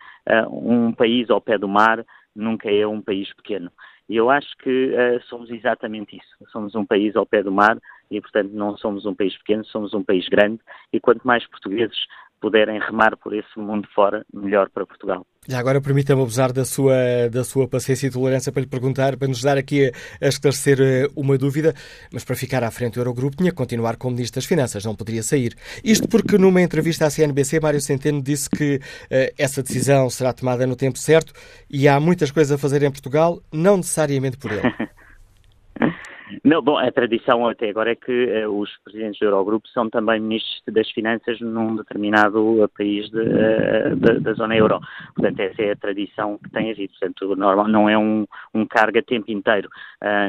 um 0.52 0.92
país 0.92 1.30
ao 1.30 1.40
pé 1.40 1.58
do 1.58 1.68
mar 1.68 2.04
nunca 2.36 2.70
é 2.70 2.86
um 2.86 3.02
país 3.02 3.34
pequeno. 3.34 3.72
E 4.10 4.16
eu 4.16 4.30
acho 4.30 4.56
que 4.58 4.94
uh, 4.94 5.22
somos 5.24 5.50
exatamente 5.50 6.18
isso. 6.18 6.52
Somos 6.52 6.76
um 6.76 6.86
país 6.86 7.16
ao 7.16 7.26
pé 7.26 7.44
do 7.44 7.52
mar 7.52 7.78
e, 8.10 8.22
portanto, 8.22 8.52
não 8.52 8.78
somos 8.78 9.06
um 9.06 9.14
país 9.14 9.38
pequeno, 9.38 9.66
somos 9.66 9.94
um 9.94 10.04
país 10.04 10.28
grande. 10.30 10.60
E 10.94 11.00
quanto 11.00 11.28
mais 11.28 11.46
portugueses 11.48 12.06
puderem 12.40 12.80
remar 12.80 13.18
por 13.18 13.34
esse 13.34 13.58
mundo 13.58 13.88
fora, 13.94 14.26
melhor 14.34 14.70
para 14.70 14.86
Portugal. 14.86 15.26
E 15.50 15.56
agora 15.56 15.80
permita-me 15.80 16.22
abusar 16.22 16.52
da 16.52 16.66
sua, 16.66 17.30
da 17.32 17.44
sua 17.44 17.68
paciência 17.68 18.08
e 18.08 18.12
tolerância 18.12 18.52
para 18.52 18.62
lhe 18.62 18.68
perguntar, 18.68 19.16
para 19.16 19.28
nos 19.28 19.42
dar 19.42 19.58
aqui 19.58 19.88
a, 19.88 20.26
a 20.26 20.28
esclarecer 20.28 20.78
eh, 20.82 21.08
uma 21.16 21.38
dúvida, 21.38 21.74
mas 22.12 22.26
para 22.26 22.36
ficar 22.36 22.64
à 22.64 22.72
frente 22.72 22.96
do 22.96 23.00
Eurogrupo 23.00 23.38
tinha 23.38 23.52
que 23.52 23.56
continuar 23.56 23.96
como 23.96 24.16
Ministro 24.16 24.40
das 24.40 24.46
Finanças, 24.46 24.84
não 24.84 24.94
poderia 24.94 25.24
sair. 25.24 25.56
Isto 25.84 26.08
porque 26.08 26.38
numa 26.38 26.62
entrevista 26.62 27.06
à 27.06 27.10
CNBC, 27.10 27.62
Mário 27.62 27.80
Centeno 27.80 28.22
disse 28.22 28.50
que 28.50 28.76
uh, 28.76 29.34
essa 29.38 29.64
decisão 29.64 30.10
será 30.10 30.34
tomada 30.34 30.68
no 30.68 30.76
tempo 30.76 30.98
certo 30.98 31.32
e 31.70 31.88
há 31.88 31.98
muitas 32.00 32.30
coisas 32.30 32.52
a 32.52 32.58
fazer 32.58 32.84
em 32.84 32.92
Portugal, 32.92 33.42
não 33.52 33.78
necessariamente 33.78 34.38
por 34.38 34.52
ele. 34.52 34.62
Não, 36.48 36.62
bom, 36.62 36.78
a 36.78 36.90
tradição 36.90 37.46
até 37.46 37.70
agora 37.70 37.92
é 37.92 37.96
que 37.96 38.46
uh, 38.46 38.58
os 38.58 38.70
presidentes 38.82 39.20
do 39.20 39.26
Eurogrupo 39.26 39.68
são 39.68 39.90
também 39.90 40.18
ministros 40.22 40.64
das 40.68 40.90
Finanças 40.92 41.42
num 41.42 41.76
determinado 41.76 42.64
uh, 42.64 42.70
país 42.70 43.10
de, 43.10 43.20
uh, 43.20 43.96
de, 43.98 44.22
da 44.22 44.32
zona 44.32 44.56
euro. 44.56 44.80
Portanto, 45.14 45.42
essa 45.42 45.62
é 45.62 45.72
a 45.72 45.76
tradição 45.76 46.38
que 46.38 46.50
tem 46.52 46.72
havido. 46.72 46.94
Portanto, 46.98 47.36
normal, 47.36 47.68
não 47.68 47.90
é 47.90 47.98
um, 47.98 48.26
um 48.54 48.66
cargo 48.66 48.98
a 48.98 49.02
tempo 49.02 49.30
inteiro 49.30 49.68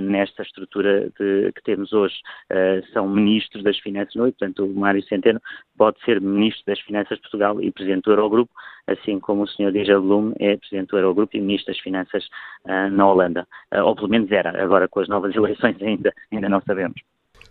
nesta 0.03 0.43
estrutura 0.43 1.09
de, 1.21 1.53
que 1.53 1.63
temos 1.63 1.93
hoje. 1.93 2.17
são 2.93 3.09
ministros 3.09 3.63
das 3.63 3.79
Finanças, 3.79 4.15
não 4.15 4.27
é? 4.27 4.31
Portanto, 4.31 4.65
o 4.65 4.75
Mário 4.75 5.03
Centeno 5.05 5.41
pode 5.77 6.01
ser 6.05 6.21
ministro 6.21 6.65
das 6.67 6.81
Finanças 6.81 7.17
de 7.17 7.23
Portugal 7.23 7.63
e 7.63 7.71
presidente 7.71 8.05
do 8.05 8.13
Eurogrupo, 8.13 8.51
assim 8.87 9.21
como 9.21 9.43
o 9.43 9.47
Sr. 9.47 9.71
Dijsselbloem 9.73 10.35
é 10.41 10.57
presidente 10.57 10.89
do 10.89 10.99
Eurogrupo 10.99 11.37
e 11.37 11.41
ministro 11.41 11.73
das 11.73 11.83
Finanças 11.83 12.27
na 12.93 13.07
Holanda. 13.07 13.47
ou 13.85 13.95
pelo 13.95 14.09
menos 14.09 14.31
era. 14.33 14.63
Agora, 14.63 14.89
com 14.89 15.01
as 15.01 15.09
novas 15.09 15.35
eleições 15.37 15.81
ainda, 15.83 16.08
ainda 16.33 16.49
não 16.49 16.61
sabemos. 16.63 17.01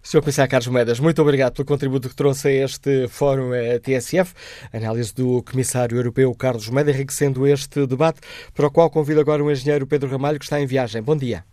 Sr. 0.01 0.22
Comissário 0.22 0.49
Carlos 0.49 0.68
Moedas, 0.68 0.99
muito 1.01 1.22
obrigado 1.22 1.53
pelo 1.53 1.68
contributo 1.68 2.08
que 2.08 2.16
trouxe 2.16 2.47
a 2.47 2.64
este 2.64 3.10
Fórum 3.10 3.53
eh, 3.53 3.78
TSF. 3.80 4.34
Análise 4.74 5.14
do 5.14 5.43
Comissário 5.43 5.97
Europeu 5.97 6.34
Carlos 6.34 6.70
Moedas, 6.70 6.95
enriquecendo 6.95 7.45
este 7.45 7.86
debate, 7.86 8.22
para 8.55 8.68
o 8.68 8.72
qual 8.72 8.89
convido 8.89 9.20
agora 9.20 9.43
o 9.43 9.51
engenheiro 9.51 9.86
Pedro 9.86 10.10
Ramalho, 10.10 10.39
que 10.39 10.45
está 10.45 10.62
em 10.62 10.66
viagem. 10.66 11.01
Bom 11.01 11.18
dia. 11.18 11.43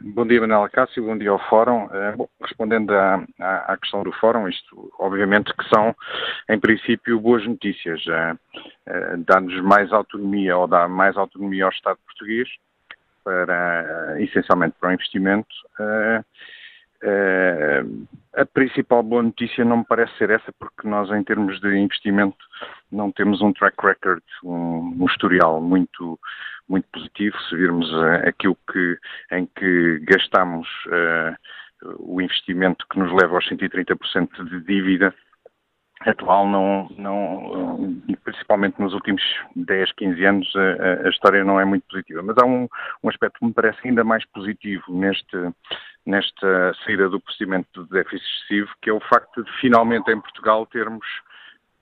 Bom 0.00 0.26
dia, 0.26 0.40
Manuela 0.40 0.68
Cássio, 0.68 1.04
bom 1.04 1.16
dia 1.16 1.30
ao 1.30 1.38
Fórum. 1.48 1.88
Eh, 1.92 2.12
bom, 2.16 2.28
respondendo 2.42 2.92
à, 2.92 3.24
à, 3.40 3.76
questão 3.78 4.02
do 4.02 4.12
Fórum, 4.12 4.48
isto 4.48 4.92
obviamente 4.98 5.54
que 5.56 5.68
são, 5.68 5.96
em 6.50 6.58
princípio, 6.58 7.20
boas 7.20 7.46
notícias. 7.46 8.04
Uh, 8.06 8.36
Dá-nos 9.26 9.62
mais 9.62 9.92
autonomia 9.92 10.58
ou 10.58 10.66
dá 10.66 10.88
mais 10.88 11.16
autonomia 11.16 11.64
ao 11.64 11.70
Estado 11.70 11.98
português 12.04 12.48
para, 13.24 14.16
essencialmente 14.20 14.76
para 14.80 14.90
o 14.90 14.92
investimento. 14.92 15.54
Uh, 15.78 16.24
uh, 17.04 18.08
a 18.34 18.46
principal 18.46 19.02
boa 19.02 19.22
notícia 19.22 19.64
não 19.64 19.78
me 19.78 19.84
parece 19.84 20.16
ser 20.16 20.30
essa, 20.30 20.52
porque 20.58 20.88
nós, 20.88 21.10
em 21.10 21.22
termos 21.22 21.60
de 21.60 21.76
investimento, 21.76 22.44
não 22.90 23.10
temos 23.12 23.42
um 23.42 23.52
track 23.52 23.76
record, 23.82 24.22
um, 24.44 24.96
um 25.00 25.06
historial 25.06 25.60
muito, 25.60 26.18
muito 26.68 26.86
positivo. 26.92 27.36
Se 27.48 27.56
virmos 27.56 27.90
uh, 27.92 28.26
aquilo 28.26 28.56
que, 28.70 28.98
em 29.32 29.46
que 29.46 30.00
gastamos 30.00 30.68
o 31.98 32.20
investimento 32.20 32.86
que 32.88 32.98
nos 32.98 33.10
leva 33.20 33.34
aos 33.34 33.48
130% 33.48 34.48
de 34.48 34.60
dívida, 34.60 35.12
atual 36.06 36.46
não, 36.46 36.88
não, 36.96 38.02
principalmente 38.24 38.80
nos 38.80 38.94
últimos 38.94 39.22
10, 39.56 39.92
15 39.92 40.24
anos, 40.24 40.52
a, 40.56 41.06
a, 41.06 41.10
história 41.10 41.44
não 41.44 41.60
é 41.60 41.64
muito 41.64 41.84
positiva. 41.88 42.22
Mas 42.22 42.36
há 42.38 42.44
um, 42.44 42.68
um 43.02 43.08
aspecto 43.08 43.38
que 43.38 43.46
me 43.46 43.52
parece 43.52 43.78
ainda 43.84 44.04
mais 44.04 44.24
positivo 44.26 44.84
neste, 44.88 45.36
nesta 46.06 46.74
saída 46.84 47.08
do 47.08 47.20
procedimento 47.20 47.84
de 47.84 47.90
déficit 47.90 48.24
excessivo, 48.24 48.70
que 48.80 48.90
é 48.90 48.92
o 48.92 49.00
facto 49.00 49.44
de 49.44 49.52
finalmente 49.60 50.10
em 50.10 50.20
Portugal 50.20 50.66
termos 50.66 51.06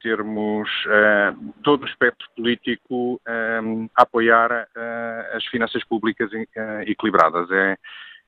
termos 0.02 0.68
uh, 0.86 1.52
todo 1.62 1.82
o 1.82 1.86
espectro 1.86 2.26
político 2.34 3.20
um, 3.62 3.86
a 3.94 4.02
apoiar 4.02 4.50
uh, 4.50 5.36
as 5.36 5.44
finanças 5.46 5.84
públicas 5.84 6.30
uh, 6.32 6.80
equilibradas. 6.86 7.50
É, 7.50 7.76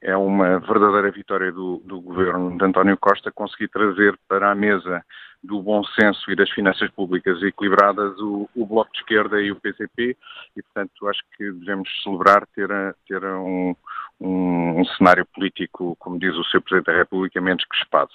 é 0.03 0.17
uma 0.17 0.59
verdadeira 0.59 1.11
vitória 1.11 1.53
do, 1.53 1.81
do 1.85 2.01
governo 2.01 2.57
de 2.59 2.65
António 2.65 2.99
Costa 2.99 3.31
conseguir 3.31 3.69
trazer 3.69 4.19
para 4.29 4.51
a 4.51 4.55
mesa 4.55 5.05
do 5.43 5.61
bom 5.61 5.83
senso 5.85 6.31
e 6.31 6.37
das 6.37 6.51
finanças 6.51 6.89
públicas 6.91 7.43
equilibradas 7.43 8.19
o, 8.21 8.49
o, 8.55 8.67
Bloco 8.67 8.93
de 8.93 8.99
Esquerda 8.99 9.41
e 9.41 9.51
o 9.51 9.57
PCP 9.57 10.17
e, 10.57 10.63
portanto, 10.63 11.09
acho 11.09 11.21
que 11.37 11.51
devemos 11.51 11.89
celebrar 12.03 12.47
ter, 12.55 12.69
ter 13.09 13.25
um, 13.25 13.75
um, 14.21 14.81
um, 14.81 14.85
cenário 14.97 15.27
político, 15.27 15.97
como 15.99 16.19
diz 16.19 16.35
o 16.37 16.45
Sr. 16.45 16.61
Presidente 16.61 16.87
da 16.87 16.99
República, 16.99 17.41
menos 17.41 17.65
crespado. 17.65 18.11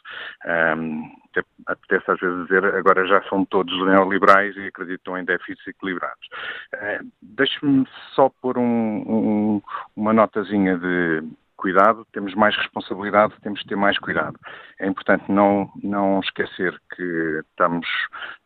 Um, 0.77 1.11
apetece 1.67 2.11
às 2.11 2.19
vezes 2.19 2.47
dizer, 2.47 2.65
agora 2.65 3.05
já 3.05 3.21
são 3.29 3.45
todos 3.45 3.73
neoliberais 3.85 4.55
e 4.55 4.67
acreditam 4.67 5.17
em 5.17 5.25
déficits 5.25 5.67
equilibrados. 5.67 6.27
Uh, 6.75 7.11
Deixe-me 7.21 7.85
só 8.13 8.29
pôr 8.41 8.57
um, 8.57 9.61
uma 9.95 10.13
notazinha 10.13 10.77
de 10.77 11.23
cuidado, 11.57 12.05
temos 12.13 12.33
mais 12.35 12.55
responsabilidade, 12.55 13.33
temos 13.41 13.61
que 13.61 13.67
ter 13.67 13.75
mais 13.75 13.97
cuidado. 13.97 14.39
É 14.79 14.87
importante 14.87 15.29
não, 15.29 15.69
não 15.83 16.19
esquecer 16.19 16.79
que 16.95 17.41
estamos 17.49 17.87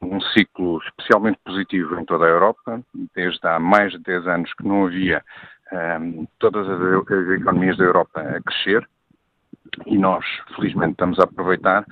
num 0.01 0.19
ciclo 0.21 0.81
especialmente 0.85 1.39
positivo 1.43 1.99
em 1.99 2.05
toda 2.05 2.25
a 2.25 2.29
Europa, 2.29 2.81
desde 3.13 3.45
há 3.47 3.59
mais 3.59 3.91
de 3.91 3.99
10 3.99 4.27
anos 4.27 4.53
que 4.53 4.65
não 4.65 4.85
havia 4.85 5.23
um, 5.71 5.77
ehm, 5.77 6.27
todas 6.39 6.67
as, 6.67 6.81
as 6.81 7.29
economias 7.29 7.77
da 7.77 7.83
Europa 7.83 8.21
a 8.21 8.41
crescer 8.41 8.87
e 9.85 9.97
nós, 9.97 10.25
felizmente, 10.55 10.93
estamos 10.93 11.19
a 11.19 11.23
aproveitar. 11.23 11.85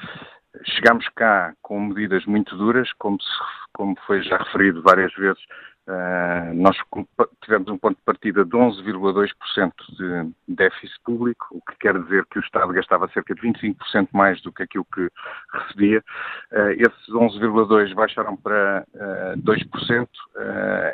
Chegamos 0.63 1.07
cá 1.15 1.53
com 1.61 1.79
medidas 1.79 2.25
muito 2.25 2.57
duras, 2.57 2.91
como, 2.93 3.21
se, 3.21 3.29
como 3.73 3.95
foi 4.05 4.21
já 4.23 4.37
referido 4.37 4.81
várias 4.81 5.13
vezes 5.13 5.41
Uh, 5.89 6.53
nós 6.53 6.77
tivemos 7.43 7.67
um 7.67 7.77
ponto 7.77 7.97
de 7.97 8.03
partida 8.03 8.45
de 8.45 8.51
11,2% 8.51 9.71
de 9.97 10.31
déficit 10.47 10.93
público, 11.03 11.47
o 11.49 11.59
que 11.61 11.79
quer 11.79 11.99
dizer 11.99 12.27
que 12.27 12.37
o 12.37 12.41
Estado 12.41 12.71
gastava 12.71 13.07
cerca 13.07 13.33
de 13.33 13.41
25% 13.41 14.09
mais 14.13 14.39
do 14.43 14.51
que 14.51 14.61
aquilo 14.61 14.85
que 14.93 15.09
recebia. 15.51 16.03
Uh, 16.51 16.69
esses 16.77 17.09
11,2% 17.09 17.95
baixaram 17.95 18.37
para 18.37 18.85
uh, 18.93 19.41
2%. 19.41 20.07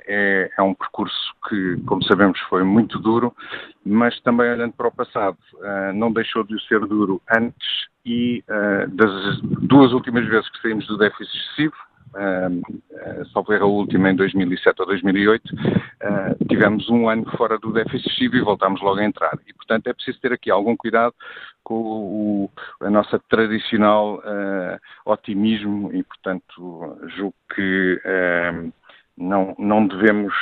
É, 0.07 0.51
é, 0.57 0.61
um 0.61 0.73
percurso 0.73 1.35
que, 1.49 1.81
como 1.85 2.01
sabemos, 2.05 2.39
foi 2.49 2.63
muito 2.63 2.97
duro, 2.97 3.35
mas 3.85 4.17
também 4.21 4.49
olhando 4.49 4.73
para 4.73 4.87
o 4.87 4.91
passado, 4.91 5.37
não 5.93 6.11
deixou 6.11 6.43
de 6.43 6.59
ser 6.67 6.79
duro 6.81 7.21
antes 7.31 7.87
e 8.05 8.43
das 8.89 9.41
duas 9.41 9.93
últimas 9.93 10.25
vezes 10.27 10.49
que 10.49 10.61
saímos 10.61 10.87
do 10.87 10.97
déficit 10.97 11.37
excessivo, 11.37 11.75
uh, 12.13 13.25
só 13.31 13.43
foi 13.43 13.57
a 13.57 13.65
última 13.65 14.09
em 14.09 14.15
2007 14.15 14.81
ou 14.81 14.87
2008, 14.87 15.53
uh, 15.53 16.45
tivemos 16.47 16.89
um 16.89 17.09
ano 17.09 17.25
fora 17.37 17.57
do 17.57 17.73
déficit 17.73 18.07
excessivo 18.07 18.35
e 18.35 18.41
voltámos 18.41 18.81
logo 18.81 18.99
a 18.99 19.05
entrar. 19.05 19.37
E, 19.47 19.53
portanto, 19.53 19.87
é 19.87 19.93
preciso 19.93 20.19
ter 20.19 20.33
aqui 20.33 20.49
algum 20.49 20.75
cuidado 20.75 21.13
com 21.63 21.75
o, 21.75 22.51
a 22.81 22.89
nossa 22.89 23.19
tradicional 23.29 24.19
uh, 24.19 25.11
otimismo 25.11 25.91
e, 25.93 26.03
portanto, 26.03 26.97
julgo 27.15 27.35
que 27.53 28.01
uh, 28.05 28.73
não, 29.17 29.55
não 29.57 29.87
devemos 29.87 30.33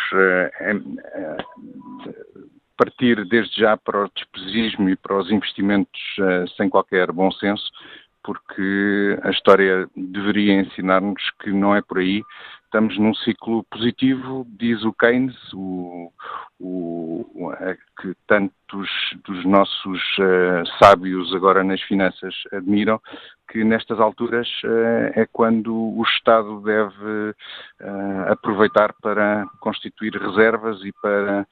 partir 2.75 3.23
desde 3.25 3.61
já 3.61 3.77
para 3.77 4.05
o 4.05 4.09
despesismo 4.15 4.89
e 4.89 4.95
para 4.95 5.15
os 5.15 5.31
investimentos 5.31 6.01
sem 6.57 6.67
qualquer 6.69 7.11
bom 7.11 7.31
senso, 7.31 7.71
porque 8.23 9.19
a 9.23 9.29
história 9.29 9.87
deveria 9.95 10.61
ensinar-nos 10.61 11.21
que 11.41 11.51
não 11.51 11.75
é 11.75 11.81
por 11.81 11.99
aí. 11.99 12.23
Estamos 12.65 12.97
num 12.97 13.13
ciclo 13.13 13.63
positivo, 13.65 14.47
diz 14.49 14.83
o 14.83 14.93
Keynes, 14.93 15.35
o, 15.53 16.11
o, 16.63 17.51
que 17.99 18.13
tantos 18.27 18.89
dos 19.25 19.45
nossos 19.45 20.01
uh, 20.17 20.65
sábios 20.79 21.33
agora 21.35 21.63
nas 21.63 21.81
finanças 21.81 22.33
admiram, 22.51 22.99
que 23.49 23.63
nestas 23.63 23.99
alturas 23.99 24.47
uh, 24.63 25.11
é 25.19 25.27
quando 25.31 25.73
o 25.73 26.01
Estado 26.03 26.59
deve 26.61 27.29
uh, 27.81 28.31
aproveitar 28.31 28.93
para 29.01 29.45
constituir 29.59 30.13
reservas 30.13 30.81
e 30.83 30.91
para 31.01 31.45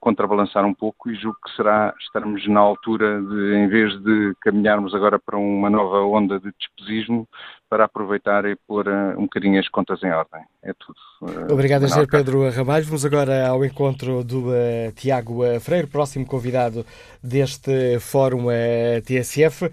contrabalançar 0.00 0.64
um 0.64 0.72
pouco 0.72 1.10
e 1.10 1.16
julgo 1.16 1.36
que 1.44 1.54
será 1.56 1.92
estarmos 2.00 2.46
na 2.46 2.60
altura 2.60 3.20
de, 3.20 3.54
em 3.56 3.68
vez 3.68 3.92
de 4.02 4.32
caminharmos 4.40 4.94
agora 4.94 5.18
para 5.18 5.36
uma 5.36 5.68
nova 5.68 5.98
onda 6.02 6.38
de 6.38 6.52
despesismo, 6.56 7.28
para 7.68 7.84
aproveitar 7.84 8.44
e 8.44 8.54
pôr 8.68 8.88
um 8.88 9.22
bocadinho 9.22 9.58
as 9.58 9.68
contas 9.68 10.00
em 10.04 10.12
ordem. 10.12 10.42
É 10.62 10.72
tudo. 10.74 11.52
Obrigado, 11.52 11.84
Engenheiro 11.84 12.08
Pedro 12.10 12.48
Ramalho. 12.50 12.84
Vamos 12.84 13.04
agora 13.04 13.48
ao 13.48 13.64
encontro 13.64 14.22
do 14.22 14.43
uh, 14.48 14.92
Tiago 14.94 15.42
Freire, 15.60 15.86
próximo 15.86 16.26
convidado 16.26 16.84
deste 17.22 17.98
Fórum 18.00 18.46
uh, 18.46 19.02
TSF, 19.04 19.66
uh, 19.66 19.70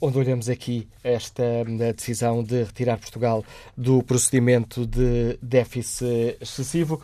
onde 0.00 0.18
olhamos 0.18 0.48
aqui 0.48 0.88
esta 1.02 1.42
decisão 1.94 2.42
de 2.42 2.64
retirar 2.64 2.98
Portugal 2.98 3.44
do 3.76 4.02
procedimento 4.02 4.86
de 4.86 5.38
déficit 5.42 6.36
excessivo. 6.40 7.02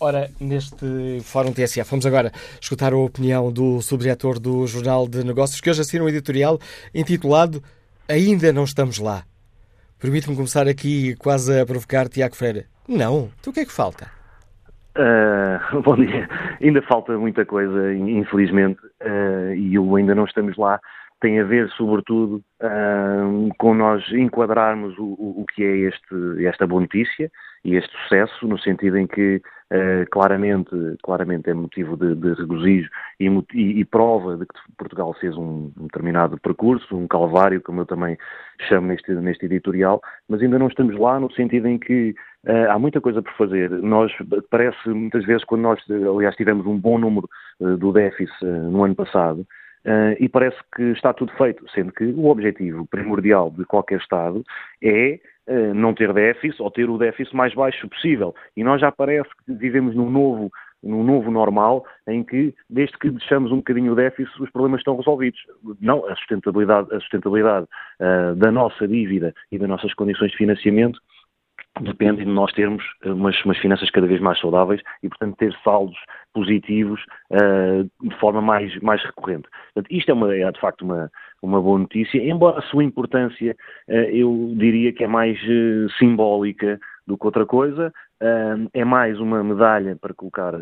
ora, 0.00 0.28
neste 0.40 1.20
Fórum 1.22 1.52
TSF, 1.52 1.88
vamos 1.88 2.06
agora 2.06 2.32
escutar 2.60 2.92
a 2.92 2.96
opinião 2.96 3.52
do 3.52 3.80
subdiretor 3.80 4.40
do 4.40 4.66
Jornal 4.66 5.06
de 5.06 5.22
Negócios, 5.22 5.60
que 5.60 5.70
hoje 5.70 5.82
assina 5.82 6.04
um 6.04 6.08
editorial 6.08 6.58
intitulado 6.92 7.62
Ainda 8.10 8.52
não 8.52 8.64
estamos 8.64 8.98
lá. 8.98 9.24
Permite-me 9.96 10.34
começar 10.34 10.66
aqui 10.66 11.14
quase 11.14 11.60
a 11.60 11.64
provocar 11.64 12.08
Tiago 12.08 12.34
Freire. 12.34 12.66
Não, 12.88 13.30
então 13.38 13.52
o 13.52 13.54
que 13.54 13.60
é 13.60 13.64
que 13.64 13.70
falta? 13.70 14.10
Uh, 14.96 15.80
bom 15.82 15.96
dia. 15.96 16.28
Ainda 16.60 16.82
falta 16.82 17.16
muita 17.16 17.44
coisa, 17.44 17.94
infelizmente, 17.94 18.80
uh, 19.02 19.54
e 19.54 19.76
ainda 19.96 20.14
não 20.14 20.24
estamos 20.24 20.56
lá. 20.56 20.80
Tem 21.20 21.38
a 21.38 21.44
ver, 21.44 21.68
sobretudo, 21.70 22.42
uh, 22.62 23.50
com 23.58 23.74
nós 23.74 24.02
enquadrarmos 24.10 24.96
o, 24.98 25.04
o, 25.04 25.44
que 25.54 25.62
é 25.62 25.76
este, 25.76 26.46
esta 26.46 26.66
boa 26.66 26.80
notícia 26.80 27.30
e 27.62 27.76
este 27.76 27.94
sucesso, 28.02 28.48
no 28.48 28.58
sentido 28.58 28.96
em 28.96 29.06
que 29.06 29.42
claramente, 30.10 30.68
claramente 31.00 31.48
é 31.48 31.54
motivo 31.54 31.96
de, 31.96 32.16
de 32.16 32.32
regozijo 32.32 32.90
e, 33.20 33.28
e, 33.54 33.84
prova 33.84 34.36
de 34.36 34.44
que 34.44 34.54
Portugal 34.76 35.14
fez 35.20 35.36
um, 35.36 35.70
um, 35.78 35.84
determinado 35.84 36.36
percurso, 36.40 36.96
um 36.96 37.06
calvário, 37.06 37.62
como 37.62 37.82
eu 37.82 37.86
também 37.86 38.18
chamo 38.68 38.88
neste, 38.88 39.12
neste 39.12 39.44
editorial, 39.46 40.02
mas 40.28 40.42
ainda 40.42 40.58
não 40.58 40.66
estamos 40.66 40.98
lá 40.98 41.20
no 41.20 41.30
sentido 41.34 41.68
em 41.68 41.78
que 41.78 42.16
há 42.46 42.78
muita 42.78 43.00
coisa 43.00 43.22
por 43.22 43.32
fazer. 43.34 43.70
Nós, 43.70 44.12
parece 44.50 44.88
muitas 44.88 45.24
vezes, 45.24 45.44
quando 45.44 45.62
nós, 45.62 45.80
aliás, 45.90 46.34
tivemos 46.36 46.66
um 46.66 46.78
bom 46.78 46.98
número 46.98 47.28
uh, 47.60 47.76
do 47.76 47.92
déficit 47.92 48.44
no 48.44 48.84
ano 48.84 48.94
passado, 48.94 49.46
e 50.18 50.28
parece 50.28 50.58
que 50.76 50.82
está 50.92 51.10
tudo 51.14 51.32
feito, 51.38 51.64
sendo 51.70 51.90
que 51.90 52.04
o 52.04 52.26
objetivo 52.26 52.86
primordial 52.86 53.50
de 53.50 53.64
qualquer 53.64 53.98
Estado 53.98 54.44
é 54.82 55.18
eh, 55.50 55.74
não 55.74 55.92
ter 55.92 56.12
déficit 56.12 56.62
ou 56.62 56.70
ter 56.70 56.88
o 56.88 56.96
déficit 56.96 57.34
mais 57.34 57.52
baixo 57.52 57.88
possível. 57.88 58.32
E 58.56 58.62
nós 58.62 58.80
já 58.80 58.92
parece 58.92 59.28
que 59.44 59.52
vivemos 59.52 59.96
num 59.96 60.08
novo, 60.08 60.48
num 60.80 61.02
novo 61.02 61.28
normal 61.28 61.84
em 62.06 62.22
que, 62.22 62.54
desde 62.68 62.96
que 62.96 63.10
deixamos 63.10 63.50
um 63.50 63.56
bocadinho 63.56 63.90
o 63.90 63.96
déficit, 63.96 64.40
os 64.40 64.48
problemas 64.50 64.78
estão 64.78 64.96
resolvidos. 64.96 65.40
Não, 65.80 66.06
a 66.06 66.14
sustentabilidade, 66.14 66.94
a 66.94 67.00
sustentabilidade 67.00 67.66
uh, 67.98 68.36
da 68.36 68.52
nossa 68.52 68.86
dívida 68.86 69.34
e 69.50 69.58
das 69.58 69.68
nossas 69.68 69.92
condições 69.94 70.30
de 70.30 70.36
financiamento 70.36 71.00
depende 71.80 72.24
de 72.24 72.30
nós 72.30 72.52
termos 72.52 72.84
umas, 73.04 73.44
umas, 73.44 73.58
finanças 73.58 73.90
cada 73.90 74.06
vez 74.06 74.20
mais 74.20 74.38
saudáveis 74.38 74.80
e, 75.02 75.08
portanto, 75.08 75.36
ter 75.36 75.54
saldos 75.64 75.98
positivos 76.32 77.00
uh, 77.30 78.08
de 78.08 78.16
forma 78.18 78.40
mais, 78.40 78.76
mais 78.80 79.02
recorrente. 79.02 79.48
Portanto, 79.74 79.94
isto 79.94 80.10
é, 80.10 80.14
uma, 80.14 80.34
é, 80.34 80.50
de 80.50 80.60
facto 80.60 80.82
uma, 80.82 81.10
uma 81.42 81.60
boa 81.60 81.78
notícia, 81.78 82.18
embora 82.18 82.58
a 82.58 82.62
sua 82.62 82.84
importância 82.84 83.56
uh, 83.88 83.92
eu 83.92 84.52
diria 84.56 84.92
que 84.92 85.04
é 85.04 85.08
mais 85.08 85.38
uh, 85.42 85.90
simbólica 85.98 86.78
do 87.10 87.18
que 87.18 87.26
outra 87.26 87.44
coisa, 87.44 87.92
é 88.72 88.84
mais 88.84 89.18
uma 89.18 89.42
medalha 89.42 89.96
para 90.00 90.14
colocar 90.14 90.54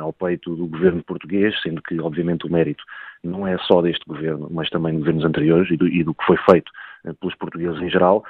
ao 0.00 0.12
peito 0.14 0.56
do 0.56 0.66
governo 0.66 1.04
português, 1.04 1.54
sendo 1.62 1.82
que, 1.82 2.00
obviamente, 2.00 2.46
o 2.46 2.50
mérito 2.50 2.82
não 3.22 3.46
é 3.46 3.58
só 3.58 3.82
deste 3.82 4.04
governo, 4.06 4.48
mas 4.50 4.70
também 4.70 4.94
de 4.94 5.00
governos 5.00 5.24
anteriores 5.24 5.70
e 5.70 5.76
do, 5.76 5.86
e 5.86 6.02
do 6.02 6.14
que 6.14 6.24
foi 6.24 6.38
feito 6.50 6.72
pelos 7.20 7.34
portugueses 7.36 7.80
em 7.82 7.90
geral, 7.90 8.24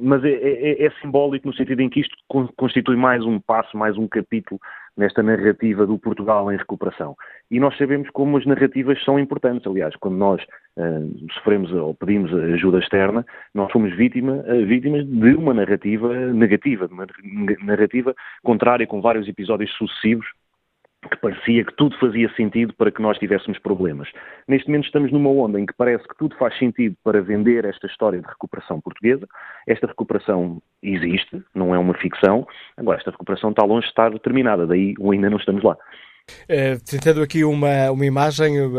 mas 0.00 0.22
é, 0.24 0.30
é, 0.30 0.86
é, 0.86 0.90
simbólico 1.00 1.48
no 1.48 1.54
sentido 1.54 1.80
em 1.80 1.88
que 1.88 2.00
isto 2.00 2.16
constitui 2.56 2.96
mais 2.96 3.24
um 3.24 3.40
passo, 3.40 3.76
mais 3.76 3.96
um 3.96 4.06
capítulo 4.06 4.60
nesta 4.98 5.22
narrativa 5.22 5.86
do 5.86 5.96
Portugal 5.96 6.52
em 6.52 6.56
recuperação. 6.56 7.16
E 7.50 7.60
nós 7.60 7.78
sabemos 7.78 8.10
como 8.10 8.36
as 8.36 8.44
narrativas 8.44 9.02
são 9.04 9.18
importantes. 9.18 9.66
Aliás, 9.66 9.94
quando 9.96 10.16
nós 10.16 10.42
uh, 10.76 11.32
sofremos 11.34 11.72
ou 11.72 11.94
pedimos 11.94 12.34
ajuda 12.34 12.80
externa, 12.80 13.24
nós 13.54 13.70
fomos 13.70 13.96
vítima, 13.96 14.44
uh, 14.46 14.66
vítimas 14.66 15.06
de 15.06 15.34
uma 15.34 15.54
narrativa 15.54 16.14
negativa, 16.32 16.88
de 16.88 16.92
uma 16.92 17.06
narrativa 17.64 18.14
contrária 18.42 18.86
com 18.86 19.00
vários 19.00 19.28
episódios 19.28 19.72
sucessivos 19.76 20.26
que 21.10 21.16
parecia 21.18 21.64
que 21.64 21.74
tudo 21.76 21.96
fazia 21.98 22.28
sentido 22.34 22.74
para 22.74 22.90
que 22.90 23.00
nós 23.00 23.18
tivéssemos 23.18 23.58
problemas. 23.58 24.08
Neste 24.48 24.68
momento 24.68 24.86
estamos 24.86 25.12
numa 25.12 25.30
onda 25.30 25.60
em 25.60 25.66
que 25.66 25.72
parece 25.72 26.06
que 26.08 26.16
tudo 26.16 26.36
faz 26.36 26.58
sentido 26.58 26.96
para 27.04 27.22
vender 27.22 27.64
esta 27.64 27.86
história 27.86 28.20
de 28.20 28.26
recuperação 28.26 28.80
portuguesa. 28.80 29.26
Esta 29.66 29.86
recuperação 29.86 30.60
existe, 30.82 31.42
não 31.54 31.74
é 31.74 31.78
uma 31.78 31.94
ficção. 31.94 32.46
Agora, 32.76 32.98
esta 32.98 33.12
recuperação 33.12 33.50
está 33.50 33.64
longe 33.64 33.86
de 33.86 33.90
estar 33.90 34.10
terminada, 34.18 34.66
daí 34.66 34.94
ainda 35.00 35.30
não 35.30 35.38
estamos 35.38 35.62
lá. 35.62 35.76
Uh, 36.44 36.78
tentando 36.84 37.22
aqui 37.22 37.42
uma, 37.42 37.90
uma 37.90 38.04
imagem, 38.04 38.60
uh, 38.60 38.70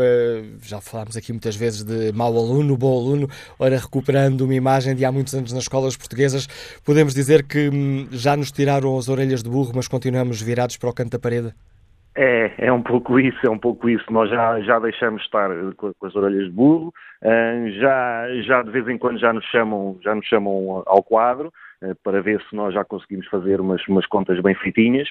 já 0.62 0.80
falámos 0.80 1.16
aqui 1.16 1.32
muitas 1.32 1.56
vezes 1.56 1.82
de 1.82 2.12
mau 2.12 2.36
aluno, 2.36 2.76
bom 2.76 2.96
aluno, 2.96 3.28
ora 3.58 3.76
recuperando 3.76 4.42
uma 4.42 4.54
imagem 4.54 4.94
de 4.94 5.04
há 5.04 5.10
muitos 5.10 5.34
anos 5.34 5.52
nas 5.52 5.64
escolas 5.64 5.96
portuguesas, 5.96 6.46
podemos 6.84 7.12
dizer 7.12 7.44
que 7.44 7.68
hum, 7.68 8.06
já 8.12 8.36
nos 8.36 8.52
tiraram 8.52 8.96
as 8.96 9.08
orelhas 9.08 9.42
de 9.42 9.50
burro, 9.50 9.72
mas 9.74 9.88
continuamos 9.88 10.40
virados 10.40 10.76
para 10.76 10.90
o 10.90 10.94
canto 10.94 11.10
da 11.10 11.18
parede? 11.18 11.52
É, 12.22 12.66
é 12.66 12.70
um 12.70 12.82
pouco 12.82 13.18
isso, 13.18 13.46
é 13.46 13.48
um 13.48 13.58
pouco 13.58 13.88
isso. 13.88 14.04
Nós 14.12 14.28
já, 14.28 14.60
já 14.60 14.78
deixamos 14.78 15.22
estar 15.22 15.48
com, 15.74 15.90
com 15.94 16.06
as 16.06 16.14
orelhas 16.14 16.44
de 16.44 16.50
burro, 16.50 16.92
uh, 17.22 17.70
já, 17.80 18.26
já 18.42 18.62
de 18.62 18.70
vez 18.70 18.86
em 18.88 18.98
quando 18.98 19.18
já 19.18 19.32
nos 19.32 19.46
chamam, 19.46 19.98
já 20.04 20.14
nos 20.14 20.26
chamam 20.26 20.82
ao 20.84 21.02
quadro 21.02 21.50
uh, 21.82 21.96
para 22.04 22.20
ver 22.20 22.38
se 22.42 22.54
nós 22.54 22.74
já 22.74 22.84
conseguimos 22.84 23.26
fazer 23.28 23.58
umas, 23.58 23.82
umas 23.88 24.04
contas 24.04 24.38
bem 24.42 24.54
feitinhas, 24.54 25.08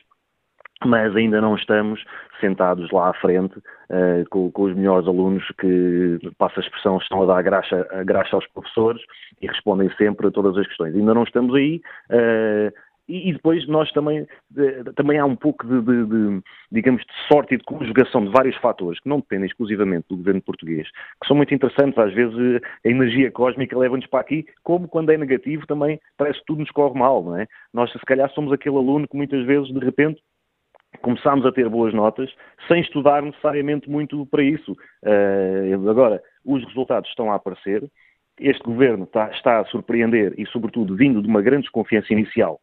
mas 0.86 1.16
ainda 1.16 1.42
não 1.42 1.56
estamos 1.56 2.00
sentados 2.40 2.92
lá 2.92 3.10
à 3.10 3.14
frente 3.16 3.58
uh, 3.58 4.30
com, 4.30 4.52
com, 4.52 4.64
os 4.66 4.76
melhores 4.76 5.08
alunos 5.08 5.44
que, 5.60 6.20
passa 6.38 6.60
a 6.60 6.64
expressão, 6.64 7.00
estão 7.00 7.24
a 7.24 7.26
dar 7.26 7.42
graxa, 7.42 7.88
a 7.90 8.04
graxa 8.04 8.36
aos 8.36 8.46
professores 8.50 9.02
e 9.42 9.48
respondem 9.48 9.90
sempre 9.98 10.28
a 10.28 10.32
todas 10.32 10.56
as 10.56 10.68
questões. 10.68 10.96
Ainda 10.96 11.16
não 11.16 11.24
estamos 11.24 11.56
aí. 11.56 11.82
Uh, 12.12 12.72
e, 13.10 13.34
depois 13.34 13.68
nós 13.68 13.92
também, 13.92 14.28
também 14.96 15.18
há 15.18 15.26
um 15.26 15.36
pouco 15.36 15.66
de, 15.66 15.82
de, 15.82 16.06
de, 16.06 16.42
digamos, 16.72 17.02
de 17.02 17.28
sorte 17.28 17.56
e 17.56 17.58
de 17.58 17.64
conjugação 17.64 18.24
de 18.24 18.32
vários 18.32 18.56
fatores 18.58 19.00
que 19.00 19.10
não 19.10 19.20
dependem 19.20 19.48
exclusivamente 19.48 20.06
do 20.10 20.18
governo 20.18 20.42
português, 20.42 20.88
que 21.20 21.28
são 21.28 21.36
muito 21.36 21.54
interessantes. 21.54 21.98
Às 21.98 22.14
vezes 22.14 22.62
a 22.86 22.88
energia 22.88 23.32
cósmica 23.32 23.78
leva-nos 23.78 24.06
para 24.06 24.20
aqui, 24.20 24.46
como 24.64 24.88
quando 24.88 25.12
é 25.12 25.18
negativo 25.18 25.66
também 25.66 26.00
parece 26.18 26.40
que 26.40 26.46
tudo 26.46 26.60
nos 26.60 26.70
corre 26.70 26.98
mal, 26.98 27.24
não 27.24 27.36
é? 27.36 27.48
Nós 27.74 27.92
se 27.92 28.00
calhar 28.06 28.30
somos 28.32 28.54
aquele 28.54 28.78
aluno 28.78 29.08
que 29.08 29.18
muitas 29.18 29.44
vezes 29.44 29.74
de 29.74 29.80
repente 29.80 30.22
começámos 31.02 31.46
a 31.46 31.52
ter 31.52 31.68
boas 31.68 31.94
notas 31.94 32.32
sem 32.68 32.82
estudar 32.82 33.24
necessariamente 33.24 33.90
muito 33.90 34.24
para 34.28 34.44
isso. 34.44 34.74
Uh, 35.04 35.90
agora, 35.90 36.22
os 36.46 36.64
resultados 36.66 37.10
estão 37.10 37.32
a 37.32 37.36
aparecer, 37.36 37.90
este 38.40 38.64
governo 38.64 39.04
está, 39.06 39.30
está, 39.32 39.60
a 39.60 39.66
surpreender 39.66 40.34
e, 40.38 40.46
sobretudo, 40.48 40.96
vindo 40.96 41.22
de 41.22 41.28
uma 41.28 41.42
grande 41.42 41.64
desconfiança 41.64 42.14
inicial 42.14 42.60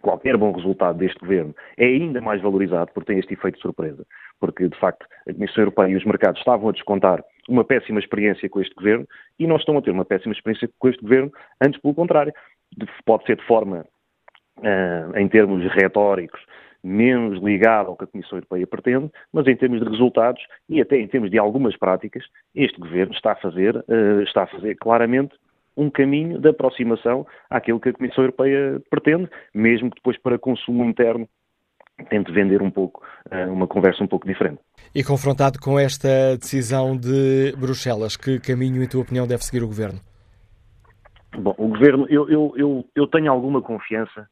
qualquer 0.00 0.36
bom 0.36 0.52
resultado 0.52 0.98
deste 0.98 1.18
governo 1.18 1.54
é 1.76 1.86
ainda 1.86 2.20
mais 2.20 2.40
valorizado 2.40 2.90
porque 2.92 3.12
tem 3.12 3.18
este 3.18 3.34
efeito 3.34 3.56
de 3.56 3.62
surpresa. 3.62 4.04
Porque, 4.40 4.68
de 4.68 4.78
facto, 4.78 5.06
a 5.28 5.32
Comissão 5.32 5.62
Europeia 5.62 5.92
e 5.92 5.96
os 5.96 6.04
mercados 6.04 6.38
estavam 6.38 6.68
a 6.68 6.72
descontar 6.72 7.22
uma 7.48 7.64
péssima 7.64 7.98
experiência 7.98 8.48
com 8.48 8.60
este 8.60 8.74
governo 8.74 9.06
e 9.38 9.46
não 9.46 9.56
estão 9.56 9.76
a 9.76 9.82
ter 9.82 9.90
uma 9.90 10.04
péssima 10.04 10.32
experiência 10.32 10.68
com 10.78 10.88
este 10.88 11.02
governo, 11.02 11.32
antes 11.60 11.80
pelo 11.80 11.94
contrário. 11.94 12.32
Pode 13.04 13.24
ser 13.24 13.36
de 13.36 13.46
forma, 13.46 13.84
uh, 14.58 15.18
em 15.18 15.28
termos 15.28 15.64
retóricos, 15.72 16.40
menos 16.82 17.42
ligado 17.42 17.88
ao 17.88 17.96
que 17.96 18.04
a 18.04 18.06
Comissão 18.06 18.38
Europeia 18.38 18.66
pretende, 18.66 19.10
mas 19.32 19.46
em 19.46 19.56
termos 19.56 19.80
de 19.80 19.88
resultados 19.88 20.42
e 20.68 20.80
até 20.80 20.96
em 20.96 21.08
termos 21.08 21.30
de 21.30 21.38
algumas 21.38 21.76
práticas, 21.76 22.24
este 22.54 22.78
governo 22.78 23.12
está 23.12 23.32
a 23.32 23.36
fazer, 23.36 23.76
uh, 23.76 24.22
está 24.22 24.44
a 24.44 24.46
fazer 24.46 24.76
claramente 24.76 25.34
um 25.78 25.88
caminho 25.88 26.38
de 26.40 26.48
aproximação 26.48 27.26
àquilo 27.48 27.80
que 27.80 27.90
a 27.90 27.92
Comissão 27.92 28.24
Europeia 28.24 28.82
pretende, 28.90 29.30
mesmo 29.54 29.90
que 29.90 29.96
depois 29.96 30.18
para 30.18 30.38
consumo 30.38 30.84
interno 30.84 31.28
tente 32.10 32.32
vender 32.32 32.62
um 32.62 32.70
pouco, 32.70 33.02
uh, 33.30 33.52
uma 33.52 33.66
conversa 33.66 34.02
um 34.02 34.06
pouco 34.06 34.26
diferente. 34.26 34.60
E 34.94 35.02
confrontado 35.02 35.58
com 35.58 35.78
esta 35.78 36.36
decisão 36.36 36.96
de 36.96 37.54
Bruxelas, 37.56 38.16
que 38.16 38.38
caminho, 38.40 38.82
em 38.82 38.88
tua 38.88 39.02
opinião, 39.02 39.26
deve 39.26 39.44
seguir 39.44 39.62
o 39.62 39.66
governo? 39.66 40.00
Bom, 41.36 41.54
o 41.58 41.68
governo, 41.68 42.06
eu, 42.08 42.28
eu, 42.28 42.54
eu, 42.56 42.84
eu 42.94 43.06
tenho 43.06 43.30
alguma 43.30 43.60
confiança 43.60 44.28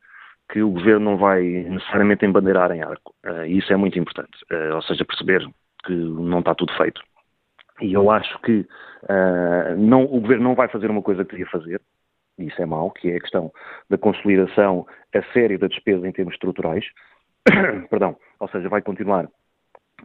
que 0.52 0.62
o 0.62 0.70
governo 0.70 1.10
não 1.10 1.16
vai 1.16 1.42
necessariamente 1.42 2.24
embandeirar 2.24 2.70
em 2.70 2.82
arco. 2.82 3.12
E 3.46 3.58
isso 3.58 3.72
é 3.72 3.76
muito 3.76 3.98
importante. 3.98 4.38
Uh, 4.50 4.76
ou 4.76 4.82
seja, 4.82 5.04
perceber 5.04 5.44
que 5.84 5.92
não 5.92 6.38
está 6.38 6.54
tudo 6.54 6.72
feito. 6.76 7.00
E 7.80 7.92
eu 7.92 8.10
acho 8.10 8.40
que 8.42 8.66
uh, 9.08 9.76
não, 9.76 10.04
o 10.04 10.20
governo 10.20 10.44
não 10.44 10.54
vai 10.54 10.68
fazer 10.68 10.90
uma 10.90 11.02
coisa 11.02 11.24
que 11.24 11.30
queria 11.30 11.46
fazer, 11.46 11.80
e 12.38 12.46
isso 12.46 12.60
é 12.60 12.66
mau, 12.66 12.90
que 12.90 13.10
é 13.10 13.16
a 13.16 13.20
questão 13.20 13.52
da 13.88 13.96
consolidação 13.96 14.86
a 15.14 15.22
sério 15.32 15.58
da 15.58 15.68
despesa 15.68 16.06
em 16.06 16.12
termos 16.12 16.34
estruturais. 16.34 16.84
Perdão, 17.90 18.16
ou 18.38 18.48
seja, 18.48 18.68
vai 18.68 18.82
continuar 18.82 19.28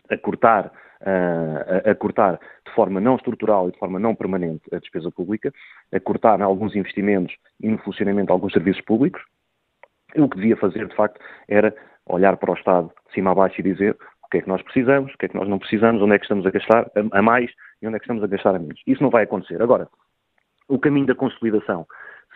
a 0.10 0.18
cortar, 0.18 0.68
uh, 0.68 1.88
a, 1.88 1.92
a, 1.92 1.96
cortar 1.96 2.40
de 2.66 2.74
forma 2.74 3.02
não 3.02 3.16
estrutural 3.16 3.68
e 3.68 3.72
de 3.74 3.80
forma 3.80 4.00
não 4.00 4.16
permanente 4.16 4.64
a 4.74 4.80
despesa 4.80 5.12
pública, 5.12 5.54
a 5.92 6.00
cortar 6.00 6.40
em 6.40 6.44
alguns 6.44 6.76
investimentos 6.76 7.36
e 7.60 7.68
no 7.68 7.78
funcionamento 7.80 8.28
de 8.28 8.32
alguns 8.32 8.54
serviços 8.54 8.84
públicos. 8.84 9.22
E 10.16 10.22
o 10.22 10.30
que 10.30 10.38
devia 10.38 10.58
fazer, 10.58 10.88
de 10.88 10.96
facto, 10.96 11.20
era 11.48 11.74
olhar 12.06 12.38
para 12.38 12.52
o 12.52 12.56
Estado 12.56 12.92
de 13.08 13.14
cima 13.14 13.32
a 13.32 13.36
baixo 13.36 13.60
e 13.60 13.64
dizer 13.64 13.98
o 14.24 14.30
que 14.30 14.38
é 14.38 14.42
que 14.42 14.48
nós 14.48 14.62
precisamos, 14.62 15.14
o 15.14 15.18
que 15.18 15.26
é 15.26 15.30
que 15.30 15.36
nós 15.36 15.48
não 15.48 15.60
precisamos, 15.60 16.02
onde 16.02 16.16
é 16.16 16.18
que 16.18 16.26
estamos 16.26 16.46
a 16.46 16.52
gastar 16.52 16.90
a 17.12 17.22
mais 17.22 17.52
e 17.82 17.88
onde 17.88 17.96
é 17.96 18.00
que 18.00 18.06
estamos 18.06 18.24
a 18.24 18.28
gastar 18.28 18.56
a 18.56 18.60
menos. 18.60 18.82
Isso 18.86 19.02
não 19.02 19.10
vai 19.10 19.24
acontecer. 19.24 19.62
Agora, 19.62 19.88
o 20.68 20.80
caminho 20.80 21.06
da 21.06 21.16
consolidação, 21.16 21.86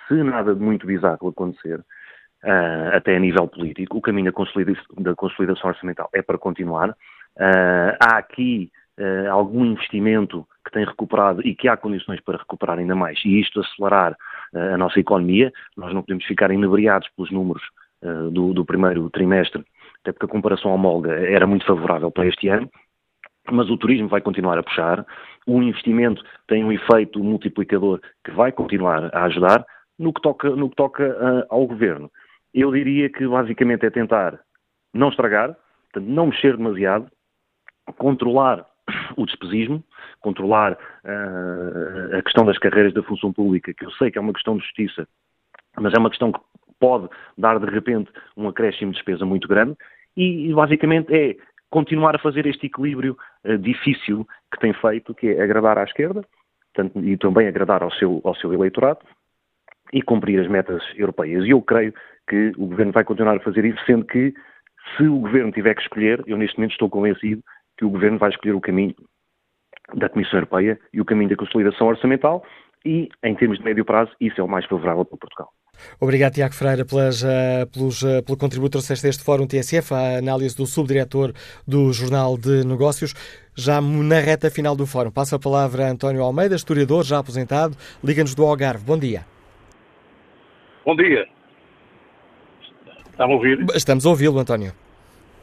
se 0.07 0.13
nada 0.15 0.53
de 0.53 0.61
muito 0.61 0.85
bizarro 0.85 1.27
acontecer, 1.27 1.79
uh, 1.79 2.95
até 2.95 3.15
a 3.15 3.19
nível 3.19 3.47
político, 3.47 3.97
o 3.97 4.01
caminho 4.01 4.25
da 4.25 4.31
consolidação, 4.31 4.83
da 4.97 5.15
consolidação 5.15 5.69
orçamental 5.69 6.09
é 6.13 6.21
para 6.21 6.37
continuar. 6.37 6.89
Uh, 6.89 7.95
há 7.99 8.17
aqui 8.17 8.71
uh, 8.99 9.31
algum 9.31 9.65
investimento 9.65 10.47
que 10.65 10.71
tem 10.71 10.85
recuperado 10.85 11.41
e 11.45 11.55
que 11.55 11.67
há 11.67 11.77
condições 11.77 12.19
para 12.21 12.37
recuperar 12.37 12.79
ainda 12.79 12.95
mais, 12.95 13.23
e 13.23 13.39
isto 13.39 13.61
acelerar 13.61 14.15
a 14.53 14.77
nossa 14.77 14.99
economia. 14.99 15.51
Nós 15.77 15.93
não 15.93 16.01
podemos 16.01 16.25
ficar 16.25 16.49
inebriados 16.49 17.07
pelos 17.09 17.29
números 17.29 17.61
do, 18.31 18.53
do, 18.53 18.65
primeiro 18.65 19.09
trimestre, 19.09 19.63
até 20.01 20.11
porque 20.11 20.25
a 20.25 20.29
comparação 20.29 20.71
homóloga 20.71 21.11
era 21.13 21.45
muito 21.45 21.65
favorável 21.65 22.09
para 22.09 22.25
este 22.25 22.47
ano. 22.47 22.69
Mas 23.51 23.69
o 23.69 23.77
turismo 23.77 24.07
vai 24.07 24.21
continuar 24.21 24.57
a 24.57 24.63
puxar, 24.63 25.05
o 25.45 25.61
investimento 25.61 26.23
tem 26.47 26.63
um 26.63 26.71
efeito 26.71 27.23
multiplicador 27.23 28.01
que 28.23 28.31
vai 28.31 28.51
continuar 28.51 29.15
a 29.15 29.25
ajudar. 29.25 29.65
No 29.97 30.11
que 30.11 30.21
toca, 30.21 30.49
no 30.49 30.69
que 30.69 30.75
toca 30.75 31.47
ao 31.49 31.65
governo, 31.65 32.11
eu 32.53 32.71
diria 32.71 33.09
que 33.09 33.25
basicamente 33.25 33.85
é 33.85 33.89
tentar 33.89 34.39
não 34.93 35.09
estragar, 35.09 35.55
não 35.95 36.27
mexer 36.27 36.57
demasiado, 36.57 37.09
controlar 37.97 38.65
o 39.17 39.25
despesismo, 39.25 39.83
controlar 40.19 40.73
uh, 40.73 42.17
a 42.17 42.21
questão 42.21 42.45
das 42.45 42.57
carreiras 42.57 42.93
da 42.93 43.03
função 43.03 43.31
pública, 43.31 43.73
que 43.73 43.85
eu 43.85 43.91
sei 43.91 44.11
que 44.11 44.17
é 44.17 44.21
uma 44.21 44.33
questão 44.33 44.57
de 44.57 44.63
justiça, 44.63 45.07
mas 45.79 45.93
é 45.93 45.99
uma 45.99 46.09
questão 46.09 46.31
que 46.31 46.39
pode 46.79 47.09
dar 47.37 47.59
de 47.59 47.65
repente 47.65 48.11
um 48.35 48.47
acréscimo 48.47 48.91
de 48.91 48.97
despesa 48.97 49.25
muito 49.25 49.47
grande, 49.47 49.75
e, 50.17 50.53
basicamente 50.53 51.13
é 51.13 51.35
continuar 51.69 52.15
a 52.15 52.19
fazer 52.19 52.45
este 52.45 52.67
equilíbrio 52.67 53.17
uh, 53.45 53.57
difícil 53.57 54.27
que 54.51 54.59
tem 54.59 54.73
feito, 54.73 55.13
que 55.13 55.29
é 55.29 55.41
agradar 55.41 55.77
à 55.77 55.83
esquerda 55.83 56.23
e 57.03 57.17
também 57.17 57.47
agradar 57.47 57.83
ao 57.83 57.91
seu, 57.91 58.21
ao 58.23 58.35
seu 58.35 58.53
eleitorado 58.53 58.99
e 59.93 60.01
cumprir 60.01 60.39
as 60.39 60.47
metas 60.47 60.83
europeias. 60.95 61.45
E 61.45 61.51
eu 61.51 61.61
creio 61.61 61.93
que 62.27 62.51
o 62.57 62.67
Governo 62.67 62.91
vai 62.91 63.03
continuar 63.03 63.37
a 63.37 63.39
fazer 63.39 63.63
isso, 63.65 63.83
sendo 63.85 64.05
que 64.05 64.33
se 64.97 65.03
o 65.03 65.19
Governo 65.19 65.51
tiver 65.51 65.73
que 65.75 65.81
escolher, 65.81 66.23
eu 66.27 66.37
neste 66.37 66.57
momento 66.57 66.71
estou 66.71 66.89
convencido 66.89 67.41
que 67.77 67.85
o 67.85 67.89
Governo 67.89 68.17
vai 68.17 68.29
escolher 68.29 68.53
o 68.53 68.61
caminho 68.61 68.95
da 69.93 70.09
Comissão 70.09 70.39
Europeia 70.39 70.79
e 70.93 70.99
o 70.99 71.05
caminho 71.05 71.29
da 71.29 71.35
consolidação 71.35 71.87
orçamental 71.87 72.43
e, 72.83 73.09
em 73.23 73.35
termos 73.35 73.57
de 73.57 73.63
médio 73.63 73.85
prazo, 73.85 74.11
isso 74.19 74.39
é 74.39 74.43
o 74.43 74.47
mais 74.47 74.65
favorável 74.65 75.05
para 75.05 75.17
Portugal. 75.17 75.49
Obrigado, 75.99 76.33
Tiago 76.33 76.53
Freire, 76.53 76.85
pelas, 76.85 77.23
uh, 77.23 77.67
pelos, 77.71 78.01
uh, 78.01 78.23
pelo 78.23 78.37
contributo 78.37 78.79
que 78.79 79.01
deste 79.01 79.23
Fórum 79.23 79.47
TSF, 79.47 79.93
a 79.93 80.17
análise 80.17 80.55
do 80.55 80.65
subdiretor 80.65 81.33
do 81.67 81.91
Jornal 81.91 82.37
de 82.37 82.63
Negócios. 82.65 83.13
Já 83.55 83.79
na 83.81 84.19
reta 84.19 84.51
final 84.51 84.75
do 84.75 84.85
Fórum, 84.85 85.11
passa 85.11 85.37
a 85.37 85.39
palavra 85.39 85.87
a 85.87 85.89
António 85.91 86.21
Almeida, 86.21 86.55
historiador 86.55 87.03
já 87.03 87.19
aposentado, 87.19 87.75
liga-nos 88.03 88.35
do 88.35 88.43
Algarve. 88.45 88.83
Bom 88.83 88.97
dia. 88.97 89.25
Bom 90.85 90.95
dia. 90.95 91.27
Está 93.11 93.23
a 93.23 93.27
ouvir? 93.27 93.65
Estamos 93.73 94.05
a 94.05 94.09
ouvi-lo, 94.09 94.37
António. 94.37 94.73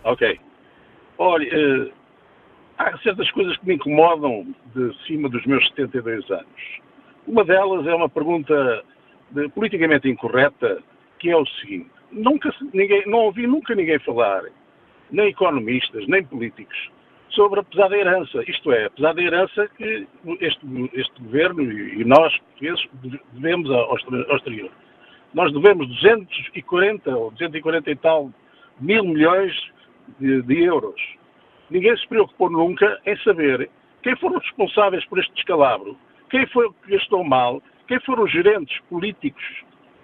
Ok. 0.04 0.38
Olha, 1.18 1.48
uh, 1.48 1.92
há 2.78 2.98
certas 2.98 3.30
coisas 3.30 3.56
que 3.56 3.66
me 3.66 3.74
incomodam 3.74 4.54
de 4.74 4.94
cima 5.06 5.28
dos 5.28 5.44
meus 5.46 5.66
72 5.68 6.30
anos. 6.30 6.82
Uma 7.26 7.44
delas 7.44 7.86
é 7.86 7.94
uma 7.94 8.08
pergunta 8.08 8.84
de, 9.32 9.48
politicamente 9.50 10.08
incorreta, 10.08 10.82
que 11.18 11.30
é 11.30 11.36
o 11.36 11.46
seguinte: 11.46 11.90
nunca 12.10 12.54
ninguém, 12.72 13.04
não 13.06 13.20
ouvi 13.20 13.46
nunca 13.46 13.74
ninguém 13.74 13.98
falar, 14.00 14.42
nem 15.10 15.28
economistas, 15.28 16.06
nem 16.06 16.24
políticos, 16.24 16.90
sobre 17.30 17.60
a 17.60 17.62
pesada 17.62 17.96
herança. 17.96 18.42
Isto 18.48 18.72
é, 18.72 18.86
a 18.86 18.90
pesada 18.90 19.20
herança 19.20 19.68
que 19.76 20.06
este, 20.40 20.66
este 20.94 21.22
governo 21.22 21.62
e, 21.62 22.04
nós, 22.04 22.36
portugueses, 22.38 22.86
devemos 23.32 23.70
ao, 23.70 23.90
ao 23.90 24.36
exterior. 24.36 24.70
Nós 25.34 25.52
devemos 25.52 25.88
240 25.88 27.16
ou 27.16 27.30
240 27.30 27.90
e 27.90 27.96
tal 27.96 28.30
mil 28.80 29.04
milhões 29.04 29.52
de, 30.18 30.42
de 30.42 30.62
euros 30.62 31.00
ninguém 31.72 31.96
se 31.96 32.06
preocupou 32.06 32.50
nunca 32.50 33.00
em 33.06 33.16
saber 33.18 33.68
quem 34.02 34.14
foram 34.16 34.36
os 34.36 34.44
responsáveis 34.44 35.04
por 35.06 35.18
este 35.18 35.32
descalabro, 35.34 35.96
quem 36.30 36.46
foi 36.48 36.68
que 36.84 36.92
gastou 36.92 37.24
mal, 37.24 37.62
quem 37.86 38.00
foram 38.00 38.24
os 38.24 38.32
gerentes 38.32 38.78
políticos 38.88 39.42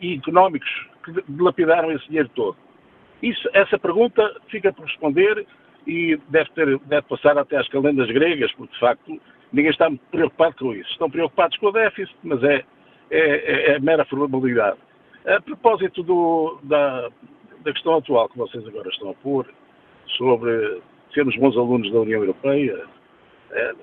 e 0.01 0.15
económicos 0.15 0.69
que 1.05 1.13
dilapidaram 1.29 1.91
esse 1.93 2.07
dinheiro 2.07 2.29
todo. 2.35 2.57
Isso, 3.23 3.49
essa 3.53 3.79
pergunta 3.79 4.37
fica 4.49 4.73
por 4.73 4.85
responder 4.85 5.47
e 5.87 6.17
deve, 6.29 6.51
ter, 6.51 6.79
deve 6.81 7.03
passar 7.09 7.37
até 7.39 7.57
às 7.57 7.69
calendas 7.69 8.09
gregas, 8.09 8.53
porque 8.53 8.73
de 8.73 8.81
facto 8.81 9.21
ninguém 9.53 9.71
está 9.71 9.91
preocupado 10.11 10.55
com 10.57 10.75
isso. 10.75 10.91
Estão 10.91 11.11
preocupados 11.11 11.57
com 11.59 11.67
o 11.67 11.73
déficit, 11.73 12.15
mas 12.23 12.43
é, 12.45 12.65
é, 13.11 13.73
é 13.73 13.79
mera 13.81 14.05
formalidade. 14.05 14.79
A 15.27 15.41
propósito 15.41 16.03
do, 16.03 16.59
da, 16.63 17.09
da 17.65 17.73
questão 17.73 17.97
atual 17.97 18.29
que 18.29 18.39
vocês 18.39 18.67
agora 18.67 18.89
estão 18.89 19.11
a 19.11 19.15
pôr, 19.15 19.47
sobre 20.17 20.81
sermos 21.13 21.37
bons 21.37 21.57
alunos 21.57 21.91
da 21.93 22.01
União 22.01 22.21
Europeia, 22.21 22.85
é, 23.51 23.75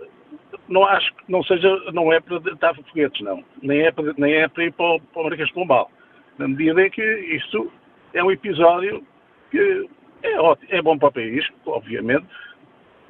não 0.67 0.85
acho 0.85 1.13
que 1.13 1.31
não 1.31 1.43
seja, 1.43 1.69
não 1.91 2.11
é 2.11 2.19
para 2.19 2.39
dar 2.59 2.75
foguetes, 2.75 3.21
não. 3.21 3.43
Nem 3.61 3.81
é 3.81 3.91
para, 3.91 4.13
nem 4.17 4.33
é 4.33 4.47
para 4.47 4.65
ir 4.65 4.73
para 4.73 4.95
o, 4.95 4.99
para 4.99 5.21
o 5.21 5.23
Marquês 5.25 5.47
de 5.47 5.53
Pombal. 5.53 5.91
Na 6.37 6.47
medida 6.47 6.85
em 6.85 6.89
que 6.89 7.01
isto 7.01 7.71
é 8.13 8.23
um 8.23 8.31
episódio 8.31 9.05
que 9.51 9.89
é, 10.23 10.39
ótimo, 10.39 10.69
é 10.71 10.81
bom 10.81 10.97
para 10.97 11.09
o 11.09 11.13
país, 11.13 11.47
obviamente. 11.65 12.27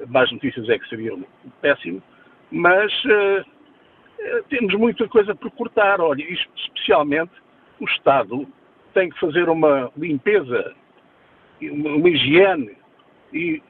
Mais 0.08 0.30
notícias 0.30 0.68
é 0.68 0.78
que 0.78 0.88
seria 0.88 1.16
péssimo, 1.62 2.02
mas 2.50 2.92
uh, 3.04 4.42
temos 4.50 4.74
muita 4.74 5.08
coisa 5.08 5.34
por 5.34 5.50
cortar. 5.52 6.00
Olha, 6.00 6.22
especialmente 6.22 7.32
o 7.80 7.84
Estado 7.86 8.46
tem 8.92 9.08
que 9.08 9.18
fazer 9.18 9.48
uma 9.48 9.90
limpeza, 9.96 10.74
uma, 11.62 11.90
uma 11.90 12.08
higiene 12.10 12.76
e 13.32 13.62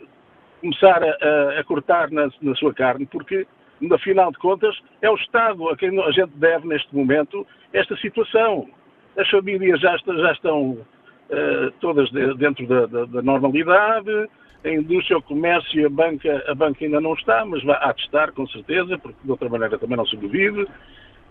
começar 0.67 1.03
a, 1.03 1.61
a 1.61 1.65
cortar 1.65 2.11
na, 2.11 2.29
na, 2.43 2.55
sua 2.57 2.75
carne, 2.75 3.07
porque, 3.07 3.47
no 3.81 3.99
final 3.99 4.33
de 4.33 4.39
contas, 4.39 4.77
é 5.01 5.09
o 5.09 5.15
Estado 5.15 5.69
a 5.69 5.77
quem 5.77 5.99
a 6.03 6.11
gente 6.11 6.33
deve, 6.35 6.67
neste 6.67 6.95
momento, 6.95 7.47
esta 7.73 7.97
situação. 7.99 8.69
As 9.17 9.29
famílias 9.31 9.81
já, 9.81 9.97
já 9.97 10.33
estão 10.33 10.73
uh, 10.73 11.71
todas 11.81 12.11
de, 12.11 12.35
dentro 12.35 12.67
da, 12.67 12.87
da, 12.87 13.05
da, 13.05 13.23
normalidade, 13.23 14.29
a 14.65 14.69
indústria, 14.69 15.19
o 15.19 15.23
comércio, 15.23 15.87
a 15.87 15.91
banca, 15.91 16.45
a 16.49 16.55
banca 16.55 16.85
ainda 16.85 17.01
não 17.01 17.15
está, 17.15 17.45
mas 17.45 17.63
vai 17.63 17.77
a 17.81 17.95
testar, 17.95 18.33
com 18.33 18.47
certeza, 18.49 18.99
porque 18.99 19.19
de 19.23 19.31
outra 19.31 19.49
maneira 19.49 19.79
também 19.79 19.97
não 19.97 20.07
sobrevive. 20.07 20.67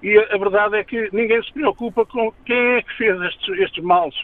E 0.01 0.17
a, 0.17 0.35
a 0.35 0.37
verdade 0.37 0.77
é 0.77 0.83
que 0.83 1.09
ninguém 1.11 1.41
se 1.43 1.51
preocupa 1.51 2.05
com 2.05 2.31
quem 2.45 2.75
é 2.75 2.81
que 2.81 2.93
fez 2.97 3.21
estes, 3.21 3.59
estes 3.59 3.83
males 3.83 4.15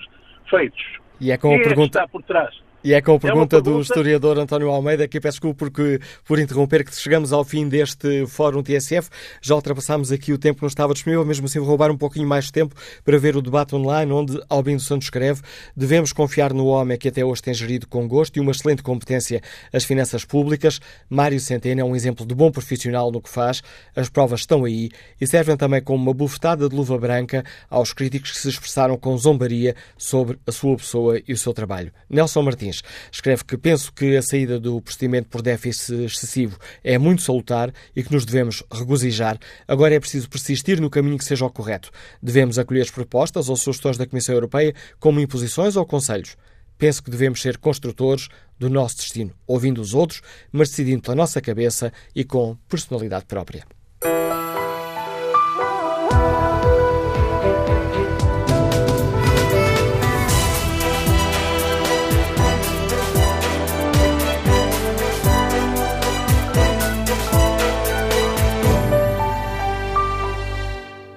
feitos. 0.49 0.81
E 1.19 1.31
é 1.31 1.37
com 1.37 1.49
a 1.49 1.51
quem 1.51 1.63
pergunta... 1.63 1.81
é 1.81 1.89
que 1.89 1.97
está 1.97 2.07
por 2.07 2.23
trás? 2.23 2.70
E 2.83 2.95
é 2.95 3.01
com 3.01 3.13
a 3.13 3.19
pergunta, 3.19 3.57
é 3.57 3.61
pergunta, 3.61 3.61
do 3.61 3.79
historiador 3.79 4.39
António 4.39 4.67
Almeida, 4.69 5.07
que 5.07 5.19
peço 5.19 5.35
desculpa 5.35 5.59
porque, 5.59 5.99
por 6.25 6.39
interromper, 6.39 6.83
que 6.83 6.95
chegamos 6.95 7.31
ao 7.31 7.43
fim 7.43 7.69
deste 7.69 8.25
Fórum 8.25 8.63
TSF. 8.63 9.07
Já 9.39 9.53
ultrapassámos 9.53 10.11
aqui 10.11 10.33
o 10.33 10.37
tempo 10.37 10.57
que 10.57 10.63
não 10.63 10.67
estava 10.67 10.91
disponível, 10.91 11.23
mesmo 11.23 11.45
assim 11.45 11.59
vou 11.59 11.67
roubar 11.67 11.91
um 11.91 11.97
pouquinho 11.97 12.27
mais 12.27 12.45
de 12.45 12.51
tempo 12.51 12.73
para 13.05 13.19
ver 13.19 13.37
o 13.37 13.41
debate 13.41 13.75
online, 13.75 14.11
onde 14.11 14.41
Albino 14.49 14.79
Santos 14.79 15.05
escreve 15.05 15.41
devemos 15.75 16.11
confiar 16.11 16.53
no 16.53 16.65
homem 16.65 16.97
que 16.97 17.07
até 17.07 17.23
hoje 17.23 17.41
tem 17.41 17.53
gerido 17.53 17.87
com 17.87 18.07
gosto 18.07 18.37
e 18.37 18.39
uma 18.39 18.51
excelente 18.51 18.81
competência 18.81 19.41
as 19.71 19.83
finanças 19.83 20.25
públicas. 20.25 20.79
Mário 21.07 21.39
Centeno 21.39 21.81
é 21.81 21.83
um 21.83 21.95
exemplo 21.95 22.25
de 22.25 22.33
bom 22.33 22.49
profissional 22.49 23.11
no 23.11 23.21
que 23.21 23.29
faz. 23.29 23.61
As 23.95 24.09
provas 24.09 24.39
estão 24.39 24.65
aí 24.65 24.89
e 25.19 25.27
servem 25.27 25.55
também 25.55 25.83
como 25.83 26.03
uma 26.03 26.13
bufetada 26.15 26.67
de 26.67 26.75
luva 26.75 26.97
branca 26.97 27.43
aos 27.69 27.93
críticos 27.93 28.31
que 28.31 28.39
se 28.39 28.49
expressaram 28.49 28.97
com 28.97 29.15
zombaria 29.17 29.75
sobre 29.97 30.39
a 30.47 30.51
sua 30.51 30.77
pessoa 30.77 31.21
e 31.27 31.33
o 31.33 31.37
seu 31.37 31.53
trabalho. 31.53 31.91
Nelson 32.09 32.41
Martins 32.41 32.70
Martins. 32.71 32.83
Escreve 33.11 33.43
que 33.43 33.57
penso 33.57 33.91
que 33.93 34.15
a 34.15 34.21
saída 34.21 34.59
do 34.59 34.81
procedimento 34.81 35.27
por 35.29 35.41
déficit 35.41 36.05
excessivo 36.05 36.57
é 36.83 36.97
muito 36.97 37.21
salutar 37.21 37.73
e 37.95 38.03
que 38.03 38.11
nos 38.11 38.25
devemos 38.25 38.63
regozijar. 38.71 39.37
Agora 39.67 39.93
é 39.93 39.99
preciso 39.99 40.29
persistir 40.29 40.79
no 40.81 40.89
caminho 40.89 41.17
que 41.17 41.25
seja 41.25 41.45
o 41.45 41.49
correto. 41.49 41.91
Devemos 42.21 42.57
acolher 42.57 42.81
as 42.81 42.91
propostas 42.91 43.49
ou 43.49 43.55
sugestões 43.55 43.97
da 43.97 44.07
Comissão 44.07 44.33
Europeia 44.33 44.73
como 44.99 45.19
imposições 45.19 45.75
ou 45.75 45.85
conselhos. 45.85 46.37
Penso 46.77 47.03
que 47.03 47.11
devemos 47.11 47.41
ser 47.41 47.57
construtores 47.57 48.27
do 48.57 48.69
nosso 48.69 48.97
destino, 48.97 49.33
ouvindo 49.45 49.81
os 49.81 49.93
outros, 49.93 50.21
mas 50.51 50.69
decidindo 50.69 51.03
pela 51.03 51.15
nossa 51.15 51.39
cabeça 51.39 51.93
e 52.15 52.23
com 52.23 52.57
personalidade 52.67 53.25
própria. 53.25 53.65